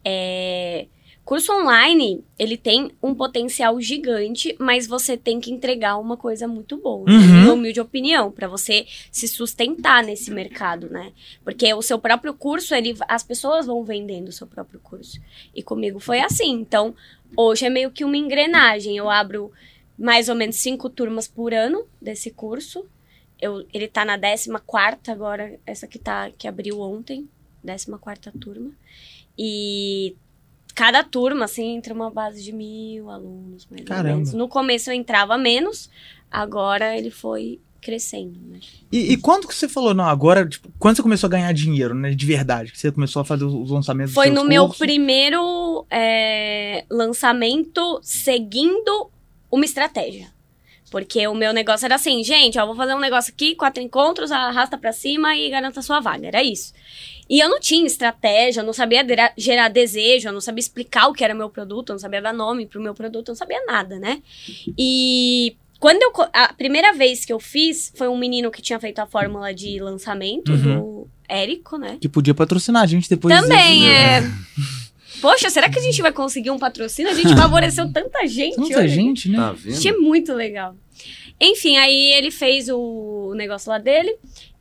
É, 0.04 0.88
Curso 1.30 1.54
online, 1.54 2.24
ele 2.40 2.58
tem 2.58 2.92
um 3.04 3.14
potencial 3.14 3.80
gigante, 3.80 4.56
mas 4.60 4.88
você 4.88 5.16
tem 5.16 5.40
que 5.40 5.52
entregar 5.52 5.96
uma 6.00 6.18
coisa 6.18 6.48
muito 6.48 6.76
boa, 6.76 7.06
na 7.06 7.14
Uhum. 7.14 7.42
minha 7.42 7.54
humilde 7.54 7.80
opinião, 7.80 8.32
para 8.32 8.48
você 8.48 8.88
se 9.12 9.28
sustentar 9.28 10.04
nesse 10.04 10.32
mercado, 10.32 10.90
né? 10.90 11.14
Porque 11.44 11.72
o 11.72 11.84
seu 11.84 12.00
próprio 12.00 12.34
curso, 12.34 12.74
ele, 12.74 12.98
as 13.08 13.22
pessoas 13.22 13.68
vão 13.68 13.84
vendendo 13.84 14.30
o 14.30 14.32
seu 14.32 14.48
próprio 14.48 14.80
curso. 14.80 15.22
E 15.54 15.62
comigo 15.62 16.00
foi 16.00 16.20
assim. 16.20 16.50
Então, 16.50 16.96
hoje 17.38 17.64
é 17.64 17.70
meio 17.70 17.92
que 17.92 18.04
uma 18.04 18.18
engrenagem. 18.18 18.98
Eu 18.98 19.08
abro 19.08 19.52
mais 19.96 20.30
ou 20.30 20.36
menos 20.36 20.56
cinco 20.56 20.90
turmas 20.90 21.28
por 21.28 21.54
ano 21.54 21.86
desse 22.02 22.32
curso. 22.32 22.84
Eu, 23.40 23.68
ele 23.72 23.88
tá 23.88 24.04
na 24.04 24.18
14 24.18 24.50
agora, 25.12 25.60
essa 25.64 25.86
que, 25.86 26.00
tá, 26.00 26.32
que 26.36 26.48
abriu 26.48 26.82
ontem, 26.82 27.30
14 27.64 28.32
turma. 28.40 28.72
E 29.38 30.16
cada 30.80 31.04
turma, 31.04 31.44
assim, 31.44 31.76
entra 31.76 31.94
uma 31.94 32.10
base 32.10 32.42
de 32.42 32.54
mil 32.54 33.10
alunos, 33.10 33.68
mais 33.70 33.84
Caramba. 33.84 34.10
ou 34.12 34.16
menos. 34.16 34.34
No 34.34 34.48
começo 34.48 34.90
eu 34.90 34.94
entrava 34.94 35.38
menos, 35.38 35.90
agora 36.32 36.98
ele 36.98 37.12
foi 37.12 37.60
crescendo, 37.82 38.40
né? 38.48 38.60
E, 38.90 39.12
e 39.12 39.18
quando 39.18 39.46
que 39.46 39.54
você 39.54 39.68
falou, 39.68 39.94
não, 39.94 40.06
agora, 40.06 40.48
tipo, 40.48 40.72
quando 40.80 40.96
você 40.96 41.02
começou 41.02 41.28
a 41.28 41.32
ganhar 41.32 41.52
dinheiro, 41.52 41.94
né, 41.94 42.12
de 42.12 42.26
verdade? 42.26 42.72
Que 42.72 42.80
você 42.80 42.94
começou 42.94 43.22
a 43.22 43.26
fazer 43.26 43.44
os 43.44 43.70
lançamentos 43.70 44.14
Foi 44.14 44.30
no 44.30 44.38
seus 44.38 44.48
meu 44.48 44.64
cursos? 44.68 44.80
primeiro 44.80 45.86
é, 45.90 46.86
lançamento 46.90 48.00
seguindo 48.02 49.12
uma 49.52 49.66
estratégia. 49.66 50.30
Porque 50.90 51.28
o 51.28 51.36
meu 51.36 51.54
negócio 51.54 51.86
era 51.86 51.96
assim, 51.96 52.24
gente, 52.24 52.58
ó, 52.58 52.66
vou 52.66 52.76
fazer 52.76 52.94
um 52.94 53.00
negócio 53.00 53.34
aqui, 53.34 53.56
quatro 53.56 53.82
encontros, 53.82 54.32
arrasta 54.32 54.78
pra 54.78 54.92
cima 54.92 55.36
e 55.36 55.50
garanta 55.50 55.80
a 55.80 55.84
sua 55.84 56.00
vaga. 56.00 56.28
Era 56.28 56.44
isso. 56.44 56.74
E 57.30 57.40
eu 57.40 57.48
não 57.48 57.60
tinha 57.60 57.86
estratégia, 57.86 58.62
eu 58.62 58.66
não 58.66 58.74
sabia 58.74 59.06
gerar 59.38 59.68
desejo, 59.68 60.28
eu 60.28 60.34
não 60.34 60.42
sabia 60.42 60.62
explicar 60.62 61.08
o 61.08 61.14
que 61.14 61.24
era 61.24 61.36
meu 61.36 61.50
produto, 61.50 61.90
eu 61.90 61.94
não 61.94 62.00
sabia 62.00 62.22
dar 62.22 62.34
nome 62.34 62.66
pro 62.66 62.82
meu 62.82 62.96
produto, 62.96 63.30
eu 63.30 63.34
não 63.34 63.38
sabia 63.38 63.64
nada, 63.68 64.00
né? 64.00 64.22
E 64.76 65.56
quando 65.80 66.02
eu. 66.02 66.12
A 66.34 66.52
primeira 66.54 66.92
vez 66.94 67.24
que 67.24 67.32
eu 67.32 67.40
fiz 67.40 67.94
foi 67.96 68.08
um 68.08 68.18
menino 68.18 68.50
que 68.50 68.62
tinha 68.62 68.80
feito 68.80 69.00
a 69.00 69.06
fórmula 69.06 69.54
de 69.54 69.80
lançamento 69.80 70.58
do 70.58 71.08
Érico, 71.28 71.78
né? 71.78 71.98
Que 72.02 72.10
podia 72.10 72.34
patrocinar 72.34 72.82
a 72.82 72.88
gente 72.88 73.08
depois. 73.08 73.34
Também 73.40 73.90
é. 73.90 74.22
Poxa, 75.22 75.50
será 75.50 75.70
que 75.70 75.80
a 75.80 75.82
gente 75.82 76.02
vai 76.02 76.12
conseguir 76.12 76.52
um 76.52 76.60
patrocínio? 76.60 77.12
A 77.12 77.16
gente 77.16 77.36
favoreceu 77.38 77.92
tanta 77.92 78.26
gente. 78.28 78.56
Tanta 78.56 78.80
hoje. 78.80 78.96
gente, 78.96 79.30
né? 79.30 79.38
Tá 79.38 79.52
Achei 79.52 79.92
vendo? 79.92 80.02
muito 80.02 80.34
legal. 80.34 80.76
Enfim, 81.40 81.78
aí 81.78 82.14
ele 82.14 82.32
fez 82.32 82.68
o 82.70 83.34
negócio 83.36 83.70
lá 83.70 83.78
dele. 83.78 84.16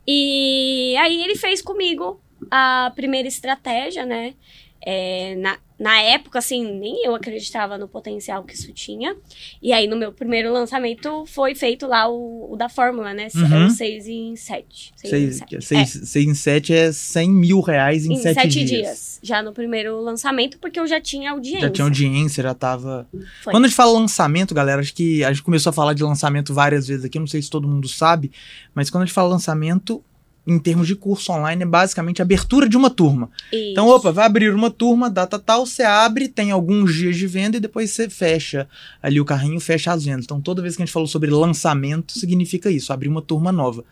E 0.07 0.95
aí 0.99 1.23
ele 1.23 1.37
fez 1.37 1.61
comigo 1.61 2.21
a 2.51 2.93
primeira 2.95 3.29
estratégia, 3.29 4.07
né? 4.07 4.35
É, 4.81 5.35
na, 5.37 5.59
na 5.79 6.01
época, 6.01 6.41
assim, 6.41 6.79
nem 6.79 7.05
eu 7.05 7.15
acreditava 7.15 7.79
no 7.79 7.87
potencial 7.87 8.43
que 8.43 8.55
isso 8.55 8.73
tinha. 8.73 9.17
E 9.63 9.73
aí, 9.73 9.87
no 9.87 9.97
meu 9.97 10.13
primeiro 10.13 10.53
lançamento, 10.53 11.25
foi 11.27 11.55
feito 11.55 11.87
lá 11.87 12.09
o, 12.09 12.53
o 12.53 12.57
da 12.57 12.69
fórmula, 12.69 13.15
né? 13.15 13.29
Uhum. 13.35 13.63
É 13.63 13.67
o 13.67 13.71
6 13.71 14.09
em 14.09 14.37
7. 14.37 14.93
Seis, 14.97 15.41
seis, 15.61 15.91
seis 15.91 16.27
em 16.27 16.35
sete 16.35 16.75
é 16.75 16.91
100 16.91 17.31
mil 17.31 17.61
reais 17.61 18.05
em, 18.05 18.15
em 18.15 18.17
sete, 18.17 18.35
7 18.35 18.49
dias. 18.49 18.69
dias. 18.69 19.21
Já 19.23 19.41
no 19.41 19.53
primeiro 19.53 20.01
lançamento, 20.01 20.59
porque 20.59 20.81
eu 20.81 20.87
já 20.87 21.01
tinha 21.01 21.31
audiência. 21.31 21.61
Já 21.61 21.71
tinha 21.71 21.85
audiência, 21.85 22.43
já 22.43 22.55
tava. 22.55 23.07
Foi. 23.43 23.53
Quando 23.53 23.65
a 23.65 23.69
gente 23.69 23.77
fala 23.77 23.93
lançamento, 23.93 24.55
galera, 24.55 24.81
acho 24.81 24.93
que 24.93 25.23
a 25.23 25.33
gente 25.33 25.45
começou 25.45 25.71
a 25.71 25.73
falar 25.73 25.93
de 25.93 26.03
lançamento 26.03 26.53
várias 26.53 26.89
vezes 26.89 27.05
aqui, 27.05 27.21
não 27.21 27.27
sei 27.27 27.41
se 27.41 27.49
todo 27.49 27.69
mundo 27.69 27.89
sabe, 27.89 28.33
mas 28.75 28.91
quando 28.91 29.05
a 29.05 29.07
gente 29.07 29.15
fala 29.15 29.29
lançamento, 29.29 30.03
em 30.49 30.59
termos 30.59 30.87
de 30.87 30.97
curso 30.97 31.31
online, 31.31 31.63
é 31.63 31.67
basicamente 31.67 32.23
a 32.23 32.25
abertura 32.25 32.67
de 32.67 32.77
uma 32.77 32.89
turma. 32.89 33.31
Então, 33.53 33.87
Isso. 33.87 33.97
opa, 33.97 34.11
vai 34.11 34.25
abrir 34.25 34.55
uma 34.55 34.71
turma, 34.71 35.11
data 35.11 35.39
tal, 35.39 35.67
você 35.67 35.83
abre, 35.83 36.27
tem 36.27 36.51
alguns 36.51 36.95
dias 36.95 37.17
de 37.17 37.27
venda 37.27 37.59
e 37.59 37.61
depois 37.61 37.91
você 37.91 38.09
fecha 38.09 38.67
ali 39.03 39.21
o 39.21 39.27
carrinho, 39.27 39.61
fecha 39.61 39.93
as 39.93 40.07
vendas. 40.07 40.25
Então, 40.25 40.41
toda 40.41 40.63
vez 40.63 40.75
que 40.75 40.83
a 40.83 40.87
gente 40.87 40.93
falou 40.93 41.07
sobre 41.07 41.31
lançamento, 41.31 42.19
significa 42.19 42.71
isso, 42.71 42.93
abrir 42.93 43.09
uma 43.09 43.21
turma 43.21 43.53
nova. 43.53 43.85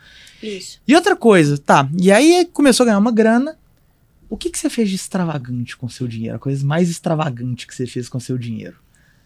Isso. 0.43 0.81
E 0.89 0.95
outra 0.95 1.15
coisa, 1.15 1.59
tá, 1.59 1.87
e 2.01 2.11
aí 2.11 2.49
começou 2.51 2.85
a 2.85 2.87
ganhar 2.87 2.99
uma 2.99 3.13
grana. 3.13 3.59
O 4.29 4.37
que, 4.37 4.51
que 4.51 4.59
você 4.59 4.71
fez 4.71 4.89
de 4.89 4.97
extravagante 4.97 5.77
com 5.77 5.89
seu 5.89 6.09
dinheiro? 6.09 6.37
A 6.37 6.39
coisa 6.39 6.65
mais 6.65 6.89
extravagante 6.89 7.67
que 7.67 7.75
você 7.75 7.87
fez 7.87 8.09
com 8.09 8.19
seu 8.19 8.39
dinheiro? 8.39 8.77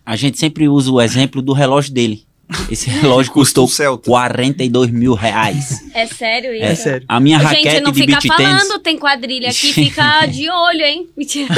A 0.04 0.16
gente 0.16 0.38
sempre 0.38 0.68
usa 0.68 0.90
o 0.90 1.00
exemplo 1.00 1.40
do 1.40 1.52
relógio 1.52 1.94
dele. 1.94 2.24
Esse 2.70 2.88
relógio 2.90 3.32
custou 3.34 3.66
Celta. 3.68 4.08
42 4.10 4.90
mil 4.90 5.14
reais. 5.14 5.84
É 5.94 6.06
sério 6.06 6.52
isso? 6.54 6.64
É 6.64 6.74
sério. 6.74 7.06
A 7.08 7.20
minha 7.20 7.38
Gente, 7.38 7.46
raquete 7.48 7.80
não 7.80 7.92
de 7.92 8.00
fica 8.00 8.20
falando, 8.20 8.58
tênis. 8.68 8.82
tem 8.82 8.98
quadrilha 8.98 9.48
aqui, 9.50 9.72
fica 9.72 10.26
de 10.26 10.50
olho, 10.50 10.80
hein? 10.82 11.08
Mentira. 11.16 11.54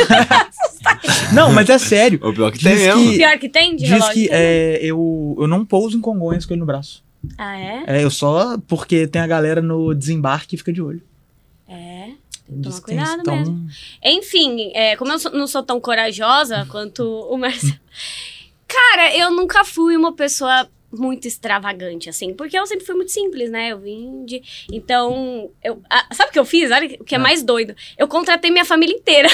Não, 1.32 1.52
mas 1.52 1.68
é 1.70 1.78
sério. 1.78 2.18
O 2.22 2.32
pior 2.32 2.50
que 2.52 2.58
Diz 2.58 2.66
tem 2.68 2.76
mesmo. 2.76 3.10
que- 3.10 3.16
Pior 3.18 3.38
que 3.38 3.48
tem 3.48 3.70
de 3.76 3.82
Diz 3.84 3.90
relógio 3.90 4.12
que 4.14 4.28
é, 4.30 4.78
eu, 4.82 5.36
eu 5.38 5.46
não 5.46 5.64
pouso 5.64 5.96
em 5.96 6.00
Congonhas 6.00 6.44
com 6.46 6.52
ele 6.54 6.60
no 6.60 6.66
braço. 6.66 7.02
Ah, 7.38 7.56
é? 7.58 7.84
É, 7.86 8.04
eu 8.04 8.10
só 8.10 8.58
porque 8.66 9.06
tem 9.06 9.22
a 9.22 9.26
galera 9.26 9.62
no 9.62 9.94
desembarque 9.94 10.56
e 10.56 10.58
fica 10.58 10.72
de 10.72 10.82
olho. 10.82 11.02
É. 11.68 12.08
Toma 12.62 12.74
que 12.76 12.82
cuidado 12.82 13.20
então- 13.20 13.36
mesmo. 13.36 13.66
Enfim, 14.04 14.72
é, 14.74 14.96
como 14.96 15.12
eu 15.12 15.18
sou- 15.18 15.32
não 15.32 15.46
sou 15.46 15.62
tão 15.62 15.80
corajosa 15.80 16.66
quanto 16.68 17.02
o 17.04 17.38
Marcelo. 17.38 17.72
Cara, 18.66 19.14
eu 19.16 19.30
nunca 19.30 19.64
fui 19.64 19.96
uma 19.96 20.12
pessoa 20.12 20.66
muito 20.92 21.26
extravagante, 21.26 22.08
assim, 22.08 22.34
porque 22.34 22.58
eu 22.58 22.66
sempre 22.66 22.84
fui 22.84 22.94
muito 22.94 23.10
simples, 23.12 23.50
né? 23.50 23.68
Eu 23.72 23.80
vim 23.80 24.24
de. 24.26 24.42
Então, 24.70 25.50
eu, 25.64 25.80
ah, 25.90 26.06
sabe 26.12 26.30
o 26.30 26.32
que 26.32 26.38
eu 26.38 26.44
fiz? 26.44 26.70
Olha 26.70 26.86
o 27.00 27.04
que 27.04 27.14
é 27.14 27.18
Ah. 27.18 27.20
mais 27.20 27.42
doido. 27.42 27.74
Eu 27.96 28.06
contratei 28.06 28.50
minha 28.50 28.64
família 28.64 28.94
inteira. 28.94 29.28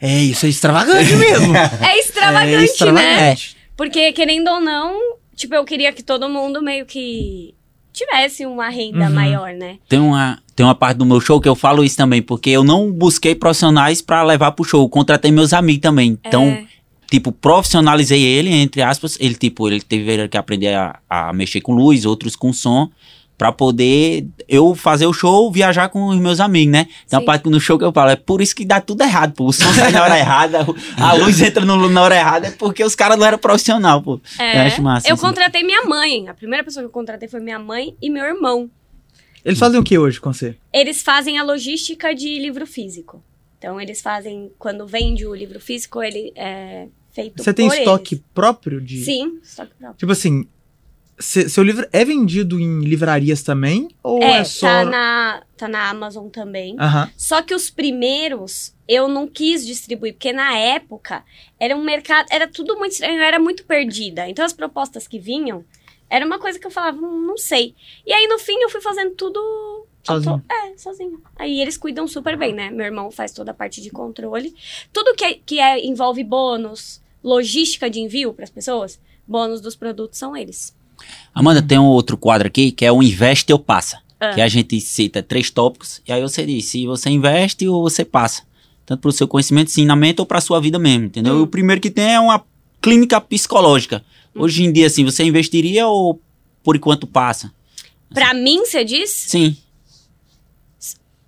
É, 0.00 0.22
isso 0.24 0.46
é 0.46 0.48
extravagante 0.48 1.12
mesmo. 1.16 1.54
É 1.56 1.98
extravagante, 1.98 2.54
é 2.54 2.58
né? 2.58 2.64
extravagante. 2.64 3.56
Porque, 3.76 4.12
querendo 4.12 4.48
ou 4.48 4.60
não, 4.60 4.98
tipo, 5.34 5.54
eu 5.54 5.64
queria 5.64 5.92
que 5.92 6.02
todo 6.02 6.28
mundo 6.28 6.62
meio 6.62 6.84
que 6.86 7.54
tivesse 7.92 8.44
uma 8.44 8.68
renda 8.68 9.06
Uhum. 9.06 9.14
maior, 9.14 9.52
né? 9.54 9.78
Tem 9.88 9.98
uma, 9.98 10.38
tem 10.54 10.64
uma 10.66 10.74
parte 10.74 10.98
do 10.98 11.06
meu 11.06 11.18
show 11.20 11.40
que 11.40 11.48
eu 11.48 11.54
falo 11.54 11.82
isso 11.82 11.96
também, 11.96 12.20
porque 12.20 12.50
eu 12.50 12.62
não 12.62 12.92
busquei 12.92 13.34
profissionais 13.34 14.02
pra 14.02 14.22
levar 14.22 14.52
pro 14.52 14.64
show. 14.66 14.86
Contratei 14.88 15.32
meus 15.32 15.52
amigos 15.54 15.80
também. 15.82 16.18
Então, 16.24 16.44
É. 16.44 16.64
tipo, 17.10 17.32
profissionalizei 17.32 18.22
ele, 18.22 18.50
entre 18.50 18.82
aspas. 18.82 19.16
Ele, 19.20 19.34
tipo, 19.34 19.68
ele 19.68 19.80
teve 19.80 20.28
que 20.28 20.36
aprender 20.36 20.74
a, 20.74 20.98
a 21.08 21.32
mexer 21.32 21.60
com 21.60 21.72
luz, 21.74 22.04
outros 22.04 22.34
com 22.36 22.52
som, 22.52 22.90
pra 23.38 23.52
poder 23.52 24.26
eu 24.48 24.74
fazer 24.74 25.06
o 25.06 25.12
show, 25.12 25.52
viajar 25.52 25.88
com 25.90 26.06
os 26.06 26.16
meus 26.18 26.40
amigos, 26.40 26.72
né? 26.72 26.84
Tem 27.08 27.16
uma 27.18 27.20
Sim. 27.20 27.26
parte 27.26 27.48
no 27.50 27.60
show 27.60 27.78
que 27.78 27.84
eu 27.84 27.92
falo, 27.92 28.10
é 28.10 28.16
por 28.16 28.40
isso 28.40 28.56
que 28.56 28.64
dá 28.64 28.80
tudo 28.80 29.02
errado, 29.02 29.34
pô. 29.34 29.44
O 29.46 29.52
som 29.52 29.70
sai 29.74 29.92
na 29.92 30.02
hora 30.02 30.16
errada, 30.18 30.66
a 30.96 31.12
luz 31.12 31.40
entra 31.42 31.62
no- 31.64 31.88
na 31.90 32.02
hora 32.02 32.16
errada, 32.16 32.46
é 32.48 32.50
porque 32.52 32.82
os 32.82 32.94
caras 32.94 33.18
não 33.18 33.26
eram 33.26 33.36
profissional, 33.38 34.00
pô. 34.02 34.18
É, 34.38 34.56
Eu 34.56 34.62
acho 34.62 34.82
massa. 34.82 35.08
eu 35.08 35.14
assim. 35.14 35.22
contratei 35.26 35.62
minha 35.62 35.82
mãe. 35.84 36.28
A 36.28 36.34
primeira 36.34 36.64
pessoa 36.64 36.82
que 36.82 36.86
eu 36.88 36.92
contratei 36.92 37.28
foi 37.28 37.40
minha 37.40 37.58
mãe 37.58 37.94
e 38.00 38.08
meu 38.08 38.24
irmão. 38.24 38.70
Eles 39.44 39.58
fazem 39.58 39.78
o 39.78 39.84
que 39.84 39.96
hoje 39.98 40.18
com 40.18 40.32
você? 40.32 40.56
Eles 40.72 41.02
fazem 41.02 41.38
a 41.38 41.44
logística 41.44 42.14
de 42.14 42.38
livro 42.40 42.66
físico. 42.66 43.22
Então, 43.58 43.80
eles 43.80 44.00
fazem, 44.02 44.52
quando 44.58 44.86
vende 44.86 45.26
o 45.26 45.34
livro 45.34 45.58
físico, 45.60 46.02
ele 46.02 46.32
é 46.36 46.88
feito 47.12 47.42
Você 47.42 47.52
tem 47.54 47.66
estoque 47.66 48.16
eles. 48.16 48.24
próprio 48.34 48.80
de. 48.80 48.98
Sim, 49.04 49.38
estoque 49.42 49.72
próprio. 49.78 49.98
Tipo 49.98 50.12
assim, 50.12 50.46
se- 51.18 51.48
seu 51.48 51.62
livro 51.64 51.86
é 51.92 52.04
vendido 52.04 52.60
em 52.60 52.80
livrarias 52.80 53.42
também? 53.42 53.88
Ou 54.02 54.22
é, 54.22 54.40
É, 54.40 54.44
só. 54.44 54.66
tá, 54.66 54.84
na, 54.84 55.42
tá 55.56 55.68
na 55.68 55.88
Amazon 55.88 56.28
também. 56.28 56.76
Aham. 56.78 57.10
Só 57.16 57.40
que 57.40 57.54
os 57.54 57.70
primeiros 57.70 58.74
eu 58.86 59.08
não 59.08 59.26
quis 59.26 59.64
distribuir, 59.66 60.12
porque 60.12 60.32
na 60.32 60.56
época 60.56 61.24
era 61.58 61.74
um 61.74 61.82
mercado, 61.82 62.26
era 62.30 62.46
tudo 62.46 62.76
muito 62.78 62.92
estranho, 62.92 63.18
eu 63.18 63.22
era 63.24 63.38
muito 63.38 63.64
perdida. 63.64 64.28
Então 64.28 64.44
as 64.44 64.52
propostas 64.52 65.08
que 65.08 65.18
vinham 65.18 65.64
era 66.08 66.24
uma 66.24 66.38
coisa 66.38 66.56
que 66.58 66.66
eu 66.66 66.70
falava, 66.70 66.96
"Hum, 66.98 67.26
não 67.26 67.36
sei. 67.36 67.74
E 68.06 68.12
aí 68.12 68.28
no 68.28 68.38
fim 68.38 68.54
eu 68.60 68.68
fui 68.70 68.80
fazendo 68.80 69.14
tudo 69.16 69.40
Sozinho. 70.06 70.32
auto- 70.32 70.44
É, 70.50 70.78
sozinho. 70.78 71.20
Aí 71.36 71.60
eles 71.60 71.76
cuidam 71.76 72.06
super 72.06 72.36
bem, 72.36 72.54
né? 72.54 72.70
Meu 72.70 72.86
irmão 72.86 73.10
faz 73.10 73.32
toda 73.32 73.50
a 73.50 73.54
parte 73.54 73.80
de 73.82 73.90
controle. 73.90 74.54
Tudo 74.92 75.14
que, 75.14 75.24
é, 75.24 75.34
que 75.44 75.58
é, 75.58 75.84
envolve 75.84 76.22
bônus, 76.24 77.00
logística 77.22 77.90
de 77.90 78.00
envio 78.00 78.32
para 78.32 78.44
as 78.44 78.50
pessoas, 78.50 78.98
bônus 79.26 79.60
dos 79.60 79.74
produtos 79.76 80.18
são 80.18 80.36
eles. 80.36 80.74
Amanda, 81.34 81.60
tem 81.60 81.78
um 81.78 81.86
outro 81.86 82.16
quadro 82.16 82.46
aqui 82.46 82.70
que 82.72 82.84
é 82.84 82.92
o 82.92 83.02
Investe 83.02 83.52
ou 83.52 83.58
Passa. 83.58 84.00
Ah. 84.18 84.32
Que 84.32 84.40
a 84.40 84.48
gente 84.48 84.80
cita 84.80 85.22
três 85.22 85.50
tópicos 85.50 86.00
e 86.08 86.10
aí 86.12 86.22
você 86.22 86.46
diz 86.46 86.64
se 86.64 86.86
você 86.86 87.10
investe 87.10 87.68
ou 87.68 87.82
você 87.82 88.02
passa. 88.02 88.44
Tanto 88.86 89.00
para 89.00 89.08
o 89.10 89.12
seu 89.12 89.28
conhecimento, 89.28 89.68
ensinamento 89.68 90.22
ou 90.22 90.26
para 90.26 90.40
sua 90.40 90.58
vida 90.60 90.78
mesmo, 90.78 91.04
entendeu? 91.06 91.34
Hum. 91.34 91.40
E 91.40 91.42
o 91.42 91.46
primeiro 91.46 91.82
que 91.82 91.90
tem 91.90 92.14
é 92.14 92.20
uma 92.20 92.42
clínica 92.80 93.20
psicológica. 93.20 94.02
Hoje 94.34 94.64
em 94.64 94.72
dia, 94.72 94.86
assim, 94.86 95.04
você 95.04 95.22
investiria 95.24 95.86
ou 95.86 96.18
por 96.62 96.76
enquanto 96.76 97.06
passa? 97.06 97.52
Pra 98.14 98.32
mim, 98.32 98.60
você 98.64 98.84
diz? 98.84 99.10
Sim, 99.10 99.56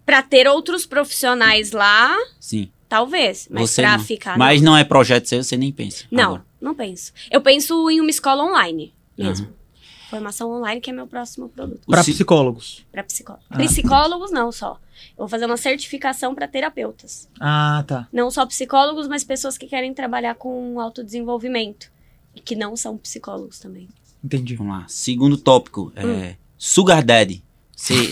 Pra 0.09 0.23
ter 0.23 0.49
outros 0.49 0.87
profissionais 0.87 1.73
lá, 1.73 2.17
sim. 2.41 2.71
talvez. 2.89 3.47
Mas 3.51 3.71
você 3.71 3.83
pra 3.83 3.99
não. 3.99 4.05
ficar. 4.05 4.39
Mas 4.39 4.63
não 4.63 4.75
é 4.75 4.83
projeto 4.83 5.27
seu, 5.29 5.45
você 5.45 5.55
nem 5.55 5.71
pensa. 5.71 6.05
Não, 6.11 6.25
agora. 6.25 6.47
não 6.59 6.75
penso. 6.75 7.13
Eu 7.31 7.43
penso 7.43 7.91
em 7.91 8.01
uma 8.01 8.09
escola 8.09 8.43
online 8.43 8.95
mesmo. 9.19 9.49
Uhum. 9.49 9.53
Formação 10.09 10.51
online, 10.51 10.81
que 10.81 10.89
é 10.89 10.93
meu 10.95 11.07
próximo 11.07 11.51
produto. 11.51 11.83
Ci- 12.03 12.13
psicólogos. 12.15 12.87
Pra 12.91 13.05
psicólogos. 13.05 13.47
Ah. 13.51 13.59
Psicólogos 13.59 14.31
não 14.33 14.51
só. 14.51 14.81
Eu 15.11 15.19
vou 15.19 15.29
fazer 15.29 15.45
uma 15.45 15.59
certificação 15.59 16.35
pra 16.35 16.49
terapeutas. 16.49 17.29
Ah, 17.39 17.85
tá. 17.87 18.09
Não 18.11 18.31
só 18.31 18.47
psicólogos, 18.47 19.07
mas 19.07 19.23
pessoas 19.23 19.59
que 19.59 19.67
querem 19.67 19.93
trabalhar 19.93 20.35
com 20.37 20.81
autodesenvolvimento. 20.81 21.91
E 22.35 22.41
que 22.41 22.57
não 22.57 22.75
são 22.75 22.97
psicólogos 22.97 23.59
também. 23.59 23.87
Entendi. 24.25 24.57
Vamos 24.57 24.73
lá. 24.79 24.87
Segundo 24.89 25.37
tópico 25.37 25.93
é 25.95 26.07
Hum. 26.07 26.35
Sugar 26.57 27.05
Daddy. 27.05 27.45
Você... 27.79 27.95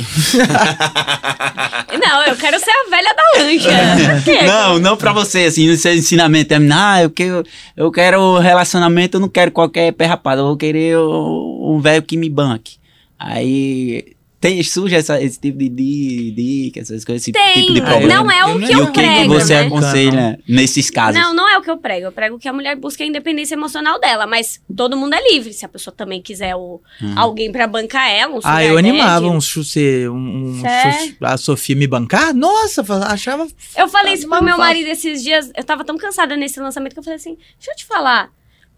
Não, 2.00 2.24
eu 2.24 2.36
quero 2.36 2.58
ser 2.60 2.70
a 2.70 2.88
velha 2.88 3.14
da 3.14 3.42
lancha. 3.42 3.68
Não, 4.46 4.78
não 4.78 4.96
pra 4.96 5.12
você, 5.12 5.44
assim, 5.44 5.68
no 5.68 5.76
seu 5.76 5.92
ensinamento. 5.92 6.54
É, 6.54 6.58
ah, 6.72 7.02
eu 7.02 7.10
quero, 7.10 7.42
eu 7.76 7.90
quero 7.90 8.38
relacionamento, 8.38 9.16
eu 9.16 9.20
não 9.20 9.28
quero 9.28 9.50
qualquer 9.50 9.92
pé 9.92 10.06
rapado, 10.06 10.42
eu 10.42 10.46
vou 10.46 10.56
querer 10.56 10.96
um 10.96 11.80
velho 11.82 12.02
que 12.02 12.16
me 12.16 12.30
banque. 12.30 12.76
Aí 13.18 14.15
tem, 14.48 14.62
surge 14.62 14.94
essa, 14.94 15.20
esse 15.22 15.38
tipo 15.40 15.58
de 15.58 15.68
di- 15.68 16.30
dica, 16.32 16.80
essas 16.80 17.04
coisas, 17.04 17.22
esse 17.22 17.32
Tem. 17.32 17.54
tipo 17.62 17.74
de 17.74 17.80
problema. 17.80 18.14
Não 18.22 18.30
é 18.30 18.40
eu 18.42 18.56
o 18.56 18.58
que 18.60 18.64
e 18.66 18.72
eu 18.72 18.82
o 18.84 18.86
que, 18.92 18.92
que 19.00 19.06
prego, 19.06 19.34
você 19.34 19.54
né? 19.54 19.60
aconselha 19.66 20.38
nesses 20.48 20.90
casos? 20.90 21.20
Não, 21.20 21.34
não 21.34 21.48
é 21.48 21.58
o 21.58 21.62
que 21.62 21.70
eu 21.70 21.76
prego. 21.78 22.06
Eu 22.06 22.12
prego 22.12 22.38
que 22.38 22.48
a 22.48 22.52
mulher 22.52 22.76
busca 22.76 23.02
a 23.02 23.06
independência 23.06 23.54
emocional 23.54 23.98
dela, 24.00 24.26
mas 24.26 24.60
todo 24.76 24.96
mundo 24.96 25.14
é 25.14 25.32
livre. 25.32 25.52
Se 25.52 25.64
a 25.64 25.68
pessoa 25.68 25.94
também 25.94 26.20
quiser 26.22 26.54
o, 26.54 26.80
Uhum. 27.02 27.18
alguém 27.18 27.50
pra 27.50 27.66
bancar 27.66 28.08
ela, 28.10 28.34
um 28.36 28.40
Ah, 28.44 28.64
eu 28.64 28.78
animava 28.78 29.26
um 29.26 29.40
chuce, 29.40 30.08
um, 30.08 30.54
chuce- 30.56 31.16
a 31.20 31.36
Sofia 31.36 31.74
me 31.76 31.86
bancar? 31.86 32.34
Nossa, 32.34 32.82
achava. 33.06 33.46
Eu 33.76 33.88
falei 33.88 34.14
isso 34.14 34.28
pro 34.28 34.42
meu 34.42 34.56
marido 34.58 34.86
esses 34.88 35.22
dias. 35.22 35.50
Eu 35.56 35.64
tava 35.64 35.84
tão 35.84 35.96
cansada 35.98 36.36
nesse 36.36 36.60
lançamento 36.60 36.92
que 36.92 36.98
eu 36.98 37.02
falei 37.04 37.16
assim: 37.16 37.36
deixa 37.58 37.72
eu 37.72 37.76
te 37.76 37.84
falar. 37.84 38.30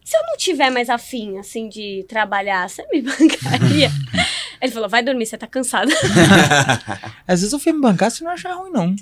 se 0.04 0.16
eu 0.16 0.22
não 0.26 0.38
tiver 0.38 0.70
mais 0.70 0.88
afim, 0.88 1.36
assim, 1.36 1.68
de 1.68 2.02
trabalhar, 2.08 2.66
você 2.66 2.82
me 2.90 3.02
bancaria? 3.02 3.90
Ele 4.60 4.72
falou, 4.72 4.88
vai 4.88 5.02
dormir, 5.02 5.26
você 5.26 5.36
tá 5.38 5.46
cansado. 5.46 5.90
Às 7.26 7.40
vezes 7.40 7.52
eu 7.52 7.58
fui 7.58 7.72
me 7.72 7.80
bancar 7.80 8.10
se 8.10 8.22
não 8.24 8.30
achar 8.30 8.54
ruim, 8.54 8.70
não. 8.70 8.94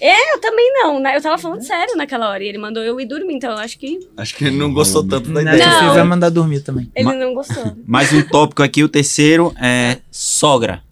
É, 0.00 0.34
eu 0.34 0.40
também 0.40 0.70
não, 0.74 1.00
né? 1.00 1.16
Eu 1.16 1.22
tava 1.22 1.38
falando 1.38 1.62
sério 1.62 1.96
naquela 1.96 2.28
hora. 2.28 2.42
E 2.44 2.48
ele 2.48 2.58
mandou 2.58 2.82
eu 2.82 3.00
ir 3.00 3.06
dormir, 3.06 3.34
então 3.34 3.50
eu 3.52 3.58
acho 3.58 3.78
que 3.78 3.98
Acho 4.16 4.34
que 4.36 4.44
ele 4.44 4.56
não 4.56 4.72
gostou 4.72 5.06
tanto 5.06 5.32
da 5.32 5.42
ideia. 5.42 5.56
Não. 5.66 5.88
Você 5.88 5.94
vai 5.94 6.04
mandar 6.04 6.28
dormir 6.30 6.60
também. 6.60 6.90
ele 6.94 7.04
Ma- 7.06 7.14
não 7.14 7.34
gostou. 7.34 7.76
Mais 7.86 8.12
um 8.12 8.22
tópico 8.22 8.62
aqui, 8.62 8.82
o 8.84 8.88
terceiro 8.88 9.54
é 9.60 9.98
sogra. 10.10 10.82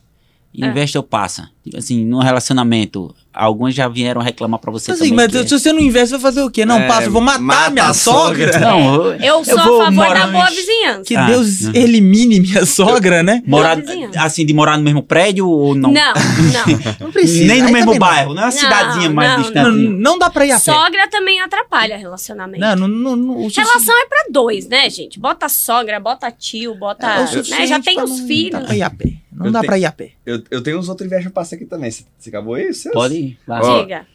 É. 0.61 0.67
Investe 0.67 0.97
ou 0.97 1.05
passa? 1.05 1.51
Assim, 1.77 2.03
no 2.05 2.19
relacionamento, 2.21 3.15
alguns 3.33 3.75
já 3.75 3.87
vieram 3.89 4.23
reclamar 4.23 4.59
pra 4.59 4.73
você 4.73 4.91
Assim, 4.93 5.01
também. 5.11 5.15
mas 5.17 5.31
que 5.31 5.37
é- 5.39 5.47
se 5.47 5.51
você 5.59 5.71
não 5.73 5.81
investe, 5.81 6.13
vai 6.13 6.21
fazer 6.21 6.43
o 6.43 6.51
quê? 6.51 6.65
Não, 6.65 6.79
É, 6.79 6.87
passa, 6.89 7.05
eu 7.05 7.13
vou 7.13 7.21
matar 7.21 7.41
mata 7.41 7.71
minha 7.71 7.93
sogra. 7.93 8.53
sogra. 8.55 8.59
Não, 8.59 8.97
eu, 9.07 9.15
Eu 9.21 9.45
sou 9.45 9.55
vou 9.59 9.83
a 9.83 9.85
favor 9.85 9.93
morar 9.93 10.27
da 10.27 10.33
boa 10.33 10.47
vizinhança. 10.51 11.03
Que 11.05 11.15
Ah, 11.15 11.27
Deus 11.27 11.61
uhum. 11.65 11.73
elimine 11.75 12.41
minha 12.41 12.65
sogra, 12.65 13.23
né? 13.23 13.43
Morar, 13.47 13.77
assim, 14.17 14.47
de 14.47 14.55
morar 14.55 14.79
no 14.79 14.83
mesmo 14.85 15.03
prédio 15.03 15.47
ou 15.47 15.75
não? 15.75 15.93
Não, 15.93 16.13
não. 16.15 16.79
Não 17.09 17.13
precisa. 17.13 17.47
Nem 17.47 17.61
no 17.61 17.67
Aí 17.69 17.73
mesmo 17.75 17.99
bairro, 17.99 18.35
não 18.35 18.43
é 18.43 18.47
uma 18.47 18.51
Não, 18.51 18.59
cidadezinha 18.59 19.11
mais 19.11 19.31
não, 19.33 19.43
distante. 19.43 19.69
Não, 19.79 19.91
não 19.93 20.19
dá 20.19 20.31
pra 20.31 20.47
ir 20.47 20.53
a 20.53 20.59
pé. 20.59 20.73
Sogra 20.73 21.09
também 21.09 21.41
atrapalha 21.41 21.97
relacionamento. 21.97 22.61
Não, 22.61 22.75
não, 22.77 22.89
não, 22.89 23.17
não, 23.17 23.35
o 23.45 23.49
Relação 23.49 23.95
é 24.03 24.07
pra 24.07 24.25
dois, 24.31 24.67
né, 24.69 24.89
gente? 24.91 25.19
Bota 25.21 25.49
sogra, 25.49 26.01
bota 26.01 26.31
tio, 26.31 26.75
bota. 26.75 27.07
É 27.07 27.59
né? 27.61 27.67
Já 27.67 27.81
tem 27.81 28.03
os 28.03 28.19
não 28.19 28.27
filhos. 28.27 28.61
Dá 28.61 28.67
pra 28.67 28.77
ir 28.77 28.83
a 28.83 28.91
pé. 28.91 29.13
Não 29.39 29.47
Eu 29.47 29.53
dá 29.53 29.61
tenho- 29.61 29.69
pra 29.71 29.79
ir 29.79 29.85
a 29.85 29.93
pé. 29.93 30.13
Eu, 30.27 30.43
eu 30.51 30.63
tenho 30.63 30.79
uns 30.79 30.89
outros 30.89 31.07
inveja 31.07 31.31
pra 31.31 31.43
aqui 31.43 31.65
também. 31.65 31.91
Você, 31.91 32.05
você 32.19 32.29
acabou 32.29 32.59
isso? 32.59 32.91
Pode 32.91 33.15
ir. 33.15 33.39
Ó, 33.49 33.81
Diga. 33.83 34.07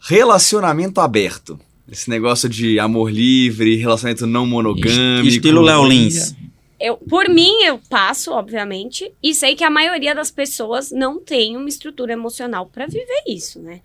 Relacionamento 0.00 1.00
aberto. 1.00 1.58
Esse 1.90 2.10
negócio 2.10 2.48
de 2.48 2.78
amor 2.78 3.10
livre, 3.10 3.76
relacionamento 3.76 4.26
não 4.26 4.46
monogâmico. 4.46 5.26
Estilo 5.26 5.62
Léo 5.62 5.84
Lins. 5.86 6.34
Eu, 6.78 6.96
por 6.96 7.28
mim, 7.28 7.62
eu 7.64 7.80
passo, 7.90 8.30
obviamente, 8.32 9.10
e 9.22 9.34
sei 9.34 9.56
que 9.56 9.64
a 9.64 9.70
maioria 9.70 10.14
das 10.14 10.30
pessoas 10.30 10.92
não 10.92 11.18
tem 11.18 11.56
uma 11.56 11.68
estrutura 11.68 12.12
emocional 12.12 12.66
pra 12.66 12.86
viver 12.86 13.22
isso, 13.26 13.58
né? 13.60 13.80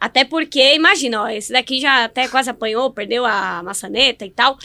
Até 0.00 0.24
porque, 0.24 0.74
imagina, 0.74 1.22
ó, 1.22 1.28
esse 1.28 1.52
daqui 1.52 1.80
já 1.80 2.04
até 2.04 2.28
quase 2.28 2.48
apanhou, 2.48 2.92
perdeu 2.92 3.26
a 3.26 3.62
maçaneta 3.64 4.24
e 4.24 4.30
tal. 4.30 4.56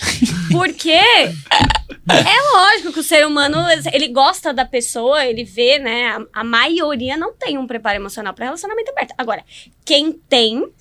Porque 0.52 0.92
é 0.92 2.52
lógico 2.54 2.94
que 2.94 3.00
o 3.00 3.04
ser 3.04 3.26
humano, 3.26 3.58
ele 3.92 4.10
gosta 4.10 4.54
da 4.54 4.64
pessoa, 4.64 5.26
ele 5.26 5.44
vê, 5.44 5.80
né? 5.80 6.10
A, 6.10 6.42
a 6.42 6.44
maioria 6.44 7.18
não 7.18 7.34
tem 7.34 7.58
um 7.58 7.66
preparo 7.66 7.98
emocional 7.98 8.34
pra 8.34 8.46
relacionamento 8.46 8.92
aberto. 8.92 9.14
Agora, 9.18 9.44
quem 9.84 10.14
tem, 10.14 10.72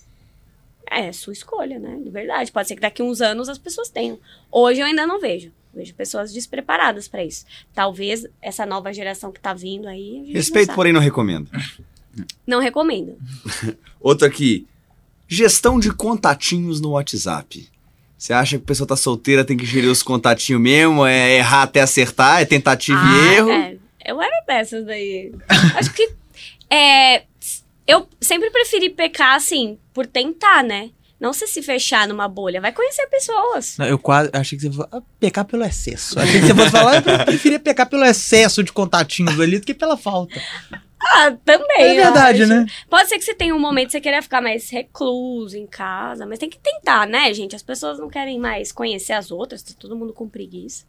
é 0.90 1.11
sua 1.12 1.32
escolha, 1.32 1.78
né? 1.78 1.98
De 2.03 2.11
verdade. 2.11 2.53
Pode 2.53 2.68
ser 2.68 2.74
que 2.74 2.82
daqui 2.82 3.00
a 3.00 3.05
uns 3.05 3.22
anos 3.22 3.48
as 3.48 3.59
pessoas 3.59 3.88
tenham. 3.88 4.18
Hoje 4.50 4.80
eu 4.80 4.86
ainda 4.86 5.07
não 5.07 5.18
vejo. 5.18 5.50
Vejo 5.74 5.94
pessoas 5.94 6.30
despreparadas 6.30 7.09
pra 7.09 7.24
isso. 7.24 7.46
Talvez 7.74 8.26
essa 8.42 8.66
nova 8.66 8.92
geração 8.92 9.32
que 9.32 9.40
tá 9.40 9.55
vindo 9.55 9.88
aí. 9.88 10.30
Respeito, 10.30 10.74
porém 10.74 10.92
não 10.92 11.00
recomendo. 11.00 11.48
Não 12.46 12.60
recomendo. 12.60 13.16
Outro 14.00 14.26
aqui. 14.26 14.66
Gestão 15.28 15.78
de 15.78 15.92
contatinhos 15.92 16.80
no 16.80 16.90
WhatsApp. 16.90 17.68
Você 18.18 18.32
acha 18.32 18.56
que 18.56 18.62
a 18.62 18.66
pessoa 18.66 18.86
tá 18.86 18.96
solteira, 18.96 19.44
tem 19.44 19.56
que 19.56 19.66
gerir 19.66 19.90
os 19.90 20.02
contatinhos 20.02 20.62
mesmo? 20.62 21.04
É 21.04 21.36
errar 21.38 21.62
até 21.62 21.80
acertar? 21.80 22.40
É 22.40 22.44
tentativa 22.44 23.00
e 23.00 23.34
erro? 23.34 23.50
É, 23.50 23.76
eu 24.04 24.22
era 24.22 24.44
dessas 24.46 24.86
daí. 24.86 25.32
Acho 25.74 25.92
que. 25.92 26.08
É, 26.70 27.24
eu 27.86 28.08
sempre 28.20 28.50
preferi 28.50 28.90
pecar, 28.90 29.34
assim, 29.34 29.76
por 29.92 30.06
tentar, 30.06 30.62
né? 30.62 30.90
Não 31.18 31.32
se 31.32 31.46
se 31.46 31.62
fechar 31.62 32.08
numa 32.08 32.26
bolha. 32.28 32.60
Vai 32.60 32.72
conhecer 32.72 33.06
pessoas. 33.06 33.76
Não, 33.78 33.86
Eu 33.86 33.98
quase 33.98 34.30
achei 34.32 34.58
que 34.58 34.64
você 34.64 34.72
fosse 34.72 34.88
ah, 34.90 35.02
pecar 35.20 35.44
pelo 35.44 35.64
excesso. 35.64 36.18
Achei 36.18 36.40
que 36.40 36.46
você 36.46 36.54
fosse 36.54 36.70
falar, 36.70 36.96
eu 36.96 37.24
preferia 37.24 37.60
pecar 37.60 37.88
pelo 37.88 38.04
excesso 38.04 38.62
de 38.62 38.72
contatinhos 38.72 39.38
ali 39.40 39.58
do 39.58 39.66
que 39.66 39.72
pela 39.72 39.96
falta. 39.96 40.40
Ah, 41.05 41.32
também. 41.44 41.82
É 41.82 41.94
verdade, 41.94 42.46
né? 42.46 42.66
Pode 42.88 43.09
ser 43.09 43.18
que 43.18 43.24
você 43.24 43.34
tenha 43.34 43.55
um 43.55 43.59
momento 43.59 43.86
que 43.86 43.92
você 43.92 44.00
queira 44.00 44.22
ficar 44.22 44.40
mais 44.40 44.70
recluso 44.70 45.57
em 45.57 45.66
casa, 45.66 46.26
mas 46.26 46.38
tem 46.38 46.48
que 46.48 46.59
tentar, 46.59 47.07
né, 47.07 47.32
gente? 47.34 47.57
As 47.57 47.62
pessoas 47.62 47.98
não 47.98 48.09
querem 48.09 48.38
mais 48.38 48.70
conhecer 48.70 49.12
as 49.12 49.30
outras, 49.30 49.62
tá 49.62 49.74
todo 49.78 49.96
mundo 49.96 50.12
com 50.12 50.28
preguiça. 50.28 50.84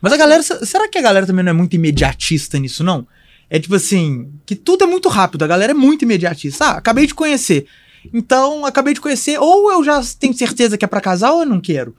Mas 0.00 0.12
a 0.12 0.16
galera, 0.16 0.42
será 0.42 0.88
que 0.88 0.98
a 0.98 1.02
galera 1.02 1.26
também 1.26 1.44
não 1.44 1.50
é 1.50 1.54
muito 1.54 1.74
imediatista 1.74 2.58
nisso, 2.58 2.82
não? 2.82 3.06
É 3.50 3.58
tipo 3.58 3.74
assim, 3.74 4.32
que 4.46 4.56
tudo 4.56 4.84
é 4.84 4.86
muito 4.86 5.08
rápido, 5.08 5.44
a 5.44 5.48
galera 5.48 5.72
é 5.72 5.74
muito 5.74 6.02
imediatista. 6.02 6.64
Ah, 6.64 6.70
acabei 6.78 7.06
de 7.06 7.14
conhecer. 7.14 7.66
Então, 8.12 8.64
acabei 8.64 8.94
de 8.94 9.00
conhecer, 9.00 9.38
ou 9.38 9.70
eu 9.70 9.84
já 9.84 10.00
tenho 10.18 10.34
certeza 10.34 10.78
que 10.78 10.84
é 10.84 10.88
pra 10.88 11.00
casar 11.00 11.32
ou 11.32 11.40
eu 11.42 11.46
não 11.46 11.60
quero. 11.60 11.94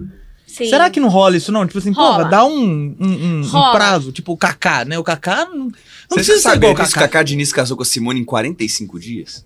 Sim. 0.56 0.66
Será 0.70 0.88
que 0.90 1.00
não 1.00 1.10
rola 1.10 1.36
isso, 1.36 1.52
não? 1.52 1.66
Tipo 1.66 1.80
assim, 1.80 1.92
Rola. 1.92 2.18
porra, 2.18 2.30
dá 2.30 2.46
um, 2.46 2.96
um, 3.00 3.08
um- 3.08 3.42
um 3.42 3.72
prazo, 3.72 4.12
tipo 4.12 4.34
o 4.34 4.38
Kaká, 4.38 4.86
né? 4.86 5.00
O 5.00 5.04
Kaká 5.04 5.46
não, 5.46 5.58
não 5.66 5.72
Você 6.10 6.16
precisa 6.16 6.56
igual 6.56 6.74
o 6.74 6.76
que 6.76 6.82
esse 6.84 6.94
Kaká. 6.94 7.08
Kaká 7.08 7.24
Diniz 7.24 7.52
casou 7.52 7.76
com 7.76 7.82
a 7.82 7.86
Simone 7.86 8.20
em 8.20 8.24
45 8.24 9.00
dias? 9.00 9.44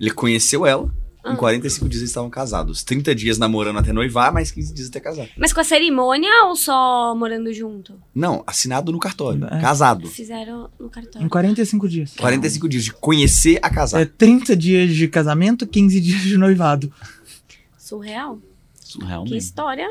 Ele 0.00 0.10
conheceu 0.10 0.64
ela, 0.66 0.90
Ah. 1.22 1.32
em 1.32 1.36
45 1.36 1.88
dias 1.90 2.00
eles 2.00 2.10
estavam 2.10 2.30
casados. 2.30 2.82
30 2.82 3.14
dias 3.14 3.36
namorando 3.36 3.78
até 3.78 3.92
noivar, 3.92 4.32
mais 4.32 4.50
15 4.50 4.72
dias 4.72 4.88
até 4.88 4.98
casar. 4.98 5.26
Mas 5.36 5.52
com 5.52 5.60
a 5.60 5.64
cerimônia 5.64 6.30
ou 6.46 6.56
só 6.56 7.14
morando 7.14 7.52
junto? 7.52 7.92
Não, 8.14 8.42
assinado 8.46 8.90
no 8.92 8.98
cartório. 8.98 9.44
É. 9.46 9.60
Casado. 9.60 10.06
Fizeram 10.08 10.70
no 10.80 10.86
Em 10.86 10.88
cartório. 10.88 11.28
45 11.28 11.86
dias. 11.88 12.14
45 12.16 12.66
dias 12.68 12.84
de 12.84 12.92
conhecer 12.94 13.58
a 13.60 13.68
casar. 13.68 14.00
É 14.00 14.04
30 14.06 14.56
dias 14.56 14.94
de 14.94 15.06
casamento, 15.08 15.66
15 15.66 16.00
dias 16.00 16.22
de 16.22 16.38
noivado. 16.38 16.90
Surreal. 17.76 18.38
Surreal 18.80 19.24
Que 19.24 19.30
mesmo. 19.32 19.38
história 19.46 19.86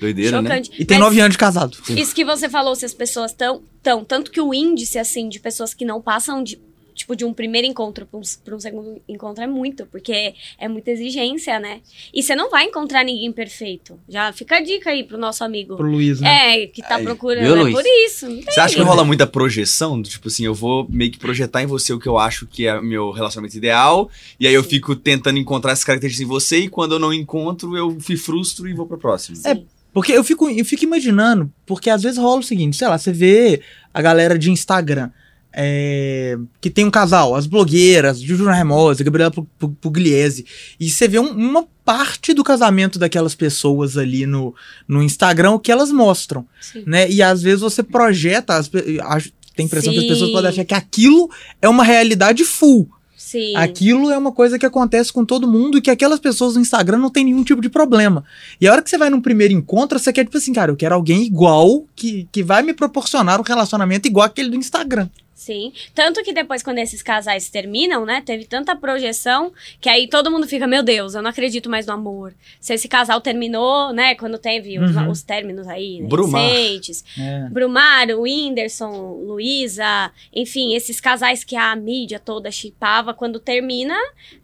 Doideira, 0.00 0.42
né? 0.42 0.48
chocante. 0.48 0.70
E 0.78 0.84
tem 0.84 0.98
Mas 0.98 1.06
9 1.06 1.20
anos 1.20 1.32
de 1.32 1.38
casado. 1.38 1.76
Isso 1.90 2.14
que 2.14 2.24
você 2.24 2.48
falou, 2.48 2.74
se 2.74 2.84
as 2.84 2.94
pessoas 2.94 3.30
estão. 3.30 3.62
Tão, 3.82 4.04
tanto 4.04 4.30
que 4.30 4.40
o 4.40 4.52
índice, 4.52 4.98
assim, 4.98 5.28
de 5.28 5.38
pessoas 5.40 5.72
que 5.72 5.84
não 5.84 6.00
passam 6.00 6.42
de. 6.42 6.58
Tipo, 6.94 7.14
de 7.14 7.24
um 7.24 7.32
primeiro 7.32 7.64
encontro 7.64 8.04
para 8.04 8.18
um, 8.18 8.22
pra 8.44 8.56
um 8.56 8.58
segundo 8.58 9.00
encontro 9.08 9.44
é 9.44 9.46
muito, 9.46 9.86
porque 9.86 10.34
é 10.58 10.66
muita 10.66 10.90
exigência, 10.90 11.60
né? 11.60 11.80
E 12.12 12.24
você 12.24 12.34
não 12.34 12.50
vai 12.50 12.64
encontrar 12.64 13.04
ninguém 13.04 13.30
perfeito. 13.30 13.96
Já 14.08 14.32
fica 14.32 14.56
a 14.56 14.60
dica 14.60 14.90
aí 14.90 15.04
pro 15.04 15.16
nosso 15.16 15.44
amigo. 15.44 15.76
Pro 15.76 15.88
Luiz, 15.88 16.20
né? 16.20 16.64
É, 16.64 16.66
que 16.66 16.82
tá 16.82 16.96
Aí, 16.96 17.04
procurando. 17.04 17.44
viu, 17.44 17.54
é 17.54 17.62
Luiz? 17.62 17.72
por 17.72 17.84
isso. 17.86 18.26
Você 18.42 18.58
acha 18.58 18.74
que 18.74 18.82
rola 18.82 19.04
muita 19.04 19.28
projeção? 19.28 20.02
Tipo 20.02 20.26
assim, 20.26 20.44
eu 20.44 20.52
vou 20.52 20.88
meio 20.90 21.12
que 21.12 21.20
projetar 21.20 21.62
em 21.62 21.66
você 21.66 21.92
o 21.92 22.00
que 22.00 22.08
eu 22.08 22.18
acho 22.18 22.48
que 22.48 22.66
é 22.66 22.80
meu 22.80 23.12
relacionamento 23.12 23.56
ideal, 23.56 24.10
e 24.40 24.48
aí 24.48 24.54
eu 24.54 24.64
fico 24.64 24.96
tentando 24.96 25.38
encontrar 25.38 25.70
essas 25.70 25.84
características 25.84 26.26
em 26.26 26.28
você, 26.28 26.58
e 26.62 26.68
quando 26.68 26.96
eu 26.96 26.98
não 26.98 27.14
encontro, 27.14 27.76
eu 27.76 27.96
me 28.08 28.16
frustro 28.16 28.68
e 28.68 28.74
vou 28.74 28.86
pro 28.86 28.98
próximo. 28.98 29.36
Sim. 29.36 29.64
Porque 29.92 30.12
eu 30.12 30.22
fico, 30.22 30.48
eu 30.48 30.64
fico 30.64 30.84
imaginando, 30.84 31.50
porque 31.66 31.90
às 31.90 32.02
vezes 32.02 32.18
rola 32.18 32.40
o 32.40 32.42
seguinte, 32.44 32.76
sei 32.76 32.86
lá, 32.88 32.98
você 32.98 33.12
vê 33.12 33.60
a 33.92 34.00
galera 34.02 34.38
de 34.38 34.50
Instagram, 34.50 35.10
é, 35.52 36.36
que 36.60 36.70
tem 36.70 36.84
um 36.84 36.90
casal, 36.90 37.34
as 37.34 37.46
blogueiras, 37.46 38.20
Juju 38.20 38.44
Remosa, 38.46 39.02
Gabriela 39.02 39.30
Pu- 39.30 39.48
Pu- 39.58 39.70
Pugliese, 39.80 40.44
e 40.78 40.88
você 40.90 41.08
vê 41.08 41.18
um- 41.18 41.30
uma 41.32 41.66
parte 41.84 42.32
do 42.34 42.44
casamento 42.44 42.98
daquelas 42.98 43.34
pessoas 43.34 43.96
ali 43.96 44.26
no, 44.26 44.54
no 44.86 45.02
Instagram, 45.02 45.52
o 45.52 45.58
que 45.58 45.72
elas 45.72 45.90
mostram, 45.90 46.46
Sim. 46.60 46.84
né? 46.86 47.10
E 47.10 47.22
às 47.22 47.42
vezes 47.42 47.60
você 47.60 47.82
projeta, 47.82 48.54
as, 48.56 48.68
tem 48.68 49.00
a 49.00 49.62
impressão 49.62 49.92
que 49.92 49.98
as 49.98 50.04
Sim. 50.04 50.10
pessoas 50.10 50.30
podem 50.30 50.50
achar 50.50 50.64
que 50.64 50.74
aquilo 50.74 51.28
é 51.62 51.68
uma 51.68 51.82
realidade 51.82 52.44
full. 52.44 52.88
Sim. 53.28 53.54
Aquilo 53.56 54.10
é 54.10 54.16
uma 54.16 54.32
coisa 54.32 54.58
que 54.58 54.64
acontece 54.64 55.12
com 55.12 55.22
todo 55.22 55.46
mundo 55.46 55.76
e 55.76 55.82
que 55.82 55.90
aquelas 55.90 56.18
pessoas 56.18 56.54
no 56.54 56.62
Instagram 56.62 56.96
não 56.96 57.10
tem 57.10 57.26
nenhum 57.26 57.44
tipo 57.44 57.60
de 57.60 57.68
problema. 57.68 58.24
E 58.58 58.66
a 58.66 58.72
hora 58.72 58.80
que 58.80 58.88
você 58.88 58.96
vai 58.96 59.10
num 59.10 59.20
primeiro 59.20 59.52
encontro, 59.52 59.98
você 59.98 60.10
quer, 60.10 60.24
tipo 60.24 60.38
assim, 60.38 60.50
cara, 60.50 60.72
eu 60.72 60.76
quero 60.76 60.94
alguém 60.94 61.24
igual, 61.24 61.84
que, 61.94 62.26
que 62.32 62.42
vai 62.42 62.62
me 62.62 62.72
proporcionar 62.72 63.38
um 63.38 63.44
relacionamento 63.44 64.08
igual 64.08 64.24
aquele 64.24 64.48
do 64.48 64.56
Instagram. 64.56 65.10
Sim. 65.38 65.72
Tanto 65.94 66.20
que 66.24 66.32
depois, 66.32 66.64
quando 66.64 66.78
esses 66.78 67.00
casais 67.00 67.48
terminam, 67.48 68.04
né? 68.04 68.20
Teve 68.26 68.44
tanta 68.44 68.74
projeção 68.74 69.52
que 69.80 69.88
aí 69.88 70.08
todo 70.08 70.32
mundo 70.32 70.48
fica, 70.48 70.66
meu 70.66 70.82
Deus, 70.82 71.14
eu 71.14 71.22
não 71.22 71.30
acredito 71.30 71.70
mais 71.70 71.86
no 71.86 71.92
amor. 71.92 72.34
Se 72.60 72.74
esse 72.74 72.88
casal 72.88 73.20
terminou, 73.20 73.92
né? 73.92 74.16
Quando 74.16 74.36
teve 74.36 74.80
os, 74.80 74.96
Uhum. 74.96 75.10
os 75.10 75.22
términos 75.22 75.68
aí, 75.68 76.00
né, 76.00 76.08
Brumar. 76.08 76.42
recentes. 76.42 77.04
Brumar, 77.52 78.08
o 78.10 78.22
Whindersson, 78.22 79.12
Luísa, 79.24 80.10
enfim, 80.34 80.74
esses 80.74 81.00
casais 81.00 81.44
que 81.44 81.54
a 81.54 81.74
mídia 81.76 82.18
toda 82.18 82.50
chipava, 82.50 83.14
quando 83.14 83.38
termina, 83.38 83.94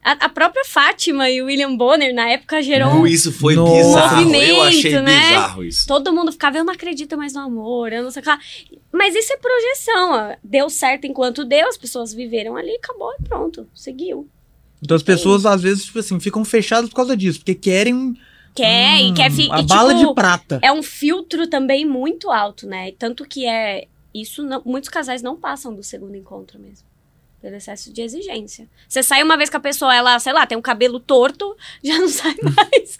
a, 0.03 0.13
a 0.13 0.29
própria 0.29 0.65
Fátima 0.65 1.29
e 1.29 1.43
o 1.43 1.47
William 1.47 1.75
Bonner, 1.77 2.15
na 2.15 2.29
época, 2.31 2.63
gerou 2.63 2.89
um 2.89 2.93
Como 2.93 3.07
isso 3.09 3.33
foi 3.33 3.57
No 3.57 3.65
bizarro. 3.65 4.33
eu 4.33 4.63
achei 4.63 4.93
né? 5.01 5.21
bizarro 5.29 5.65
isso. 5.65 5.87
Todo 5.89 6.13
mundo 6.13 6.31
ficava, 6.31 6.57
eu 6.59 6.65
não 6.65 6.73
acredito 6.73 7.17
mais 7.17 7.35
no 7.35 7.41
amor, 7.41 7.93
eu 7.93 8.05
não 8.05 8.13
sei 8.13 8.21
o 8.21 8.23
que 8.23 8.29
lá. 8.31 8.39
Mas 8.95 9.13
isso 9.17 9.33
é 9.33 9.37
projeção, 9.37 10.13
ó. 10.13 10.37
Deu 10.43 10.71
certo 10.71 11.05
enquanto 11.05 11.45
deu, 11.45 11.69
as 11.69 11.77
pessoas 11.77 12.15
viveram 12.15 12.57
ali, 12.57 12.77
acabou 12.77 13.13
e 13.19 13.23
pronto, 13.25 13.69
seguiu. 13.75 14.29
Então 14.81 14.97
as 14.97 15.03
pessoas, 15.03 15.45
às 15.45 15.61
vezes, 15.61 15.87
tipo 15.87 15.99
assim, 15.99 16.21
ficam 16.21 16.45
fechadas 16.45 16.89
por 16.89 16.95
causa 16.97 17.17
disso, 17.17 17.41
porque 17.41 17.57
querem 17.57 18.17
Quer 18.55 19.01
e 19.01 19.11
hum, 19.11 19.15
quer 19.15 19.33
ficar. 19.33 19.59
a 19.59 19.63
bala 19.63 19.95
de 19.97 20.15
prata. 20.15 20.61
É 20.63 20.71
um 20.71 20.81
filtro 20.81 21.49
também 21.49 21.85
muito 21.85 22.31
alto, 22.31 22.69
né? 22.69 22.93
Tanto 22.93 23.25
que 23.25 23.45
é. 23.45 23.89
Isso 24.15 24.45
não- 24.45 24.63
muitos 24.65 24.89
casais 24.89 25.23
não 25.23 25.35
passam 25.37 25.75
do 25.75 25.83
segundo 25.83 26.15
encontro 26.15 26.61
mesmo. 26.61 26.87
Pelo 27.43 27.57
excesso 27.57 27.93
de 27.93 28.01
exigência. 28.01 28.69
Você 28.89 29.03
sai 29.03 29.25
uma 29.25 29.37
vez 29.37 29.51
com 29.51 29.57
a 29.57 29.61
pessoa, 29.61 29.93
ela, 29.93 30.17
sei 30.21 30.33
lá, 30.33 30.47
tem 30.47 30.57
um 30.57 30.63
cabelo 30.63 31.01
torto, 31.01 31.57
já 31.83 31.99
não 31.99 32.09
sai 32.09 32.37
mais. 32.41 32.97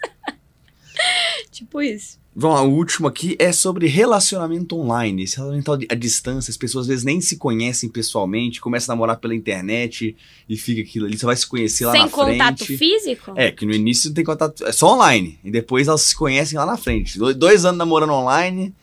tipo 1.51 1.81
isso. 1.81 2.19
Vamos 2.37 2.57
lá, 2.57 2.63
o 2.63 2.71
último 2.73 3.07
aqui 3.07 3.35
é 3.39 3.53
sobre 3.53 3.87
relacionamento 3.87 4.77
online. 4.77 5.23
Esse 5.23 5.37
relacionamento 5.37 5.71
à 5.89 5.95
distância, 5.95 6.51
as 6.51 6.57
pessoas 6.57 6.83
às 6.83 6.87
vezes 6.89 7.05
nem 7.05 7.21
se 7.21 7.37
conhecem 7.37 7.87
pessoalmente, 7.89 8.59
começam 8.59 8.91
a 8.91 8.95
namorar 8.95 9.15
pela 9.17 9.33
internet 9.33 10.13
e 10.49 10.57
fica 10.57 10.81
aquilo 10.81 11.05
ali, 11.05 11.17
você 11.17 11.25
vai 11.25 11.35
se 11.37 11.47
conhecer 11.47 11.85
lá 11.85 11.93
Sem 11.93 12.01
na 12.01 12.07
frente. 12.09 12.31
contato 12.37 12.65
físico? 12.65 13.31
É, 13.37 13.51
que 13.51 13.65
no 13.65 13.71
início 13.73 14.09
não 14.09 14.15
tem 14.15 14.25
contato, 14.25 14.65
é 14.65 14.71
só 14.73 14.93
online. 14.93 15.39
E 15.45 15.49
depois 15.49 15.87
elas 15.87 16.01
se 16.01 16.13
conhecem 16.15 16.59
lá 16.59 16.65
na 16.65 16.75
frente. 16.75 17.17
Do- 17.17 17.33
Dois 17.33 17.63
anos 17.63 17.77
namorando 17.77 18.11
online, 18.11 18.73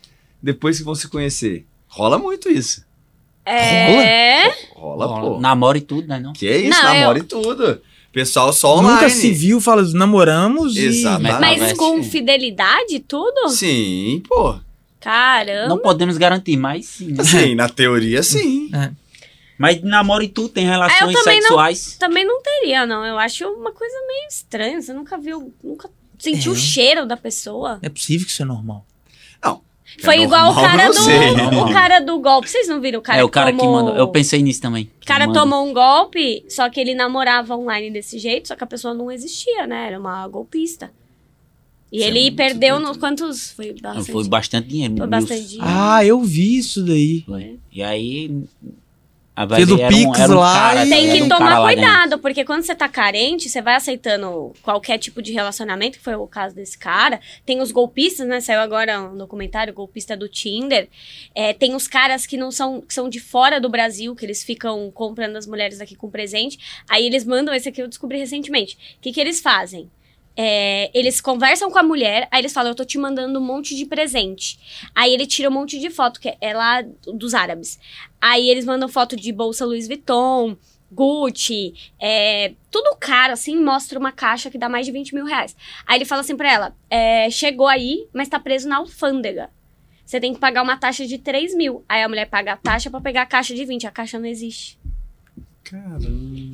depois 0.43 0.79
que 0.79 0.85
vão 0.85 0.95
se 0.95 1.07
conhecer. 1.09 1.67
Rola 1.89 2.19
muito 2.19 2.49
isso. 2.49 2.83
É. 3.45 4.49
Rola, 4.75 5.21
pô. 5.21 5.41
Namoro 5.41 5.77
e 5.77 5.81
tudo, 5.83 6.09
né? 6.09 6.19
Não? 6.19 6.33
Que 6.33 6.47
é 6.49 6.57
isso, 6.57 6.71
Não, 6.83 6.95
namora 6.95 7.19
eu- 7.19 7.23
e 7.23 7.27
tudo. 7.27 7.81
Pessoal 8.13 8.53
só 8.53 8.77
online. 8.79 8.95
Nunca 8.95 9.09
se 9.11 9.31
viu, 9.33 9.61
fala, 9.61 9.83
namoramos 9.95 10.77
Exato. 10.77 11.21
e... 11.21 11.23
Mas 11.25 11.41
mas- 11.61 11.73
com 11.73 12.03
fidelidade 12.03 12.95
e 12.97 13.01
tudo? 13.01 13.49
Sim, 13.49 14.23
pô. 14.29 14.57
Caramba. 15.01 15.69
Não 15.69 15.79
podemos 15.79 16.17
garantir, 16.19 16.57
mas 16.57 16.87
sim. 16.87 17.07
né? 17.13 17.17
Assim, 17.23 17.55
na 17.55 17.69
teoria, 17.69 18.23
sim. 18.23 18.71
Mas 19.59 19.83
namoro 19.83 20.23
e 20.23 20.29
tudo 20.29 20.49
tem 20.49 20.67
relações 20.67 21.01
É, 21.01 21.05
eu 21.05 21.13
também 21.13 21.37
não- 21.41 21.43
sexuais. 21.49 21.97
Também 21.99 22.27
não 22.27 22.43
teria, 22.43 22.85
não. 22.87 23.05
Eu 23.05 23.19
acho 23.19 23.45
uma 23.49 23.73
coisa 23.73 23.95
meio 24.07 24.29
estranha. 24.29 24.81
Você 24.81 24.93
nunca 24.93 25.17
viu, 25.19 25.53
nunca 25.63 25.89
sentiu 26.19 26.53
É. 26.53 26.55
o 26.55 26.59
cheiro 26.59 27.07
da 27.07 27.17
pessoa. 27.17 27.79
É 27.83 27.89
possível 27.89 28.27
que 28.27 28.33
isso 28.33 28.43
é 28.43 28.45
normal. 28.45 28.85
Foi 30.01 30.17
É 30.17 30.23
igual 30.23 30.53
o 30.53 30.55
cara 30.55 30.87
do 30.89 30.95
sei. 30.95 31.31
o 31.61 31.73
cara 31.73 32.01
do 32.01 32.19
golpe. 32.19 32.49
Vocês 32.49 32.69
não 32.69 32.81
viram 32.81 32.99
o 33.01 33.03
cara 33.03 33.19
é 33.21 33.25
o 33.25 33.29
cara 33.29 33.53
que 33.53 33.59
tomou- 33.59 33.85
manda. 33.85 33.99
Eu 33.99 34.09
pensei 34.09 34.43
nisso 34.43 34.61
também. 34.61 34.91
O 35.03 35.07
cara 35.07 35.27
Manda. 35.27 35.39
tomou 35.41 35.67
um 35.67 35.73
golpe, 35.73 36.45
só 36.49 36.69
que 36.71 36.81
ele 36.81 36.95
namorava 36.95 37.57
online 37.57 37.91
desse 37.91 38.19
jeito, 38.19 38.49
só 38.49 38.57
que 38.57 38.65
a 38.65 38.67
pessoa 38.67 38.95
não 38.95 39.11
existia, 39.11 39.67
né? 39.67 39.89
Era 39.89 39.99
uma 40.01 40.27
golpista. 40.29 40.91
E 41.91 41.97
Isso 41.99 42.05
é 42.07 42.09
ele 42.09 42.21
muito 42.23 42.37
perdeu 42.37 42.81
nos 42.81 42.97
quantos? 42.97 43.51
Foi 43.51 43.75
bastante. 43.81 44.13
Foi 44.13 44.29
bastante 44.29 44.69
dinheiro. 44.69 44.97
Foi 44.97 45.07
bastante 45.07 45.45
dinheiro. 45.47 45.67
Ah, 45.71 46.03
eu 46.05 46.21
vi 46.23 46.57
isso 46.57 46.83
daí. 46.83 47.23
Foi. 47.27 47.59
E 47.71 47.83
aí. 47.83 48.31
A 49.35 49.49
Fez 49.49 49.71
o 49.71 49.81
era 49.81 49.89
Pix 49.89 50.29
lá 50.29 50.55
cara, 50.55 50.87
Tem 50.87 51.11
que 51.11 51.23
um 51.23 51.29
tomar 51.29 51.63
cuidado, 51.63 52.19
porque 52.19 52.45
quando 52.45 52.63
você 52.63 52.75
tá 52.75 52.87
carente, 52.87 53.49
você 53.49 53.63
vai 53.63 53.77
aceitando 53.77 54.53
qualquer 54.63 54.99
tipo 54.99 55.23
de 55.23 55.33
relacionamento, 55.33 55.97
que 55.97 56.05
foi 56.05 56.15
o 56.15 56.27
caso 56.27 56.55
desse 56.55 56.77
cara. 56.77 57.19
Tem 57.47 57.61
os 57.63 57.73
golpistas, 57.73 58.27
né? 58.27 58.41
Saiu 58.43 58.61
agora 58.61 59.01
um 59.01 59.17
documentário, 59.17 59.73
golpista 59.73 60.15
do 60.15 60.29
Tinder. 60.29 60.87
É, 61.35 61.55
tem 61.55 61.75
os 61.75 61.89
caras 61.89 62.27
que 62.27 62.37
não 62.37 62.51
são, 62.51 62.83
que 62.83 62.93
são 62.93 63.09
de 63.09 63.21
fora 63.21 63.59
do 63.59 63.71
Brasil, 63.71 64.15
que 64.15 64.27
eles 64.27 64.45
ficam 64.45 64.91
comprando 64.91 65.37
as 65.37 65.47
mulheres 65.47 65.81
aqui 65.81 65.97
com 65.97 66.11
presente. 66.11 66.83
Aí 66.87 67.07
eles 67.07 67.25
mandam, 67.25 67.55
esse 67.55 67.71
aqui 67.71 67.81
eu 67.81 67.89
descobri 67.89 68.19
recentemente. 68.19 68.75
O 68.99 69.01
que, 69.01 69.13
que 69.13 69.21
eles 69.21 69.41
fazem? 69.41 69.91
É, 70.37 70.91
eles 70.95 71.21
conversam 71.21 71.71
com 71.71 71.79
a 71.79 71.83
mulher, 71.83 72.27
aí 72.31 72.41
eles 72.41 72.53
falam, 72.53 72.71
eu 72.71 72.75
tô 72.75 72.85
te 72.85 72.99
mandando 72.99 73.39
um 73.39 73.43
monte 73.43 73.75
de 73.75 73.85
presente. 73.85 74.59
Aí 74.95 75.13
ele 75.13 75.27
tira 75.27 75.49
um 75.49 75.53
monte 75.53 75.79
de 75.79 75.91
foto, 75.91 76.21
que 76.21 76.35
é 76.41 76.55
lá 76.55 76.83
dos 77.15 77.35
árabes. 77.35 77.79
Aí 78.21 78.49
eles 78.49 78.65
mandam 78.65 78.89
foto 78.89 79.17
de 79.17 79.33
bolsa 79.33 79.65
Louis 79.65 79.87
Vuitton, 79.87 80.57
Gucci, 80.91 81.75
é, 81.99 82.53
tudo 82.71 82.97
caro, 82.99 83.33
assim, 83.33 83.57
mostra 83.57 83.99
uma 83.99 84.13
caixa 84.13 84.51
que 84.51 84.59
dá 84.59 84.69
mais 84.69 84.85
de 84.85 84.93
20 84.93 85.15
mil 85.15 85.25
reais. 85.25 85.57
Aí 85.87 85.97
ele 85.99 86.05
fala 86.05 86.21
assim 86.21 86.37
pra 86.37 86.53
ela, 86.53 86.77
é, 86.91 87.31
chegou 87.31 87.67
aí, 87.67 88.07
mas 88.13 88.29
tá 88.29 88.39
preso 88.39 88.69
na 88.69 88.77
alfândega. 88.77 89.51
Você 90.05 90.21
tem 90.21 90.35
que 90.35 90.41
pagar 90.41 90.63
uma 90.63 90.77
taxa 90.77 91.07
de 91.07 91.17
3 91.17 91.55
mil. 91.55 91.83
Aí 91.89 92.03
a 92.03 92.09
mulher 92.09 92.29
paga 92.29 92.53
a 92.53 92.57
taxa 92.57 92.91
pra 92.91 93.01
pegar 93.01 93.23
a 93.23 93.27
caixa 93.27 93.55
de 93.55 93.65
20. 93.65 93.87
A 93.87 93.91
caixa 93.91 94.19
não 94.19 94.27
existe. 94.27 94.79
Caramba. 95.73 96.09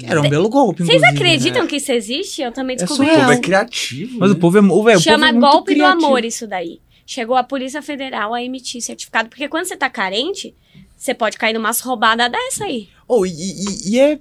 Era 0.07 0.20
um 0.23 0.28
belo 0.31 0.49
golpe, 0.49 0.85
Vocês 0.85 0.97
inclusive, 1.03 1.20
né? 1.23 1.28
acreditam 1.35 1.66
que 1.66 1.77
isso 1.77 1.90
existe? 1.90 2.40
Eu 2.40 2.53
também 2.53 2.74
É 2.74 2.78
descobri 2.78 3.07
O 3.07 3.09
povo 3.09 3.20
surreal. 3.20 3.32
é 3.32 3.40
criativo. 3.40 4.16
Mas 4.20 4.31
né? 4.31 4.36
o 4.36 4.39
povo 4.39 4.59
é, 4.59 4.61
o, 4.61 4.82
velho, 4.85 4.99
o 4.99 5.03
Chama 5.03 5.16
povo 5.19 5.28
é 5.28 5.32
muito 5.32 5.53
golpe 5.53 5.74
criativo. 5.74 6.01
do 6.01 6.07
amor 6.07 6.24
isso 6.24 6.47
daí. 6.47 6.81
Chegou 7.05 7.35
a 7.36 7.43
Polícia 7.43 7.82
Federal 7.82 8.32
a 8.32 8.43
emitir 8.43 8.81
certificado. 8.81 9.28
Porque 9.28 9.49
quando 9.49 9.65
você 9.66 9.77
tá 9.77 9.90
carente, 9.90 10.55
você 10.97 11.15
pode 11.15 11.36
cair 11.36 11.53
numa 11.55 11.73
roubada 11.82 12.28
dessa 12.28 12.65
aí. 12.65 12.89
Oh, 13.09 13.27
e, 13.27 13.31
e- 13.31 13.90
e 13.90 13.99
é. 13.99 14.20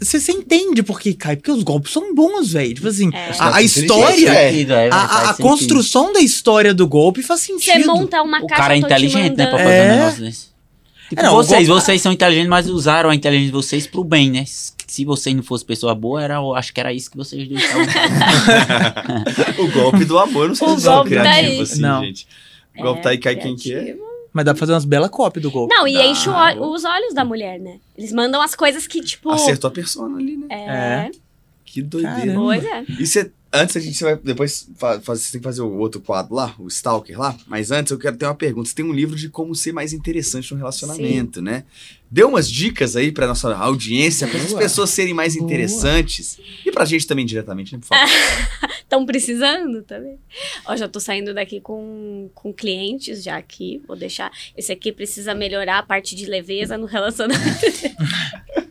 Você 0.00 0.32
entende 0.32 0.82
por 0.82 0.98
que 0.98 1.12
cai? 1.12 1.36
Porque 1.36 1.50
os 1.50 1.62
golpes 1.62 1.92
são 1.92 2.14
bons, 2.14 2.52
velho. 2.52 2.72
Tipo 2.74 2.88
assim, 2.88 3.10
É. 3.12 3.32
a, 3.38 3.56
a 3.56 3.62
história. 3.62 4.30
É. 4.30 4.62
É, 4.62 4.88
A, 4.90 4.96
a- 4.96 5.30
a 5.30 5.34
construção 5.34 6.10
da 6.12 6.20
história 6.20 6.72
do 6.72 6.88
golpe 6.88 7.22
faz 7.22 7.40
Você 7.40 7.52
sentido. 7.52 7.86
monta 7.86 8.22
uma 8.22 8.38
O 8.42 8.46
caixa 8.46 8.62
cara 8.62 8.76
é 8.78 8.80
tô 8.80 8.86
te 8.86 8.92
inteligente, 8.94 9.36
né? 9.36 9.46
Pra 9.46 9.58
mandando. 9.58 9.62
fazer 9.64 9.76
É. 9.76 9.92
um 9.92 9.96
negócio 9.98 10.24
desse. 10.24 10.48
Tipo, 11.08 11.20
É, 11.20 11.24
não, 11.24 11.34
vocês, 11.34 11.66
golpe- 11.68 11.82
vocês 11.84 12.02
são 12.02 12.12
inteligentes, 12.12 12.48
mas 12.50 12.68
usaram 12.68 13.08
a 13.10 13.14
inteligência 13.14 13.46
de 13.50 13.56
vocês 13.56 13.86
pro 13.86 14.04
bem, 14.04 14.30
né? 14.30 14.44
Se 14.46 15.04
vocês 15.04 15.34
não 15.34 15.42
fossem 15.42 15.66
pessoa 15.66 15.94
boa, 15.94 16.22
era, 16.22 16.38
acho 16.56 16.72
que 16.72 16.80
era 16.80 16.92
isso 16.92 17.10
que 17.10 17.16
vocês 17.16 17.48
dois 17.48 17.62
estavam 17.62 17.84
O 19.64 19.70
golpe 19.70 20.04
do 20.04 20.18
amor, 20.18 20.48
não 20.48 20.54
sei 20.54 20.66
O 20.68 20.76
se 20.76 20.82
são 20.82 20.94
golpe 20.96 21.14
tá 21.14 21.20
criativos 21.22 21.50
aí. 21.56 21.60
assim, 21.62 21.80
Não. 21.80 22.04
gente. 22.04 22.26
O 22.78 22.82
golpe 22.82 23.02
tá 23.02 23.10
aí, 23.10 23.18
cai 23.18 23.36
quem 23.36 23.56
que 23.56 23.72
é. 23.72 23.80
criativo. 23.80 24.08
Mas 24.32 24.44
dá 24.44 24.52
pra 24.52 24.60
fazer 24.60 24.72
umas 24.72 24.84
belas 24.84 25.10
cópias 25.10 25.42
do 25.42 25.50
golpe. 25.50 25.74
Não, 25.74 25.88
e 25.88 25.94
Dá. 25.94 26.04
enche 26.06 26.28
o 26.28 26.70
os 26.72 26.84
olhos 26.84 27.14
da 27.14 27.24
mulher, 27.24 27.58
né? 27.58 27.78
Eles 27.96 28.12
mandam 28.12 28.40
as 28.42 28.54
coisas 28.54 28.86
que, 28.86 29.00
tipo. 29.00 29.30
Acertou 29.30 29.68
a 29.68 29.70
persona 29.70 30.18
ali, 30.18 30.36
né? 30.36 30.46
É. 30.50 31.10
Que 31.64 31.82
doideira. 31.82 32.16
Caramba. 32.20 32.40
Pois 32.40 32.64
é. 32.64 32.84
E 32.88 33.06
você, 33.06 33.32
antes 33.58 33.76
a 33.76 33.80
gente 33.80 34.02
vai 34.02 34.16
depois 34.16 34.68
fazer, 34.76 35.02
você 35.04 35.32
tem 35.32 35.40
que 35.40 35.44
fazer 35.44 35.60
o 35.62 35.76
outro 35.78 36.00
quadro 36.00 36.34
lá, 36.34 36.54
o 36.58 36.68
Stalker 36.68 37.18
lá, 37.18 37.36
mas 37.46 37.70
antes 37.70 37.90
eu 37.90 37.98
quero 37.98 38.16
ter 38.16 38.24
uma 38.24 38.34
pergunta. 38.34 38.68
Você 38.68 38.74
tem 38.74 38.84
um 38.84 38.92
livro 38.92 39.16
de 39.16 39.28
como 39.28 39.54
ser 39.54 39.72
mais 39.72 39.92
interessante 39.92 40.52
no 40.52 40.58
relacionamento, 40.58 41.42
né? 41.42 41.64
Dê 42.10 42.24
umas 42.24 42.50
dicas 42.50 42.96
aí 42.96 43.12
pra 43.12 43.26
nossa 43.26 43.54
audiência, 43.54 44.26
para 44.26 44.40
as 44.40 44.54
pessoas 44.54 44.90
serem 44.90 45.12
mais 45.12 45.34
Boa. 45.34 45.44
interessantes 45.44 46.38
e 46.64 46.72
pra 46.72 46.84
gente 46.84 47.06
também 47.06 47.26
diretamente, 47.26 47.74
né, 47.74 47.80
por 47.80 47.88
favor. 47.88 48.08
Estão 48.80 49.04
precisando 49.04 49.82
também. 49.82 50.18
Ó, 50.64 50.74
já 50.74 50.88
tô 50.88 50.98
saindo 50.98 51.34
daqui 51.34 51.60
com, 51.60 52.30
com 52.34 52.54
clientes 52.54 53.22
já 53.22 53.36
aqui. 53.36 53.82
Vou 53.86 53.94
deixar. 53.94 54.32
Esse 54.56 54.72
aqui 54.72 54.90
precisa 54.90 55.34
melhorar 55.34 55.80
a 55.80 55.82
parte 55.82 56.16
de 56.16 56.24
leveza 56.24 56.78
no 56.78 56.86
relacionamento. 56.86 57.66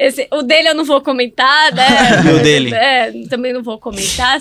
Esse, 0.00 0.26
o 0.32 0.40
dele 0.40 0.70
eu 0.70 0.74
não 0.74 0.84
vou 0.84 1.02
comentar, 1.02 1.74
né? 1.74 1.86
E 2.24 2.32
o 2.32 2.42
dele? 2.42 2.74
É, 2.74 3.12
também 3.28 3.52
não 3.52 3.62
vou 3.62 3.78
comentar. 3.78 4.40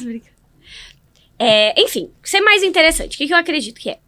É, 1.37 1.81
enfim, 1.81 2.09
ser 2.23 2.39
mais 2.39 2.63
interessante. 2.63 3.15
O 3.15 3.17
que, 3.17 3.27
que 3.27 3.33
eu 3.33 3.37
acredito 3.37 3.77
que 3.77 3.89
é? 3.89 3.99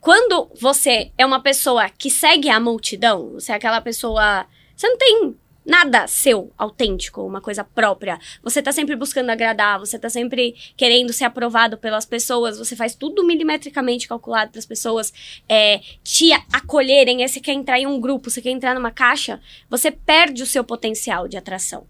Quando 0.00 0.48
você 0.60 1.10
é 1.18 1.26
uma 1.26 1.40
pessoa 1.40 1.90
que 1.90 2.08
segue 2.08 2.48
a 2.48 2.60
multidão, 2.60 3.32
você 3.32 3.50
é 3.50 3.56
aquela 3.56 3.80
pessoa. 3.80 4.46
Você 4.76 4.88
não 4.88 4.96
tem 4.96 5.34
nada 5.66 6.06
seu, 6.06 6.52
autêntico, 6.56 7.22
uma 7.22 7.40
coisa 7.40 7.64
própria. 7.64 8.18
Você 8.42 8.62
tá 8.62 8.70
sempre 8.70 8.94
buscando 8.94 9.30
agradar, 9.30 9.78
você 9.80 9.98
tá 9.98 10.08
sempre 10.08 10.54
querendo 10.76 11.12
ser 11.12 11.24
aprovado 11.24 11.76
pelas 11.76 12.06
pessoas, 12.06 12.56
você 12.56 12.76
faz 12.76 12.94
tudo 12.94 13.26
milimetricamente 13.26 14.06
calculado 14.06 14.52
para 14.52 14.60
as 14.60 14.66
pessoas 14.66 15.12
é, 15.48 15.80
te 16.04 16.32
acolherem. 16.52 17.26
Você 17.26 17.40
quer 17.40 17.52
entrar 17.52 17.80
em 17.80 17.86
um 17.86 18.00
grupo, 18.00 18.30
você 18.30 18.40
quer 18.40 18.50
entrar 18.50 18.74
numa 18.74 18.92
caixa, 18.92 19.40
você 19.68 19.90
perde 19.90 20.42
o 20.42 20.46
seu 20.46 20.62
potencial 20.62 21.26
de 21.26 21.36
atração. 21.36 21.86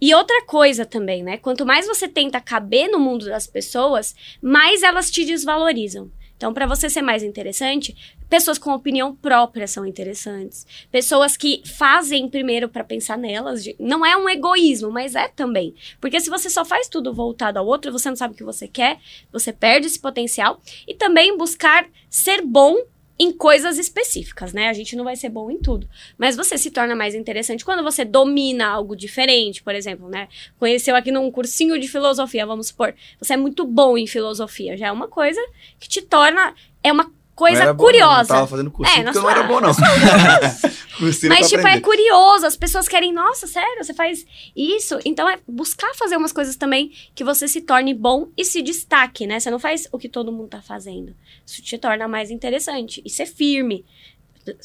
E 0.00 0.12
outra 0.12 0.44
coisa 0.44 0.84
também, 0.84 1.22
né? 1.22 1.38
Quanto 1.38 1.64
mais 1.64 1.86
você 1.86 2.08
tenta 2.08 2.40
caber 2.40 2.90
no 2.90 2.98
mundo 2.98 3.26
das 3.26 3.46
pessoas, 3.46 4.14
mais 4.42 4.82
elas 4.82 5.10
te 5.10 5.24
desvalorizam. 5.24 6.10
Então, 6.44 6.52
para 6.52 6.66
você 6.66 6.90
ser 6.90 7.00
mais 7.00 7.22
interessante, 7.22 7.96
pessoas 8.28 8.58
com 8.58 8.70
opinião 8.70 9.16
própria 9.16 9.66
são 9.66 9.86
interessantes. 9.86 10.66
Pessoas 10.92 11.38
que 11.38 11.62
fazem 11.64 12.28
primeiro 12.28 12.68
para 12.68 12.84
pensar 12.84 13.16
nelas. 13.16 13.64
Não 13.80 14.04
é 14.04 14.14
um 14.14 14.28
egoísmo, 14.28 14.90
mas 14.90 15.14
é 15.14 15.26
também. 15.26 15.74
Porque 16.02 16.20
se 16.20 16.28
você 16.28 16.50
só 16.50 16.62
faz 16.62 16.86
tudo 16.86 17.14
voltado 17.14 17.58
ao 17.58 17.66
outro, 17.66 17.90
você 17.90 18.10
não 18.10 18.16
sabe 18.16 18.34
o 18.34 18.36
que 18.36 18.44
você 18.44 18.68
quer, 18.68 18.98
você 19.32 19.54
perde 19.54 19.86
esse 19.86 19.98
potencial. 19.98 20.60
E 20.86 20.92
também 20.92 21.34
buscar 21.34 21.88
ser 22.10 22.42
bom 22.42 22.76
em 23.18 23.32
coisas 23.32 23.78
específicas, 23.78 24.52
né? 24.52 24.68
A 24.68 24.72
gente 24.72 24.96
não 24.96 25.04
vai 25.04 25.14
ser 25.14 25.28
bom 25.28 25.50
em 25.50 25.58
tudo. 25.58 25.88
Mas 26.18 26.36
você 26.36 26.58
se 26.58 26.70
torna 26.70 26.96
mais 26.96 27.14
interessante 27.14 27.64
quando 27.64 27.82
você 27.82 28.04
domina 28.04 28.66
algo 28.66 28.96
diferente, 28.96 29.62
por 29.62 29.74
exemplo, 29.74 30.08
né? 30.08 30.28
Conheceu 30.58 30.96
aqui 30.96 31.12
num 31.12 31.30
cursinho 31.30 31.78
de 31.78 31.86
filosofia, 31.86 32.44
vamos 32.44 32.68
supor. 32.68 32.94
Você 33.20 33.34
é 33.34 33.36
muito 33.36 33.64
bom 33.64 33.96
em 33.96 34.06
filosofia, 34.06 34.76
já 34.76 34.88
é 34.88 34.92
uma 34.92 35.08
coisa 35.08 35.40
que 35.78 35.88
te 35.88 36.02
torna. 36.02 36.54
É 36.82 36.92
uma 36.92 37.10
coisa 37.34 37.60
bom, 37.60 37.66
não. 37.66 37.76
curiosa. 37.76 38.22
Eu 38.22 38.26
tava 38.36 38.46
fazendo 38.46 38.70
cursinho 38.70 39.00
É, 39.00 39.04
porque 39.04 39.18
eu 39.18 39.22
não 39.22 39.28
sua- 39.30 39.38
era 39.38 39.42
bom, 39.48 39.60
não. 39.60 39.70
Mas, 41.00 41.18
tipo, 41.18 41.30
é 41.30 41.70
aprender. 41.72 41.80
curioso. 41.80 42.46
As 42.46 42.56
pessoas 42.56 42.86
querem, 42.86 43.12
nossa, 43.12 43.46
sério, 43.46 43.82
você 43.84 43.92
faz 43.92 44.24
isso? 44.54 44.98
Então, 45.04 45.28
é 45.28 45.38
buscar 45.46 45.92
fazer 45.94 46.16
umas 46.16 46.32
coisas 46.32 46.56
também 46.56 46.92
que 47.14 47.24
você 47.24 47.48
se 47.48 47.60
torne 47.62 47.92
bom 47.92 48.28
e 48.36 48.44
se 48.44 48.62
destaque, 48.62 49.26
né? 49.26 49.40
Você 49.40 49.50
não 49.50 49.58
faz 49.58 49.88
o 49.90 49.98
que 49.98 50.08
todo 50.08 50.30
mundo 50.32 50.48
tá 50.48 50.62
fazendo. 50.62 51.14
Isso 51.44 51.60
te 51.62 51.76
torna 51.78 52.06
mais 52.06 52.30
interessante. 52.30 53.02
E 53.04 53.10
ser 53.10 53.26
firme. 53.26 53.84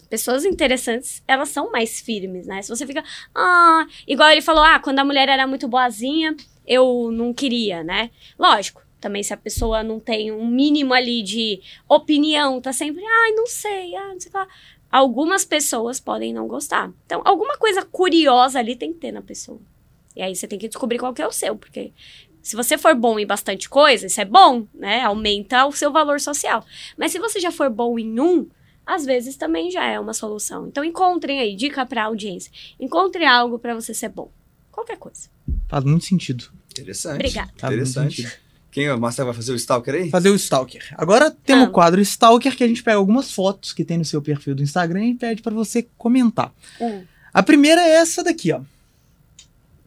Pessoas 0.09 0.43
interessantes, 0.43 1.23
elas 1.27 1.49
são 1.49 1.71
mais 1.71 2.01
firmes, 2.01 2.45
né? 2.45 2.61
Se 2.61 2.69
você 2.69 2.85
fica, 2.85 3.03
ah, 3.33 3.85
igual 4.07 4.29
ele 4.29 4.41
falou, 4.41 4.61
ah, 4.63 4.77
quando 4.79 4.99
a 4.99 5.05
mulher 5.05 5.29
era 5.29 5.47
muito 5.47 5.67
boazinha, 5.69 6.35
eu 6.67 7.09
não 7.13 7.33
queria, 7.33 7.81
né? 7.83 8.11
Lógico, 8.37 8.81
também 8.99 9.23
se 9.23 9.33
a 9.33 9.37
pessoa 9.37 9.83
não 9.83 9.99
tem 9.99 10.31
um 10.31 10.47
mínimo 10.47 10.93
ali 10.93 11.23
de 11.23 11.61
opinião, 11.87 12.59
tá 12.59 12.73
sempre, 12.73 13.03
ai, 13.03 13.31
não 13.31 13.47
sei, 13.47 13.95
ah, 13.95 14.13
não 14.13 14.19
sei 14.19 14.31
lá 14.33 14.47
algumas 14.91 15.45
pessoas 15.45 15.99
podem 15.99 16.33
não 16.33 16.47
gostar. 16.47 16.91
Então, 17.05 17.21
alguma 17.23 17.57
coisa 17.57 17.85
curiosa 17.85 18.57
ali 18.57 18.75
tem 18.75 18.91
que 18.91 18.99
ter 18.99 19.11
na 19.11 19.21
pessoa. 19.21 19.61
E 20.15 20.21
aí 20.21 20.35
você 20.35 20.47
tem 20.47 20.57
que 20.57 20.67
descobrir 20.67 20.97
qual 20.97 21.13
que 21.13 21.21
é 21.21 21.27
o 21.27 21.31
seu, 21.31 21.55
porque 21.55 21.93
Se 22.41 22.55
você 22.55 22.77
for 22.77 22.95
bom 22.95 23.19
em 23.19 23.25
bastante 23.27 23.69
coisa, 23.69 24.07
isso 24.07 24.19
é 24.19 24.25
bom, 24.25 24.65
né? 24.73 25.01
Aumenta 25.01 25.65
o 25.65 25.71
seu 25.71 25.91
valor 25.91 26.19
social. 26.19 26.65
Mas 26.97 27.11
se 27.11 27.19
você 27.19 27.39
já 27.39 27.51
for 27.51 27.69
bom 27.69 27.99
em 27.99 28.19
um, 28.19 28.47
às 28.85 29.05
vezes 29.05 29.35
também 29.35 29.69
já 29.69 29.85
é 29.85 29.99
uma 29.99 30.13
solução. 30.13 30.67
Então 30.67 30.83
encontrem 30.83 31.39
aí, 31.39 31.55
dica 31.55 31.85
pra 31.85 32.05
audiência. 32.05 32.51
Encontre 32.79 33.25
algo 33.25 33.59
pra 33.59 33.75
você 33.75 33.93
ser 33.93 34.09
bom. 34.09 34.31
Qualquer 34.71 34.97
coisa. 34.97 35.29
Faz 35.67 35.83
muito 35.83 36.05
sentido. 36.05 36.45
Interessante. 36.71 37.15
Obrigada. 37.15 37.51
Faz 37.57 37.73
Interessante. 37.73 38.41
Quem, 38.71 38.89
o 38.91 38.99
Marcelo 38.99 39.27
vai 39.27 39.35
fazer 39.35 39.51
o 39.51 39.55
Stalker 39.55 39.95
aí? 39.95 40.09
Fazer 40.09 40.29
o 40.29 40.35
Stalker. 40.35 40.93
Agora 40.95 41.31
temos 41.31 41.65
Ah. 41.65 41.69
o 41.69 41.71
quadro 41.71 41.99
Stalker, 42.01 42.55
que 42.55 42.63
a 42.63 42.67
gente 42.67 42.83
pega 42.83 42.97
algumas 42.97 43.31
fotos 43.31 43.73
que 43.73 43.83
tem 43.83 43.97
no 43.97 44.05
seu 44.05 44.21
perfil 44.21 44.53
do 44.55 44.61
Instagram 44.63 45.05
e 45.05 45.15
pede 45.15 45.41
pra 45.41 45.53
você 45.53 45.87
comentar. 45.97 46.53
Hum. 46.79 47.03
A 47.33 47.41
primeira 47.41 47.81
é 47.81 47.91
essa 47.95 48.23
daqui, 48.23 48.51
ó. 48.51 48.61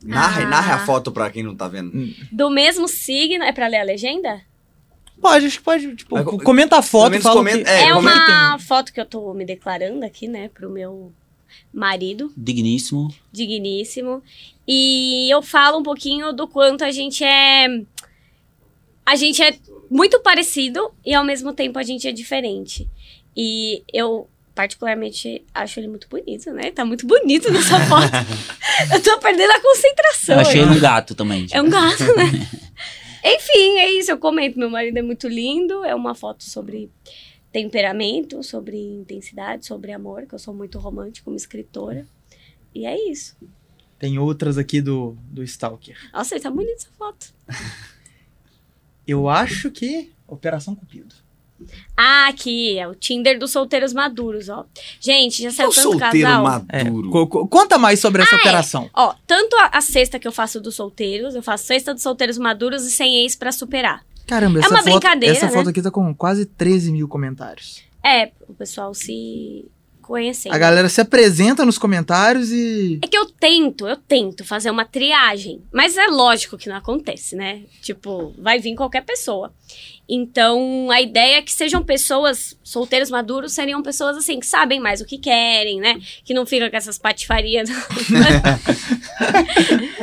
Narra, 0.05 0.43
Ah. 0.43 0.49
narra 0.49 0.75
a 0.75 0.87
foto 0.87 1.13
pra 1.13 1.31
quem 1.31 1.45
não 1.45 1.55
tá 1.55 1.69
vendo. 1.69 1.93
Do 2.33 2.51
mesmo 2.51 2.89
signo. 2.89 3.45
É 3.45 3.53
pra 3.53 3.69
ler 3.69 3.79
a 3.81 3.85
legenda? 3.85 4.41
Pode, 5.21 5.47
acho 5.47 5.59
que 5.59 5.65
pode. 5.65 5.95
Tipo, 5.95 6.17
Mas, 6.17 6.43
comenta 6.43 6.77
a 6.79 6.83
foto, 6.83 7.21
fala 7.21 7.37
o 7.37 7.39
comenta- 7.39 7.63
que- 7.65 7.71
É, 7.71 7.89
É, 7.89 7.95
uma 7.95 8.59
foto 8.59 8.93
que 8.93 9.01
eu 9.01 9.07
tô 9.07 9.33
me 9.33 9.45
declarando 9.45 10.05
aqui, 10.05 10.27
né? 10.27 10.49
Pro 10.53 10.69
meu 10.69 11.13
marido. 11.73 12.33
Digníssimo. 12.37 13.15
digníssimo. 13.31 14.21
E 14.67 15.33
eu 15.33 15.41
falo 15.43 15.79
um 15.79 15.83
pouquinho 15.83 16.33
do 16.33 16.49
quanto 16.49 16.83
a 16.85 16.91
gente 16.91 17.23
é. 17.23 17.69
A 19.05 19.17
gente 19.17 19.43
é 19.43 19.57
muito 19.91 20.21
parecido 20.21 20.93
e 21.05 21.15
ao 21.15 21.25
mesmo 21.25 21.53
tempo 21.53 21.79
a 21.79 21.83
gente 21.83 22.07
é 22.07 22.13
diferente. 22.13 22.89
E 23.37 23.83
eu, 23.93 24.29
particularmente, 24.55 25.45
acho 25.53 25.81
ele 25.81 25.89
muito 25.89 26.09
bonito, 26.09 26.51
né? 26.53 26.71
Tá 26.71 26.85
muito 26.85 27.07
bonito 27.07 27.51
nessa 27.51 27.81
foto. 27.87 28.11
eu 28.93 29.03
tô 29.03 29.19
perdendo 29.19 29.51
a 29.51 29.61
concentração. 29.61 30.35
Eu 30.37 30.41
achei 30.41 30.61
ele 30.61 30.71
um 30.71 30.81
gato 30.81 31.15
também. 31.15 31.47
É 31.51 31.61
um 31.61 31.69
gato, 31.69 32.05
né? 32.17 32.49
Enfim, 33.25 33.79
é 33.79 33.91
isso. 33.93 34.11
Eu 34.11 34.19
comento. 34.19 34.59
Meu 34.59 34.71
marido 34.71 34.97
é 34.97 35.03
muito 35.03 35.29
lindo. 35.29 35.85
É 35.85 35.95
uma 35.95 36.15
foto 36.15 36.45
sobre 36.45 36.91
temperamento, 37.53 38.43
sobre 38.43 38.79
intensidade, 38.79 39.67
sobre 39.67 39.93
amor, 39.93 40.27
que 40.27 40.35
eu 40.35 40.39
sou 40.39 40.55
muito 40.55 40.79
romântica 40.79 41.25
como 41.25 41.37
escritora. 41.37 42.07
E 42.75 42.87
é 42.87 43.11
isso. 43.11 43.37
Tem 43.99 44.19
outras 44.19 44.59
aqui 44.59 44.81
do, 44.81 45.17
do 45.31 45.45
Stalker. 45.45 45.97
Nossa, 46.13 46.41
tá 46.41 46.51
bonita 46.51 46.73
essa 46.73 46.89
foto. 46.99 47.33
Eu 49.07 49.29
acho 49.29 49.71
que. 49.71 50.13
Operação 50.27 50.75
Cupido. 50.75 51.15
Ah, 51.97 52.27
aqui, 52.29 52.77
é 52.79 52.89
o 52.89 52.95
Tinder 52.95 53.39
dos 53.39 53.53
solteiros 53.53 53.93
maduros, 53.93 54.49
ó. 54.49 54.67
Gente, 55.01 55.43
já 55.43 55.49
O 55.51 55.53
saiu 55.53 55.69
tanto 55.71 55.83
solteiro 56.01 56.29
casal. 56.29 56.65
É, 56.69 56.85
maduro. 56.85 57.29
co- 57.29 57.47
conta 57.47 57.79
mais 57.79 58.01
sobre 58.01 58.23
essa 58.23 58.35
Ah, 58.35 58.39
é. 58.39 58.41
operação. 58.41 58.91
Ó, 58.93 59.15
tanto 59.27 59.55
a, 59.57 59.67
a 59.67 59.81
cesta 59.81 60.19
que 60.19 60.27
eu 60.27 60.33
faço 60.33 60.61
dos 60.61 60.75
solteiros, 60.75 61.35
eu 61.37 61.43
faço 61.43 61.65
cesta 61.67 61.95
dos 61.95 62.03
solteiros 62.03 62.37
maduros 62.37 62.85
e 62.85 62.91
sem 62.91 63.23
ex 63.23 63.37
pra 63.37 63.53
superar. 63.53 64.05
Caramba, 64.27 64.59
É 64.59 64.63
essa, 64.63 64.71
uma 64.71 64.79
foto, 64.83 64.91
brincadeira, 64.93 65.37
essa 65.37 65.47
né? 65.47 65.53
foto 65.53 65.69
aqui 65.69 65.81
tá 65.83 65.91
com 65.91 66.13
quase 66.15 66.47
13 66.47 66.91
mil 66.91 67.07
comentários. 67.07 67.83
É, 68.05 68.33
o 68.49 68.55
pessoal 68.55 68.93
se 68.95 69.67
conhecendo. 70.03 70.55
A 70.55 70.59
galera 70.59 70.89
se 70.89 71.01
apresenta 71.01 71.65
nos 71.65 71.79
comentários 71.79 72.51
e. 72.53 72.99
É 73.03 73.07
que 73.07 73.17
eu 73.17 73.27
tento, 73.27 73.87
eu 73.87 73.97
tento 73.97 74.45
fazer 74.45 74.71
uma 74.71 74.85
triagem. 74.85 75.63
Mas 75.73 75.97
é 75.97 76.07
lógico 76.09 76.59
que 76.59 76.69
não 76.69 76.77
acontece, 76.77 77.37
né? 77.37 77.63
Tipo, 77.81 78.35
vai 78.39 78.59
vir 78.59 78.75
qualquer 78.75 79.03
pessoa. 79.03 79.53
Então, 80.09 80.91
a 80.91 81.01
ideia 81.01 81.39
é 81.39 81.43
que 81.43 81.53
sejam 81.53 81.83
pessoas, 81.83 82.59
solteiros 82.63 83.11
maduros, 83.11 83.53
seriam 83.53 83.83
pessoas 83.83 84.17
assim, 84.17 84.39
que 84.39 84.47
sabem 84.47 84.79
mais 84.79 85.01
o 85.01 85.07
que 85.07 85.17
querem, 85.17 85.81
né? 85.81 85.99
Que 86.25 86.35
não 86.35 86.45
ficam 86.45 86.69
com 86.69 86.77
essas 86.77 86.99
patifarias. 86.99 87.71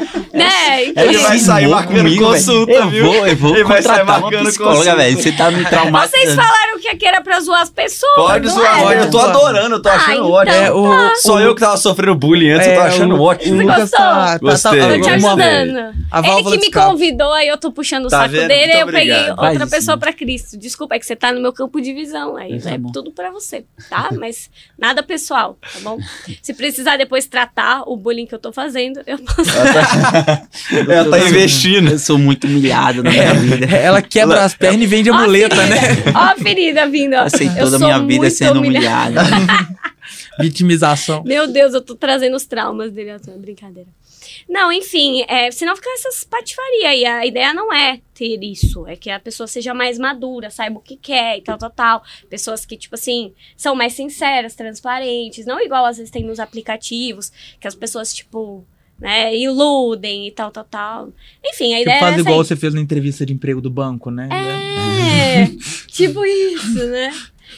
né? 0.34 0.84
E 0.86 0.94
que- 0.94 1.00
Ele 1.00 1.18
vai 1.18 1.38
sair 1.40 1.68
marcando 1.68 1.98
comigo, 1.98 2.26
consulta. 2.26 2.72
Eu 2.72 2.90
viu? 2.90 3.06
vou, 3.06 3.28
eu 3.28 3.36
vou 3.36 3.56
Ele 3.56 3.64
vai 3.64 3.82
sair 3.82 4.00
contratar 4.00 4.04
uma 4.04 4.20
marcando 4.30 4.48
psicóloga, 4.50 4.78
consulta. 4.78 4.96
velho. 4.98 5.18
Você 5.22 5.32
tá 5.32 5.52
me 5.52 5.66
traumatizando. 5.66 6.24
Vocês 6.24 6.36
falaram 6.36 6.80
que 6.80 6.88
aqui 6.88 7.06
era 7.08 7.22
pra 7.22 7.40
zoar 7.40 7.62
as 7.62 7.70
pessoas. 7.70 8.16
Pode 8.16 8.48
zoar, 8.50 8.80
é? 8.80 8.84
pode. 8.84 9.00
Eu 9.00 9.12
tô 9.12 9.20
adorando, 9.20 9.76
eu 9.76 9.82
tô 9.82 9.90
achando 9.90 10.10
Ah, 10.10 10.14
então 10.16 10.32
ótimo. 10.32 10.56
É, 10.56 10.72
o, 10.72 11.16
Só 11.18 11.40
eu 11.40 11.54
que 11.56 11.62
tava 11.62 11.78
sofrendo 11.78 12.16
bullying 12.16 12.52
antes, 12.52 12.68
eu 12.68 12.76
tô 12.76 12.82
É, 12.82 12.88
achando 12.88 13.16
o- 13.16 13.22
ótimo. 13.22 13.56
Você 13.58 13.64
Lucas 13.64 13.80
gostou? 13.82 14.00
tá, 14.00 14.16
tá, 14.16 14.26
tá, 14.32 14.38
Gostei. 14.40 14.80
Tô 14.82 15.02
te 15.02 15.10
ajudando. 15.10 15.78
Ele 16.24 16.44
que 16.44 16.58
me 16.58 16.72
convidou, 16.72 17.34
aí 17.34 17.48
eu 17.48 17.58
tô 17.58 17.72
puxando 17.72 18.06
o 18.06 18.10
Tá 18.10 18.20
saco 18.22 18.32
vendo? 18.32 18.48
dele, 18.48 18.72
aí 18.74 18.80
eu 18.82 18.88
peguei 18.88 19.30
outra 19.32 19.68
pessoa 19.68 19.98
pra 19.98 20.14
Cristo. 20.14 20.58
Desculpa, 20.58 20.96
é 20.96 21.00
que 21.00 21.06
você 21.06 21.16
tá 21.16 21.32
no 21.32 21.42
meu 21.42 21.54
campo 21.54 21.80
de 21.82 21.94
visão. 21.94 22.36
Aí 22.38 22.60
Tá 22.62 22.72
é 22.72 22.80
tudo 22.94 23.12
pra 23.12 23.32
você, 23.32 23.66
tá? 23.90 24.10
Mas 24.14 24.50
nada 24.78 25.02
pessoal, 25.04 25.58
tá 25.62 25.80
bom? 25.82 25.98
Se 26.42 26.54
precisar 26.54 26.98
depois 26.98 27.26
tratar 27.26 27.84
o 27.86 27.96
bullying 27.98 28.26
que 28.26 28.34
eu 28.36 28.40
tô 28.40 28.52
fazendo, 28.52 29.02
eu 29.06 29.18
posso. 29.20 29.50
Ela 30.72 31.10
tá 31.10 31.20
investindo. 31.20 31.92
Eu 31.92 32.00
sou 32.00 32.18
muito 32.18 32.48
humilhado 32.48 33.04
na 33.04 33.10
minha 33.10 33.34
vida. 33.34 33.66
Ela 33.76 34.02
quebra 34.02 34.44
as 34.44 34.54
pernas 34.54 34.82
e 34.82 34.88
vende 34.88 35.10
a 35.10 35.14
muleta, 35.14 35.56
né? 35.56 35.78
Ó 36.14 36.18
a 36.18 36.36
ferida 36.36 36.88
vindo, 36.88 37.16
ó. 37.16 37.24
Passei 37.24 37.50
toda 37.50 37.76
a 37.76 37.80
minha 37.80 38.00
vida 38.00 38.30
sendo 38.30 38.60
humilhada. 38.60 39.22
Vitimização. 40.40 41.24
Meu 41.24 41.48
Deus, 41.48 41.74
eu 41.74 41.82
tô 41.82 41.96
trazendo 41.96 42.36
os 42.36 42.46
traumas 42.46 42.92
dele. 42.92 43.12
à 43.12 43.20
tona, 43.20 43.38
Brincadeira. 43.38 43.90
Não, 44.48 44.72
enfim, 44.72 45.24
é, 45.28 45.52
senão 45.52 45.76
fica 45.76 45.90
essas 45.92 46.24
patifaria. 46.24 46.96
E 46.96 47.06
a 47.06 47.26
ideia 47.26 47.54
não 47.54 47.74
é 47.74 48.00
ter 48.14 48.42
isso. 48.44 48.88
É 48.88 48.96
que 48.96 49.10
a 49.10 49.20
pessoa 49.20 49.48
seja 49.48 49.74
mais 49.74 49.98
madura, 49.98 50.50
saiba 50.50 50.78
o 50.78 50.82
que 50.82 50.96
quer 50.96 51.38
e 51.38 51.42
tal, 51.42 51.58
tal, 51.58 51.70
tal. 51.70 52.04
Pessoas 52.30 52.66
que, 52.66 52.78
tipo 52.78 52.96
assim, 52.96 53.34
são 53.58 53.76
mais 53.76 53.94
sinceras, 53.94 54.56
transparentes. 54.56 55.46
Não 55.46 55.60
igual 55.60 55.86
às 55.86 55.98
vezes 55.98 56.12
tem 56.12 56.24
nos 56.24 56.40
aplicativos, 56.40 57.32
que 57.60 57.68
as 57.68 57.76
pessoas, 57.76 58.14
tipo, 58.14 58.66
né, 59.00 59.36
iludem 59.36 60.28
e 60.28 60.32
tal, 60.32 60.52
tal, 60.52 60.64
tal. 60.66 61.10
Enfim, 61.46 61.74
a 61.74 61.78
Tipo, 61.78 61.90
ideia 61.90 61.98
é 61.98 62.00
faz 62.00 62.12
essa 62.14 62.22
igual 62.22 62.40
aí. 62.40 62.46
você 62.46 62.56
fez 62.56 62.74
na 62.74 62.82
entrevista 62.82 63.26
de 63.26 63.34
emprego 63.34 63.62
do 63.62 63.70
banco, 63.70 64.10
né? 64.12 64.28
É, 64.32 65.46
tipo 65.88 66.26
isso, 66.26 66.86
né? 66.88 67.12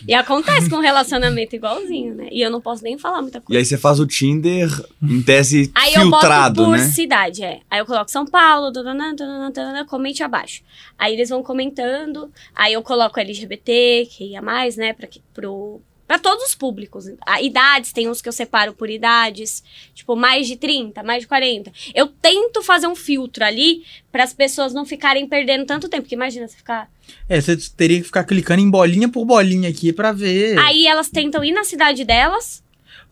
E 0.08 0.14
acontece 0.14 0.70
com 0.70 0.80
relacionamento 0.80 1.56
igualzinho, 1.56 2.16
né? 2.16 2.28
E 2.32 2.42
eu 2.42 2.50
não 2.50 2.62
posso 2.62 2.82
nem 2.84 2.98
falar 2.98 3.22
muita 3.22 3.40
coisa. 3.42 3.54
E 3.54 3.58
aí 3.60 3.66
você 3.66 3.78
faz 3.78 4.00
o 4.00 4.08
Tinder 4.08 4.68
em 5.02 5.22
tese 5.22 5.70
Aí 5.76 5.94
eu 5.94 6.02
filtrado, 6.04 6.56
boto 6.64 6.72
por 6.72 6.78
né? 6.80 6.86
cidade, 6.92 7.44
é. 7.44 7.60
Aí 7.70 7.80
eu 7.80 7.86
coloco 7.86 8.10
São 8.10 8.26
Paulo, 8.26 8.72
tanana, 8.72 9.14
tanana, 9.16 9.52
tanana, 9.52 9.86
comente 9.86 10.24
abaixo. 10.24 10.64
Aí 10.98 11.14
eles 11.14 11.30
vão 11.30 11.44
comentando, 11.44 12.32
aí 12.56 12.74
eu 12.74 12.82
coloco 12.82 13.20
LGBT, 13.20 14.08
que 14.10 14.24
ia 14.32 14.42
mais, 14.42 14.76
né, 14.78 14.94
pra, 14.94 15.06
que- 15.08 15.22
pro, 15.34 15.82
pra 16.12 16.20
todos 16.20 16.44
os 16.50 16.54
públicos. 16.56 17.06
A, 17.26 17.42
idades, 17.42 17.94
tem 17.94 18.10
uns 18.10 18.22
que 18.22 18.28
eu 18.28 18.34
separo 18.34 18.74
por 18.74 18.90
idades, 18.90 19.64
tipo, 19.96 20.14
mais 20.14 20.46
de 20.46 20.58
30, 20.58 21.02
mais 21.04 21.22
de 21.22 21.28
40. 21.28 21.72
Eu 21.96 22.08
tento 22.08 22.62
fazer 22.62 22.86
um 22.86 22.96
filtro 22.98 23.46
ali 23.46 23.86
para 24.12 24.26
as 24.26 24.34
pessoas 24.34 24.74
não 24.74 24.86
ficarem 24.86 25.26
perdendo 25.26 25.66
tanto 25.66 25.88
tempo, 25.88 26.04
porque 26.04 26.16
imagina 26.16 26.50
você 26.50 26.58
ficar... 26.58 26.92
É, 27.30 27.40
você 27.40 27.56
teria 27.78 28.00
que 28.00 28.08
ficar 28.08 28.26
clicando 28.26 28.60
em 28.62 28.70
bolinha 28.70 29.08
por 29.08 29.24
bolinha 29.24 29.70
aqui 29.70 29.94
pra 29.94 30.12
ver. 30.12 30.60
Aí 30.60 30.86
elas 30.86 31.08
tentam 31.10 31.46
ir 31.46 31.54
na 31.54 31.64
cidade 31.64 32.04
delas, 32.04 32.62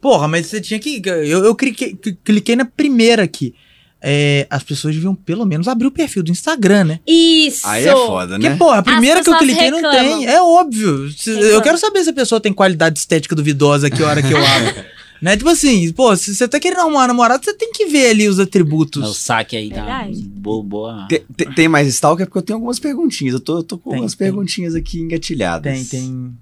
Porra, 0.01 0.27
mas 0.27 0.47
você 0.47 0.59
tinha 0.61 0.79
que. 0.79 1.01
Eu, 1.05 1.43
eu 1.43 1.55
cliquei, 1.55 1.93
cli- 1.93 2.17
cliquei 2.23 2.55
na 2.55 2.63
primeira 2.65 3.23
aqui. 3.23 3.53
É, 4.01 4.47
as 4.49 4.63
pessoas 4.63 4.95
deviam 4.95 5.13
pelo 5.13 5.45
menos 5.45 5.67
abrir 5.67 5.87
o 5.87 5.91
perfil 5.91 6.23
do 6.23 6.31
Instagram, 6.31 6.85
né? 6.85 6.99
isso! 7.05 7.67
Aí 7.67 7.85
é 7.85 7.91
foda, 7.91 8.35
Porque, 8.35 8.49
né? 8.49 8.55
porra, 8.55 8.77
a 8.77 8.83
primeira 8.83 9.21
que 9.21 9.29
eu 9.29 9.37
cliquei 9.37 9.69
não 9.69 9.81
reclamam. 9.81 10.19
tem. 10.19 10.25
É 10.27 10.41
óbvio. 10.41 11.11
Se- 11.11 11.31
Eu 11.31 11.61
quero 11.61 11.77
saber 11.77 12.03
se 12.05 12.09
a 12.09 12.13
pessoa 12.13 12.39
tem 12.39 12.53
qualidade 12.53 12.97
estética 12.97 13.35
duvidosa 13.35 13.89
que 13.89 14.01
hora 14.01 14.21
que 14.23 14.31
eu 14.33 14.37
abro. 14.37 14.85
né? 15.21 15.35
Tipo 15.35 15.49
assim, 15.49 15.91
pô, 15.91 16.15
se 16.15 16.33
você 16.33 16.47
tá 16.47 16.61
querendo 16.61 16.79
arrumar 16.79 16.99
uma 16.99 17.07
namorada, 17.07 17.43
você 17.43 17.53
tem 17.53 17.73
que 17.73 17.87
ver 17.87 18.11
ali 18.11 18.29
os 18.29 18.39
atributos. 18.39 19.03
O 19.09 19.13
saque 19.13 19.57
aí 19.57 19.69
tá 19.69 19.75
Verdade. 19.83 20.21
boa. 20.29 20.63
boa. 20.63 21.07
Tem, 21.09 21.21
tem- 21.35 21.51
tem 21.51 21.67
mais 21.67 21.85
Stalker 21.89 22.25
porque 22.25 22.37
eu 22.37 22.41
tenho 22.43 22.55
algumas 22.57 22.79
perguntinhas. 22.79 23.33
Eu 23.33 23.41
tô, 23.41 23.57
eu 23.57 23.63
tô 23.63 23.77
com 23.77 23.89
Tem, 23.89 23.97
algumas 23.97 24.15
tem. 24.15 24.25
perguntinhas 24.27 24.75
aqui 24.75 24.99
engatilhadas. 25.01 25.73
Tem, 25.73 25.83
tem. 25.85 26.33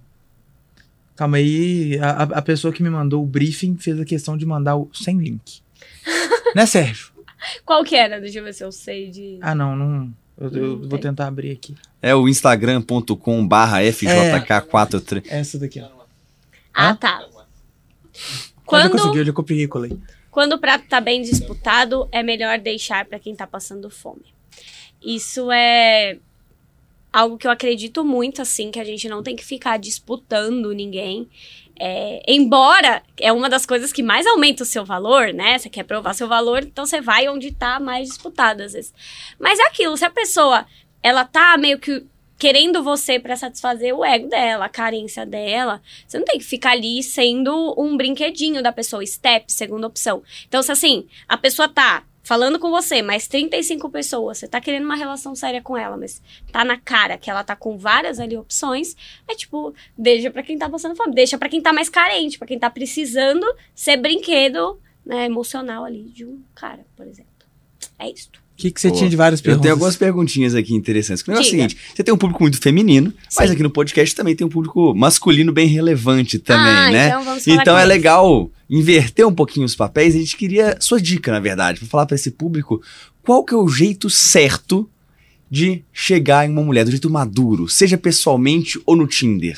Calma 1.16 1.38
aí, 1.38 1.98
a, 2.00 2.12
a- 2.12 2.38
a 2.38 2.42
pessoa 2.44 2.72
que 2.72 2.84
me 2.84 2.90
mandou 2.92 3.24
o 3.24 3.26
briefing 3.26 3.76
fez 3.78 4.00
a 4.00 4.06
questão 4.06 4.38
de 4.38 4.46
mandar 4.46 4.76
o 4.78 4.88
sem 4.94 5.18
link. 5.18 5.62
né, 6.56 6.64
Sérgio? 6.68 7.17
Qual 7.66 7.84
que 7.84 7.96
era? 7.96 8.20
Deixa 8.20 8.40
eu 8.40 8.44
ver 8.44 8.54
se 8.54 8.64
eu 8.64 8.72
sei 8.72 9.10
de... 9.10 9.38
Ah, 9.42 9.54
não, 9.56 9.76
não. 9.76 10.14
Eu, 10.40 10.50
eu 10.52 10.68
Não 10.78 10.80
vou 10.82 11.00
tem. 11.00 11.10
tentar 11.10 11.28
abrir 11.28 11.52
aqui. 11.52 11.76
É 12.02 12.14
o 12.16 12.28
instagram.com 12.28 13.48
barra 13.48 13.82
FJK43. 13.82 15.24
Essa 15.30 15.58
daqui, 15.58 15.82
ó. 15.82 15.88
Ah, 16.74 16.96
tá. 16.96 17.26
Eu 17.28 17.44
Quando, 18.66 18.92
consegui, 18.92 19.18
eu 19.20 19.26
já 19.26 19.34
copiei 19.34 19.64
e 19.64 19.68
colei. 19.68 19.98
quando 20.30 20.54
o 20.54 20.60
prato 20.60 20.86
tá 20.88 21.02
bem 21.02 21.22
disputado, 21.24 22.08
é 22.12 22.22
melhor 22.22 22.60
deixar 22.60 23.06
para 23.06 23.18
quem 23.20 23.36
tá 23.36 23.48
passando 23.48 23.90
fome. 23.90 24.26
Isso 25.04 25.52
é 25.52 26.18
algo 27.12 27.38
que 27.38 27.48
eu 27.48 27.52
acredito 27.52 28.04
muito, 28.06 28.42
assim, 28.42 28.70
que 28.70 28.80
a 28.80 28.84
gente 28.84 29.08
não 29.10 29.24
tem 29.24 29.36
que 29.36 29.44
ficar 29.46 29.78
disputando 29.78 30.72
ninguém. 30.74 31.28
É, 31.80 32.24
embora 32.28 33.04
é 33.20 33.32
uma 33.32 33.50
das 33.50 33.66
coisas 33.66 33.94
que 33.94 34.02
mais 34.02 34.26
aumenta 34.26 34.64
o 34.64 34.66
seu 34.66 34.84
valor, 34.84 35.34
né? 35.34 35.58
Você 35.58 35.70
quer 35.70 35.84
provar 35.84 36.14
seu 36.14 36.28
valor, 36.28 36.64
então 36.64 36.86
você 36.86 37.00
vai 37.00 37.28
onde 37.30 37.52
tá 37.52 37.80
mais 37.80 38.08
disputado, 38.08 38.64
às 38.64 38.74
vezes. 38.74 38.94
Mas 39.40 39.60
é 39.60 39.64
aquilo, 39.64 39.96
se 39.96 40.06
a 40.06 40.10
pessoa, 40.10 40.66
ela 41.04 41.24
tá 41.24 41.58
meio 41.58 41.80
que 41.80 42.06
querendo 42.38 42.84
você 42.84 43.20
pra 43.20 43.36
satisfazer 43.36 43.94
o 43.96 44.06
ego 44.06 44.30
dela, 44.30 44.66
a 44.66 44.70
carência 44.70 45.26
dela, 45.26 45.82
você 46.08 46.18
não 46.18 46.26
tem 46.26 46.38
que 46.38 46.46
ficar 46.46 46.72
ali 46.72 47.02
sendo 47.02 47.74
um 47.78 47.98
brinquedinho 47.98 48.62
da 48.62 48.72
pessoa, 48.72 49.06
step, 49.06 49.52
segunda 49.52 49.88
opção. 49.88 50.22
Então, 50.48 50.62
se 50.62 50.72
assim, 50.72 51.08
a 51.28 51.38
pessoa 51.38 51.68
tá 51.68 52.04
falando 52.28 52.60
com 52.60 52.70
você, 52.70 53.02
mais 53.02 53.26
35 53.26 53.90
pessoas, 53.90 54.40
você 54.40 54.50
tá 54.50 54.60
querendo 54.60 54.84
uma 54.84 54.98
relação 54.98 55.34
séria 55.34 55.62
com 55.62 55.78
ela, 55.78 55.96
mas 55.96 56.22
tá 56.52 56.66
na 56.66 56.78
cara 56.78 57.18
que 57.18 57.30
ela 57.30 57.42
tá 57.42 57.56
com 57.56 57.78
várias 57.78 58.20
ali 58.20 58.36
opções, 58.36 58.98
é 59.26 59.34
tipo, 59.34 59.74
deixa 59.98 60.30
pra 60.30 60.44
quem 60.44 60.58
tá 60.58 60.70
passando 60.70 60.94
fome, 60.94 61.16
deixa 61.16 61.38
pra 61.38 61.48
quem 61.48 61.62
tá 61.62 61.72
mais 61.72 61.88
carente, 61.88 62.38
pra 62.38 62.46
quem 62.46 62.60
tá 62.60 62.70
precisando 62.70 63.46
ser 63.74 63.96
brinquedo 63.96 64.78
né, 65.06 65.24
emocional 65.24 65.86
ali 65.86 66.04
de 66.04 66.26
um 66.26 66.44
cara, 66.54 66.86
por 66.98 67.08
exemplo. 67.08 67.32
É 67.98 68.10
isto. 68.10 68.44
O 68.58 68.60
que, 68.60 68.72
que 68.72 68.82
você 68.82 68.90
Pô, 68.90 68.96
tinha 68.96 69.08
de 69.08 69.16
várias 69.16 69.40
Eu 69.40 69.44
perguntas? 69.44 69.62
tenho 69.62 69.74
algumas 69.76 69.96
perguntinhas 69.96 70.56
aqui 70.56 70.74
interessantes. 70.74 71.24
O 71.24 71.30
negócio 71.30 71.46
é 71.46 71.48
o 71.48 71.52
seguinte: 71.52 71.78
você 71.96 72.04
tem 72.04 72.12
um 72.12 72.18
público 72.18 72.42
muito 72.42 72.58
feminino, 72.60 73.14
mas 73.38 73.50
Sim. 73.50 73.54
aqui 73.54 73.62
no 73.62 73.70
podcast 73.70 74.16
também 74.16 74.36
tem 74.36 74.48
um 74.48 74.50
público 74.50 74.96
masculino 74.96 75.54
bem 75.54 75.68
relevante 75.68 76.40
também, 76.40 76.66
ah, 76.74 76.90
né? 76.92 77.08
então 77.10 77.24
vamos 77.24 77.46
falar 77.46 77.62
Então 77.62 77.78
é 77.78 77.82
eles. 77.84 77.90
legal 77.90 78.50
inverter 78.68 79.28
um 79.28 79.34
pouquinho 79.34 79.64
os 79.64 79.76
papéis. 79.76 80.16
A 80.16 80.18
gente 80.18 80.36
queria 80.36 80.76
sua 80.80 81.00
dica, 81.00 81.32
na 81.32 81.40
verdade, 81.40 81.80
para 81.80 81.88
falar 81.88 82.06
para 82.08 82.16
esse 82.16 82.32
público 82.32 82.82
qual 83.22 83.44
que 83.46 83.54
é 83.54 83.58
o 83.58 83.68
jeito 83.70 84.10
certo 84.10 84.90
de 85.52 85.84
chegar 85.94 86.48
em 86.48 86.52
uma 86.52 86.64
mulher, 86.64 86.84
do 86.84 86.90
jeito 86.92 87.10
maduro, 87.12 87.70
seja 87.70 87.96
pessoalmente 87.98 88.82
ou 88.88 88.96
no 88.96 89.06
Tinder. 89.06 89.58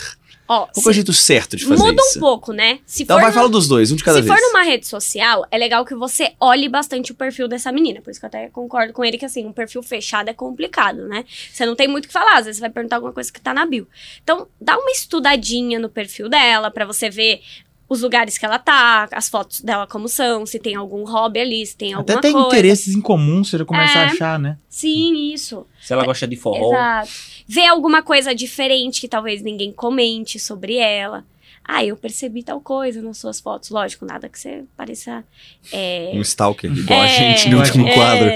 Ó, 0.51 0.61
Qual 0.65 0.67
que 0.73 0.79
é 0.79 0.81
o 0.81 0.83
se- 0.85 0.93
jeito 0.93 1.13
certo 1.13 1.55
de 1.55 1.63
fazer 1.63 1.83
muda 1.83 2.01
isso? 2.01 2.17
um 2.17 2.21
pouco, 2.21 2.51
né? 2.51 2.79
Se 2.83 3.03
Então 3.03 3.15
for 3.17 3.21
vai 3.21 3.29
no- 3.29 3.35
falar 3.35 3.47
dos 3.49 3.67
dois, 3.67 3.91
um 3.91 3.95
de 3.95 4.03
cada 4.03 4.17
Se 4.21 4.27
vez. 4.27 4.33
for 4.39 4.47
numa 4.47 4.63
rede 4.63 4.87
social, 4.87 5.45
é 5.51 5.57
legal 5.59 5.85
que 5.85 5.93
você 5.93 6.33
olhe 6.39 6.67
bastante 6.67 7.11
o 7.11 7.15
perfil 7.15 7.47
dessa 7.47 7.71
menina. 7.71 8.01
Por 8.01 8.09
isso 8.09 8.19
que 8.19 8.25
eu 8.25 8.29
até 8.29 8.49
concordo 8.49 8.91
com 8.91 9.05
ele 9.05 9.17
que, 9.17 9.25
assim, 9.25 9.45
um 9.45 9.53
perfil 9.53 9.83
fechado 9.83 10.27
é 10.27 10.33
complicado, 10.33 11.07
né? 11.07 11.23
Você 11.53 11.65
não 11.67 11.75
tem 11.75 11.87
muito 11.87 12.05
o 12.05 12.07
que 12.07 12.13
falar. 12.13 12.37
Às 12.39 12.45
vezes 12.45 12.57
você 12.57 12.61
vai 12.61 12.69
perguntar 12.71 12.95
alguma 12.95 13.13
coisa 13.13 13.31
que 13.31 13.39
tá 13.39 13.53
na 13.53 13.63
bio. 13.65 13.87
Então, 14.23 14.47
dá 14.59 14.75
uma 14.75 14.89
estudadinha 14.89 15.77
no 15.79 15.87
perfil 15.89 16.27
dela 16.27 16.71
pra 16.71 16.83
você 16.85 17.09
ver 17.11 17.41
os 17.87 18.01
lugares 18.01 18.37
que 18.37 18.45
ela 18.45 18.59
tá, 18.59 19.07
as 19.11 19.27
fotos 19.29 19.61
dela 19.61 19.87
como 19.87 20.07
são, 20.07 20.45
se 20.45 20.59
tem 20.59 20.75
algum 20.75 21.03
hobby 21.05 21.39
ali, 21.39 21.65
se 21.65 21.75
tem 21.75 21.93
Até 21.95 22.13
alguma 22.13 22.21
tem 22.21 22.31
coisa. 22.33 22.47
interesses 22.47 22.95
em 22.95 23.01
comum, 23.01 23.43
você 23.43 23.57
já 23.57 23.65
começa 23.65 23.97
a 23.97 24.01
É. 24.01 24.05
achar, 24.05 24.37
né? 24.39 24.57
Sim, 24.69 25.33
isso. 25.33 25.65
Se 25.81 25.91
ela 25.93 26.05
gosta 26.05 26.27
de 26.27 26.35
forró. 26.35 26.71
Exato. 26.71 27.09
Ver 27.51 27.65
alguma 27.65 28.03
coisa 28.03 28.35
diferente 28.35 29.01
que 29.01 29.07
talvez 29.07 29.41
ninguém 29.41 29.71
comente 29.71 30.37
sobre 30.39 30.75
ela. 30.75 31.25
Ah, 31.63 31.83
eu 31.83 31.97
percebi 31.97 32.43
tal 32.43 32.61
coisa 32.61 33.01
nas 33.01 33.17
suas 33.17 33.39
fotos. 33.39 33.71
Lógico, 33.71 34.05
nada 34.05 34.29
que 34.29 34.37
você 34.39 34.65
pareça. 34.77 35.23
É, 35.71 36.11
Um 36.13 36.21
stalker, 36.21 36.71
igual 36.71 37.01
a 37.01 37.07
é, 37.07 37.09
gente 37.09 37.49
no 37.49 37.57
último 37.57 37.87
é, 37.87 37.93
quadro. 37.95 38.29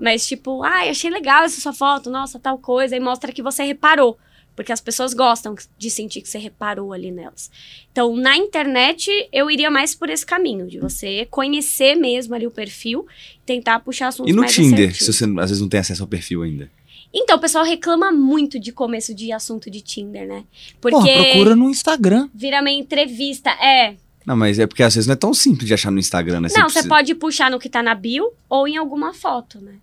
Mas, 0.00 0.24
tipo, 0.28 0.62
ai, 0.62 0.88
achei 0.90 1.10
legal 1.10 1.42
essa 1.42 1.60
sua 1.60 1.72
foto, 1.72 2.08
nossa, 2.08 2.38
tal 2.38 2.56
coisa. 2.56 2.94
E 2.94 3.00
mostra 3.00 3.32
que 3.32 3.42
você 3.42 3.64
reparou. 3.64 4.16
Porque 4.54 4.70
as 4.70 4.80
pessoas 4.80 5.12
gostam 5.12 5.56
de 5.76 5.90
sentir 5.90 6.20
que 6.20 6.28
você 6.28 6.38
reparou 6.38 6.92
ali 6.92 7.10
nelas. 7.10 7.50
Então, 7.90 8.14
na 8.16 8.36
internet, 8.36 9.10
eu 9.32 9.50
iria 9.50 9.72
mais 9.72 9.92
por 9.92 10.08
esse 10.08 10.24
caminho, 10.24 10.68
de 10.68 10.78
você 10.78 11.26
conhecer 11.30 11.96
mesmo 11.96 12.32
ali 12.32 12.46
o 12.46 12.50
perfil, 12.50 13.06
tentar 13.44 13.80
puxar 13.80 14.08
assuntos 14.08 14.30
E 14.30 14.34
no 14.34 14.42
mais 14.42 14.54
Tinder, 14.54 14.90
assertivos. 14.90 14.98
se 14.98 15.12
você 15.12 15.24
às 15.24 15.50
vezes 15.50 15.60
não 15.60 15.68
tem 15.68 15.80
acesso 15.80 16.02
ao 16.02 16.08
perfil 16.08 16.42
ainda. 16.42 16.70
Então, 17.14 17.36
o 17.36 17.40
pessoal 17.40 17.64
reclama 17.64 18.10
muito 18.10 18.58
de 18.58 18.72
começo 18.72 19.14
de 19.14 19.32
assunto 19.32 19.70
de 19.70 19.80
Tinder, 19.80 20.26
né? 20.26 20.44
Porque 20.80 20.96
Porra, 20.96 21.24
procura 21.24 21.56
no 21.56 21.68
Instagram. 21.68 22.28
vira 22.34 22.60
uma 22.60 22.70
entrevista. 22.70 23.50
É. 23.50 23.94
Não, 24.24 24.36
mas 24.36 24.58
é 24.58 24.66
porque 24.66 24.82
às 24.82 24.94
vezes 24.94 25.06
não 25.06 25.14
é 25.14 25.16
tão 25.16 25.34
simples 25.34 25.66
de 25.66 25.74
achar 25.74 25.90
no 25.90 25.98
Instagram, 25.98 26.40
né? 26.40 26.48
não, 26.48 26.68
você 26.68 26.74
precisa- 26.74 26.88
pode 26.88 27.14
puxar 27.16 27.50
no 27.50 27.58
que 27.58 27.68
tá 27.68 27.82
na 27.82 27.94
bio 27.94 28.32
ou 28.48 28.66
em 28.68 28.76
alguma 28.76 29.12
foto, 29.12 29.60
né? 29.60 29.74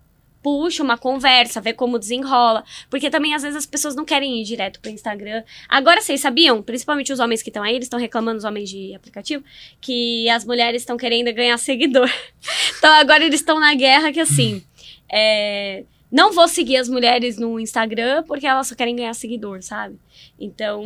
Puxa 0.42 0.82
uma 0.82 0.98
conversa, 0.98 1.60
vê 1.60 1.74
como 1.74 2.00
desenrola. 2.00 2.64
Porque 2.90 3.10
também, 3.10 3.34
às 3.36 3.42
vezes, 3.42 3.58
as 3.58 3.66
pessoas 3.66 3.94
não 3.94 4.06
querem 4.06 4.40
ir 4.40 4.46
direto 4.46 4.80
pro 4.80 4.90
Instagram. 4.90 5.44
Agora, 5.68 6.00
vocês 6.02 6.22
sabiam? 6.22 6.64
Principalmente 6.64 7.12
os 7.12 7.20
homens 7.20 7.44
que 7.44 7.50
estão 7.50 7.62
aí, 7.62 7.76
eles 7.76 7.88
estão 7.88 8.00
reclamando, 8.00 8.38
os 8.38 8.46
homens 8.46 8.70
de 8.70 8.96
aplicativo, 8.96 9.44
que 9.82 10.30
as 10.30 10.46
mulheres 10.46 10.82
estão 10.82 10.96
querendo 10.96 11.34
ganhar 11.34 11.58
seguidor. 11.58 12.10
então, 12.78 12.90
agora 12.94 13.26
eles 13.26 13.42
estão 13.42 13.60
na 13.60 13.76
guerra 13.76 14.14
que, 14.14 14.22
assim, 14.22 14.64
é, 15.12 15.84
não 16.12 16.34
vou 16.34 16.48
seguir 16.48 16.78
as 16.78 16.90
mulheres 16.90 17.38
no 17.38 17.60
Instagram 17.60 18.24
porque 18.28 18.48
elas 18.48 18.68
só 18.68 18.76
querem 18.76 18.96
ganhar 18.96 19.14
seguidor, 19.14 19.62
sabe? 19.62 19.96
Então, 20.40 20.84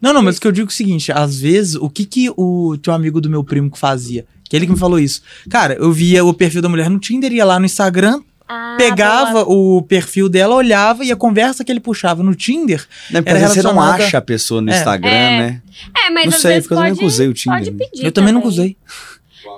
Não, 0.00 0.12
não, 0.12 0.22
mas 0.22 0.36
o 0.36 0.40
que 0.40 0.46
eu 0.46 0.52
digo 0.52 0.68
é 0.68 0.70
o 0.70 0.74
seguinte: 0.74 1.10
às 1.12 1.40
vezes, 1.40 1.74
o 1.76 1.88
que 1.88 2.04
que 2.04 2.30
o 2.36 2.76
teu 2.82 2.92
amigo 2.92 3.20
do 3.20 3.30
meu 3.30 3.42
primo 3.44 3.70
que 3.70 3.78
fazia? 3.78 4.26
Que 4.48 4.56
ele 4.56 4.66
que 4.66 4.72
me 4.72 4.78
falou 4.78 4.98
isso. 4.98 5.22
Cara, 5.50 5.74
eu 5.74 5.92
via 5.92 6.24
o 6.24 6.32
perfil 6.34 6.62
da 6.62 6.68
mulher 6.68 6.88
no 6.90 6.98
Tinder, 6.98 7.32
ia 7.32 7.44
lá 7.44 7.58
no 7.58 7.66
Instagram, 7.66 8.22
ah, 8.48 8.76
pegava 8.78 9.44
boa. 9.44 9.78
o 9.78 9.82
perfil 9.82 10.26
dela, 10.28 10.54
olhava 10.54 11.04
e 11.04 11.12
a 11.12 11.16
conversa 11.16 11.62
que 11.64 11.70
ele 11.70 11.80
puxava 11.80 12.22
no 12.22 12.34
Tinder. 12.34 12.86
Não, 13.10 13.20
porque 13.22 13.28
era 13.30 13.38
às 13.40 13.54
vezes 13.54 13.62
você 13.62 13.62
não 13.74 13.80
acha 13.80 14.16
a 14.18 14.22
pessoa 14.22 14.60
no 14.62 14.70
É. 14.70 14.76
Instagram, 14.78 15.08
É. 15.10 15.38
né? 15.38 15.62
É, 16.06 16.10
mas 16.10 16.24
não 16.26 16.32
às 16.34 16.40
sei, 16.40 16.50
vezes 16.52 16.64
porque 16.66 16.74
eu 16.74 16.78
pode, 16.78 16.90
nunca 16.92 17.04
usei 17.04 17.28
o 17.28 17.34
Tinder. 17.34 17.58
pode 17.58 17.70
pedir. 17.72 18.04
eu 18.04 18.12
também 18.12 18.32
nunca 18.32 18.48
usei. 18.48 18.76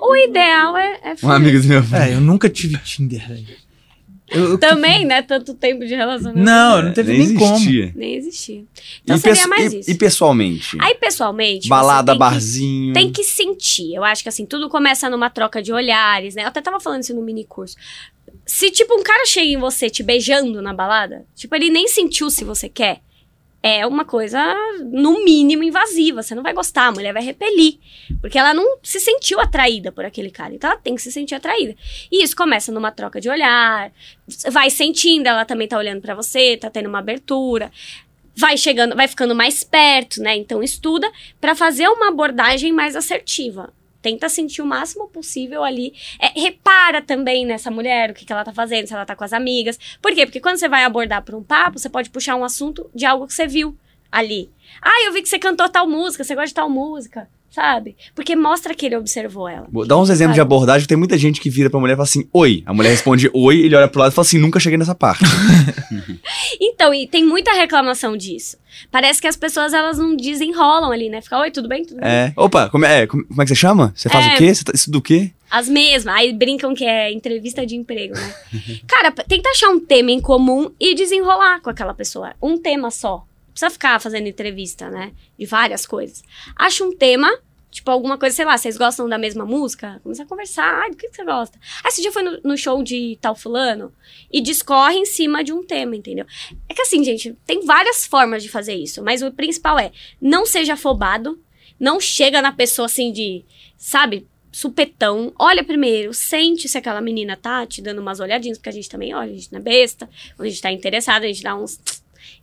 O 0.01 0.15
ideal 0.15 0.75
é, 0.77 0.99
é 1.03 1.15
Um 1.25 1.31
amigo 1.31 1.59
do 1.61 1.67
meu. 1.67 1.83
É, 1.93 2.13
eu 2.13 2.21
nunca 2.21 2.49
tive 2.49 2.77
Tinder, 2.79 3.27
velho. 3.27 3.47
Eu- 4.31 4.51
eu- 4.51 4.57
Também, 4.57 5.05
né? 5.05 5.21
Tanto 5.21 5.53
tempo 5.53 5.85
de 5.85 5.93
relacionamento. 5.93 6.43
Não, 6.45 6.81
não 6.81 6.93
teve 6.93 7.11
nem 7.17 7.27
nem 7.27 7.37
como. 7.37 7.55
existia. 7.55 7.91
Nem 7.95 8.15
existia. 8.15 8.63
Então 9.03 9.15
e, 9.15 9.19
seria 9.19 9.47
mais 9.47 9.73
e- 9.73 9.79
isso. 9.79 9.91
e 9.91 9.95
pessoalmente? 9.95 10.77
Aí, 10.79 10.95
pessoalmente. 10.95 11.67
Balada, 11.67 12.11
tem 12.11 12.15
que- 12.15 12.19
barzinho. 12.19 12.93
Tem 12.93 13.11
que 13.11 13.23
sentir. 13.23 13.93
Eu 13.93 14.03
acho 14.03 14.23
que 14.23 14.29
assim, 14.29 14.45
tudo 14.45 14.69
começa 14.69 15.09
numa 15.09 15.29
troca 15.29 15.61
de 15.61 15.71
olhares, 15.73 16.33
né? 16.35 16.43
Eu 16.43 16.47
até 16.47 16.61
tava 16.61 16.79
falando 16.79 17.03
isso 17.03 17.13
no 17.13 17.21
mini 17.21 17.43
curso. 17.45 17.75
Se, 18.45 18.71
tipo, 18.71 18.97
um 18.99 19.03
cara 19.03 19.25
chega 19.25 19.47
em 19.47 19.57
você 19.57 19.89
te 19.89 20.01
beijando 20.01 20.61
na 20.61 20.73
balada, 20.73 21.25
tipo, 21.35 21.53
ele 21.55 21.69
nem 21.69 21.87
sentiu 21.87 22.29
se 22.29 22.43
você 22.43 22.67
quer. 22.67 23.01
É 23.63 23.85
uma 23.85 24.03
coisa, 24.03 24.55
no 24.91 25.23
mínimo, 25.23 25.61
invasiva. 25.61 26.23
Você 26.23 26.33
não 26.33 26.41
vai 26.41 26.51
gostar, 26.51 26.87
a 26.87 26.91
mulher 26.91 27.13
vai 27.13 27.23
repelir. 27.23 27.77
Porque 28.19 28.39
ela 28.39 28.55
não 28.55 28.79
se 28.81 28.99
sentiu 28.99 29.39
atraída 29.39 29.91
por 29.91 30.03
aquele 30.03 30.31
cara. 30.31 30.53
Então 30.53 30.71
ela 30.71 30.79
tem 30.79 30.95
que 30.95 31.01
se 31.01 31.11
sentir 31.11 31.35
atraída. 31.35 31.75
E 32.11 32.23
isso 32.23 32.35
começa 32.35 32.71
numa 32.71 32.91
troca 32.91 33.21
de 33.21 33.29
olhar. 33.29 33.91
Vai 34.49 34.71
sentindo, 34.71 35.27
ela 35.27 35.45
também 35.45 35.67
tá 35.67 35.77
olhando 35.77 36.01
pra 36.01 36.15
você, 36.15 36.57
tá 36.57 36.71
tendo 36.71 36.89
uma 36.89 36.99
abertura. 36.99 37.71
Vai 38.35 38.57
chegando, 38.57 38.95
vai 38.95 39.07
ficando 39.07 39.35
mais 39.35 39.63
perto, 39.63 40.21
né? 40.23 40.35
Então 40.35 40.63
estuda 40.63 41.11
pra 41.39 41.53
fazer 41.53 41.87
uma 41.87 42.07
abordagem 42.07 42.71
mais 42.71 42.95
assertiva. 42.95 43.71
Tenta 44.01 44.27
sentir 44.29 44.61
o 44.61 44.65
máximo 44.65 45.07
possível 45.07 45.63
ali. 45.63 45.93
É, 46.19 46.39
repara 46.39 47.01
também 47.01 47.45
nessa 47.45 47.69
mulher, 47.69 48.11
o 48.11 48.13
que, 48.13 48.25
que 48.25 48.33
ela 48.33 48.43
tá 48.43 48.53
fazendo, 48.53 48.87
se 48.87 48.93
ela 48.93 49.05
tá 49.05 49.15
com 49.15 49.23
as 49.23 49.33
amigas. 49.33 49.77
Por 50.01 50.13
quê? 50.13 50.25
Porque 50.25 50.39
quando 50.39 50.57
você 50.57 50.67
vai 50.67 50.83
abordar 50.83 51.23
por 51.23 51.35
um 51.35 51.43
papo, 51.43 51.79
você 51.79 51.89
pode 51.89 52.09
puxar 52.09 52.35
um 52.35 52.43
assunto 52.43 52.89
de 52.93 53.05
algo 53.05 53.27
que 53.27 53.33
você 53.33 53.47
viu 53.47 53.77
ali. 54.11 54.49
Ah, 54.81 55.05
eu 55.05 55.13
vi 55.13 55.21
que 55.21 55.29
você 55.29 55.39
cantou 55.39 55.69
tal 55.69 55.87
música, 55.87 56.23
você 56.23 56.35
gosta 56.35 56.47
de 56.47 56.53
tal 56.53 56.69
música, 56.69 57.29
sabe? 57.51 57.95
Porque 58.15 58.35
mostra 58.35 58.73
que 58.73 58.85
ele 58.87 58.95
observou 58.97 59.47
ela. 59.47 59.67
Dar 59.85 59.97
uns 59.97 60.09
exemplos 60.09 60.33
de 60.35 60.41
abordagem. 60.41 60.87
Tem 60.87 60.97
muita 60.97 61.17
gente 61.17 61.39
que 61.39 61.49
vira 61.49 61.69
pra 61.69 61.79
mulher 61.79 61.93
e 61.93 61.97
fala 61.97 62.05
assim, 62.05 62.27
oi. 62.33 62.63
A 62.65 62.73
mulher 62.73 62.89
responde 62.89 63.29
oi, 63.33 63.59
ele 63.59 63.75
olha 63.75 63.87
pro 63.87 63.99
lado 63.99 64.11
e 64.11 64.15
fala 64.15 64.25
assim, 64.25 64.39
nunca 64.39 64.59
cheguei 64.59 64.77
nessa 64.77 64.95
parte. 64.95 65.23
Então, 66.59 66.93
e 66.93 67.07
tem 67.07 67.25
muita 67.25 67.51
reclamação 67.53 68.15
disso. 68.15 68.57
Parece 68.91 69.21
que 69.21 69.27
as 69.27 69.35
pessoas, 69.35 69.73
elas 69.73 69.97
não 69.97 70.15
desenrolam 70.15 70.91
ali, 70.91 71.09
né? 71.09 71.21
Fica, 71.21 71.39
oi, 71.39 71.51
tudo 71.51 71.67
bem? 71.67 71.83
Tudo 71.85 71.99
bem? 71.99 72.09
é. 72.09 72.33
Opa, 72.35 72.69
como 72.69 72.85
é, 72.85 73.05
como 73.07 73.25
como 73.25 73.41
é 73.41 73.45
que 73.45 73.49
você 73.49 73.55
chama? 73.55 73.91
Você 73.95 74.09
faz 74.09 74.25
É. 74.27 74.33
o 74.33 74.37
quê? 74.37 74.53
Você 74.53 74.63
tá, 74.63 74.71
isso 74.73 74.89
do 74.91 75.01
quê? 75.01 75.31
As 75.49 75.67
mesmas. 75.67 76.15
Aí 76.15 76.31
brincam 76.33 76.73
que 76.73 76.85
é 76.85 77.11
entrevista 77.11 77.65
de 77.65 77.75
emprego, 77.75 78.13
né? 78.13 78.33
Cara, 78.87 79.11
tenta 79.11 79.49
achar 79.49 79.69
um 79.69 79.79
tema 79.79 80.11
em 80.11 80.21
comum 80.21 80.71
e 80.79 80.95
desenrolar 80.95 81.59
com 81.61 81.69
aquela 81.69 81.93
pessoa. 81.93 82.33
Um 82.41 82.57
tema 82.57 82.89
só. 82.91 83.25
Precisa 83.51 83.69
ficar 83.69 83.99
fazendo 83.99 84.27
entrevista, 84.27 84.89
né? 84.89 85.11
De 85.37 85.45
várias 85.45 85.85
coisas. 85.85 86.23
Acha 86.55 86.83
um 86.83 86.95
tema, 86.95 87.29
tipo 87.69 87.89
alguma 87.91 88.17
coisa, 88.17 88.35
sei 88.35 88.45
lá, 88.45 88.57
vocês 88.57 88.77
gostam 88.77 89.07
da 89.07 89.17
mesma 89.17 89.45
música? 89.45 89.99
Começa 90.03 90.23
a 90.23 90.25
conversar. 90.25 90.81
Ai, 90.81 90.91
do 90.91 90.97
que, 90.97 91.09
que 91.09 91.15
você 91.15 91.23
gosta? 91.23 91.59
Ah, 91.83 91.89
esse 91.89 92.01
dia 92.01 92.11
foi 92.11 92.23
no, 92.23 92.39
no 92.43 92.57
show 92.57 92.81
de 92.83 93.17
tal 93.21 93.35
fulano? 93.35 93.93
E 94.31 94.41
discorre 94.41 94.97
em 94.97 95.05
cima 95.05 95.43
de 95.43 95.53
um 95.53 95.63
tema, 95.63 95.95
entendeu? 95.95 96.25
É 96.67 96.73
que 96.73 96.81
assim, 96.81 97.03
gente, 97.03 97.35
tem 97.45 97.65
várias 97.65 98.05
formas 98.05 98.43
de 98.43 98.49
fazer 98.49 98.75
isso. 98.75 99.03
Mas 99.03 99.21
o 99.21 99.31
principal 99.31 99.77
é, 99.77 99.91
não 100.21 100.45
seja 100.45 100.73
afobado. 100.73 101.41
Não 101.79 101.99
chega 101.99 102.43
na 102.43 102.51
pessoa 102.51 102.85
assim 102.85 103.11
de, 103.11 103.43
sabe, 103.75 104.27
supetão. 104.51 105.33
Olha 105.39 105.63
primeiro, 105.63 106.13
sente 106.13 106.67
se 106.67 106.77
aquela 106.77 107.01
menina 107.01 107.37
tá 107.37 107.65
te 107.65 107.81
dando 107.81 107.99
umas 107.99 108.19
olhadinhas, 108.19 108.57
porque 108.57 108.69
a 108.69 108.73
gente 108.73 108.89
também 108.89 109.15
olha, 109.15 109.31
a 109.31 109.35
gente 109.35 109.51
não 109.51 109.59
é 109.59 109.63
besta. 109.63 110.09
Quando 110.35 110.47
a 110.47 110.49
gente 110.49 110.61
tá 110.61 110.71
interessado, 110.71 111.23
a 111.23 111.27
gente 111.27 111.41
dá 111.41 111.55
uns. 111.55 111.79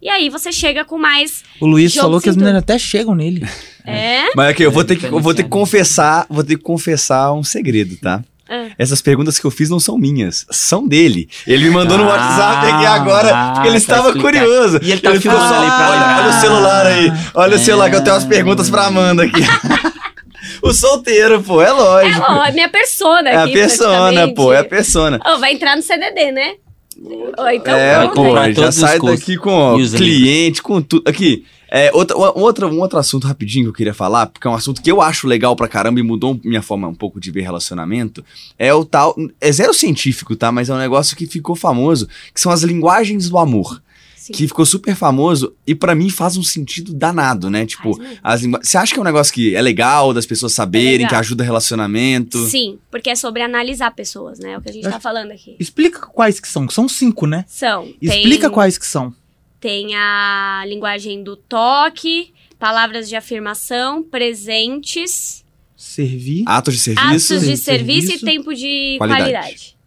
E 0.01 0.09
aí 0.09 0.29
você 0.29 0.53
chega 0.53 0.85
com 0.85 0.97
mais. 0.99 1.43
O 1.61 1.67
Luiz 1.67 1.95
falou 1.95 2.21
que 2.21 2.29
as 2.29 2.37
meninas 2.37 2.63
até 2.63 2.79
chegam 2.79 3.15
nele. 3.15 3.47
É. 3.85 4.27
Mas 4.37 4.51
aqui, 4.51 4.63
eu 4.63 4.71
vou 4.71 4.83
É, 4.83 4.85
ter 4.87 4.97
que, 4.97 5.07
eu 5.07 5.19
vou 5.21 5.35
ter 5.35 5.43
que 5.45 5.49
confessar, 5.49 6.27
vou 6.29 6.45
ter 6.45 6.57
que 6.57 6.63
confessar 6.63 7.33
um 7.33 7.43
segredo, 7.43 7.97
tá? 7.97 8.23
Ah. 8.51 8.69
Essas 8.79 9.03
perguntas 9.03 9.39
que 9.39 9.45
eu 9.45 9.51
fiz 9.51 9.69
não 9.69 9.79
são 9.81 9.99
minhas, 9.99 10.47
são 10.51 10.87
dele. 10.89 11.29
Ele 11.47 11.65
me 11.65 11.71
mandou 11.71 11.99
no 11.99 12.05
Ah, 12.05 12.09
WhatsApp 12.09 12.67
aqui 12.73 12.87
agora, 12.87 13.53
porque 13.55 13.69
ele 13.69 13.73
tá 13.73 13.77
estava 13.79 14.09
explicado. 14.09 14.39
curioso. 14.47 14.81
E 14.83 14.91
ele 14.93 15.01
tá 15.01 15.11
ali 15.11 15.21
pra 15.21 15.35
olha, 15.35 16.19
olha 16.21 16.29
o 16.31 16.41
celular 16.41 16.87
aí, 16.87 17.13
olha 17.35 17.57
o 17.57 17.59
celular 17.59 17.91
que 17.91 17.97
eu 17.97 18.01
tenho 18.05 18.15
umas 18.15 18.25
É. 18.25 18.29
perguntas 18.29 18.71
pra 18.71 18.87
Amanda 18.87 19.25
aqui. 19.25 19.41
o 20.63 20.73
solteiro, 20.73 21.43
pô, 21.43 21.61
é 21.61 21.67
É, 21.69 21.73
lógico. 21.73 22.25
ó, 22.27 22.45
é 22.45 22.53
minha 22.53 22.69
persona 22.69 23.29
É 23.29 23.37
a 23.37 23.45
aqui. 23.45 23.53
persona, 23.53 24.35
pô, 24.35 24.53
é 24.53 24.59
a 24.61 24.65
persona. 24.65 25.21
Ô, 25.27 25.39
vai 25.39 25.53
entrar 25.53 25.77
no 25.77 25.83
CDD, 25.83 26.33
né? 26.33 26.55
Então, 27.01 27.77
É, 27.77 28.09
pô, 28.09 28.35
já 28.53 28.73
sai 28.73 28.99
daqui 28.99 29.37
com 29.37 29.77
cliente, 29.97 30.63
com 30.63 30.83
tudo. 30.83 31.09
Aqui, 31.09 31.45
é, 31.71 31.91
outra, 31.93 32.17
um, 32.17 32.41
outro, 32.41 32.69
um 32.69 32.81
outro 32.81 32.99
assunto 32.99 33.27
rapidinho 33.27 33.67
que 33.67 33.69
eu 33.69 33.75
queria 33.75 33.95
falar, 33.95 34.27
porque 34.27 34.49
é 34.49 34.51
um 34.51 34.55
assunto 34.55 34.83
que 34.83 34.91
eu 34.91 35.01
acho 35.01 35.27
legal 35.27 35.55
pra 35.55 35.69
caramba 35.69 36.01
e 36.01 36.03
mudou 36.03 36.41
minha 36.43 36.63
forma 36.63 36.89
um 36.89 36.95
pouco 36.95 37.21
de 37.21 37.31
ver 37.31 37.43
relacionamento, 37.43 38.25
é 38.59 38.73
o 38.73 38.85
tal. 38.85 39.15
É 39.41 39.53
zero 39.53 39.75
científico, 39.75 40.35
tá? 40.35 40.51
Mas 40.51 40.71
é 40.71 40.75
um 40.75 40.79
negócio 40.79 41.17
que 41.17 41.27
ficou 41.27 41.55
famoso, 41.55 42.09
que 42.35 42.41
são 42.41 42.51
as 42.51 42.63
linguagens 42.63 43.29
do 43.29 43.39
amor. 43.39 43.81
Sim. 44.29 44.33
Que 44.35 44.47
ficou 44.47 44.67
super 44.67 44.95
famoso 44.95 45.57
e 45.67 45.75
pra 45.75 45.95
mim 45.95 46.11
faz 46.11 46.37
um 46.37 46.43
sentido 46.43 46.93
danado, 46.93 47.49
né? 47.49 47.65
Tipo, 47.65 47.99
as 48.23 48.43
lingua... 48.43 48.61
você 48.63 48.77
acha 48.77 48.93
que 48.93 48.99
é 48.99 49.03
um 49.03 49.05
negócio 49.05 49.33
que 49.33 49.57
é 49.57 49.63
legal 49.63 50.13
das 50.13 50.27
pessoas 50.27 50.53
saberem, 50.53 50.99
legal. 50.99 51.09
que 51.09 51.15
ajuda 51.17 51.43
relacionamento? 51.43 52.47
Sim, 52.47 52.79
porque 52.91 53.09
é 53.09 53.15
sobre 53.15 53.41
analisar 53.41 53.91
pessoas, 53.93 54.39
né? 54.39 54.53
É 54.53 54.59
o 54.59 54.61
que 54.61 54.69
a 54.69 54.73
gente 54.73 54.85
Eu 54.85 54.91
tá 54.91 55.01
falando 55.01 55.33
aqui. 55.33 55.57
Explica 55.59 56.01
quais 56.01 56.39
que 56.39 56.47
são, 56.47 56.67
que 56.67 56.75
são 56.75 56.87
cinco, 56.87 57.27
né? 57.27 57.47
São. 57.49 57.89
Explica 58.03 58.49
tem, 58.49 58.55
quais 58.55 58.77
que 58.77 58.87
são. 58.87 59.15
Tem 59.59 59.95
a 59.97 60.63
linguagem 60.67 61.23
do 61.23 61.35
toque, 61.35 62.35
palavras 62.59 63.09
de 63.09 63.17
afirmação, 63.17 64.03
presentes, 64.03 65.43
Servir. 65.75 66.43
Atos 66.45 66.75
de 66.75 66.81
serviço. 66.81 67.07
atos 67.07 67.23
de 67.23 67.29
serviço. 67.29 67.65
serviço 67.65 68.13
e 68.13 68.19
tempo 68.19 68.53
de 68.53 68.97
Qualidade. 68.99 69.31
qualidade. 69.31 69.79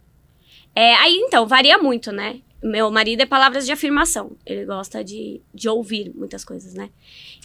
É, 0.74 0.94
aí, 0.94 1.14
então, 1.16 1.46
varia 1.46 1.76
muito, 1.76 2.10
né? 2.10 2.36
Meu 2.62 2.90
marido 2.90 3.20
é 3.20 3.26
palavras 3.26 3.66
de 3.66 3.72
afirmação. 3.72 4.32
Ele 4.46 4.64
gosta 4.64 5.02
de, 5.02 5.40
de 5.52 5.68
ouvir 5.68 6.12
muitas 6.14 6.44
coisas, 6.44 6.74
né? 6.74 6.88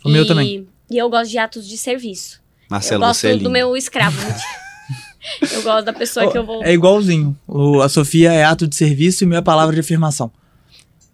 O 0.03 0.09
meu 0.09 0.25
também. 0.27 0.67
E 0.89 0.97
eu 0.97 1.09
gosto 1.09 1.31
de 1.31 1.37
atos 1.37 1.67
de 1.67 1.77
serviço. 1.77 2.39
Marcelo, 2.69 3.03
eu 3.03 3.07
gosto 3.07 3.21
você 3.21 3.29
é 3.29 3.37
do 3.37 3.49
meu 3.49 3.75
escravo. 3.75 4.17
eu 5.51 5.61
gosto 5.63 5.85
da 5.85 5.93
pessoa 5.93 6.31
que 6.31 6.37
eu 6.37 6.45
vou. 6.45 6.63
É 6.63 6.73
igualzinho. 6.73 7.37
O, 7.47 7.81
a 7.81 7.89
Sofia 7.89 8.31
é 8.31 8.43
ato 8.43 8.67
de 8.67 8.75
serviço 8.75 9.23
e 9.23 9.25
o 9.25 9.29
meu 9.29 9.39
é 9.39 9.41
palavra 9.41 9.73
de 9.73 9.81
afirmação. 9.81 10.31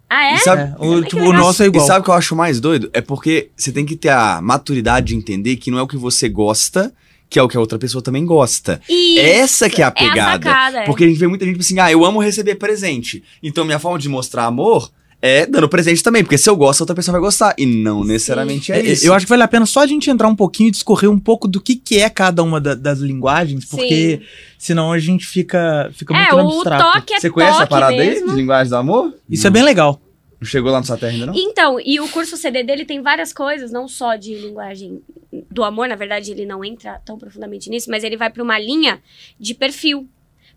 Ah, 0.08 0.32
é? 0.32 0.34
E 0.34 0.38
sabe, 0.38 0.62
É, 0.62 0.74
o, 0.78 1.02
que 1.02 1.08
tipo, 1.10 1.22
o 1.22 1.32
nosso 1.32 1.62
é 1.62 1.66
E 1.66 1.68
igual. 1.68 1.86
sabe 1.86 2.00
o 2.00 2.04
que 2.04 2.10
eu 2.10 2.14
acho 2.14 2.36
mais 2.36 2.60
doido? 2.60 2.90
É 2.92 3.00
porque 3.00 3.50
você 3.56 3.72
tem 3.72 3.84
que 3.86 3.96
ter 3.96 4.10
a 4.10 4.40
maturidade 4.40 5.08
de 5.08 5.16
entender 5.16 5.56
que 5.56 5.70
não 5.70 5.78
é 5.78 5.82
o 5.82 5.88
que 5.88 5.96
você 5.96 6.28
gosta, 6.28 6.92
que 7.30 7.38
é 7.38 7.42
o 7.42 7.48
que 7.48 7.56
a 7.56 7.60
outra 7.60 7.78
pessoa 7.78 8.02
também 8.02 8.24
gosta. 8.24 8.80
Isso. 8.88 9.20
Essa 9.20 9.68
que 9.70 9.82
é 9.82 9.84
a 9.84 9.88
É 9.88 9.90
a 9.90 9.92
pegada. 9.92 10.32
sacada, 10.50 10.78
é. 10.80 10.84
Porque 10.84 11.04
a 11.04 11.06
gente 11.08 11.18
vê 11.18 11.26
muita 11.26 11.44
gente 11.44 11.54
tipo 11.54 11.64
assim, 11.64 11.78
ah, 11.80 11.90
eu 11.90 12.04
amo 12.04 12.20
receber 12.22 12.54
presente. 12.56 13.22
Então 13.42 13.64
minha 13.64 13.78
forma 13.78 13.98
de 13.98 14.08
mostrar 14.08 14.44
amor 14.46 14.90
é 15.20 15.46
dando 15.46 15.68
presente 15.68 16.02
também. 16.02 16.22
Porque 16.22 16.36
se 16.36 16.48
eu 16.50 16.54
gosto, 16.56 16.82
a 16.82 16.84
outra 16.84 16.94
pessoa 16.94 17.12
vai 17.12 17.20
gostar. 17.22 17.54
E 17.56 17.64
não 17.64 18.04
necessariamente 18.04 18.70
é, 18.70 18.78
É, 18.78 18.82
isso. 18.92 19.06
Eu 19.06 19.14
acho 19.14 19.24
que 19.26 19.30
vale 19.30 19.42
a 19.42 19.48
pena 19.48 19.64
só 19.66 19.80
a 19.80 19.86
gente 19.86 20.10
entrar 20.10 20.28
um 20.28 20.36
pouquinho 20.36 20.68
e 20.68 20.70
discorrer 20.70 21.10
um 21.10 21.18
pouco 21.18 21.48
do 21.48 21.60
que, 21.60 21.76
que 21.76 21.98
é 21.98 22.10
cada 22.10 22.42
uma 22.42 22.60
da- 22.60 22.74
das 22.74 22.98
linguagens, 23.00 23.64
porque 23.64 24.20
senão 24.58 24.92
a 24.92 24.98
gente 24.98 25.26
fica, 25.26 25.90
fica 25.94 26.14
É, 26.14 26.30
muito 26.32 26.54
abstrato. 26.56 26.92
toque 27.00 27.14
é 27.14 27.20
Você 27.20 27.30
conhece 27.30 27.52
toque 27.52 27.62
a 27.64 27.66
parada 27.66 27.96
mesmo. 27.96 28.26
aí 28.26 28.30
de 28.30 28.36
linguagem 28.36 28.68
do 28.70 28.76
amor? 28.76 29.14
Isso 29.30 29.46
é 29.46 29.50
bem 29.50 29.62
legal. 29.62 29.98
Não 30.40 30.46
chegou 30.46 30.70
lá 30.70 30.80
no 30.80 30.86
terra 30.86 31.12
ainda, 31.12 31.26
não? 31.26 31.34
Então, 31.34 31.80
e 31.80 32.00
o 32.00 32.08
curso 32.08 32.36
CD 32.36 32.62
dele 32.62 32.84
tem 32.84 33.02
várias 33.02 33.32
coisas, 33.32 33.72
não 33.72 33.88
só 33.88 34.16
de 34.16 34.34
linguagem 34.34 35.02
do 35.50 35.64
amor, 35.64 35.88
na 35.88 35.96
verdade 35.96 36.30
ele 36.30 36.46
não 36.46 36.64
entra 36.64 37.00
tão 37.04 37.18
profundamente 37.18 37.70
nisso, 37.70 37.90
mas 37.90 38.04
ele 38.04 38.16
vai 38.16 38.30
para 38.30 38.42
uma 38.42 38.58
linha 38.58 39.02
de 39.38 39.54
perfil. 39.54 40.08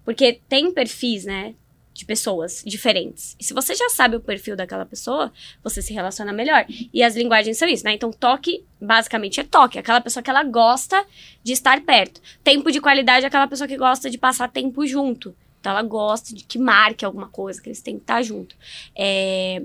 Porque 0.03 0.39
tem 0.47 0.71
perfis, 0.71 1.25
né, 1.25 1.53
de 1.97 2.05
pessoas 2.05 2.63
diferentes. 2.65 3.35
E 3.39 3.43
se 3.43 3.53
você 3.53 3.73
já 3.73 3.89
sabe 3.89 4.15
o 4.15 4.21
perfil 4.21 4.55
daquela 4.55 4.85
pessoa, 4.85 5.33
você 5.63 5.81
se 5.81 5.91
relaciona 5.91 6.31
melhor. 6.31 6.63
E 6.93 7.01
as 7.01 7.15
linguagens 7.15 7.57
são 7.57 7.67
isso, 7.67 7.83
né? 7.83 7.93
Então, 7.93 8.11
toque, 8.11 8.63
basicamente, 8.79 9.39
é 9.39 9.43
toque. 9.43 9.79
Aquela 9.79 9.99
pessoa 9.99 10.21
que 10.21 10.29
ela 10.29 10.43
gosta 10.43 11.03
de 11.43 11.53
estar 11.53 11.81
perto. 11.81 12.21
Tempo 12.43 12.71
de 12.71 12.79
qualidade 12.79 13.25
é 13.25 13.27
aquela 13.27 13.47
pessoa 13.47 13.67
que 13.67 13.75
gosta 13.75 14.11
de 14.11 14.17
passar 14.17 14.47
tempo 14.47 14.85
junto. 14.85 15.35
Então, 15.59 15.71
ela 15.71 15.81
gosta 15.81 16.33
de 16.33 16.43
que 16.43 16.57
marque 16.57 17.03
alguma 17.03 17.27
coisa, 17.29 17.61
que 17.61 17.67
eles 17.69 17.81
têm 17.81 17.95
que 17.95 18.03
estar 18.03 18.21
junto. 18.21 18.55
É, 18.95 19.61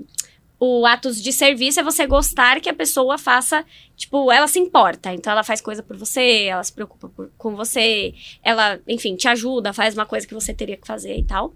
o 0.59 0.85
atos 0.85 1.21
de 1.21 1.33
serviço 1.33 1.79
é 1.79 1.83
você 1.83 2.07
gostar 2.07 2.61
que 2.61 2.69
a 2.69 2.73
pessoa 2.73 3.17
faça, 3.17 3.65
tipo, 3.97 4.31
ela 4.31 4.47
se 4.47 4.59
importa. 4.59 5.13
Então 5.13 5.31
ela 5.33 5.43
faz 5.43 5.59
coisa 5.59 5.83
por 5.83 5.97
você, 5.97 6.43
ela 6.45 6.63
se 6.63 6.71
preocupa 6.71 7.09
por- 7.09 7.29
com 7.37 7.53
você, 7.55 8.13
ela, 8.41 8.79
enfim, 8.87 9.15
te 9.17 9.27
ajuda, 9.27 9.73
faz 9.73 9.93
uma 9.93 10.05
coisa 10.05 10.25
que 10.25 10.33
você 10.33 10.53
teria 10.53 10.77
que 10.77 10.87
fazer 10.87 11.17
e 11.17 11.23
tal. 11.23 11.53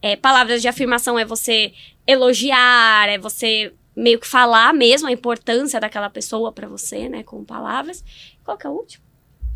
É, 0.00 0.14
palavras 0.14 0.62
de 0.62 0.68
afirmação 0.68 1.18
é 1.18 1.24
você 1.24 1.72
elogiar, 2.06 3.08
é 3.08 3.18
você 3.18 3.72
meio 3.96 4.18
que 4.20 4.26
falar 4.26 4.72
mesmo 4.72 5.08
a 5.08 5.12
importância 5.12 5.80
daquela 5.80 6.08
pessoa 6.08 6.52
pra 6.52 6.68
você, 6.68 7.08
né, 7.08 7.22
com 7.24 7.44
palavras. 7.44 8.04
Qual 8.44 8.56
que 8.56 8.66
é 8.66 8.70
o 8.70 8.74
último? 8.74 9.04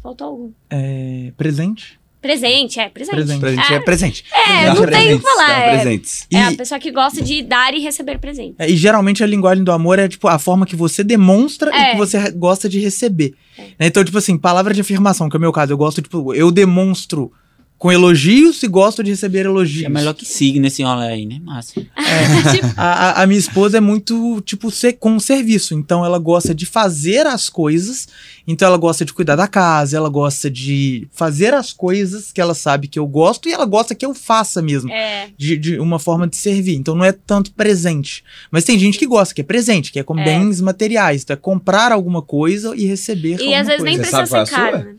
Faltou 0.03 0.27
algum? 0.27 0.53
É, 0.71 1.33
presente. 1.37 1.98
Presente, 2.21 2.81
é, 2.81 2.89
presente. 2.89 3.15
Presente. 3.15 3.41
Presente 3.41 3.73
é 3.75 3.81
presente. 3.81 4.25
É, 4.33 4.65
Dá 4.67 4.75
não 4.75 4.87
tenho 4.87 5.17
o 5.17 5.21
que 5.21 5.25
falar. 5.25 5.61
É, 5.61 5.71
presentes. 5.77 6.27
E, 6.31 6.37
é 6.37 6.43
a 6.45 6.53
pessoa 6.53 6.81
que 6.81 6.91
gosta 6.91 7.23
de 7.23 7.43
dar 7.43 7.73
e 7.75 7.79
receber 7.81 8.19
presente. 8.19 8.57
é, 8.59 8.69
e 8.69 8.77
geralmente 8.77 9.23
a 9.23 9.27
linguagem 9.27 9.63
do 9.63 9.71
amor 9.71 9.99
é 9.99 10.09
tipo 10.09 10.27
a 10.27 10.39
forma 10.39 10.67
que 10.67 10.75
você 10.75 11.05
demonstra 11.05 11.71
e 11.71 11.75
É. 11.79 11.91
que 11.93 11.97
você 11.97 12.31
gosta 12.33 12.69
de 12.69 12.81
receber. 12.81 13.35
Né? 13.79 13.87
Então, 13.87 14.05
tipo 14.05 14.19
assim, 14.19 14.37
palavra 14.37 14.75
de 14.75 14.81
afirmação, 14.81 15.29
que 15.29 15.37
é 15.37 15.39
o 15.39 15.41
meu 15.41 15.53
caso. 15.53 15.73
Eu 15.73 15.79
gosto, 15.79 16.03
tipo, 16.03 16.35
eu 16.35 16.51
demonstro 16.51 17.31
com 17.79 17.93
elogios 17.93 18.61
e 18.63 18.67
gosto 18.67 19.05
de 19.05 19.11
receber 19.13 19.47
elogios. 19.47 19.85
É 19.85 19.89
melhor 19.89 20.13
que 20.13 20.25
siga 20.27 20.59
nesse 20.59 20.83
rolê 20.83 21.07
aí, 21.07 21.25
né, 21.27 21.39
Márcio? 21.45 21.83
Tipo, 21.83 22.67
A, 22.77 23.23
a- 23.23 23.27
minha 23.27 23.39
esposa 23.39 23.79
é 23.79 23.81
muito, 23.81 24.41
tipo, 24.41 24.69
ser, 24.71 24.95
com 24.95 25.19
serviço. 25.21 25.75
Então, 25.75 26.05
ela 26.05 26.19
gosta 26.19 26.53
de 26.55 26.67
fazer 26.67 27.25
as 27.27 27.49
coisas. 27.49 28.09
Então, 28.49 28.67
ela 28.67 28.77
gosta 28.77 29.05
de 29.05 29.13
cuidar 29.13 29.37
da 29.37 29.47
casa. 29.47 29.97
Ela 29.97 30.09
gosta 30.09 30.51
de 30.51 31.07
fazer 31.13 31.55
as 31.55 31.73
coisas 31.73 32.33
que 32.33 32.41
ela 32.41 32.55
sabe 32.55 32.89
que 32.89 32.99
eu 32.99 33.07
gosto. 33.07 33.49
E 33.49 33.53
ela 33.53 33.65
gosta 33.65 33.95
que 33.95 34.05
eu 34.05 34.13
faça 34.15 34.61
mesmo. 34.61 34.91
é, 34.91 35.29
De, 35.39 35.57
de 35.57 35.79
uma 35.79 36.01
forma 36.01 36.27
de 36.27 36.37
servir. 36.37 36.75
Então, 36.75 36.97
não 36.97 37.05
é 37.05 37.13
tanto 37.13 37.53
presente. 37.53 38.25
Mas 38.51 38.65
tem 38.65 38.77
gente 38.79 38.99
que 38.99 39.07
gosta, 39.07 39.33
que 39.33 39.41
é 39.41 39.45
presente, 39.45 39.93
que 39.93 40.01
é 40.01 40.03
com 40.03 40.19
É. 40.19 40.25
bens 40.25 40.61
materiais. 40.61 41.23
Então, 41.23 41.35
é 41.35 41.37
comprar 41.37 41.93
alguma 41.93 42.23
coisa 42.23 42.75
e 42.75 42.87
receber 42.87 43.37
e 43.39 43.55
alguma 43.55 43.61
às 43.61 43.67
vezes 43.69 43.85
nem 43.85 43.97
coisa. 43.97 44.11
Você 44.11 44.17
precisa 44.17 44.47
ser 44.47 44.53
é 44.53 44.57
caro, 44.57 44.79
né? 44.79 44.95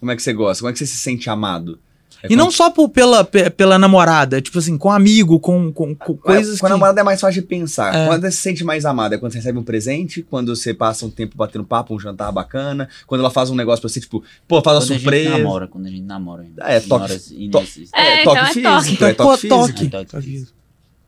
Como 0.00 0.10
é 0.12 0.16
que 0.16 0.22
você 0.22 0.32
gosta? 0.32 0.60
Como 0.62 0.70
é 0.70 0.72
que 0.72 0.78
você 0.78 0.86
se 0.86 0.96
sente 0.98 1.28
amado? 1.30 1.78
É 2.22 2.32
E 2.32 2.36
não 2.36 2.50
só 2.50 2.70
por- 2.70 2.88
pela, 2.88 3.22
pe- 3.22 3.50
pela 3.50 3.78
namorada. 3.78 4.40
Tipo 4.40 4.58
assim, 4.58 4.78
com 4.78 4.90
amigo, 4.90 5.38
com, 5.38 5.70
com, 5.70 5.94
com 5.94 6.16
coisas 6.16 6.58
Com 6.58 6.66
a 6.66 6.68
que... 6.70 6.72
namorada 6.72 7.00
é 7.00 7.04
mais 7.04 7.20
fácil 7.20 7.42
de 7.42 7.46
pensar. 7.46 7.94
É. 7.94 8.06
Quando 8.06 8.22
você 8.22 8.30
se 8.30 8.38
sente 8.38 8.64
mais 8.64 8.86
amada? 8.86 9.14
É 9.14 9.18
quando 9.18 9.32
você 9.32 9.38
recebe 9.38 9.58
um 9.58 9.62
presente, 9.62 10.22
quando 10.22 10.54
você 10.56 10.72
passa 10.72 11.04
um 11.04 11.10
tempo 11.10 11.36
batendo 11.36 11.64
papo, 11.64 11.94
um 11.94 12.00
jantar 12.00 12.32
bacana, 12.32 12.88
quando 13.06 13.20
ela 13.20 13.30
faz 13.30 13.50
um 13.50 13.54
negócio 13.54 13.82
pra 13.82 13.90
você, 13.90 14.00
tipo, 14.00 14.24
pô, 14.48 14.62
faz 14.62 14.76
uma 14.76 14.80
Quando 14.80 14.90
a 14.90 14.94
gente 14.94 15.02
surpresa. 15.02 15.38
namora, 15.38 15.66
quando 15.68 15.86
a 15.86 15.90
gente 15.90 16.02
namora. 16.02 16.46
É, 16.60 16.80
toque- 16.80 17.04
Horas 17.04 17.30
e 17.30 17.48
to- 17.50 17.60
nesses- 17.60 17.90
É, 17.92 18.22
toque 18.24 18.30
então 18.30 18.36
é 18.36 18.46
físico. 18.46 18.62
toque. 18.70 18.92
Então 18.92 19.08
é 19.08 19.14
Pô, 19.14 19.24
toque 19.24 19.40
físico. 19.42 19.90
toque. 19.90 19.96
É 19.96 20.04
toque. 20.04 20.46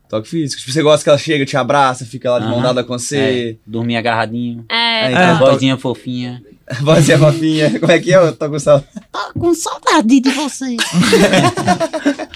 Toque 0.09 0.29
físico. 0.29 0.59
Tipo, 0.61 0.71
você 0.73 0.83
gosta 0.83 1.03
que 1.03 1.09
ela 1.09 1.17
chega, 1.17 1.45
te 1.45 1.57
abraça, 1.57 2.05
fica 2.05 2.29
lá 2.31 2.39
de 2.39 2.45
mão 2.45 2.55
Aham. 2.55 2.63
dada 2.63 2.83
com 2.83 2.97
você. 2.97 3.17
É, 3.17 3.55
dormir 3.65 3.97
agarradinho. 3.97 4.65
É, 4.69 4.75
É, 4.75 5.05
A 5.07 5.11
então, 5.11 5.39
toque- 5.39 5.51
vozinha 5.53 5.77
fofinha. 5.77 6.43
Vozinha 6.81 7.17
fofinha. 7.17 7.79
Como 7.79 7.91
é 7.91 7.99
que 7.99 8.13
é? 8.13 8.17
Eu 8.17 8.35
tô 8.35 8.49
com 8.49 8.59
saudade. 8.59 8.87
Com 9.39 9.53
saudade 9.53 10.19
de 10.19 10.29
você. 10.31 10.75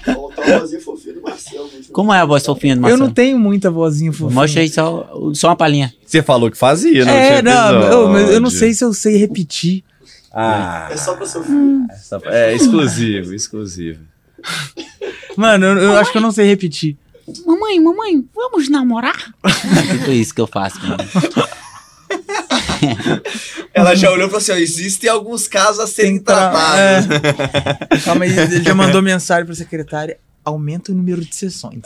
Faltou 0.05 0.43
a 0.43 0.59
vozinha 0.59 0.81
fofinha 0.81 1.13
do 1.15 1.21
Marcelo. 1.21 1.69
Como 1.91 2.13
é 2.13 2.19
a 2.19 2.25
voz 2.25 2.45
fofinha 2.45 2.75
do 2.75 2.79
Eu 2.79 2.81
Marcelo? 2.83 3.03
não 3.05 3.13
tenho 3.13 3.37
muita 3.39 3.69
vozinha 3.69 4.11
fofinha. 4.11 4.31
Mostra 4.31 4.61
aí 4.61 4.69
só, 4.69 5.09
só 5.33 5.47
uma 5.49 5.55
palhinha. 5.55 5.93
Você 6.05 6.21
falou 6.23 6.49
que 6.49 6.57
fazia, 6.57 7.03
não 7.05 7.11
É, 7.13 7.27
tinha 7.27 7.41
não, 7.41 7.81
eu, 7.83 8.07
mas 8.09 8.29
eu 8.29 8.39
não 8.39 8.49
sei 8.49 8.73
se 8.73 8.83
eu 8.83 8.93
sei 8.93 9.17
repetir. 9.17 9.83
Ah, 10.33 10.87
É 10.89 10.95
só 10.95 11.13
pra 11.15 11.25
Sofia. 11.25 11.53
essa- 11.89 12.21
é 12.27 12.55
exclusivo, 12.55 13.33
exclusivo. 13.33 13.99
Mano, 15.35 15.65
eu, 15.65 15.77
eu 15.77 15.97
acho 15.97 16.09
que 16.11 16.17
eu 16.17 16.21
não 16.21 16.31
sei 16.31 16.47
repetir. 16.47 16.95
Mamãe, 17.45 17.79
mamãe, 17.79 18.23
vamos 18.33 18.69
namorar? 18.69 19.33
É 19.43 19.97
tipo 19.97 20.11
isso 20.11 20.33
que 20.33 20.39
eu 20.41 20.47
faço. 20.47 20.79
Mano. 20.81 20.97
Ela 23.73 23.95
já 23.95 24.11
olhou 24.11 24.27
e 24.27 24.29
falou 24.29 24.37
assim: 24.41 24.51
ó, 24.51 24.55
existem 24.55 25.09
alguns 25.09 25.47
casos 25.47 25.79
a 25.79 25.87
serem 25.87 26.15
Tem 26.15 26.23
tratados. 26.23 26.79
é. 26.79 27.97
Calma 28.03 28.25
aí, 28.25 28.37
ele 28.37 28.63
já 28.63 28.73
mandou 28.75 29.01
mensagem 29.01 29.45
pra 29.45 29.55
secretária. 29.55 30.17
Aumenta 30.43 30.91
o 30.91 30.95
número 30.95 31.23
de 31.23 31.35
sessões. 31.35 31.81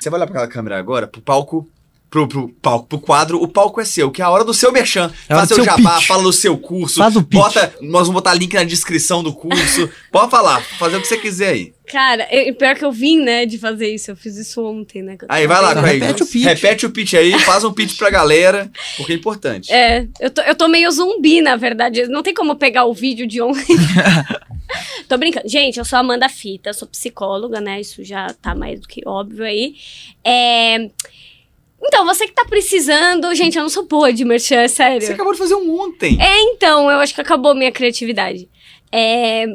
Você 0.00 0.08
vai 0.08 0.18
olhar 0.18 0.26
pra 0.26 0.36
aquela 0.36 0.48
câmera 0.48 0.78
agora, 0.78 1.06
pro 1.06 1.20
palco. 1.20 1.68
Pro, 2.10 2.26
pro 2.26 2.48
palco, 2.48 2.86
pro 2.88 2.98
quadro, 2.98 3.40
o 3.40 3.46
palco 3.46 3.80
é 3.80 3.84
seu, 3.84 4.10
que 4.10 4.20
é 4.20 4.24
a 4.24 4.30
hora 4.30 4.42
do 4.42 4.52
seu 4.52 4.72
merchan. 4.72 5.12
É 5.28 5.34
Faz 5.34 5.46
seu 5.46 5.58
seu 5.58 5.64
jabá, 5.64 5.94
pitch. 5.94 6.08
fala 6.08 6.24
do 6.24 6.32
seu 6.32 6.58
curso. 6.58 6.98
Faz 6.98 7.14
o 7.14 7.22
pitch. 7.22 7.40
Bota, 7.40 7.72
nós 7.80 8.08
vamos 8.08 8.14
botar 8.14 8.34
link 8.34 8.52
na 8.52 8.64
descrição 8.64 9.22
do 9.22 9.32
curso. 9.32 9.88
Pode 10.10 10.28
falar, 10.28 10.60
fazer 10.60 10.96
o 10.96 11.00
que 11.00 11.06
você 11.06 11.16
quiser 11.16 11.50
aí. 11.50 11.72
Cara, 11.86 12.26
eu- 12.32 12.52
pior 12.56 12.74
que 12.74 12.84
eu 12.84 12.90
vim, 12.90 13.20
né, 13.20 13.46
de 13.46 13.58
fazer 13.58 13.94
isso. 13.94 14.10
Eu 14.10 14.16
fiz 14.16 14.36
isso 14.36 14.60
ontem, 14.64 15.02
né? 15.02 15.16
Aí, 15.28 15.46
vai 15.46 15.62
lá. 15.62 15.72
Craig. 15.72 16.00
repete 16.00 16.22
o 16.22 16.26
pitch. 16.26 16.44
Repete 16.44 16.86
o 16.86 16.90
pitch 16.90 17.14
aí, 17.14 17.38
faz 17.40 17.62
um 17.62 17.72
pitch 17.72 17.96
pra 17.96 18.10
galera, 18.10 18.68
porque 18.96 19.12
é 19.12 19.16
importante. 19.16 19.72
É, 19.72 20.08
eu 20.18 20.30
tô, 20.30 20.42
eu 20.42 20.54
tô 20.56 20.66
meio 20.66 20.90
zumbi, 20.90 21.40
na 21.40 21.54
verdade. 21.54 22.08
Não 22.08 22.24
tem 22.24 22.34
como 22.34 22.56
pegar 22.56 22.86
o 22.86 22.92
vídeo 22.94 23.24
de 23.24 23.40
ontem. 23.40 23.76
tô 25.08 25.16
brincando. 25.16 25.48
Gente, 25.48 25.78
eu 25.78 25.84
sou 25.84 25.98
Amanda 25.98 26.28
Fita, 26.28 26.72
sou 26.72 26.88
psicóloga, 26.88 27.60
né? 27.60 27.80
Isso 27.80 28.02
já 28.04 28.34
tá 28.42 28.52
mais 28.54 28.80
do 28.80 28.88
que 28.88 29.02
óbvio 29.06 29.44
aí. 29.44 29.74
É... 30.24 30.90
Então, 31.82 32.04
você 32.04 32.26
que 32.26 32.32
tá 32.34 32.44
precisando... 32.44 33.34
Gente, 33.34 33.56
eu 33.56 33.62
não 33.62 33.70
sou 33.70 33.86
boa 33.86 34.12
de 34.12 34.24
merchan, 34.24 34.56
é 34.56 34.68
sério. 34.68 35.06
Você 35.06 35.12
acabou 35.12 35.32
de 35.32 35.38
fazer 35.38 35.54
um 35.54 35.80
ontem. 35.80 36.16
É, 36.20 36.40
então, 36.42 36.90
eu 36.90 36.98
acho 36.98 37.14
que 37.14 37.20
acabou 37.20 37.54
minha 37.54 37.72
criatividade. 37.72 38.48
É, 38.92 39.46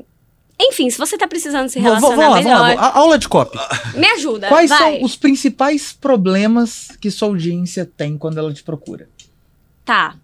Enfim, 0.59 0.89
se 0.89 0.97
você 0.97 1.17
tá 1.17 1.27
precisando 1.27 1.67
se 1.69 1.79
Vou- 1.79 1.99
vou- 1.99 2.09
relacionar 2.11 2.41
vamos 2.41 2.51
lá, 2.55 2.61
vamos 2.67 2.75
lá. 2.81 2.91
Aula 2.95 3.17
de 3.19 3.27
copy. 3.27 3.57
me 3.95 4.07
ajuda. 4.07 4.47
Quais 4.47 4.69
vai. 4.69 4.79
são 4.79 5.03
os 5.03 5.15
principais 5.15 5.91
problemas 5.93 6.87
que 7.01 7.11
sua 7.11 7.27
audiência 7.27 7.85
tem 7.85 8.17
quando 8.17 8.37
ela 8.37 8.53
te 8.53 8.63
procura? 8.63 9.09
Tá. 9.83 10.15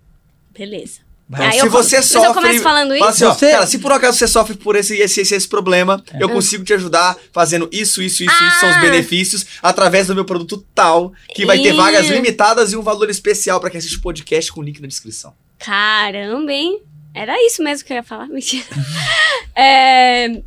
Beleza. 0.58 1.02
Aí 1.34 1.54
se 1.54 1.66
eu- 1.66 1.70
você 1.70 1.98
mas 1.98 2.06
sofre. 2.06 2.28
eu 2.30 2.34
começo 2.34 2.60
falando 2.64 2.90
fala 2.98 2.98
isso? 2.98 3.06
assim, 3.06 3.24
ó, 3.26 3.34
Você- 3.34 3.52
cara, 3.52 3.68
se 3.68 3.80
por 3.80 3.92
acaso 3.92 4.18
você 4.18 4.28
sofre 4.28 4.56
por 4.56 4.76
esse, 4.76 4.96
esse, 4.98 5.22
esse, 5.22 5.34
esse 5.36 5.48
problema, 5.48 6.04
eu 6.20 6.28
consigo 6.30 6.64
te 6.64 6.74
ajudar 6.74 7.16
fazendo 7.32 7.70
isso, 7.72 8.02
isso, 8.02 8.24
isso, 8.24 8.44
isso 8.44 8.60
são 8.60 8.70
os 8.70 8.76
Ah. 8.76 8.82
benefícios 8.82 9.46
através 9.64 10.08
do 10.08 10.16
meu 10.16 10.26
produto 10.26 10.66
tal, 10.76 11.14
que 11.34 11.46
vai 11.46 11.58
ter 11.60 11.70
Ih. 11.70 11.78
vagas 11.78 12.08
limitadas 12.08 12.74
e 12.74 12.78
um 12.78 12.82
valor 12.82 13.10
especial 13.10 13.60
pra 13.60 13.70
quem 13.70 13.78
assiste 13.78 13.98
o 13.98 14.02
podcast 14.02 14.52
com 14.52 14.62
link 14.62 14.82
na 14.82 14.88
descrição. 14.88 15.34
Caramba, 15.58 16.52
hein? 16.52 16.82
Era 17.14 17.36
isso 17.46 17.62
mesmo 17.64 17.86
que 17.86 17.94
eu 17.94 17.98
ia 17.98 18.04
falar. 18.04 18.28
Mentira. 18.28 18.66
É, 19.56 20.42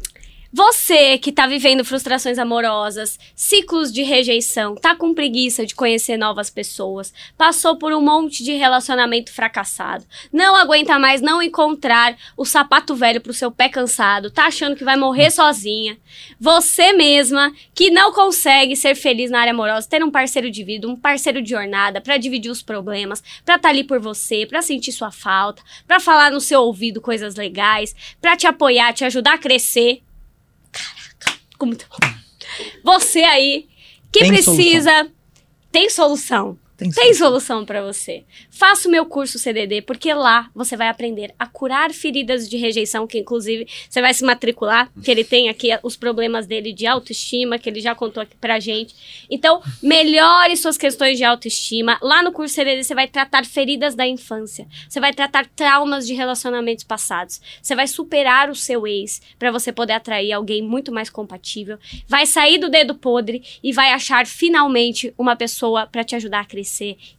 Você 0.56 1.18
que 1.18 1.32
tá 1.32 1.48
vivendo 1.48 1.85
frustrações 1.85 2.39
amorosas, 2.39 3.18
ciclos 3.35 3.93
de 3.93 4.05
rejeição, 4.05 4.76
tá 4.76 4.94
com 4.94 5.12
preguiça 5.12 5.66
de 5.66 5.74
conhecer 5.74 6.16
novas 6.16 6.48
pessoas, 6.48 7.12
passou 7.36 7.76
por 7.76 7.93
um 7.93 8.01
monte 8.01 8.44
de 8.44 8.52
relacionamento 8.52 9.32
fracassado, 9.32 10.06
não 10.32 10.55
aguenta 10.55 10.97
mais 10.97 11.20
não 11.20 11.43
encontrar 11.43 12.16
o 12.36 12.44
sapato 12.44 12.94
velho 12.94 13.20
pro 13.20 13.35
seu 13.35 13.51
pé 13.51 13.68
cansado, 13.68 14.31
tá 14.31 14.47
achando 14.47 14.76
que 14.76 14.85
vai 14.85 14.97
morrer 14.97 15.32
sozinha. 15.32 15.98
Você 16.39 16.93
mesma 16.93 17.52
que 17.74 17.90
não 17.90 18.12
consegue 18.12 18.76
ser 18.76 18.94
feliz 18.94 19.32
na 19.32 19.40
área 19.40 19.52
amorosa, 19.52 19.89
ter 19.89 20.05
um 20.05 20.10
parceiro 20.10 20.52
de 20.52 20.62
vida, 20.62 20.86
um 20.86 20.94
parceiro 20.94 21.43
de 21.43 21.51
jornada 21.51 22.01
pra 22.01 22.16
dividir 22.16 22.52
os 22.52 22.62
problemas, 22.62 23.24
pra 23.44 23.56
estar 23.56 23.70
ali 23.70 23.82
por 23.82 23.98
você, 23.98 24.47
pra 24.47 24.62
sentir 24.62 24.93
sua 24.93 25.10
falta, 25.10 25.64
pra 25.85 25.98
falar 25.98 26.31
no 26.31 26.40
seu 26.40 26.60
ouvido 26.60 27.01
coisas 27.01 27.35
legais, 27.35 27.93
pra 28.20 28.36
te 28.36 28.47
apoiar, 28.47 28.93
te 28.93 29.05
ajudar 29.05 29.35
a 29.35 29.39
crescer. 29.39 30.01
Caraca, 30.74 30.90
ficou 30.90 31.02
muito 31.02 31.26
bom. 31.26 31.35
Você 32.82 33.20
aí 33.20 33.68
que 34.12 34.20
Tem 34.20 34.28
precisa 34.28 35.10
tem 35.72 35.90
solução. 35.90 36.56
Tem 36.77 36.91
Tem 36.91 37.15
solução 37.15 37.65
pra 37.65 37.83
você. 37.83 38.25
Faça 38.51 38.89
o 38.89 38.91
meu 38.91 39.07
curso 39.07 39.39
CDD, 39.39 39.81
porque 39.83 40.13
lá 40.13 40.51
você 40.53 40.77
vai 40.77 40.89
aprender 40.89 41.33
a 41.39 41.47
curar 41.47 41.93
feridas 41.93 42.49
de 42.49 42.57
rejeição, 42.57 43.07
que 43.07 43.19
inclusive 43.19 43.69
você 43.89 44.01
vai 44.01 44.13
se 44.13 44.25
matricular, 44.25 44.91
que 45.03 45.09
ele 45.09 45.23
tem 45.23 45.49
aqui 45.49 45.69
os 45.85 45.95
problemas 45.97 46.49
dele 46.49 46.73
de 46.73 46.85
autoestima, 46.85 47.59
que 47.59 47.69
ele 47.69 47.81
já 47.81 47.95
contou 47.95 48.25
aqui 48.25 48.37
pra 48.41 48.59
gente. 48.59 49.25
Então, 49.31 49.63
melhore 49.81 50.57
suas 50.57 50.77
questões 50.77 51.17
de 51.17 51.23
autoestima. 51.23 51.97
Lá 52.03 52.25
no 52.25 52.33
curso 52.33 52.55
CDD 52.55 52.83
você 52.83 52.95
vai 52.95 53.07
tratar 53.07 53.45
feridas 53.45 53.95
da 53.95 54.07
infância. 54.07 54.67
Você 54.89 54.99
vai 54.99 55.13
tratar 55.13 55.47
traumas 55.47 56.05
de 56.05 56.15
relacionamentos 56.15 56.83
passados. 56.83 57.41
Você 57.63 57.77
vai 57.77 57.87
superar 57.87 58.51
o 58.51 58.55
seu 58.57 58.85
ex 58.85 59.23
pra 59.39 59.53
você 59.53 59.71
poder 59.73 59.93
atrair 59.93 60.33
alguém 60.33 60.61
muito 60.61 60.91
mais 60.91 61.09
compatível. 61.09 61.79
Vai 62.09 62.27
sair 62.27 62.59
do 62.59 62.69
dedo 62.69 62.97
podre 62.97 63.45
e 63.63 63.73
vai 63.73 63.93
achar 63.93 64.27
finalmente 64.27 65.15
uma 65.17 65.37
pessoa 65.37 65.87
pra 65.87 66.03
te 66.03 66.17
ajudar 66.17 66.41
a 66.41 66.45
crescer 66.45 66.64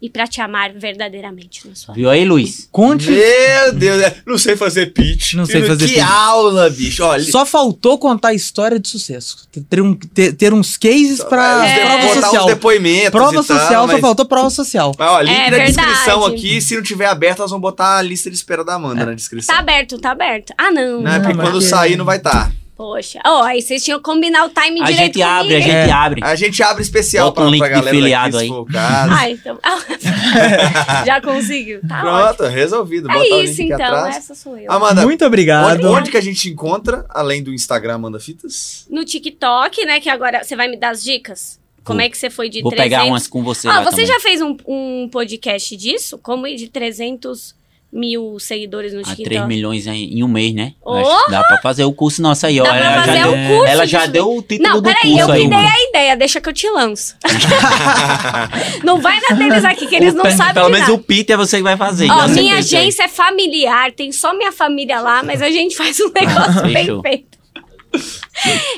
e 0.01 0.09
pra 0.09 0.27
te 0.27 0.41
amar 0.41 0.73
verdadeiramente 0.73 1.67
na 1.67 1.75
sua 1.75 1.93
vida. 1.93 2.01
Viu 2.01 2.09
aí, 2.09 2.25
Luiz? 2.25 2.67
Conte. 2.71 3.09
Meu 3.11 3.73
Deus, 3.73 4.01
é, 4.01 4.17
não 4.25 4.37
sei 4.37 4.55
fazer 4.55 4.87
pitch. 4.93 5.33
Não 5.33 5.45
sei 5.45 5.63
fazer 5.63 5.87
que 5.87 5.93
pitch. 5.95 6.03
aula, 6.03 6.69
bicho. 6.69 7.03
Olha, 7.03 7.23
Só 7.23 7.45
faltou 7.45 7.97
contar 7.97 8.33
história 8.33 8.79
de 8.79 8.87
sucesso. 8.87 9.47
Ter, 9.69 9.81
um- 9.81 9.93
ter- 9.95 10.33
ter 10.33 10.53
uns 10.53 10.77
cases 10.77 11.23
pra 11.23 11.65
é, 11.67 11.79
prova 11.85 11.97
botar 12.07 12.21
social. 12.21 12.43
uns 12.43 12.47
depoimentos 12.47 13.09
Prova 13.11 13.31
e 13.31 13.33
tal, 13.35 13.43
social, 13.43 13.85
só 13.87 13.91
mas- 13.93 14.01
faltou 14.01 14.25
prova 14.25 14.49
social. 14.49 14.91
Mas, 14.97 15.09
ó, 15.09 15.21
link 15.21 15.33
É 15.35 15.49
na 15.51 15.57
verdade. 15.57 15.71
descrição 15.73 16.25
aqui. 16.25 16.61
Se 16.61 16.75
não 16.75 16.83
tiver 16.83 17.05
aberto, 17.07 17.39
nós 17.39 17.51
vamos 17.51 17.61
botar 17.61 17.97
a 17.97 18.01
lista 18.01 18.29
de 18.29 18.35
espera 18.35 18.63
da 18.63 18.75
Amanda 18.75 19.05
na 19.05 19.13
descrição. 19.13 19.53
Tá 19.53 19.59
aberto, 19.59 19.97
tá 19.99 20.11
aberto. 20.11 20.53
Ah, 20.57 20.71
não. 20.71 21.01
Né? 21.01 21.11
Não, 21.11 21.21
Porque 21.21 21.33
mas 21.33 21.47
quando 21.49 21.59
que- 21.59 21.65
sair 21.65 21.95
não 21.95 22.05
vai 22.05 22.17
estar. 22.17 22.51
Poxa. 22.75 23.19
Ó, 23.25 23.41
aí 23.43 23.61
vocês 23.61 23.81
tinham 23.83 23.99
que 23.99 24.03
combinar 24.03 24.43
o 24.45 24.49
time 24.49 24.81
A 24.81 24.85
direito 24.85 25.13
gente 25.17 25.21
abre, 25.21 25.55
a 25.55 25.59
gente 25.61 25.71
É. 25.71 25.91
abre. 25.91 26.21
A 26.23 26.35
gente 26.35 26.61
abre 26.61 26.81
especial 26.83 27.27
Bota 27.27 27.35
pra, 27.41 27.47
um 27.47 27.51
link 27.51 27.59
pra 27.59 27.67
de 27.69 27.73
galera 27.73 27.95
filiado 27.95 28.37
daqui, 28.37 28.51
aí. 28.51 28.65
Ah, 28.77 29.29
então. 29.29 29.59
Já 31.05 31.21
conseguiu. 31.21 31.79
Tá 31.87 31.99
ótimo. 32.03 32.35
Pronto, 32.37 32.51
resolvido. 32.53 33.07
Botar 33.07 33.19
o 33.19 33.23
É 33.23 33.27
link 33.29 33.43
isso, 33.45 33.53
aqui 33.61 33.63
então. 33.73 33.85
atrás. 33.85 34.17
Essa 34.17 34.35
sou 34.35 34.57
eu. 34.57 34.71
Amanda, 34.71 35.03
Muito 35.03 35.21
onde, 35.21 35.25
obrigado. 35.25 35.85
onde 35.89 36.11
que 36.11 36.17
a 36.17 36.21
gente 36.21 36.49
encontra, 36.49 37.05
além 37.09 37.41
do 37.41 37.53
Instagram 37.53 37.95
Amanda 37.95 38.19
Fitas? 38.19 38.85
No 38.89 39.05
TikTok, 39.05 39.85
né? 39.85 39.99
Que 39.99 40.09
agora 40.09 40.43
você 40.43 40.55
vai 40.55 40.67
me 40.67 40.77
dar 40.77 40.89
as 40.89 41.03
dicas? 41.03 41.59
Como 41.83 41.99
Vou. 41.99 42.05
é 42.05 42.09
que 42.09 42.17
você 42.17 42.29
foi 42.29 42.49
de 42.49 42.61
Vou 42.61 42.71
300... 42.71 42.89
pegar 42.97 43.05
umas 43.09 43.27
com 43.27 43.43
você 43.43 43.67
Ah, 43.67 43.75
lá 43.79 43.83
você 43.83 43.91
também. 43.91 44.05
já 44.07 44.19
fez 44.19 44.41
um, 44.41 44.57
um 44.67 45.07
podcast 45.11 45.77
disso? 45.77 46.17
Como 46.17 46.47
ir 46.47 46.55
de 46.55 46.67
300 46.67 47.55
mil 47.95 48.37
seguidores 48.39 48.91
no 48.93 48.99
A 48.99 49.03
TikTok? 49.03 49.23
3 49.23 49.47
milhões 49.47 49.87
em, 49.87 50.17
em 50.19 50.23
um 50.23 50.27
mês, 50.27 50.53
né? 50.53 50.73
Oh! 50.83 51.01
Dá 51.31 51.41
pra 51.43 51.57
fazer 51.61 51.85
o 51.85 51.93
curso 51.93 52.21
nosso 52.21 52.45
aí, 52.45 52.59
ó. 52.59 52.63
Dá 52.63 52.69
pra 52.71 52.79
ela 52.79 52.95
fazer 53.05 53.17
já 53.19 53.27
o 53.27 53.31
deu, 53.31 53.47
curso 53.47 53.71
ela 53.71 53.85
já 53.87 54.05
deu 54.05 54.35
o 54.37 54.41
título 54.41 54.69
Não, 54.69 54.75
do 54.81 54.83
peraí, 54.83 55.01
curso 55.13 55.19
eu 55.19 55.31
aí. 55.31 55.41
que 55.43 55.47
dei 55.47 55.57
mano. 55.57 55.69
a 55.69 55.89
ideia, 55.89 56.15
deixa 56.17 56.41
que 56.41 56.49
eu 56.49 56.53
te 56.53 56.69
lanço. 56.69 57.15
não 58.83 58.99
vai 58.99 59.19
na 59.29 59.35
deles 59.35 59.63
aqui, 59.65 59.87
que 59.87 59.95
eles 59.95 60.13
O 60.13 60.17
não 60.17 60.29
sabem 60.31 60.53
Pelo 60.53 60.69
menos 60.69 60.89
o 60.89 60.97
Peter 60.99 61.33
é 61.33 61.37
você 61.37 61.57
que 61.57 61.63
vai 61.63 61.77
fazer. 61.77 62.09
Ó, 62.11 62.27
minha 62.27 62.57
agência 62.57 63.03
é 63.03 63.07
familiar, 63.07 63.91
tem 63.93 64.11
só 64.11 64.35
minha 64.35 64.51
família 64.51 64.99
lá, 64.99 65.23
mas 65.23 65.41
a 65.41 65.49
gente 65.49 65.75
faz 65.75 65.97
um 65.99 66.11
negócio 66.13 66.61
bem 66.63 67.01
feito. 67.01 67.35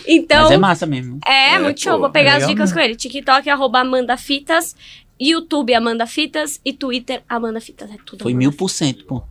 Então, 0.07 0.43
Mas 0.43 0.51
é 0.51 0.57
massa 0.57 0.85
mesmo. 0.85 1.19
é, 1.25 1.55
É, 1.55 1.59
muito 1.59 1.81
show. 1.81 1.93
pô, 1.93 2.01
Vou 2.01 2.09
pegar 2.11 2.33
as 2.33 2.35
legal 2.43 2.49
dicas 2.49 2.69
mesmo. 2.69 2.77
com 2.79 2.85
ele. 2.85 2.95
TikTok, 2.95 3.49
arroba 3.49 3.79
Amanda 3.79 4.15
Fitas. 4.15 4.75
YouTube, 5.19 5.73
Amanda 5.73 6.05
Fitas. 6.05 6.59
E 6.63 6.73
Twitter, 6.73 7.23
Amanda 7.27 7.59
Fitas. 7.61 7.89
É 7.91 7.95
tudo 8.05 8.23
Foi 8.23 8.33
mil 8.33 8.51
por 8.51 8.69
cento, 8.69 9.05
pô. 9.05 9.23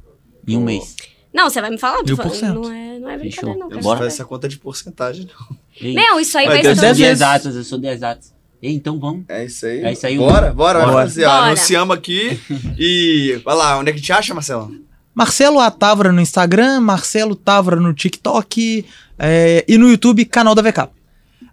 Em 0.47 0.57
um 0.57 0.61
mês. 0.63 0.95
Não, 1.33 1.51
você 1.51 1.61
vai 1.61 1.71
me 1.71 1.79
falar? 1.79 2.03
Mil 2.03 2.17
por 2.17 2.35
cento. 2.35 2.55
Não 2.55 2.73
é, 2.73 2.99
não 2.99 3.11
é 3.11 3.19
brincadeira, 3.19 3.31
Fechou. 3.31 3.59
não. 3.59 3.69
Eu 3.71 3.77
não 3.77 3.83
Bora. 3.83 3.99
faço 3.99 3.99
saber. 3.99 4.07
essa 4.07 4.25
conta 4.25 4.49
de 4.49 4.59
porcentagem, 4.59 5.27
não. 5.27 5.57
Ei, 5.81 5.93
Não, 5.95 6.19
isso 6.19 6.39
aí 6.39 6.47
vai 6.47 6.57
deve 6.63 6.69
eu 6.71 6.75
sou 6.77 6.85
ser... 6.85 6.95
de 6.95 7.03
vezes. 7.03 7.13
exatas, 7.17 7.57
eu 7.57 7.65
sou 7.65 7.79
de 7.79 7.87
exatas. 7.87 8.35
Ei, 8.63 8.73
então 8.73 8.99
vamos. 8.99 9.25
É 9.29 9.45
isso 9.45 9.67
aí. 9.67 9.85
É 9.85 9.93
isso 9.93 10.07
aí, 10.07 10.17
Bora, 10.17 10.53
bora, 10.53 10.79
Bora. 10.81 10.93
bora 10.93 10.93
fazer. 11.07 11.25
ó, 11.27 11.31
Bora. 11.31 11.47
Anunciamos 11.49 11.95
aqui. 11.97 12.41
E. 12.79 13.39
Vai 13.45 13.55
lá, 13.55 13.79
onde 13.79 13.91
é 13.91 13.93
que 13.93 14.01
te 14.01 14.13
acha, 14.13 14.33
Marcelo? 14.33 14.75
Marcelo 15.15 15.61
Atavra 15.61 16.11
no 16.13 16.21
Instagram, 16.21 16.81
Marcelo 16.81 17.35
Tavra 17.37 17.77
no 17.77 17.93
TikTok 17.93 18.85
é, 19.19 19.65
e 19.69 19.77
no 19.79 19.89
YouTube, 19.91 20.25
canal 20.25 20.55
da 20.55 20.63
VK. 20.63 20.89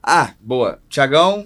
Ah, 0.01 0.31
boa. 0.41 0.79
Tiagão, 0.89 1.45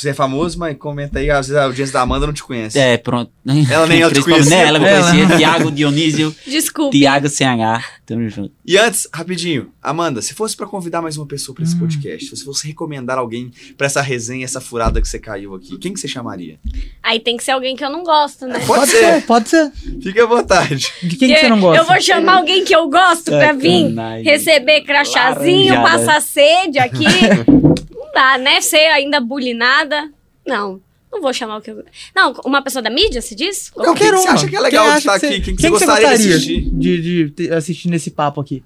você 0.00 0.10
é 0.10 0.14
famoso, 0.14 0.58
mas 0.58 0.76
comenta 0.76 1.18
aí, 1.18 1.30
às 1.30 1.48
vezes 1.48 1.60
a 1.60 1.64
audiência 1.64 1.92
da 1.94 2.00
Amanda 2.02 2.26
não 2.26 2.32
te 2.34 2.42
conhece. 2.42 2.78
É, 2.78 2.96
pronto. 2.96 3.30
Ela 3.70 3.86
nem 3.86 4.00
ela 4.02 4.12
te 4.12 4.22
conhecia, 4.22 4.50
né? 4.56 4.66
Ela 4.68 4.78
me 4.78 4.86
conhecia. 4.88 5.36
Tiago 5.36 5.70
Dionísio, 5.70 6.34
Desculpe. 6.46 6.98
Tiago 6.98 7.28
CH. 7.28 7.84
Tamo 8.04 8.28
junto. 8.28 8.52
E 8.64 8.76
antes, 8.78 9.08
rapidinho, 9.12 9.70
Amanda, 9.82 10.22
se 10.22 10.32
fosse 10.34 10.56
pra 10.56 10.66
convidar 10.66 11.02
mais 11.02 11.16
uma 11.16 11.26
pessoa 11.26 11.54
pra 11.54 11.64
esse 11.64 11.74
Hum. 11.74 11.80
podcast, 11.80 12.36
se 12.36 12.44
fosse 12.44 12.66
recomendar 12.66 13.18
alguém 13.18 13.50
pra 13.76 13.86
essa 13.86 14.00
resenha, 14.00 14.44
essa 14.44 14.60
furada 14.60 15.00
que 15.00 15.08
você 15.08 15.18
caiu 15.18 15.54
aqui, 15.54 15.76
quem 15.78 15.92
que 15.92 15.98
você 16.00 16.06
chamaria? 16.06 16.58
Aí 17.02 17.18
tem 17.18 17.36
que 17.36 17.42
ser 17.44 17.50
alguém 17.52 17.74
que 17.74 17.84
eu 17.84 17.90
não 17.90 18.02
gosto, 18.04 18.46
né? 18.46 18.60
Pode 18.66 18.90
ser, 18.90 19.22
pode 19.26 19.48
ser. 19.48 19.72
fique 20.02 20.20
à 20.20 20.26
vontade. 20.26 20.86
De 21.02 21.16
quem 21.16 21.28
que 21.34 21.40
você 21.40 21.48
não 21.48 21.60
gosta? 21.60 21.82
Eu 21.82 21.86
vou 21.86 22.00
chamar 22.00 22.36
alguém 22.36 22.64
que 22.64 22.74
eu 22.74 22.88
gosto 22.88 23.24
pra 23.30 23.52
vir 23.52 23.94
receber 24.24 24.82
crachazinho, 24.82 25.74
Laranjada. 25.74 26.06
passar 26.06 26.20
sede 26.22 26.78
aqui. 26.78 27.04
dá, 28.16 28.38
né? 28.38 28.60
Ser 28.62 28.86
ainda 28.88 29.20
bulinada. 29.20 30.10
Não. 30.46 30.80
Não 31.12 31.20
vou 31.20 31.32
chamar 31.32 31.58
o 31.58 31.60
que 31.60 31.70
eu. 31.70 31.84
Não, 32.14 32.32
uma 32.44 32.62
pessoa 32.62 32.82
da 32.82 32.90
mídia, 32.90 33.20
se 33.22 33.34
diz? 33.34 33.70
Não, 33.76 33.94
quem 33.94 34.10
que 34.10 34.16
você 34.16 34.28
acha 34.28 34.48
que 34.48 34.56
é 34.56 34.60
legal 34.60 34.84
de 34.84 34.90
acha 34.90 34.98
estar 34.98 35.20
que 35.20 35.26
aqui? 35.26 35.40
Quem 35.40 35.54
que 35.56 35.62
você 35.62 35.70
gostaria 35.70 36.08
de 36.08 36.14
assistir? 36.14 36.70
de, 36.70 37.30
de 37.30 37.52
assistir 37.52 37.88
nesse 37.88 38.10
papo 38.10 38.40
aqui? 38.40 38.62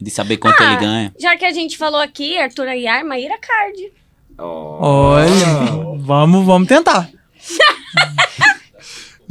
De 0.00 0.10
saber 0.10 0.36
quanto 0.36 0.60
Ah, 0.62 0.66
ele 0.66 0.76
ganha. 0.80 1.14
Já 1.18 1.36
que 1.36 1.44
a 1.44 1.52
gente 1.52 1.78
falou 1.78 2.00
aqui, 2.00 2.36
Arthur 2.36 2.68
Aguiar, 2.68 3.04
Maíra 3.04 3.38
Cardi. 3.38 3.92
Olha, 4.36 5.26
vamos, 5.98 6.44
vamos 6.44 6.68
tentar. 6.68 7.08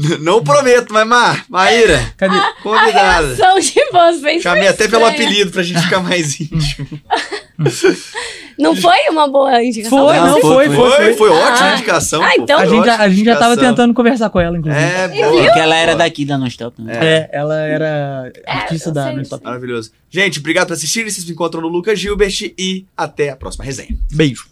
Não 0.22 0.44
prometo, 0.44 0.94
mas 0.94 1.08
Mar, 1.08 1.46
Maíra, 1.50 2.14
Cadê? 2.18 2.36
convidada. 2.64 3.34
Ação 3.34 3.60
de 3.60 3.74
vocês. 3.92 4.42
Chamei 4.42 4.68
até 4.68 4.88
pelo 4.88 5.06
apelido 5.06 5.52
pra 5.52 5.64
gente 5.64 5.82
ficar 5.82 6.00
mais 6.02 6.40
íntimo. 6.40 6.88
Não 8.58 8.76
foi 8.76 8.98
uma 9.10 9.28
boa 9.28 9.64
indicação? 9.64 10.06
Foi, 10.06 10.16
Não, 10.16 10.26
não, 10.28 10.42
foi, 10.42 10.66
foi, 10.68 10.76
Foi, 10.76 10.90
foi. 10.92 11.14
foi, 11.16 11.30
ótima 11.30 11.70
Ah. 11.70 11.74
indicação. 11.74 12.22
Ah, 12.22 12.36
então- 12.38 12.60
A 12.60 12.66
gente, 12.66 12.90
a 12.90 13.10
gente 13.10 13.26
já 13.26 13.36
tava 13.36 13.58
tentando 13.58 13.94
conversar 13.94 14.30
com 14.30 14.40
ela, 14.40 14.58
inclusive. 14.58 14.84
É, 14.84 15.08
boa. 15.08 15.44
Porque 15.44 15.60
ela 15.60 15.76
era 15.76 15.96
daqui 15.96 16.26
da 16.26 16.38
Non-Stop. 16.38 16.80
Né? 16.82 16.94
É, 17.02 17.30
ela 17.32 17.60
era 17.60 18.32
artista 18.46 18.90
eu 18.90 18.94
da. 18.94 19.12
Non-Stop. 19.14 19.44
Maravilhoso. 19.44 19.92
Gente, 20.10 20.40
obrigado 20.40 20.68
por 20.68 20.74
assistirem. 20.74 21.10
Vocês 21.10 21.26
me 21.26 21.32
encontram 21.32 21.62
no 21.62 21.70
Lucas 21.70 22.00
Gilbert 22.00 22.52
e 22.58 22.86
até 22.96 23.30
a 23.30 23.36
próxima 23.36 23.64
resenha. 23.66 23.98
Beijo. 24.12 24.46